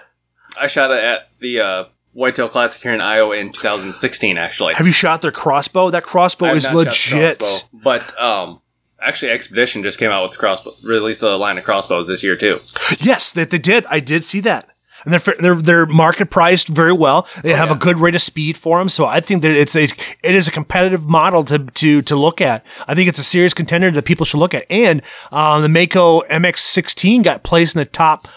I 0.60 0.66
shot 0.66 0.90
it 0.90 1.02
at 1.02 1.28
the 1.38 1.60
uh, 1.60 1.84
Whitetail 2.12 2.48
Classic 2.48 2.82
here 2.82 2.92
in 2.92 3.00
Iowa 3.00 3.36
in 3.36 3.52
2016. 3.52 4.36
Actually, 4.38 4.74
Have 4.74 4.86
you 4.86 4.92
shot 4.92 5.22
their 5.22 5.32
crossbow? 5.32 5.90
That 5.90 6.04
crossbow 6.04 6.54
is 6.54 6.64
not 6.64 6.92
shot 6.92 7.16
the 7.16 7.16
legit. 7.20 7.38
crossbow, 7.38 7.68
but 7.82 8.20
um, 8.20 8.60
actually, 9.00 9.30
Expedition 9.32 9.82
just 9.82 9.98
came 9.98 10.10
out 10.10 10.22
with 10.24 10.32
the 10.32 10.38
crossbow, 10.38 10.72
released 10.84 11.22
a 11.22 11.36
line 11.36 11.58
of 11.58 11.64
crossbows 11.64 12.06
this 12.08 12.22
year 12.22 12.36
too. 12.36 12.56
Yes, 12.98 13.32
that 13.32 13.50
they 13.50 13.58
did. 13.58 13.86
I 13.86 14.00
did 14.00 14.24
see 14.24 14.40
that. 14.40 14.68
And 15.04 15.12
they're 15.12 15.34
they're 15.40 15.54
they're 15.56 15.86
market 15.86 16.30
priced 16.30 16.68
very 16.68 16.92
well. 16.92 17.26
They 17.42 17.54
have 17.54 17.70
Oh, 17.70 17.72
yeah. 17.72 17.76
a 17.76 17.80
good 17.80 17.98
rate 17.98 18.14
of 18.14 18.22
speed 18.22 18.56
for 18.56 18.78
them, 18.78 18.88
so 18.88 19.04
I 19.06 19.20
think 19.20 19.42
that 19.42 19.50
it's 19.50 19.74
a 19.74 19.84
it 19.84 20.34
is 20.34 20.46
a 20.48 20.50
competitive 20.52 21.04
model 21.06 21.44
to 21.46 21.58
to 21.58 22.02
to 22.02 22.16
look 22.16 22.40
at. 22.40 22.64
I 22.86 22.94
think 22.94 23.08
it's 23.08 23.18
a 23.18 23.24
serious 23.24 23.54
contender 23.54 23.90
that 23.90 24.04
people 24.04 24.24
should 24.26 24.38
look 24.38 24.54
at. 24.54 24.64
And 24.70 25.02
um, 25.32 25.62
the 25.62 25.68
Mako 25.68 26.22
MX16 26.22 27.24
got 27.24 27.42
placed 27.42 27.74
in 27.74 27.80
the 27.80 27.84
top 27.84 28.28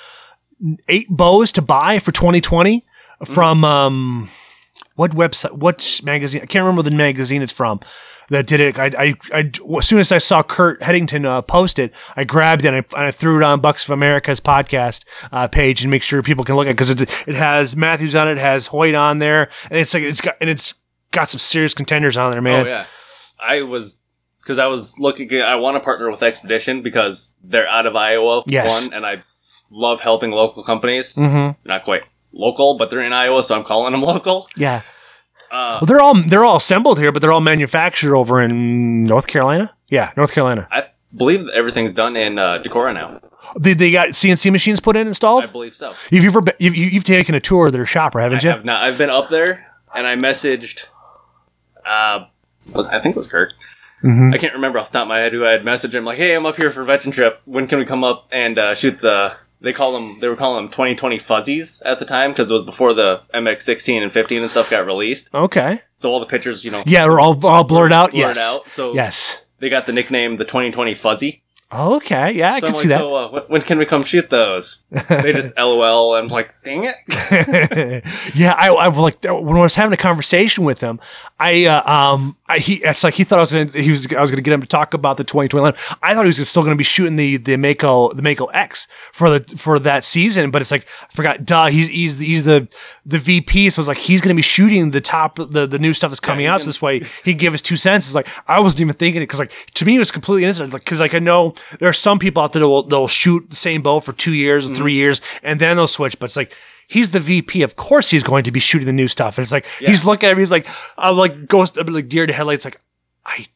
eight 0.88 1.08
bows 1.10 1.52
to 1.52 1.62
buy 1.62 2.00
for 2.00 2.12
2020 2.12 2.86
from 3.26 3.64
um 3.66 4.30
what 4.96 5.12
website 5.12 5.52
what 5.52 6.00
magazine 6.04 6.42
i 6.42 6.46
can't 6.46 6.64
remember 6.64 6.82
the 6.82 6.92
magazine 6.96 7.42
it's 7.42 7.52
from 7.52 7.80
that 8.30 8.48
did 8.48 8.60
it 8.60 8.78
i 8.80 8.86
i, 8.98 9.16
I 9.34 9.52
as 9.78 9.88
soon 9.88 10.00
as 10.00 10.12
i 10.12 10.18
saw 10.18 10.44
kurt 10.44 10.82
headington 10.82 11.26
uh, 11.26 11.42
post 11.42 11.80
it 11.80 11.92
i 12.16 12.24
grabbed 12.24 12.66
it 12.66 12.70
and 12.70 12.78
I, 12.78 12.98
and 12.98 13.08
I 13.08 13.12
threw 13.12 13.38
it 13.38 13.44
on 13.44 13.62
bucks 13.62 13.84
of 13.86 13.92
america's 13.92 14.40
podcast 14.40 15.04
uh, 15.32 15.48
page 15.48 15.84
and 15.84 15.92
make 15.92 16.04
sure 16.04 16.22
people 16.24 16.44
can 16.44 16.56
look 16.56 16.68
at 16.68 16.72
it 16.72 16.74
because 16.74 16.90
it, 16.90 17.02
it 17.02 17.36
has 17.36 17.76
mathews 17.76 18.16
on 18.16 18.28
it, 18.28 18.34
it 18.34 18.38
has 18.40 18.68
hoyt 18.68 18.96
on 18.96 19.20
there 19.20 19.50
and 19.70 19.80
it's 19.80 19.94
like 19.94 20.04
it's 20.04 20.22
got 20.22 20.36
and 20.42 20.50
it's 20.50 20.76
got 21.12 21.30
some 21.30 21.40
serious 21.40 21.74
contenders 21.74 22.18
on 22.18 22.32
there 22.32 22.42
man 22.42 22.66
Oh 22.66 22.70
yeah, 22.70 22.86
I 23.40 23.62
was 23.62 23.98
because 24.46 24.60
I 24.60 24.68
was 24.68 25.00
looking. 25.00 25.42
I 25.42 25.56
want 25.56 25.76
to 25.76 25.80
partner 25.80 26.10
with 26.12 26.22
Expedition 26.22 26.84
because 26.84 27.34
they're 27.44 27.68
out 27.68 27.88
of 27.88 27.96
Iowa. 27.96 28.44
Yes. 28.46 28.84
one, 28.84 28.94
and 28.94 29.06
I 29.06 29.24
love 29.72 30.02
helping 30.02 30.32
local 30.32 30.64
companies. 30.64 31.16
mm-hmm. 31.16 31.60
Not 31.68 31.84
quite 31.84 32.04
local, 32.32 32.78
but 32.78 32.90
they're 32.90 33.02
in 33.02 33.14
Iowa, 33.14 33.42
so 33.44 33.56
I'm 33.56 33.64
calling 33.64 33.92
them 33.92 34.02
local. 34.14 34.48
yeah 34.56 34.84
Uh, 35.52 35.78
well 35.82 35.86
they're 35.86 36.02
all 36.02 36.16
they're 36.28 36.44
all 36.46 36.58
assembled 36.58 37.00
here 37.00 37.12
but 37.12 37.22
they're 37.22 37.32
all 37.32 37.42
manufactured 37.42 38.16
over 38.16 38.42
in 38.42 39.04
north 39.04 39.28
carolina 39.28 39.74
yeah 39.90 40.12
north 40.18 40.32
carolina 40.32 40.68
I 40.72 40.88
believe 41.16 41.48
everything's 41.50 41.94
done 41.94 42.16
in 42.18 42.38
uh, 42.40 42.62
Decorah 42.64 42.94
now. 42.94 43.22
they, 43.58 43.74
they 43.74 43.92
got 43.92 44.10
cnc 44.10 44.52
machines 44.52 44.80
put 44.80 44.96
in 44.96 45.02
and 45.02 45.10
installed 45.10 45.44
I 45.44 45.48
believe 45.48 45.76
so. 45.76 45.94
Have 45.94 46.12
you 46.12 46.28
ever 46.28 46.42
been, 46.42 46.56
you've, 46.60 46.76
you've 46.76 47.04
taken 47.04 47.36
a 47.36 47.40
tour 47.40 47.68
of 47.68 47.74
their 47.74 47.86
shop, 47.86 48.16
haven't 48.16 48.40
I 48.40 48.42
you? 48.42 48.50
have 48.50 48.66
not. 48.66 48.84
I've 48.84 48.98
been 48.98 49.10
up 49.12 49.30
there, 49.30 49.66
and 49.94 50.06
I 50.08 50.16
messaged. 50.16 50.86
Uh, 51.86 52.26
was, 52.74 52.88
I 52.88 53.00
think 53.00 53.16
it 53.16 53.20
was 53.20 53.28
Kirk. 53.28 53.54
Mhm. 54.04 54.34
I 54.34 54.38
can't 54.38 54.54
remember 54.54 54.80
off 54.80 54.92
the 54.92 54.98
top 54.98 55.04
of 55.06 55.10
my 55.10 55.20
head 55.20 55.32
who 55.34 55.46
I 55.46 55.52
had 55.52 55.64
messaged 55.64 55.94
him. 55.94 56.04
Like, 56.06 56.18
hey, 56.18 56.36
I'm 56.36 56.46
up 56.46 56.58
here 56.58 56.72
for 56.72 56.82
a 56.82 56.86
veteran 56.86 57.12
trip. 57.12 57.42
When 57.46 57.68
can 57.68 57.80
we 57.80 57.86
come 57.86 58.04
up 58.04 58.28
and 58.32 58.58
uh, 58.60 58.76
shoot 58.76 59.00
the? 59.02 59.36
They 59.62 59.74
call 59.74 59.94
them. 59.94 60.20
They 60.20 60.28
were 60.28 60.36
calling 60.36 60.64
them 60.66 60.72
2020 60.72 61.18
fuzzies 61.20 61.82
at 61.86 62.00
the 62.00 62.06
time 62.06 62.32
because 62.32 62.50
it 62.50 62.54
was 62.54 62.64
before 62.64 62.94
the 62.94 63.22
MX16 63.34 64.04
and 64.04 64.12
15 64.14 64.42
and 64.44 64.52
stuff 64.52 64.70
got 64.70 64.86
released. 64.86 65.30
Okay. 65.34 65.82
So 65.98 66.12
all 66.12 66.20
the 66.20 66.26
pictures, 66.26 66.64
you 66.66 66.72
know, 66.72 66.84
Yeah, 66.86 67.04
they're 67.04 67.20
all 67.20 67.44
all 67.46 67.64
blurred 67.64 67.94
out. 67.94 68.12
blurred 68.12 68.36
yes. 68.36 68.40
out. 68.40 68.70
So 68.70 68.94
Yes. 68.94 69.42
they 69.60 69.70
got 69.70 69.86
the 69.86 69.94
nickname 69.94 70.38
the 70.38 70.46
2020 70.46 70.94
fuzzy. 70.96 71.42
Okay. 71.74 72.32
Yeah, 72.34 72.54
I 72.54 72.60
so 72.60 72.68
can 72.68 72.76
I'm 72.76 72.80
see 72.80 72.88
like, 72.90 73.00
so 73.00 73.14
uh, 73.16 73.30
when, 73.32 73.42
when 73.44 73.62
can 73.64 73.78
we 73.80 73.86
come 73.86 74.04
shoot 74.04 74.30
those? 74.30 74.84
they 75.10 75.34
just 75.34 75.54
LOL. 75.58 76.16
I'm 76.16 76.28
like, 76.28 76.54
dang 76.64 76.84
it. 76.86 78.04
yeah, 78.36 78.54
I, 78.54 78.70
I 78.70 78.88
like 78.88 79.24
when 79.24 79.58
I 79.58 79.62
was 79.62 79.76
having 79.76 79.92
a 79.94 79.98
conversation 79.98 80.64
with 80.64 80.82
him. 80.82 81.00
I 81.40 81.66
uh, 81.66 81.92
um, 81.92 82.38
I, 82.48 82.60
he 82.60 82.76
it's 82.76 83.04
like 83.04 83.16
he 83.16 83.24
thought 83.24 83.40
I 83.40 83.42
was 83.42 83.52
gonna 83.52 83.72
he 83.72 83.90
was 83.90 84.08
I 84.14 84.22
was 84.22 84.30
gonna 84.30 84.44
get 84.44 84.54
him 84.54 84.62
to 84.62 84.68
talk 84.68 84.94
about 84.94 85.18
the 85.18 85.24
2021. 85.24 85.74
I 86.04 86.14
thought 86.14 86.26
he 86.26 86.28
was 86.28 86.50
still 86.50 86.64
gonna 86.64 86.76
be 86.76 86.84
shooting 86.84 87.16
the 87.16 87.38
the 87.38 87.58
Mako 87.58 88.14
the 88.14 88.22
Mako 88.22 88.46
X 88.48 88.88
for 89.12 89.40
the 89.40 89.58
for 89.58 89.80
that 89.80 90.06
season, 90.06 90.52
but 90.52 90.62
it's 90.62 90.72
like 90.72 90.86
I 91.12 91.16
forgot. 91.16 91.46
Duh, 91.46 91.66
he's 91.66 91.88
he's 91.88 92.20
he's 92.20 92.44
the 92.44 92.70
the 93.06 93.18
VP, 93.20 93.72
so 93.72 93.82
it's 93.82 93.90
like 93.90 93.98
he's 93.98 94.22
gonna 94.22 94.36
be 94.36 94.42
shooting 94.44 94.92
the 94.92 95.02
top 95.02 95.38
the 95.38 95.66
the 95.66 95.80
new 95.80 95.94
stuff 95.94 96.12
that's 96.12 96.20
coming 96.20 96.46
he's 96.46 96.52
out. 96.52 96.62
So 96.62 96.68
this 96.68 96.82
way 96.82 97.00
he 97.00 97.32
can 97.32 97.38
give 97.38 97.54
his 97.54 97.64
two 97.64 97.76
cents. 97.76 98.06
It's 98.06 98.16
like 98.16 98.30
I 98.48 98.62
wasn't 98.62 98.82
even 98.82 98.94
thinking 98.94 99.22
it 99.22 99.26
because 99.26 99.40
like 99.40 99.52
to 99.74 99.84
me 99.84 99.96
it 99.96 100.00
was 100.00 100.12
completely 100.12 100.44
innocent. 100.44 100.72
Like 100.72 100.86
because 100.86 101.00
like 101.00 101.16
I 101.16 101.20
know 101.20 101.55
there 101.80 101.90
are 101.90 101.94
some 101.94 102.20
people 102.20 102.42
out 102.44 102.54
there 102.54 102.62
that 102.62 102.68
will 102.68 102.84
they'll 102.84 103.08
shoot 103.08 103.50
the 103.50 103.56
same 103.56 103.82
bow 103.82 104.00
for 104.00 104.14
two 104.14 104.34
years 104.34 104.70
or 104.70 104.76
three 104.76 104.94
years 104.94 105.22
and 105.44 105.60
then 105.60 105.76
they'll 105.78 105.88
switch, 105.88 106.18
but 106.20 106.26
it's 106.26 106.38
like. 106.38 106.54
He's 106.88 107.10
the 107.10 107.20
VP. 107.20 107.64
Of 107.64 107.78
course, 107.78 108.12
he's 108.12 108.22
going 108.22 108.44
to 108.44 108.52
be 108.52 108.60
shooting 108.60 108.86
the 108.86 108.94
new 108.94 109.08
stuff. 109.08 109.40
And 109.40 109.44
it's 109.44 109.52
like 109.52 109.66
he's 109.80 110.06
looking 110.06 110.30
at 110.30 110.38
me. 110.38 110.42
He's 110.42 110.52
like, 110.52 110.68
I'm 111.00 111.18
like 111.18 111.48
ghost, 111.48 111.80
I'm 111.80 111.88
like 111.88 112.08
deer 112.10 112.28
to 112.28 112.32
headlights. 112.32 112.64
Like, 112.64 112.80
I 113.26 113.48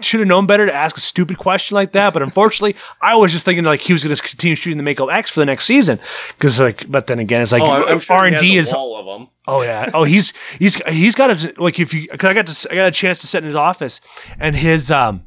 should 0.00 0.20
have 0.20 0.28
known 0.28 0.46
better 0.46 0.66
to 0.66 0.72
ask 0.72 0.96
a 0.96 1.00
stupid 1.00 1.36
question 1.36 1.74
like 1.74 1.90
that. 1.92 2.12
But 2.12 2.22
unfortunately, 2.22 2.76
I 3.02 3.16
was 3.16 3.32
just 3.32 3.44
thinking 3.44 3.64
like 3.64 3.80
he 3.80 3.92
was 3.92 4.04
going 4.04 4.14
to 4.14 4.22
continue 4.22 4.54
shooting 4.54 4.76
the 4.76 4.84
Mako 4.84 5.08
X 5.08 5.32
for 5.32 5.40
the 5.40 5.46
next 5.46 5.64
season. 5.64 5.98
Because 6.38 6.60
like, 6.60 6.88
but 6.88 7.08
then 7.08 7.18
again, 7.18 7.42
it's 7.42 7.50
like 7.50 7.62
Oh, 7.62 7.66
I'm, 7.66 7.88
I'm 7.88 8.00
sure 8.00 8.16
R 8.16 8.26
and 8.26 8.38
D 8.38 8.56
is 8.56 8.72
all 8.72 8.96
of 8.96 9.06
them. 9.06 9.28
Oh 9.48 9.62
yeah. 9.62 9.90
Oh, 9.92 10.04
he's 10.04 10.32
he's 10.60 10.76
he's 10.86 11.16
got 11.16 11.30
his 11.30 11.58
like 11.58 11.80
if 11.80 11.92
you 11.92 12.08
because 12.10 12.28
I 12.28 12.34
got 12.34 12.46
to 12.46 12.68
I 12.70 12.74
got 12.76 12.86
a 12.86 12.92
chance 12.92 13.18
to 13.20 13.26
sit 13.26 13.38
in 13.38 13.48
his 13.48 13.56
office 13.56 14.00
and 14.38 14.54
his 14.54 14.92
um 14.92 15.24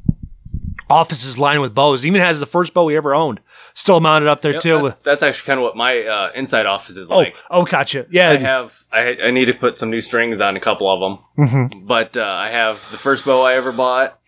office 0.93 1.23
is 1.25 1.37
lined 1.39 1.61
with 1.61 1.73
bows. 1.75 2.01
He 2.03 2.07
even 2.07 2.21
has 2.21 2.39
the 2.39 2.45
first 2.45 2.73
bow 2.73 2.87
he 2.87 2.95
ever 2.95 3.13
owned 3.15 3.39
still 3.75 3.99
mounted 3.99 4.29
up 4.29 4.41
there 4.43 4.53
Yep, 4.53 4.61
too. 4.61 4.81
that- 4.89 5.03
that's 5.03 5.23
actually 5.23 5.47
kind 5.47 5.59
of 5.59 5.63
what 5.63 5.75
my 5.75 6.01
uh, 6.03 6.31
inside 6.35 6.67
office 6.67 6.95
is 6.95 7.09
oh, 7.09 7.17
like. 7.17 7.35
oh, 7.49 7.61
oh, 7.61 7.65
gotcha. 7.65 8.05
Yeah. 8.11 8.29
I 8.29 8.35
have 8.37 8.83
I, 8.91 9.17
I 9.25 9.31
need 9.31 9.45
to 9.45 9.53
put 9.53 9.79
some 9.79 9.89
new 9.89 9.99
strings 10.01 10.39
on 10.39 10.55
a 10.55 10.59
couple 10.59 10.87
of 10.87 10.99
them, 10.99 11.47
Mhm. 11.47 11.87
but 11.87 12.15
uh, 12.15 12.21
I 12.23 12.49
have 12.51 12.79
the 12.91 12.97
first 12.97 13.25
bow 13.25 13.41
I 13.41 13.55
ever 13.55 13.71
bought, 13.71 14.19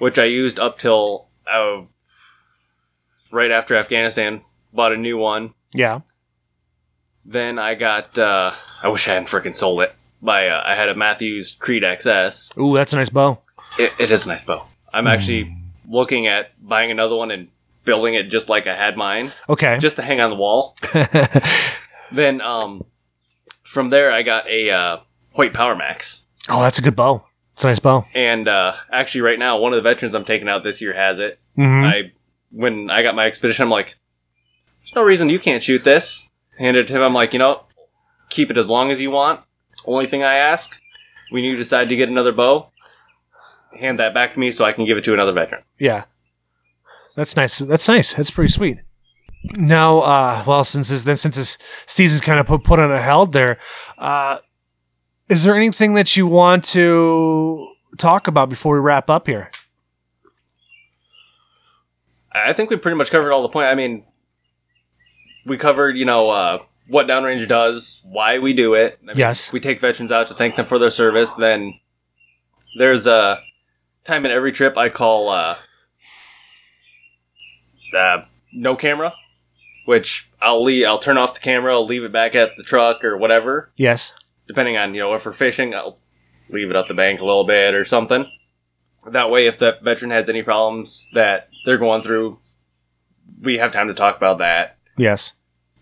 which 0.00 0.18
I 0.18 0.24
used 0.24 0.58
up 0.58 0.78
till 0.78 1.28
uh, 1.48 1.82
right 3.30 3.50
after 3.52 3.76
Afghanistan. 3.76 4.42
Bought 4.72 4.92
a 4.92 4.96
new 4.96 5.18
one. 5.18 5.54
Yeah. 5.74 6.00
Then 7.24 7.58
I 7.58 7.74
got. 7.74 8.16
Uh, 8.18 8.52
I 8.82 8.88
wish 8.88 9.06
I 9.06 9.12
hadn't 9.14 9.28
freaking 9.28 9.54
sold 9.54 9.82
it. 9.82 9.94
By 10.20 10.48
uh, 10.48 10.62
I 10.64 10.74
had 10.74 10.88
a 10.88 10.94
Mathews 10.94 11.52
Creed 11.52 11.82
XS. 11.84 12.56
Ooh, 12.58 12.74
that's 12.74 12.92
a 12.92 12.96
nice 12.96 13.10
bow. 13.10 13.38
It, 13.78 13.92
it 13.98 14.10
is 14.10 14.24
a 14.26 14.28
nice 14.28 14.44
bow. 14.44 14.66
I'm 14.92 15.06
actually 15.06 15.56
looking 15.88 16.26
at 16.26 16.50
buying 16.66 16.90
another 16.90 17.16
one 17.16 17.30
and 17.30 17.48
building 17.84 18.14
it 18.14 18.24
just 18.24 18.48
like 18.48 18.66
I 18.66 18.74
had 18.76 18.96
mine, 18.96 19.32
Okay. 19.48 19.78
just 19.78 19.96
to 19.96 20.02
hang 20.02 20.20
on 20.20 20.30
the 20.30 20.36
wall. 20.36 20.76
Then 22.12 22.40
um, 22.42 22.84
from 23.62 23.88
there 23.90 24.10
I 24.12 24.22
got 24.22 24.46
a 24.48 24.70
uh, 24.70 24.96
Hoyt 25.32 25.54
Power 25.54 25.74
Max. 25.74 26.24
oh, 26.50 26.60
that's 26.62 26.78
a 26.78 26.82
good 26.82 26.94
bow. 26.96 27.24
It's 27.54 27.64
a 27.64 27.68
nice 27.68 27.78
bow. 27.78 28.04
And 28.14 28.48
uh, 28.48 28.74
actually, 28.90 29.22
right 29.22 29.38
now, 29.38 29.58
one 29.58 29.72
of 29.72 29.82
the 29.82 29.88
veterans 29.88 30.14
I'm 30.14 30.24
taking 30.24 30.48
out 30.48 30.62
this 30.64 30.80
year 30.82 30.92
has 30.92 31.18
it. 31.18 31.38
hmm 31.56 31.82
I 31.84 32.12
when 32.50 32.90
I 32.90 33.02
got 33.02 33.14
my 33.14 33.26
expedition, 33.26 33.62
I'm 33.62 33.70
like, 33.70 33.96
"There's 34.80 34.94
no 34.94 35.02
reason 35.02 35.28
you 35.30 35.38
can't 35.38 35.62
shoot 35.62 35.84
this." 35.84 36.28
Handed 36.58 36.84
it 36.84 36.88
to 36.88 36.96
him. 36.96 37.02
I'm 37.02 37.14
like, 37.14 37.32
you 37.32 37.38
know, 37.38 37.62
keep 38.28 38.50
it 38.50 38.58
as 38.58 38.68
long 38.68 38.90
as 38.90 39.00
you 39.00 39.10
want. 39.10 39.40
Only 39.86 40.06
thing 40.06 40.22
I 40.22 40.34
ask, 40.36 40.78
when 41.30 41.44
you 41.44 41.56
decide 41.56 41.88
to 41.88 41.96
get 41.96 42.08
another 42.10 42.32
bow, 42.32 42.68
hand 43.78 43.98
that 43.98 44.14
back 44.14 44.34
to 44.34 44.38
me 44.40 44.52
so 44.52 44.64
I 44.64 44.72
can 44.72 44.86
give 44.86 44.96
it 44.98 45.04
to 45.04 45.14
another 45.14 45.32
veteran. 45.32 45.62
Yeah. 45.78 46.04
That's 47.16 47.36
nice. 47.36 47.58
That's 47.58 47.88
nice. 47.88 48.14
That's 48.14 48.30
pretty 48.30 48.52
sweet. 48.52 48.78
Now, 49.44 50.00
uh, 50.00 50.44
well, 50.46 50.64
since 50.64 50.88
this, 50.88 51.02
then 51.02 51.16
since 51.16 51.36
this 51.36 51.58
season's 51.86 52.20
kind 52.20 52.38
of 52.38 52.46
put, 52.46 52.64
put 52.64 52.78
on 52.78 52.92
a 52.92 53.02
held 53.02 53.32
there, 53.32 53.58
uh, 53.98 54.38
is 55.28 55.42
there 55.42 55.56
anything 55.56 55.94
that 55.94 56.16
you 56.16 56.26
want 56.26 56.64
to 56.66 57.68
talk 57.98 58.28
about 58.28 58.48
before 58.48 58.74
we 58.74 58.80
wrap 58.80 59.10
up 59.10 59.26
here? 59.26 59.50
I 62.32 62.52
think 62.52 62.70
we 62.70 62.76
pretty 62.76 62.96
much 62.96 63.10
covered 63.10 63.32
all 63.32 63.42
the 63.42 63.48
point. 63.48 63.66
I 63.66 63.74
mean, 63.74 64.04
we 65.44 65.58
covered, 65.58 65.96
you 65.96 66.04
know, 66.04 66.30
uh, 66.30 66.58
what 66.88 67.06
downrange 67.06 67.46
does, 67.48 68.00
why 68.04 68.38
we 68.38 68.52
do 68.52 68.74
it. 68.74 68.98
I 69.02 69.06
mean, 69.06 69.16
Yes. 69.16 69.52
We 69.52 69.60
take 69.60 69.80
veterans 69.80 70.10
out 70.12 70.28
to 70.28 70.34
thank 70.34 70.56
them 70.56 70.66
for 70.66 70.78
their 70.78 70.90
service. 70.90 71.32
Then 71.32 71.74
there's 72.78 73.06
a 73.06 73.40
time 74.04 74.24
in 74.24 74.30
every 74.32 74.52
trip 74.52 74.76
I 74.76 74.88
call 74.88 75.28
uh, 75.28 75.56
uh, 77.96 78.24
no 78.52 78.76
camera, 78.76 79.12
which 79.86 80.28
I'll 80.40 80.62
leave. 80.64 80.86
I'll 80.86 80.98
turn 80.98 81.18
off 81.18 81.34
the 81.34 81.40
camera. 81.40 81.72
I'll 81.74 81.86
leave 81.86 82.04
it 82.04 82.12
back 82.12 82.34
at 82.36 82.56
the 82.56 82.62
truck 82.62 83.04
or 83.04 83.16
whatever, 83.16 83.70
Yes. 83.76 84.12
depending 84.46 84.76
on 84.76 84.94
you 84.94 85.00
know 85.00 85.14
if 85.14 85.24
we're 85.26 85.32
fishing. 85.32 85.74
I'll 85.74 85.98
leave 86.48 86.70
it 86.70 86.76
up 86.76 86.88
the 86.88 86.94
bank 86.94 87.20
a 87.20 87.24
little 87.24 87.44
bit 87.44 87.74
or 87.74 87.84
something. 87.84 88.26
That 89.10 89.30
way, 89.30 89.46
if 89.46 89.58
the 89.58 89.78
veteran 89.82 90.10
has 90.12 90.28
any 90.28 90.42
problems 90.42 91.08
that 91.14 91.48
they're 91.64 91.78
going 91.78 92.02
through, 92.02 92.38
we 93.42 93.58
have 93.58 93.72
time 93.72 93.88
to 93.88 93.94
talk 93.94 94.16
about 94.16 94.38
that. 94.38 94.76
Yes. 94.96 95.32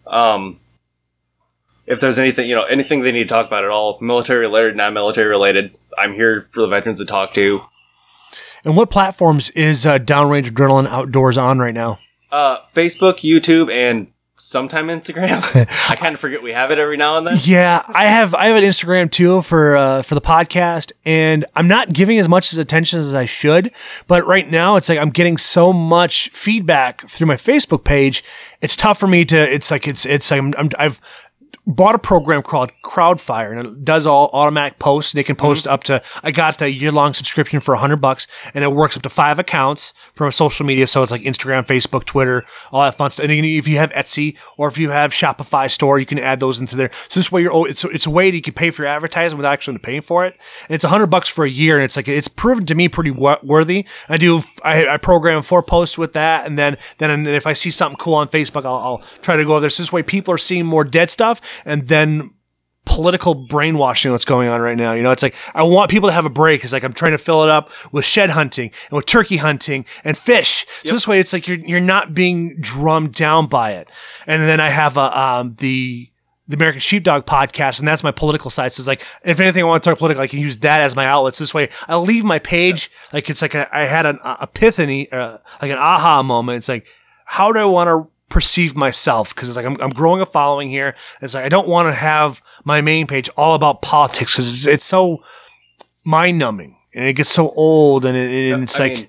Um, 0.07 0.59
if 1.87 2.01
there's 2.01 2.19
anything, 2.19 2.49
you 2.49 2.55
know, 2.55 2.63
anything 2.65 3.03
they 3.03 3.13
need 3.13 3.25
to 3.25 3.29
talk 3.29 3.47
about 3.47 3.65
at 3.65 3.71
all, 3.71 3.99
military 4.01 4.41
related, 4.41 4.75
non-military 4.77 5.29
related, 5.29 5.77
I'm 5.99 6.15
here 6.15 6.49
for 6.53 6.63
the 6.63 6.69
veterans 6.69 6.99
to 6.99 7.05
talk 7.05 7.35
to. 7.35 7.61
And 8.65 8.77
what 8.77 8.91
platforms 8.91 9.51
is 9.51 9.87
uh, 9.87 9.99
Downrange 9.99 10.51
Adrenaline 10.51 10.89
Outdoors 10.89 11.37
on 11.39 11.59
right 11.59 11.75
now? 11.75 11.99
Uh, 12.31 12.59
Facebook, 12.75 13.21
YouTube, 13.21 13.73
and 13.73 14.09
sometime 14.41 14.87
Instagram. 14.87 15.43
I 15.91 15.97
kind 15.97 16.15
of 16.15 16.21
forget 16.21 16.43
we 16.43 16.53
have 16.53 16.71
it 16.71 16.79
every 16.79 16.97
now 16.97 17.19
and 17.19 17.27
then. 17.27 17.39
Yeah, 17.43 17.83
I 17.87 18.07
have 18.07 18.35
I 18.35 18.47
have 18.47 18.57
an 18.57 18.65
Instagram 18.65 19.11
too 19.11 19.43
for 19.43 19.77
uh, 19.77 20.03
for 20.03 20.15
the 20.15 20.21
podcast, 20.21 20.93
and 21.05 21.45
I'm 21.55 21.69
not 21.69 21.93
giving 21.93 22.19
as 22.19 22.29
much 22.29 22.53
as 22.53 22.59
attention 22.59 23.01
as 23.01 23.15
I 23.15 23.27
should. 23.27 23.71
But 24.07 24.27
right 24.27 24.51
now, 24.51 24.77
it's 24.77 24.89
like 24.89 24.99
I'm 24.99 25.11
getting 25.11 25.37
so 25.37 25.73
much 25.73 26.31
feedback 26.31 27.03
through 27.09 27.27
my 27.27 27.37
Facebook 27.37 27.85
page. 27.85 28.25
It's 28.61 28.77
tough 28.77 28.99
for 28.99 29.07
me 29.07 29.25
to. 29.27 29.37
It's 29.37 29.71
like 29.71 29.87
it's 29.87 30.07
it's 30.07 30.31
like 30.31 30.39
I'm, 30.39 30.55
I'm 30.57 30.71
I've 30.79 31.01
bought 31.67 31.95
a 31.95 31.99
program 31.99 32.43
called 32.43 32.73
Crowdfire, 32.85 33.57
and 33.57 33.67
it 33.67 33.85
does 33.85 34.07
all 34.07 34.31
automatic 34.33 34.79
posts. 34.79 35.13
They 35.13 35.23
can 35.23 35.37
mm-hmm. 35.37 35.47
post 35.47 35.67
up 35.67 35.85
to. 35.85 36.03
I 36.23 36.31
got 36.31 36.59
the 36.59 36.71
year 36.71 36.93
long 36.93 37.15
subscription 37.15 37.61
for 37.61 37.75
a 37.75 37.79
hundred 37.79 37.97
bucks, 37.97 38.27
and 38.55 38.65
it 38.65 38.73
works 38.73 38.97
up 38.97 39.03
to 39.03 39.11
five 39.11 39.39
accounts 39.39 39.93
from 40.15 40.33
social 40.33 40.67
media. 40.67 40.87
So 40.87 41.03
it's 41.03 41.13
like 41.13 41.23
Instagram, 41.23 41.67
Facebook, 41.67 42.05
Twitter, 42.05 42.45
all 42.73 42.83
that 42.83 42.97
fun 42.97 43.11
stuff. 43.11 43.25
And 43.25 43.33
if 43.33 43.69
you 43.69 43.79
have 43.79 43.91
Etsy 43.93 44.37
or 44.57 44.69
if 44.69 44.79
you 44.79 44.91
have 44.91 45.13
Shopify 45.13 45.71
store, 45.71 45.99
you 45.99 46.07
can 46.07 46.19
add 46.19 46.41
those 46.41 46.61
into 46.61 46.77
there. 46.77 46.91
So 47.09 47.21
this 47.21 47.31
way, 47.31 47.43
you're 47.43 47.53
oh, 47.53 47.65
it's 47.65 47.85
it's 47.85 48.07
a 48.07 48.11
way 48.11 48.31
that 48.31 48.37
you 48.37 48.43
can 48.43 48.55
pay 48.55 48.71
for 48.71 48.83
your 48.83 48.91
advertising 48.91 49.37
without 49.37 49.53
actually 49.53 49.79
paying 49.79 50.03
for 50.03 50.25
it. 50.25 50.35
And 50.69 50.75
it's 50.75 50.85
hundred 50.85 51.07
bucks 51.07 51.29
for 51.29 51.45
a 51.45 51.51
year, 51.51 51.77
and 51.77 51.85
it's 51.85 51.97
like 51.97 52.09
it's 52.09 52.29
proven 52.29 52.67
to 52.67 52.75
me 52.75 52.89
pretty 52.89 53.11
worthy. 53.11 53.87
I 54.09 54.17
do 54.17 54.43
I, 54.65 54.87
I 54.87 54.97
program 54.97 55.43
four 55.43 55.63
posts 55.63 55.97
with 55.97 56.15
that, 56.15 56.47
and 56.47 56.59
then 56.59 56.79
then 56.99 57.27
if 57.27 57.47
I 57.47 57.53
see 57.53 57.71
something 57.71 57.99
cool 57.99 58.15
on 58.15 58.29
Facebook, 58.29 58.65
I'll, 58.65 58.75
I'll 58.75 59.03
try 59.23 59.37
to 59.37 59.45
go 59.45 59.61
there. 59.61 59.71
So 59.71 59.83
this 59.83 59.93
way, 59.93 60.03
people 60.03 60.35
are 60.35 60.39
seeing 60.39 60.67
more 60.67 60.85
dead 60.85 61.11
stuff, 61.11 61.41
and 61.65 61.89
then 61.89 62.31
political 62.87 63.35
brainwashing 63.35 64.11
that's 64.11 64.25
going 64.25 64.49
on 64.49 64.61
right 64.61 64.77
now. 64.77 64.93
You 64.93 65.03
know, 65.03 65.13
it's 65.13 65.23
like 65.23 65.35
I 65.55 65.63
want 65.63 65.91
people 65.91 66.09
to 66.09 66.13
have 66.13 66.25
a 66.25 66.31
break. 66.31 66.65
It's 66.65 66.73
like 66.73 66.83
I'm 66.83 66.93
trying 66.93 67.13
to 67.13 67.19
fill 67.19 67.45
it 67.45 67.49
up 67.49 67.71
with 67.93 68.05
shed 68.05 68.31
hunting 68.31 68.71
and 68.91 68.97
with 68.97 69.07
turkey 69.07 69.37
hunting 69.37 69.85
and 70.05 70.19
fish. 70.19 70.67
So 70.85 70.93
this 70.93 71.07
way, 71.07 71.21
it's 71.21 71.33
like 71.33 71.47
you're 71.47 71.59
you're 71.59 71.81
not 71.81 72.15
being 72.15 72.57
drummed 72.61 73.15
down 73.15 73.47
by 73.47 73.73
it. 73.73 73.89
And 74.27 74.43
then 74.43 74.61
I 74.61 74.71
have 74.71 74.97
a 74.97 75.19
um 75.19 75.55
the 75.59 76.11
the 76.49 76.57
American 76.57 76.81
Sheepdog 76.81 77.27
podcast, 77.27 77.79
and 77.79 77.87
that's 77.87 78.03
my 78.03 78.11
political 78.11 78.51
side. 78.51 78.73
So 78.73 78.81
it's 78.81 78.89
like, 78.89 79.05
if 79.23 79.39
anything, 79.39 79.63
I 79.63 79.67
want 79.67 79.85
to 79.85 79.91
talk 79.91 79.99
political, 79.99 80.21
I 80.21 80.27
can 80.27 80.41
use 80.41 80.57
that 80.59 80.81
as 80.81 80.97
my 80.97 81.07
outlet. 81.07 81.37
So 81.37 81.45
this 81.45 81.55
way, 81.55 81.71
I'll 81.87 82.03
leave 82.03 82.25
my 82.25 82.41
page 82.41 82.91
like 83.13 83.31
it's 83.31 83.41
like 83.41 83.55
a, 83.55 83.69
I 83.73 83.87
had 83.87 84.05
an 84.05 84.19
uh, 84.25 84.39
epiphany, 84.43 85.11
uh, 85.13 85.39
like 85.63 85.71
an 85.71 85.79
aha 85.79 86.25
moment. 86.25 86.59
It's 86.59 86.69
like, 86.69 86.87
how 87.25 87.53
do 87.53 87.61
I 87.61 87.67
want 87.67 87.87
to 87.87 88.11
perceive 88.31 88.75
myself? 88.75 89.35
Because 89.35 89.49
it's 89.49 89.57
like 89.57 89.67
I'm, 89.67 89.79
I'm 89.83 89.91
growing 89.91 90.23
a 90.23 90.27
following 90.27 90.71
here. 90.71 90.95
It's 91.21 91.35
like 91.35 91.45
I 91.45 91.49
don't 91.51 91.69
want 91.69 91.89
to 91.89 91.93
have 91.93 92.41
my 92.65 92.81
main 92.81 93.07
page 93.07 93.29
all 93.37 93.55
about 93.55 93.83
politics 93.83 94.33
because 94.33 94.49
it's, 94.51 94.67
it's 94.67 94.85
so 94.85 95.23
mind 96.05 96.39
numbing 96.39 96.77
and 96.95 97.05
it 97.05 97.13
gets 97.13 97.31
so 97.31 97.51
old 97.51 98.05
and, 98.07 98.17
it, 98.17 98.53
and 98.53 98.63
it's 98.65 98.81
I 98.81 98.85
like. 98.85 98.93
mean, 98.95 99.09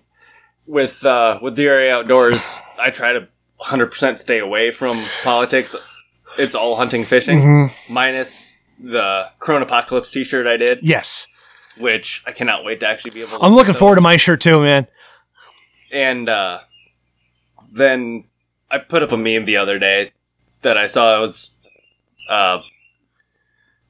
with 0.68 1.06
uh, 1.06 1.40
with 1.42 1.56
the 1.56 1.66
area 1.68 1.96
outdoors, 1.96 2.60
I 2.80 2.92
try 2.92 3.14
to 3.14 3.28
100% 3.62 4.20
stay 4.20 4.40
away 4.40 4.72
from 4.72 5.04
politics. 5.24 5.76
It's 6.38 6.56
all 6.56 6.76
hunting, 6.78 7.06
fishing, 7.06 7.40
Mhm. 7.42 7.72
minus 7.90 8.54
the 8.80 9.30
Corona 9.40 9.66
Apocalypse 9.66 10.10
T-shirt 10.12 10.48
I 10.48 10.58
did, 10.58 10.80
Yes, 10.82 11.28
which 11.78 12.24
I 12.26 12.32
cannot 12.32 12.64
wait 12.64 12.80
to 12.80 12.88
actually 12.88 13.12
be 13.12 13.22
able. 13.22 13.38
to 13.38 13.44
I'm 13.44 13.54
looking 13.54 13.74
get 13.74 13.80
forward 13.80 13.96
to 13.96 14.02
my 14.02 14.18
shirt 14.18 14.42
too, 14.42 14.62
man. 14.62 14.88
And 15.92 16.30
uh, 16.30 16.62
then 17.72 18.24
I 18.72 18.78
put 18.80 19.04
up 19.04 19.12
a 19.12 19.18
meme 19.18 19.46
the 19.46 19.58
other 19.58 19.78
day 19.80 20.12
that 20.62 20.78
I 20.78 20.88
saw. 20.88 21.18
It 21.18 21.22
was 21.22 21.52
uh, 22.30 22.60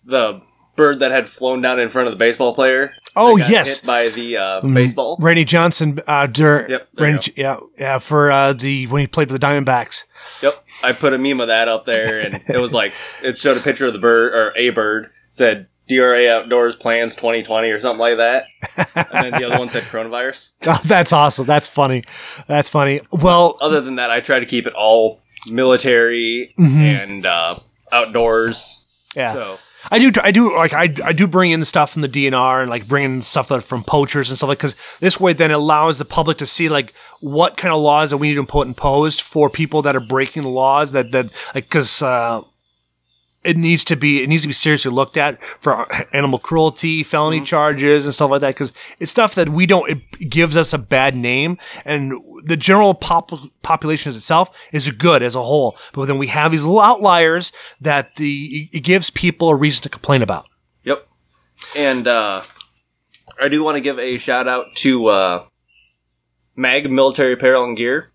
the 0.06 0.42
bird 0.76 1.00
that 1.00 1.12
had 1.12 1.30
flown 1.30 1.62
down 1.62 1.80
in 1.80 1.90
front 1.90 2.08
of 2.08 2.14
the 2.14 2.18
baseball 2.18 2.56
player. 2.56 2.94
Oh 3.16 3.36
yes, 3.38 3.80
hit 3.80 3.86
by 3.86 4.10
the 4.10 4.38
uh, 4.38 4.62
Mm. 4.62 4.74
baseball. 4.74 5.18
Randy 5.20 5.44
Johnson. 5.46 6.00
Uh, 6.08 6.28
dur- 6.28 6.66
Yep, 6.70 6.88
Randy, 6.98 7.34
yeah, 7.36 7.58
yeah, 7.78 8.00
for 8.00 8.32
uh, 8.32 8.54
the 8.54 8.88
when 8.88 9.02
he 9.02 9.08
played 9.08 9.28
for 9.30 9.38
the 9.38 9.46
Diamondbacks. 9.46 10.06
Yep, 10.42 10.64
I 10.84 10.94
put 10.94 11.14
a 11.14 11.18
meme 11.18 11.42
of 11.42 11.48
that 11.48 11.68
up 11.68 11.86
there, 11.86 12.20
and 12.22 12.42
it 12.48 12.58
was 12.58 12.74
like 12.74 12.94
it 13.22 13.38
showed 13.38 13.58
a 13.58 13.62
picture 13.62 13.86
of 13.86 13.94
the 13.94 14.00
bird 14.00 14.34
or 14.34 14.54
a 14.58 14.70
bird 14.70 15.10
said 15.30 15.68
DRA 15.96 16.30
Outdoors 16.32 16.76
Plans 16.78 17.16
2020 17.16 17.70
or 17.70 17.80
something 17.80 18.00
like 18.00 18.18
that, 18.18 18.46
and 18.96 19.26
then 19.34 19.40
the 19.42 19.46
other 19.48 19.60
one 19.60 19.70
said 19.70 19.84
coronavirus. 19.84 20.54
Oh, 20.68 20.80
that's 20.86 21.12
awesome. 21.14 21.46
That's 21.46 21.68
funny. 21.68 22.04
That's 22.48 22.70
funny. 22.70 23.02
Well, 23.12 23.58
Other 23.62 23.82
than 23.82 23.96
that, 23.96 24.10
I 24.10 24.20
try 24.22 24.40
to 24.40 24.46
keep 24.46 24.66
it 24.68 24.74
all 24.74 25.20
military 25.50 26.54
Mhm. 26.60 27.04
and 27.04 27.26
uh, 27.26 27.56
outdoors. 27.92 29.06
yeah. 29.16 29.34
So 29.34 29.58
I 29.90 29.98
do. 29.98 30.12
I 30.24 30.32
do 30.32 30.56
like. 30.56 30.74
I, 30.74 30.90
I 31.04 31.12
do 31.14 31.26
bring 31.26 31.52
in 31.52 31.66
stuff 31.66 31.92
from 31.92 32.04
the 32.04 32.08
DNR 32.10 32.62
and 32.62 32.70
like 32.70 32.88
bring 32.88 33.04
in 33.04 33.22
stuff 33.24 33.48
that 33.48 33.64
from 33.64 33.84
poachers 33.84 34.30
and 34.30 34.38
stuff 34.38 34.48
like 34.50 34.60
because 34.60 34.76
this 35.00 35.20
way 35.20 35.34
then 35.34 35.50
it 35.50 35.56
allows 35.56 35.98
the 35.98 36.06
public 36.06 36.38
to 36.38 36.46
see 36.46 36.70
like 36.70 36.94
what 37.20 37.58
kind 37.58 37.74
of 37.74 37.82
laws 37.82 38.12
that 38.12 38.18
we 38.18 38.30
need 38.30 38.36
to 38.36 38.44
put 38.46 38.68
imposed 38.68 39.22
for 39.22 39.50
people 39.50 39.82
that 39.82 39.96
are 39.96 40.00
breaking 40.00 40.44
the 40.44 40.50
laws 40.50 40.92
that 40.92 41.12
that 41.12 41.26
like 41.56 41.64
because 41.66 42.04
uh, 42.04 42.42
it 43.44 43.58
needs 43.58 43.84
to 43.86 43.96
be 43.96 44.24
it 44.24 44.28
needs 44.28 44.44
to 44.44 44.48
be 44.48 44.54
seriously 44.54 44.92
looked 44.92 45.18
at 45.18 45.44
for 45.60 45.88
animal 46.16 46.40
cruelty, 46.40 47.04
felony 47.04 47.42
charges 47.42 48.06
and 48.06 48.14
stuff 48.14 48.32
like 48.32 48.42
that 48.42 48.56
because 48.56 48.72
it's 49.00 49.12
stuff 49.12 49.36
that 49.36 49.50
we 49.50 49.66
don't. 49.66 49.90
It 49.90 50.30
gives 50.30 50.56
us 50.56 50.74
a 50.74 50.78
bad 50.78 51.16
name 51.16 51.58
and 51.84 52.14
the 52.44 52.58
general 52.58 52.94
pop- 52.94 53.32
population 53.62 54.14
itself 54.14 54.50
is 54.72 54.90
good 54.92 55.24
as 55.24 55.36
a 55.36 55.42
whole, 55.42 55.78
but 55.94 56.06
then 56.06 56.18
we 56.18 56.28
have 56.28 56.52
these 56.52 56.64
little 56.64 56.82
outliers 56.82 57.52
that 57.80 58.16
the 58.18 58.70
it 58.72 58.82
gives 58.82 59.10
people 59.10 59.50
a 59.50 59.56
reason 59.56 59.84
to 59.84 59.90
complain 59.90 60.22
about. 60.22 60.46
Yep. 60.84 61.08
And 61.76 62.08
uh, 62.08 62.44
I 63.40 63.50
do 63.50 63.64
want 63.64 63.76
to 63.76 63.82
give 63.82 63.98
a 63.98 64.18
shout 64.18 64.48
out 64.48 64.76
to 64.78 65.08
uh, 65.08 65.46
Mag 66.56 66.90
Military 66.92 67.34
Apparel 67.34 67.64
and 67.66 67.78
Gear. 67.78 68.12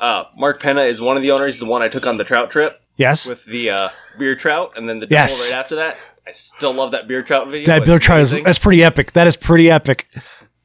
Uh, 0.00 0.24
Mark 0.36 0.62
Penna 0.62 0.84
is 0.84 1.00
one 1.00 1.16
of 1.16 1.22
the 1.22 1.32
owners. 1.32 1.58
The 1.58 1.66
one 1.66 1.82
I 1.82 1.88
took 1.88 2.06
on 2.06 2.16
the 2.16 2.24
trout 2.24 2.50
trip 2.50 2.80
Yes, 2.98 3.26
with 3.26 3.44
the 3.46 3.70
uh, 3.70 3.88
beer 4.18 4.34
trout, 4.36 4.72
and 4.76 4.86
then 4.88 5.00
the 5.00 5.06
Yes. 5.08 5.50
right 5.50 5.56
after 5.58 5.76
that. 5.76 5.96
I 6.26 6.32
still 6.32 6.74
love 6.74 6.90
that 6.90 7.08
beer 7.08 7.22
trout 7.22 7.48
video. 7.48 7.64
that 7.68 7.86
beer 7.86 7.98
Trout 7.98 8.20
is 8.20 8.32
that's 8.32 8.58
pretty 8.58 8.84
epic. 8.84 9.12
That 9.12 9.26
is 9.26 9.34
pretty 9.36 9.70
epic. 9.70 10.06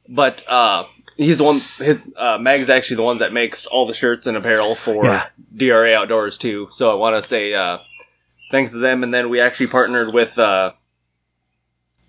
But 0.06 0.44
uh, 0.46 0.84
he's 1.16 1.38
the 1.38 1.44
one. 1.44 1.60
His, 1.78 1.98
uh, 2.18 2.36
Mag's 2.38 2.68
actually 2.68 2.96
the 2.96 3.02
one 3.04 3.16
that 3.18 3.32
makes 3.32 3.64
all 3.64 3.86
the 3.86 3.94
shirts 3.94 4.26
and 4.26 4.36
apparel 4.36 4.74
for 4.74 5.02
Yeah. 5.06 5.24
DRA 5.56 5.94
Outdoors 5.94 6.36
too. 6.36 6.68
So 6.70 6.90
I 6.90 6.94
want 6.96 7.22
to 7.22 7.26
say 7.26 7.54
uh, 7.54 7.78
thanks 8.50 8.72
to 8.72 8.78
them. 8.78 9.02
And 9.02 9.14
then 9.14 9.30
we 9.30 9.40
actually 9.40 9.68
partnered 9.68 10.12
with 10.12 10.38
uh, 10.38 10.72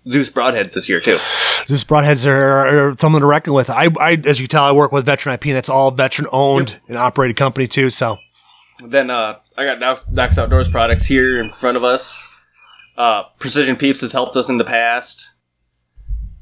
Zeus 0.08 0.28
Broadheads 0.28 0.74
this 0.74 0.88
year 0.88 1.00
too. 1.00 1.18
Zeus 1.66 1.82
Broadheads 1.84 2.26
are, 2.26 2.90
are 2.90 2.96
something 2.98 3.20
to 3.20 3.26
reckon 3.26 3.54
with. 3.54 3.70
I, 3.70 3.88
I, 3.98 4.12
as 4.24 4.38
you 4.38 4.46
can 4.46 4.50
tell, 4.50 4.64
I 4.64 4.72
work 4.72 4.92
with 4.92 5.06
Veteran 5.06 5.34
IP, 5.34 5.46
and 5.46 5.56
that's 5.56 5.68
all 5.70 5.90
veteran 5.90 6.28
owned 6.30 6.78
and 6.88 6.98
operated 6.98 7.36
company 7.38 7.66
too. 7.66 7.88
So 7.88 8.18
Then 8.84 9.10
uh, 9.10 9.38
I 9.56 9.64
got 9.64 10.04
Docs, 10.12 10.38
Outdoors 10.38 10.68
products 10.68 11.04
here 11.04 11.40
in 11.40 11.52
front 11.52 11.76
of 11.76 11.84
us. 11.84 12.18
Uh, 12.96 13.24
Precision 13.38 13.76
Peeps 13.76 14.00
has 14.00 14.12
helped 14.12 14.36
us 14.36 14.48
in 14.48 14.58
the 14.58 14.64
past. 14.64 15.30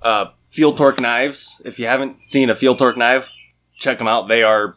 Uh, 0.03 0.27
Field 0.51 0.77
Torque 0.77 1.01
knives. 1.01 1.61
If 1.65 1.79
you 1.79 1.87
haven't 1.87 2.25
seen 2.25 2.51
a 2.51 2.55
Field 2.57 2.79
Torque 2.79 2.97
knife, 2.97 3.29
check 3.77 3.99
them 3.99 4.07
out. 4.07 4.29
They 4.29 4.43
are 4.43 4.75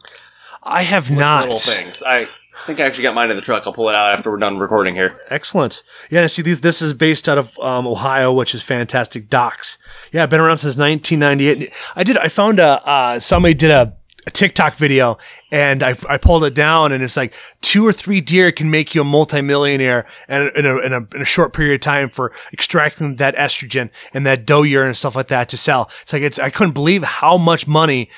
I 0.62 0.82
have 0.82 1.10
not. 1.10 1.44
little 1.44 1.58
things. 1.58 2.02
I 2.02 2.28
think 2.66 2.80
I 2.80 2.84
actually 2.84 3.04
got 3.04 3.14
mine 3.14 3.30
in 3.30 3.36
the 3.36 3.42
truck. 3.42 3.66
I'll 3.66 3.72
pull 3.72 3.88
it 3.88 3.94
out 3.94 4.16
after 4.18 4.30
we're 4.30 4.38
done 4.38 4.58
recording 4.58 4.94
here. 4.94 5.20
Excellent. 5.30 5.82
Yeah, 6.10 6.26
see, 6.26 6.42
these 6.42 6.60
this 6.60 6.82
is 6.82 6.92
based 6.94 7.28
out 7.28 7.38
of 7.38 7.58
um, 7.60 7.86
Ohio, 7.86 8.32
which 8.32 8.54
is 8.54 8.62
fantastic. 8.62 9.28
Docs. 9.28 9.78
Yeah, 10.12 10.24
I've 10.24 10.30
been 10.30 10.40
around 10.40 10.58
since 10.58 10.76
1998. 10.76 11.72
I 11.94 12.04
did. 12.04 12.18
I 12.18 12.28
found 12.28 12.58
a 12.58 12.86
uh, 12.86 13.20
somebody 13.20 13.54
did 13.54 13.70
a, 13.70 13.96
a 14.28 14.30
TikTok 14.30 14.76
video, 14.76 15.16
and 15.50 15.82
I, 15.82 15.96
I 16.06 16.18
pulled 16.18 16.44
it 16.44 16.52
down, 16.52 16.92
and 16.92 17.02
it's 17.02 17.16
like 17.16 17.32
two 17.62 17.84
or 17.86 17.92
three 17.92 18.20
deer 18.20 18.52
can 18.52 18.70
make 18.70 18.94
you 18.94 19.00
a 19.00 19.04
multimillionaire 19.04 20.06
in, 20.28 20.50
in, 20.54 20.66
a, 20.66 20.78
in, 20.80 20.92
a, 20.92 21.06
in 21.14 21.22
a 21.22 21.24
short 21.24 21.54
period 21.54 21.76
of 21.76 21.80
time 21.80 22.10
for 22.10 22.30
extracting 22.52 23.16
that 23.16 23.34
estrogen 23.36 23.88
and 24.12 24.26
that 24.26 24.44
doe 24.44 24.62
urine 24.62 24.88
and 24.88 24.96
stuff 24.98 25.16
like 25.16 25.28
that 25.28 25.48
to 25.48 25.56
sell. 25.56 25.90
It's 26.02 26.12
like 26.12 26.22
it's. 26.22 26.38
I 26.38 26.50
couldn't 26.50 26.74
believe 26.74 27.02
how 27.02 27.38
much 27.38 27.66
money 27.66 28.10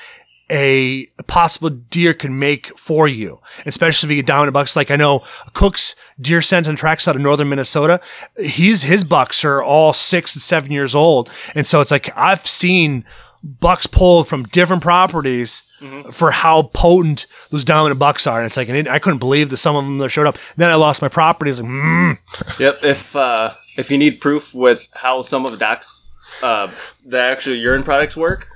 a 0.49 1.05
possible 1.27 1.69
deer 1.69 2.13
can 2.13 2.37
make 2.37 2.77
for 2.77 3.07
you, 3.07 3.39
especially 3.65 4.07
if 4.07 4.17
you 4.17 4.21
get 4.21 4.45
to 4.45 4.51
bucks. 4.51 4.75
Like 4.75 4.91
I 4.91 4.97
know 4.97 5.23
Cook's 5.53 5.95
deer 6.19 6.41
scent 6.41 6.67
and 6.67 6.77
tracks 6.77 7.07
out 7.07 7.15
of 7.15 7.21
northern 7.21 7.47
Minnesota. 7.47 8.01
He's 8.37 8.81
his 8.81 9.05
bucks 9.05 9.45
are 9.45 9.63
all 9.63 9.93
six 9.93 10.35
and 10.35 10.41
seven 10.41 10.73
years 10.73 10.93
old, 10.93 11.29
and 11.55 11.65
so 11.65 11.79
it's 11.79 11.89
like 11.91 12.11
I've 12.17 12.45
seen 12.45 13.05
bucks 13.43 13.87
pulled 13.87 14.27
from 14.27 14.43
different 14.45 14.81
properties 14.83 15.63
for 16.11 16.29
how 16.29 16.61
potent 16.75 17.25
those 17.49 17.63
dominant 17.63 17.99
bucks 17.99 18.27
are. 18.27 18.37
And 18.39 18.45
it's 18.45 18.55
like 18.55 18.67
and 18.69 18.77
it, 18.77 18.87
I 18.87 18.99
couldn't 18.99 19.17
believe 19.17 19.49
that 19.49 19.57
some 19.57 19.75
of 19.75 19.83
them 19.83 19.97
that 19.97 20.09
showed 20.09 20.27
up. 20.27 20.37
then 20.55 20.69
I 20.69 20.75
lost 20.75 21.01
my 21.01 21.07
properties. 21.07 21.59
Like, 21.59 21.71
mm, 21.71 22.17
Yep. 22.59 22.75
If 22.83 23.15
uh, 23.15 23.53
if 23.77 23.89
you 23.89 23.97
need 23.97 24.21
proof 24.21 24.53
with 24.53 24.79
how 24.93 25.23
some 25.23 25.45
of 25.45 25.51
the 25.53 25.57
Doc's 25.57 26.05
uh, 26.43 26.71
the 27.05 27.19
actual 27.19 27.55
urine 27.55 27.81
products 27.83 28.15
work, 28.15 28.47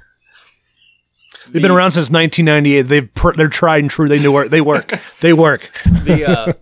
they've 1.50 1.62
been 1.62 1.72
around 1.72 1.92
since 1.92 2.10
1998. 2.12 2.82
They've 2.84 3.14
pr- 3.14 3.34
they're 3.36 3.48
tried 3.48 3.80
and 3.84 3.90
true. 3.90 4.08
They 4.08 4.22
know 4.22 4.32
work. 4.32 4.50
They 4.52 4.62
work. 4.62 5.00
they 5.22 5.34
work. 5.34 5.72
the 6.04 6.26
uh, 6.30 6.54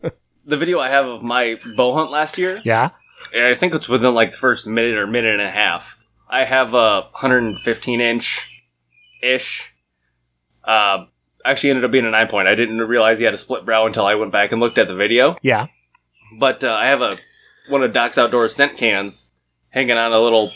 the 0.46 0.58
video 0.58 0.80
I 0.80 0.88
have 0.90 1.06
of 1.08 1.24
my 1.24 1.58
bow 1.76 1.94
hunt 1.96 2.10
last 2.12 2.38
year, 2.38 2.62
Yeah. 2.64 2.92
I 3.36 3.56
think 3.56 3.74
it's 3.74 3.90
within 3.90 4.14
like 4.14 4.32
the 4.32 4.38
first 4.38 4.68
minute 4.68 4.96
or 4.96 5.08
minute 5.08 5.34
and 5.34 5.42
a 5.42 5.50
half. 5.52 5.98
I 6.34 6.46
have 6.46 6.74
a 6.74 7.02
115 7.12 8.02
inch 8.02 8.48
ish. 9.22 9.72
Uh, 10.64 11.06
actually 11.46 11.70
ended 11.72 11.86
up 11.86 11.92
being 11.92 12.06
a 12.06 12.12
nine 12.12 12.28
point. 12.28 12.48
I 12.48 12.56
didn't 12.56 12.80
realize 12.80 13.20
he 13.20 13.26
had 13.26 13.34
a 13.34 13.38
split 13.38 13.66
brow 13.66 13.86
until 13.86 14.06
I 14.06 14.16
went 14.16 14.32
back 14.32 14.52
and 14.52 14.60
looked 14.62 14.78
at 14.78 14.88
the 14.88 14.96
video. 14.96 15.36
Yeah. 15.42 15.68
But 16.40 16.64
uh, 16.64 16.74
I 16.74 16.86
have 16.88 17.02
a 17.02 17.18
one 17.70 17.84
of 17.84 17.94
Doc's 17.94 18.18
outdoor 18.18 18.48
scent 18.48 18.78
cans 18.78 19.32
hanging 19.70 19.98
on 19.98 20.12
a 20.12 20.20
little 20.20 20.52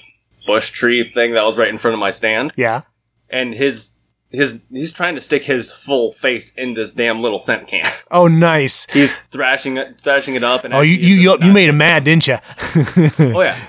bush 0.45 0.71
tree 0.71 1.11
thing 1.13 1.33
that 1.33 1.43
was 1.43 1.57
right 1.57 1.67
in 1.69 1.77
front 1.77 1.93
of 1.93 1.99
my 1.99 2.11
stand, 2.11 2.53
Yeah. 2.55 2.81
and 3.29 3.53
his 3.53 3.91
his 4.29 4.59
he's 4.71 4.91
trying 4.91 5.15
to 5.15 5.21
stick 5.21 5.43
his 5.43 5.71
full 5.71 6.13
face 6.13 6.51
in 6.55 6.73
this 6.73 6.91
damn 6.93 7.21
little 7.21 7.39
scent 7.39 7.67
can. 7.67 7.85
Oh, 8.09 8.27
nice. 8.29 8.87
He's 8.89 9.17
thrashing 9.31 9.75
it, 9.75 9.99
thrashing 10.01 10.35
it 10.35 10.43
up, 10.43 10.63
and 10.63 10.73
Oh, 10.73 10.79
you 10.79 10.95
you 10.95 11.15
you, 11.15 11.37
you 11.41 11.51
made 11.51 11.67
him 11.69 11.77
mad, 11.77 12.05
didn't 12.05 12.25
you? 12.27 12.37
Oh 13.19 13.41
yeah, 13.41 13.67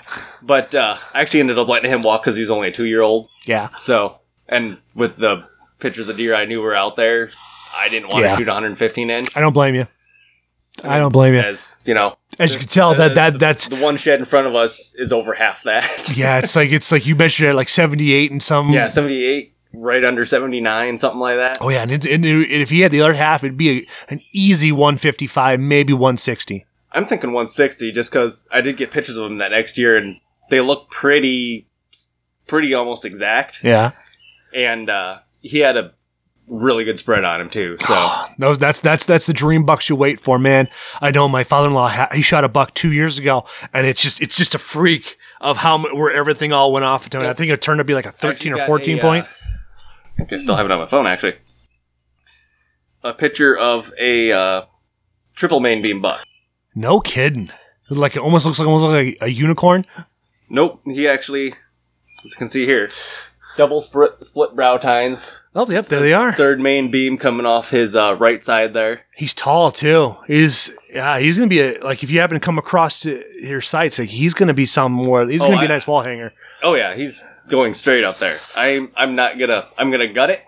but 0.49 0.75
uh, 0.75 0.97
I 1.15 1.21
actually 1.21 1.41
ended 1.41 1.59
up 1.61 1.69
letting 1.69 1.91
him 1.93 2.03
walk 2.03 2.23
because 2.23 2.35
he 2.35 2.41
was 2.41 2.51
only 2.51 2.69
a 2.69 2.73
two 2.73 2.87
year 2.87 3.03
old. 3.03 3.29
yeah. 3.47 3.69
So, 3.81 4.19
and 4.49 4.79
with 4.97 5.17
the 5.17 5.45
pictures 5.79 6.09
of 6.09 6.17
deer 6.17 6.35
I 6.35 6.45
knew 6.47 6.61
were 6.61 6.75
out 6.75 6.97
there, 6.97 7.31
I 7.77 7.89
didn't 7.89 8.09
want 8.09 8.25
Yeah. 8.25 8.33
to 8.33 8.37
shoot 8.39 8.49
115 8.49 9.11
inch. 9.11 9.37
I 9.37 9.41
don't 9.41 9.53
blame 9.53 9.77
you. 9.77 9.87
I 10.85 10.99
don't 10.99 11.13
blame 11.13 11.35
you. 11.35 11.41
As 11.41 11.75
you 11.85 11.93
know, 11.95 12.17
As 12.39 12.53
you 12.53 12.59
can 12.61 12.69
tell, 12.69 12.95
that 12.95 13.15
that 13.17 13.39
that's 13.41 13.67
the 13.69 13.77
one 13.77 13.97
shed 13.97 14.21
in 14.21 14.25
front 14.27 14.47
of 14.47 14.55
us 14.55 14.95
is 14.97 15.13
over 15.13 15.35
half 15.35 15.63
that. 15.65 16.13
yeah. 16.17 16.39
It's 16.39 16.55
like 16.57 16.71
it's 16.71 16.91
like 16.93 17.05
you 17.07 17.15
measured 17.17 17.49
at 17.49 17.55
like 17.57 17.69
seventy 17.69 18.13
eight 18.13 18.31
and 18.31 18.43
some. 18.43 18.71
yeah, 18.71 18.87
78, 18.89 19.53
right 19.75 20.05
under 20.05 20.25
79, 20.25 20.97
something 20.99 21.19
like 21.21 21.37
that. 21.37 21.59
Oh 21.61 21.69
yeah, 21.69 21.83
and, 21.83 21.91
it, 21.93 22.07
and 22.07 22.25
it- 22.25 22.51
if 22.51 22.71
he 22.71 22.81
had 22.81 22.93
the 22.93 23.01
other 23.01 23.15
half, 23.15 23.43
it'd 23.43 23.57
be 23.57 23.71
a, 23.81 23.87
an 24.09 24.21
easy 24.33 24.71
one 24.73 24.97
fifty 24.99 25.27
five, 25.27 25.59
maybe 25.59 25.93
one 25.93 26.17
sixty. 26.17 26.65
I'm 26.93 27.05
thinking 27.07 27.33
160 27.33 27.93
just 27.93 28.11
because 28.11 28.47
I 28.51 28.61
did 28.63 28.77
get 28.79 28.91
pictures 28.91 29.17
of 29.19 29.27
him 29.31 29.39
that 29.39 29.51
next 29.51 29.77
year 29.77 29.97
and 29.99 30.21
they 30.51 30.61
look 30.61 30.91
pretty, 30.91 31.69
pretty 32.47 32.75
almost 32.75 33.05
exact. 33.05 33.63
Yeah. 33.63 33.93
And 34.55 34.89
uh, 34.89 35.21
he 35.41 35.59
had 35.59 35.77
a 35.77 35.93
really 36.47 36.85
good 36.85 36.99
spread 36.99 37.25
on 37.25 37.41
him 37.41 37.51
too. 37.51 37.77
So 37.81 38.25
No, 38.39 38.55
that's 38.55 38.81
that's 38.81 39.05
that's 39.07 39.27
the 39.27 39.33
dream 39.33 39.65
bucks 39.65 39.89
you 39.89 39.97
wait 39.97 40.21
for, 40.21 40.39
man. 40.39 40.69
I 41.01 41.11
know 41.11 41.29
my 41.29 41.45
father 41.45 41.69
in 41.69 41.75
law 41.75 41.89
ha- 41.89 42.09
he 42.13 42.23
shot 42.23 42.45
a 42.45 42.49
buck 42.49 42.75
two 42.75 42.93
years 42.93 43.19
ago, 43.19 43.45
and 43.73 43.87
it's 43.87 44.01
just 44.01 44.21
it's 44.21 44.37
just 44.37 44.55
a 44.55 44.59
freak 44.59 45.19
of 45.41 45.59
how 45.59 45.79
mu- 45.79 45.95
where 45.95 46.13
everything 46.13 46.53
all 46.53 46.73
went 46.73 46.85
off. 46.85 47.15
I 47.15 47.33
think 47.35 47.53
it 47.53 47.61
turned 47.61 47.79
to 47.79 47.85
be 47.85 47.95
like 47.95 48.07
a 48.07 48.11
thirteen 48.11 48.53
or 48.53 48.59
fourteen 48.67 48.99
a, 48.99 49.03
point. 49.03 49.25
uh, 49.25 49.29
I 50.15 50.17
think 50.17 50.33
I 50.33 50.39
still 50.39 50.57
have 50.57 50.67
it 50.67 50.73
on 50.73 50.79
my 50.79 50.87
phone 50.87 51.07
actually. 51.07 51.35
A 53.05 53.15
picture 53.15 53.57
of 53.57 53.93
a 54.01 54.33
uh, 54.33 54.63
triple 55.37 55.61
main 55.61 55.83
beam 55.83 56.01
buck. 56.01 56.25
No 56.75 57.01
kidding. 57.01 57.51
Like 57.91 58.17
it 58.17 58.21
almost 58.21 58.45
looks 58.45 58.59
like 58.59 58.69
almost 58.69 58.85
like 58.85 59.19
a, 59.21 59.27
a 59.27 59.29
unicorn. 59.29 59.87
Nope, 60.51 60.81
he 60.85 61.07
actually, 61.09 61.53
as 62.25 62.33
you 62.33 62.37
can 62.37 62.49
see 62.49 62.65
here, 62.65 62.89
double 63.57 63.81
split, 63.81 64.13
split 64.23 64.55
brow 64.55 64.77
tines. 64.79 65.37
Oh, 65.55 65.69
yep, 65.71 65.87
there 65.87 66.01
they 66.01 66.13
are. 66.13 66.33
Third 66.33 66.61
main 66.61 66.91
beam 66.91 67.19
coming 67.19 67.45
off 67.47 67.71
his 67.71 67.95
uh, 67.97 68.17
right 68.19 68.43
side 68.45 68.73
there. 68.73 69.03
He's 69.15 69.35
tall 69.35 69.73
too. 69.73 70.15
He's 70.27 70.71
yeah. 70.93 71.19
He's 71.19 71.37
gonna 71.39 71.49
be 71.49 71.61
a 71.61 71.79
like 71.81 72.03
if 72.03 72.11
you 72.11 72.21
happen 72.21 72.35
to 72.35 72.45
come 72.45 72.59
across 72.59 73.01
to 73.01 73.23
your 73.41 73.61
sites, 73.61 73.99
like 73.99 74.09
he's 74.09 74.35
gonna 74.35 74.55
be 74.55 74.65
some 74.67 74.93
more. 74.93 75.27
He's 75.27 75.43
Oh, 75.43 75.47
gonna 75.49 75.59
be 75.61 75.67
a 75.67 75.69
I- 75.69 75.73
nice 75.75 75.87
wall 75.87 76.03
hanger. 76.03 76.33
Oh 76.63 76.75
yeah, 76.75 76.95
he's 76.95 77.23
going 77.49 77.75
straight 77.75 78.05
up 78.05 78.19
there. 78.19 78.39
I'm 78.55 78.91
I'm 78.97 79.15
not 79.17 79.39
gonna 79.39 79.69
I'm 79.77 79.91
gonna 79.91 80.13
gut 80.13 80.31
it, 80.31 80.41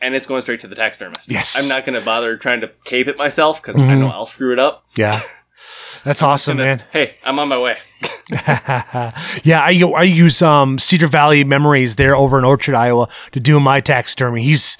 and 0.00 0.14
it's 0.14 0.26
going 0.26 0.42
straight 0.42 0.60
to 0.60 0.68
the 0.68 0.74
taxidermist. 0.74 1.30
Yes. 1.30 1.60
I'm 1.62 1.68
not 1.68 1.84
gonna 1.86 2.00
bother 2.00 2.36
trying 2.36 2.60
to 2.62 2.70
cape 2.84 3.06
it 3.08 3.16
myself 3.16 3.62
because 3.62 3.76
I 3.80 3.84
Mhm. 3.84 4.00
know 4.00 4.08
I'll 4.08 4.26
screw 4.26 4.52
it 4.52 4.58
up. 4.58 4.84
Yeah, 4.96 5.20
that's 6.04 6.22
awesome, 6.22 6.56
Gonna- 6.58 6.66
man. 6.78 6.84
Hey, 6.92 7.16
I'm 7.24 7.38
on 7.38 7.48
my 7.48 7.58
way. 7.58 7.76
yeah, 9.44 9.60
I 9.62 9.92
I 9.96 10.02
use 10.02 10.42
um, 10.42 10.78
Cedar 10.78 11.06
Valley 11.06 11.44
Memories 11.44 11.96
there 11.96 12.16
over 12.16 12.38
in 12.38 12.44
Orchard, 12.44 12.74
Iowa, 12.74 13.08
to 13.32 13.40
do 13.40 13.60
my 13.60 13.80
taxidermy. 13.80 14.42
He's 14.42 14.78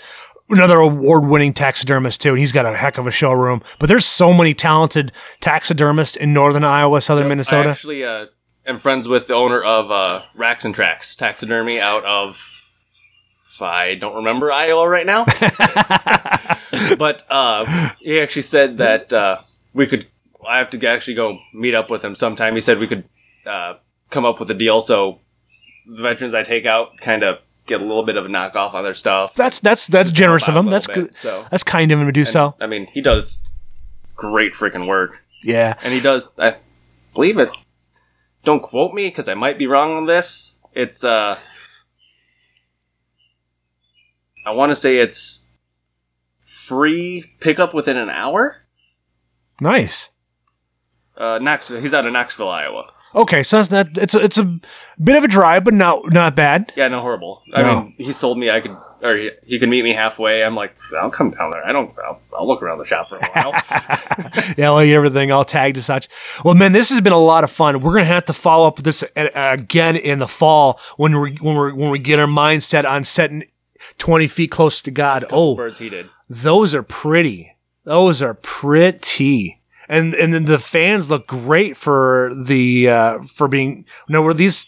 another 0.48 0.78
award-winning 0.78 1.54
taxidermist 1.54 2.20
too, 2.20 2.30
and 2.30 2.38
he's 2.38 2.52
got 2.52 2.66
a 2.66 2.76
heck 2.76 2.98
of 2.98 3.06
a 3.06 3.10
showroom. 3.10 3.62
But 3.78 3.88
there's 3.88 4.06
so 4.06 4.32
many 4.32 4.54
talented 4.54 5.12
taxidermists 5.40 6.16
in 6.16 6.32
northern 6.32 6.64
Iowa, 6.64 7.00
southern 7.00 7.26
I 7.26 7.28
Minnesota. 7.28 7.70
actually 7.70 8.04
uh, 8.04 8.26
am 8.66 8.78
friends 8.78 9.08
with 9.08 9.26
the 9.26 9.34
owner 9.34 9.62
of 9.62 9.90
uh, 9.90 10.22
Racks 10.34 10.64
and 10.64 10.74
Tracks 10.74 11.14
Taxidermy 11.14 11.80
out 11.80 12.04
of 12.04 12.38
I 13.62 13.94
don't 13.94 14.16
remember 14.16 14.50
Iowa 14.50 14.88
right 14.88 15.06
now, 15.06 15.24
but 16.96 17.22
uh, 17.30 17.90
he 18.00 18.20
actually 18.20 18.42
said 18.42 18.78
that 18.78 19.12
uh, 19.12 19.40
we 19.72 19.86
could. 19.86 20.06
I 20.46 20.58
have 20.58 20.70
to 20.70 20.86
actually 20.86 21.14
go 21.14 21.38
meet 21.54 21.74
up 21.74 21.88
with 21.88 22.04
him 22.04 22.16
sometime. 22.16 22.54
He 22.54 22.60
said 22.60 22.80
we 22.80 22.88
could 22.88 23.04
uh, 23.46 23.74
come 24.10 24.24
up 24.24 24.38
with 24.40 24.50
a 24.50 24.54
deal 24.54 24.80
so 24.80 25.18
the 25.86 26.02
veterans 26.02 26.34
I 26.34 26.42
take 26.42 26.64
out 26.66 26.98
kind 26.98 27.22
of 27.22 27.38
get 27.66 27.80
a 27.80 27.84
little 27.84 28.02
bit 28.04 28.16
of 28.16 28.24
a 28.24 28.28
knockoff 28.28 28.74
on 28.74 28.82
their 28.84 28.94
stuff. 28.94 29.34
that's 29.34 29.60
that's 29.60 29.86
that's 29.86 30.10
generous 30.10 30.48
of 30.48 30.56
him. 30.56 30.66
That's 30.66 30.86
good. 30.86 31.16
So 31.16 31.46
That's 31.50 31.62
kind 31.62 31.90
of 31.92 31.98
him 32.00 32.06
to 32.06 32.12
do 32.12 32.24
so. 32.24 32.54
I 32.60 32.66
mean, 32.66 32.86
he 32.92 33.00
does 33.00 33.40
great 34.16 34.52
freaking 34.54 34.86
work. 34.86 35.18
Yeah. 35.44 35.74
and 35.82 35.92
he 35.92 35.98
does 35.98 36.28
i 36.38 36.54
believe 37.14 37.36
it 37.36 37.50
don't 38.44 38.60
quote 38.62 38.94
me 38.94 39.08
because 39.08 39.26
i 39.26 39.34
might 39.34 39.58
be 39.58 39.66
wrong 39.66 39.96
on 39.96 40.06
this 40.06 40.54
it's 40.72 41.02
uh 41.02 41.36
i 44.46 44.50
want 44.52 44.70
to 44.70 44.76
say 44.76 44.98
it's 44.98 45.42
free 46.40 47.24
pickup 47.40 47.74
within 47.74 47.96
an 47.96 48.08
hour 48.08 48.58
Nice. 49.60 50.10
uh 51.16 51.38
knoxville 51.42 51.80
he's 51.80 51.92
out 51.94 52.06
of 52.06 52.12
knoxville 52.12 52.48
iowa 52.48 52.92
Okay, 53.14 53.42
so 53.42 53.58
that's 53.58 53.70
not 53.70 53.96
it's 53.98 54.14
a, 54.14 54.22
it's 54.24 54.38
a 54.38 54.58
bit 55.02 55.16
of 55.16 55.24
a 55.24 55.28
drive, 55.28 55.64
but 55.64 55.74
not 55.74 56.12
not 56.12 56.34
bad. 56.34 56.72
yeah 56.76 56.88
no 56.88 57.00
horrible 57.00 57.42
i 57.54 57.62
No. 57.62 57.82
mean 57.82 57.94
he's 57.98 58.18
told 58.18 58.38
me 58.38 58.48
i 58.50 58.60
could 58.60 58.76
or 59.02 59.16
he, 59.16 59.30
he 59.44 59.58
can 59.58 59.68
meet 59.68 59.82
me 59.82 59.94
halfway 59.94 60.44
i'm 60.44 60.54
like 60.54 60.76
i'll 60.96 61.10
come 61.10 61.30
down 61.32 61.50
there 61.50 61.66
i 61.66 61.72
don't 61.72 61.92
i'll, 62.06 62.20
I'll 62.36 62.46
look 62.46 62.62
around 62.62 62.78
the 62.78 62.84
shop 62.84 63.08
for 63.08 63.16
a 63.16 63.26
while 63.34 63.52
yeah, 64.56 64.70
like 64.70 64.88
everything 64.88 65.30
all 65.32 65.44
tagged 65.44 65.76
and 65.76 65.84
such. 65.84 66.08
Well, 66.44 66.54
man, 66.54 66.72
this 66.72 66.90
has 66.90 67.00
been 67.00 67.12
a 67.12 67.18
lot 67.18 67.44
of 67.44 67.50
fun. 67.50 67.80
We're 67.80 67.92
gonna 67.94 68.04
have 68.04 68.24
to 68.26 68.32
follow 68.32 68.66
up 68.68 68.76
with 68.76 68.84
this 68.84 69.02
again 69.16 69.96
in 69.96 70.18
the 70.18 70.28
fall 70.28 70.78
when 70.96 71.18
we 71.20 71.36
when 71.40 71.56
we 71.56 71.72
when 71.72 71.90
we 71.90 71.98
get 71.98 72.18
our 72.20 72.26
mindset 72.26 72.88
on 72.88 73.04
setting 73.04 73.44
twenty 73.98 74.28
feet 74.28 74.50
close 74.50 74.80
to 74.82 74.90
God. 74.90 75.24
Oh, 75.30 75.54
birds 75.56 75.78
he 75.78 75.88
did 75.88 76.08
those 76.30 76.74
are 76.74 76.82
pretty. 76.82 77.56
Those 77.84 78.22
are 78.22 78.34
pretty. 78.34 79.60
And 79.88 80.14
and 80.14 80.32
then 80.32 80.44
the 80.44 80.58
fans 80.58 81.10
look 81.10 81.26
great 81.26 81.76
for 81.76 82.32
the 82.34 82.88
uh 82.88 83.22
for 83.24 83.48
being. 83.48 83.84
No, 84.08 84.22
were 84.22 84.34
these 84.34 84.66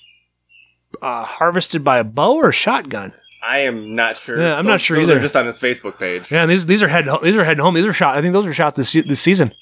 uh, 1.03 1.25
harvested 1.25 1.83
by 1.85 1.99
a 1.99 2.05
bow 2.05 2.35
or 2.37 2.49
a 2.49 2.53
shotgun? 2.53 3.13
i 3.47 3.59
am 3.59 3.95
not 3.95 4.17
sure 4.17 4.41
Yeah, 4.41 4.57
I'm 4.57 4.65
not 4.67 4.81
sure 4.81 4.97
those 4.97 5.09
either. 5.09 5.19
are 5.19 5.23
just 5.23 5.37
on 5.37 5.47
his 5.47 5.59
facebook 5.59 5.99
page 5.99 6.31
Yeah, 6.31 6.47
these 6.47 6.65
these 6.65 6.83
are 6.83 6.89
head 6.89 7.07
these 7.23 7.37
are 7.37 7.45
heading 7.45 7.63
home. 7.63 7.75
These 7.75 7.85
are 7.85 7.93
shot. 7.93 8.17
I 8.17 8.23
think 8.23 8.33
those 8.33 8.47
were 8.47 8.55
shot 8.55 8.75
this 8.75 8.93
this 8.93 9.21
season, 9.21 9.53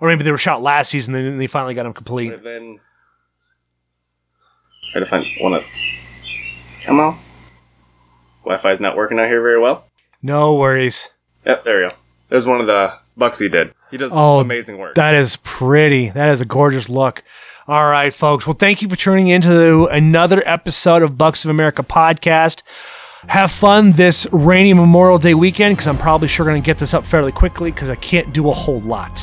or 0.00 0.08
maybe 0.08 0.24
they 0.24 0.30
were 0.30 0.38
shot 0.38 0.62
last 0.62 0.88
season. 0.90 1.14
and 1.14 1.26
then 1.26 1.38
they 1.38 1.46
finally 1.46 1.74
got 1.74 1.82
them 1.82 1.92
complete. 1.92 2.30
Would 2.30 2.42
been. 2.42 2.80
Try 4.92 5.00
to 5.00 5.06
find 5.06 5.26
one 5.40 5.54
of. 5.54 5.64
Come 6.84 7.00
on. 7.00 7.18
Wi-Fi's 8.44 8.80
not 8.80 8.96
working 8.96 9.18
out 9.20 9.28
here 9.28 9.40
very 9.42 9.60
well. 9.60 9.84
No 10.22 10.54
worries. 10.54 11.08
Yep, 11.46 11.64
there 11.64 11.82
we 11.82 11.88
go. 11.90 11.94
There's 12.28 12.46
one 12.46 12.60
of 12.60 12.66
the 12.66 12.98
bucks 13.16 13.38
he 13.38 13.48
did. 13.48 13.72
He 13.92 13.98
does 13.98 14.10
Oh, 14.12 14.40
amazing 14.40 14.78
work. 14.78 14.96
That 14.96 15.14
is 15.14 15.36
pretty. 15.44 16.08
That 16.08 16.30
is 16.30 16.40
a 16.40 16.44
gorgeous 16.44 16.88
look. 16.88 17.22
All 17.68 17.86
right, 17.86 18.12
folks. 18.12 18.46
Well, 18.46 18.56
thank 18.58 18.82
you 18.82 18.88
for 18.88 18.96
tuning 18.96 19.28
into 19.28 19.84
another 19.84 20.42
episode 20.48 21.02
of 21.02 21.16
Bucks 21.16 21.44
of 21.44 21.50
America 21.50 21.84
podcast. 21.84 22.62
Have 23.28 23.52
fun 23.52 23.92
this 23.92 24.26
rainy 24.32 24.72
Memorial 24.74 25.18
Day 25.18 25.34
weekend 25.34 25.76
because 25.76 25.86
I'm 25.86 25.98
probably 25.98 26.26
sure 26.26 26.44
going 26.44 26.60
to 26.60 26.66
get 26.66 26.78
this 26.78 26.92
up 26.94 27.06
fairly 27.06 27.30
quickly 27.30 27.70
because 27.70 27.88
I 27.88 27.94
can't 27.94 28.32
do 28.32 28.48
a 28.48 28.52
whole 28.52 28.80
lot. 28.80 29.22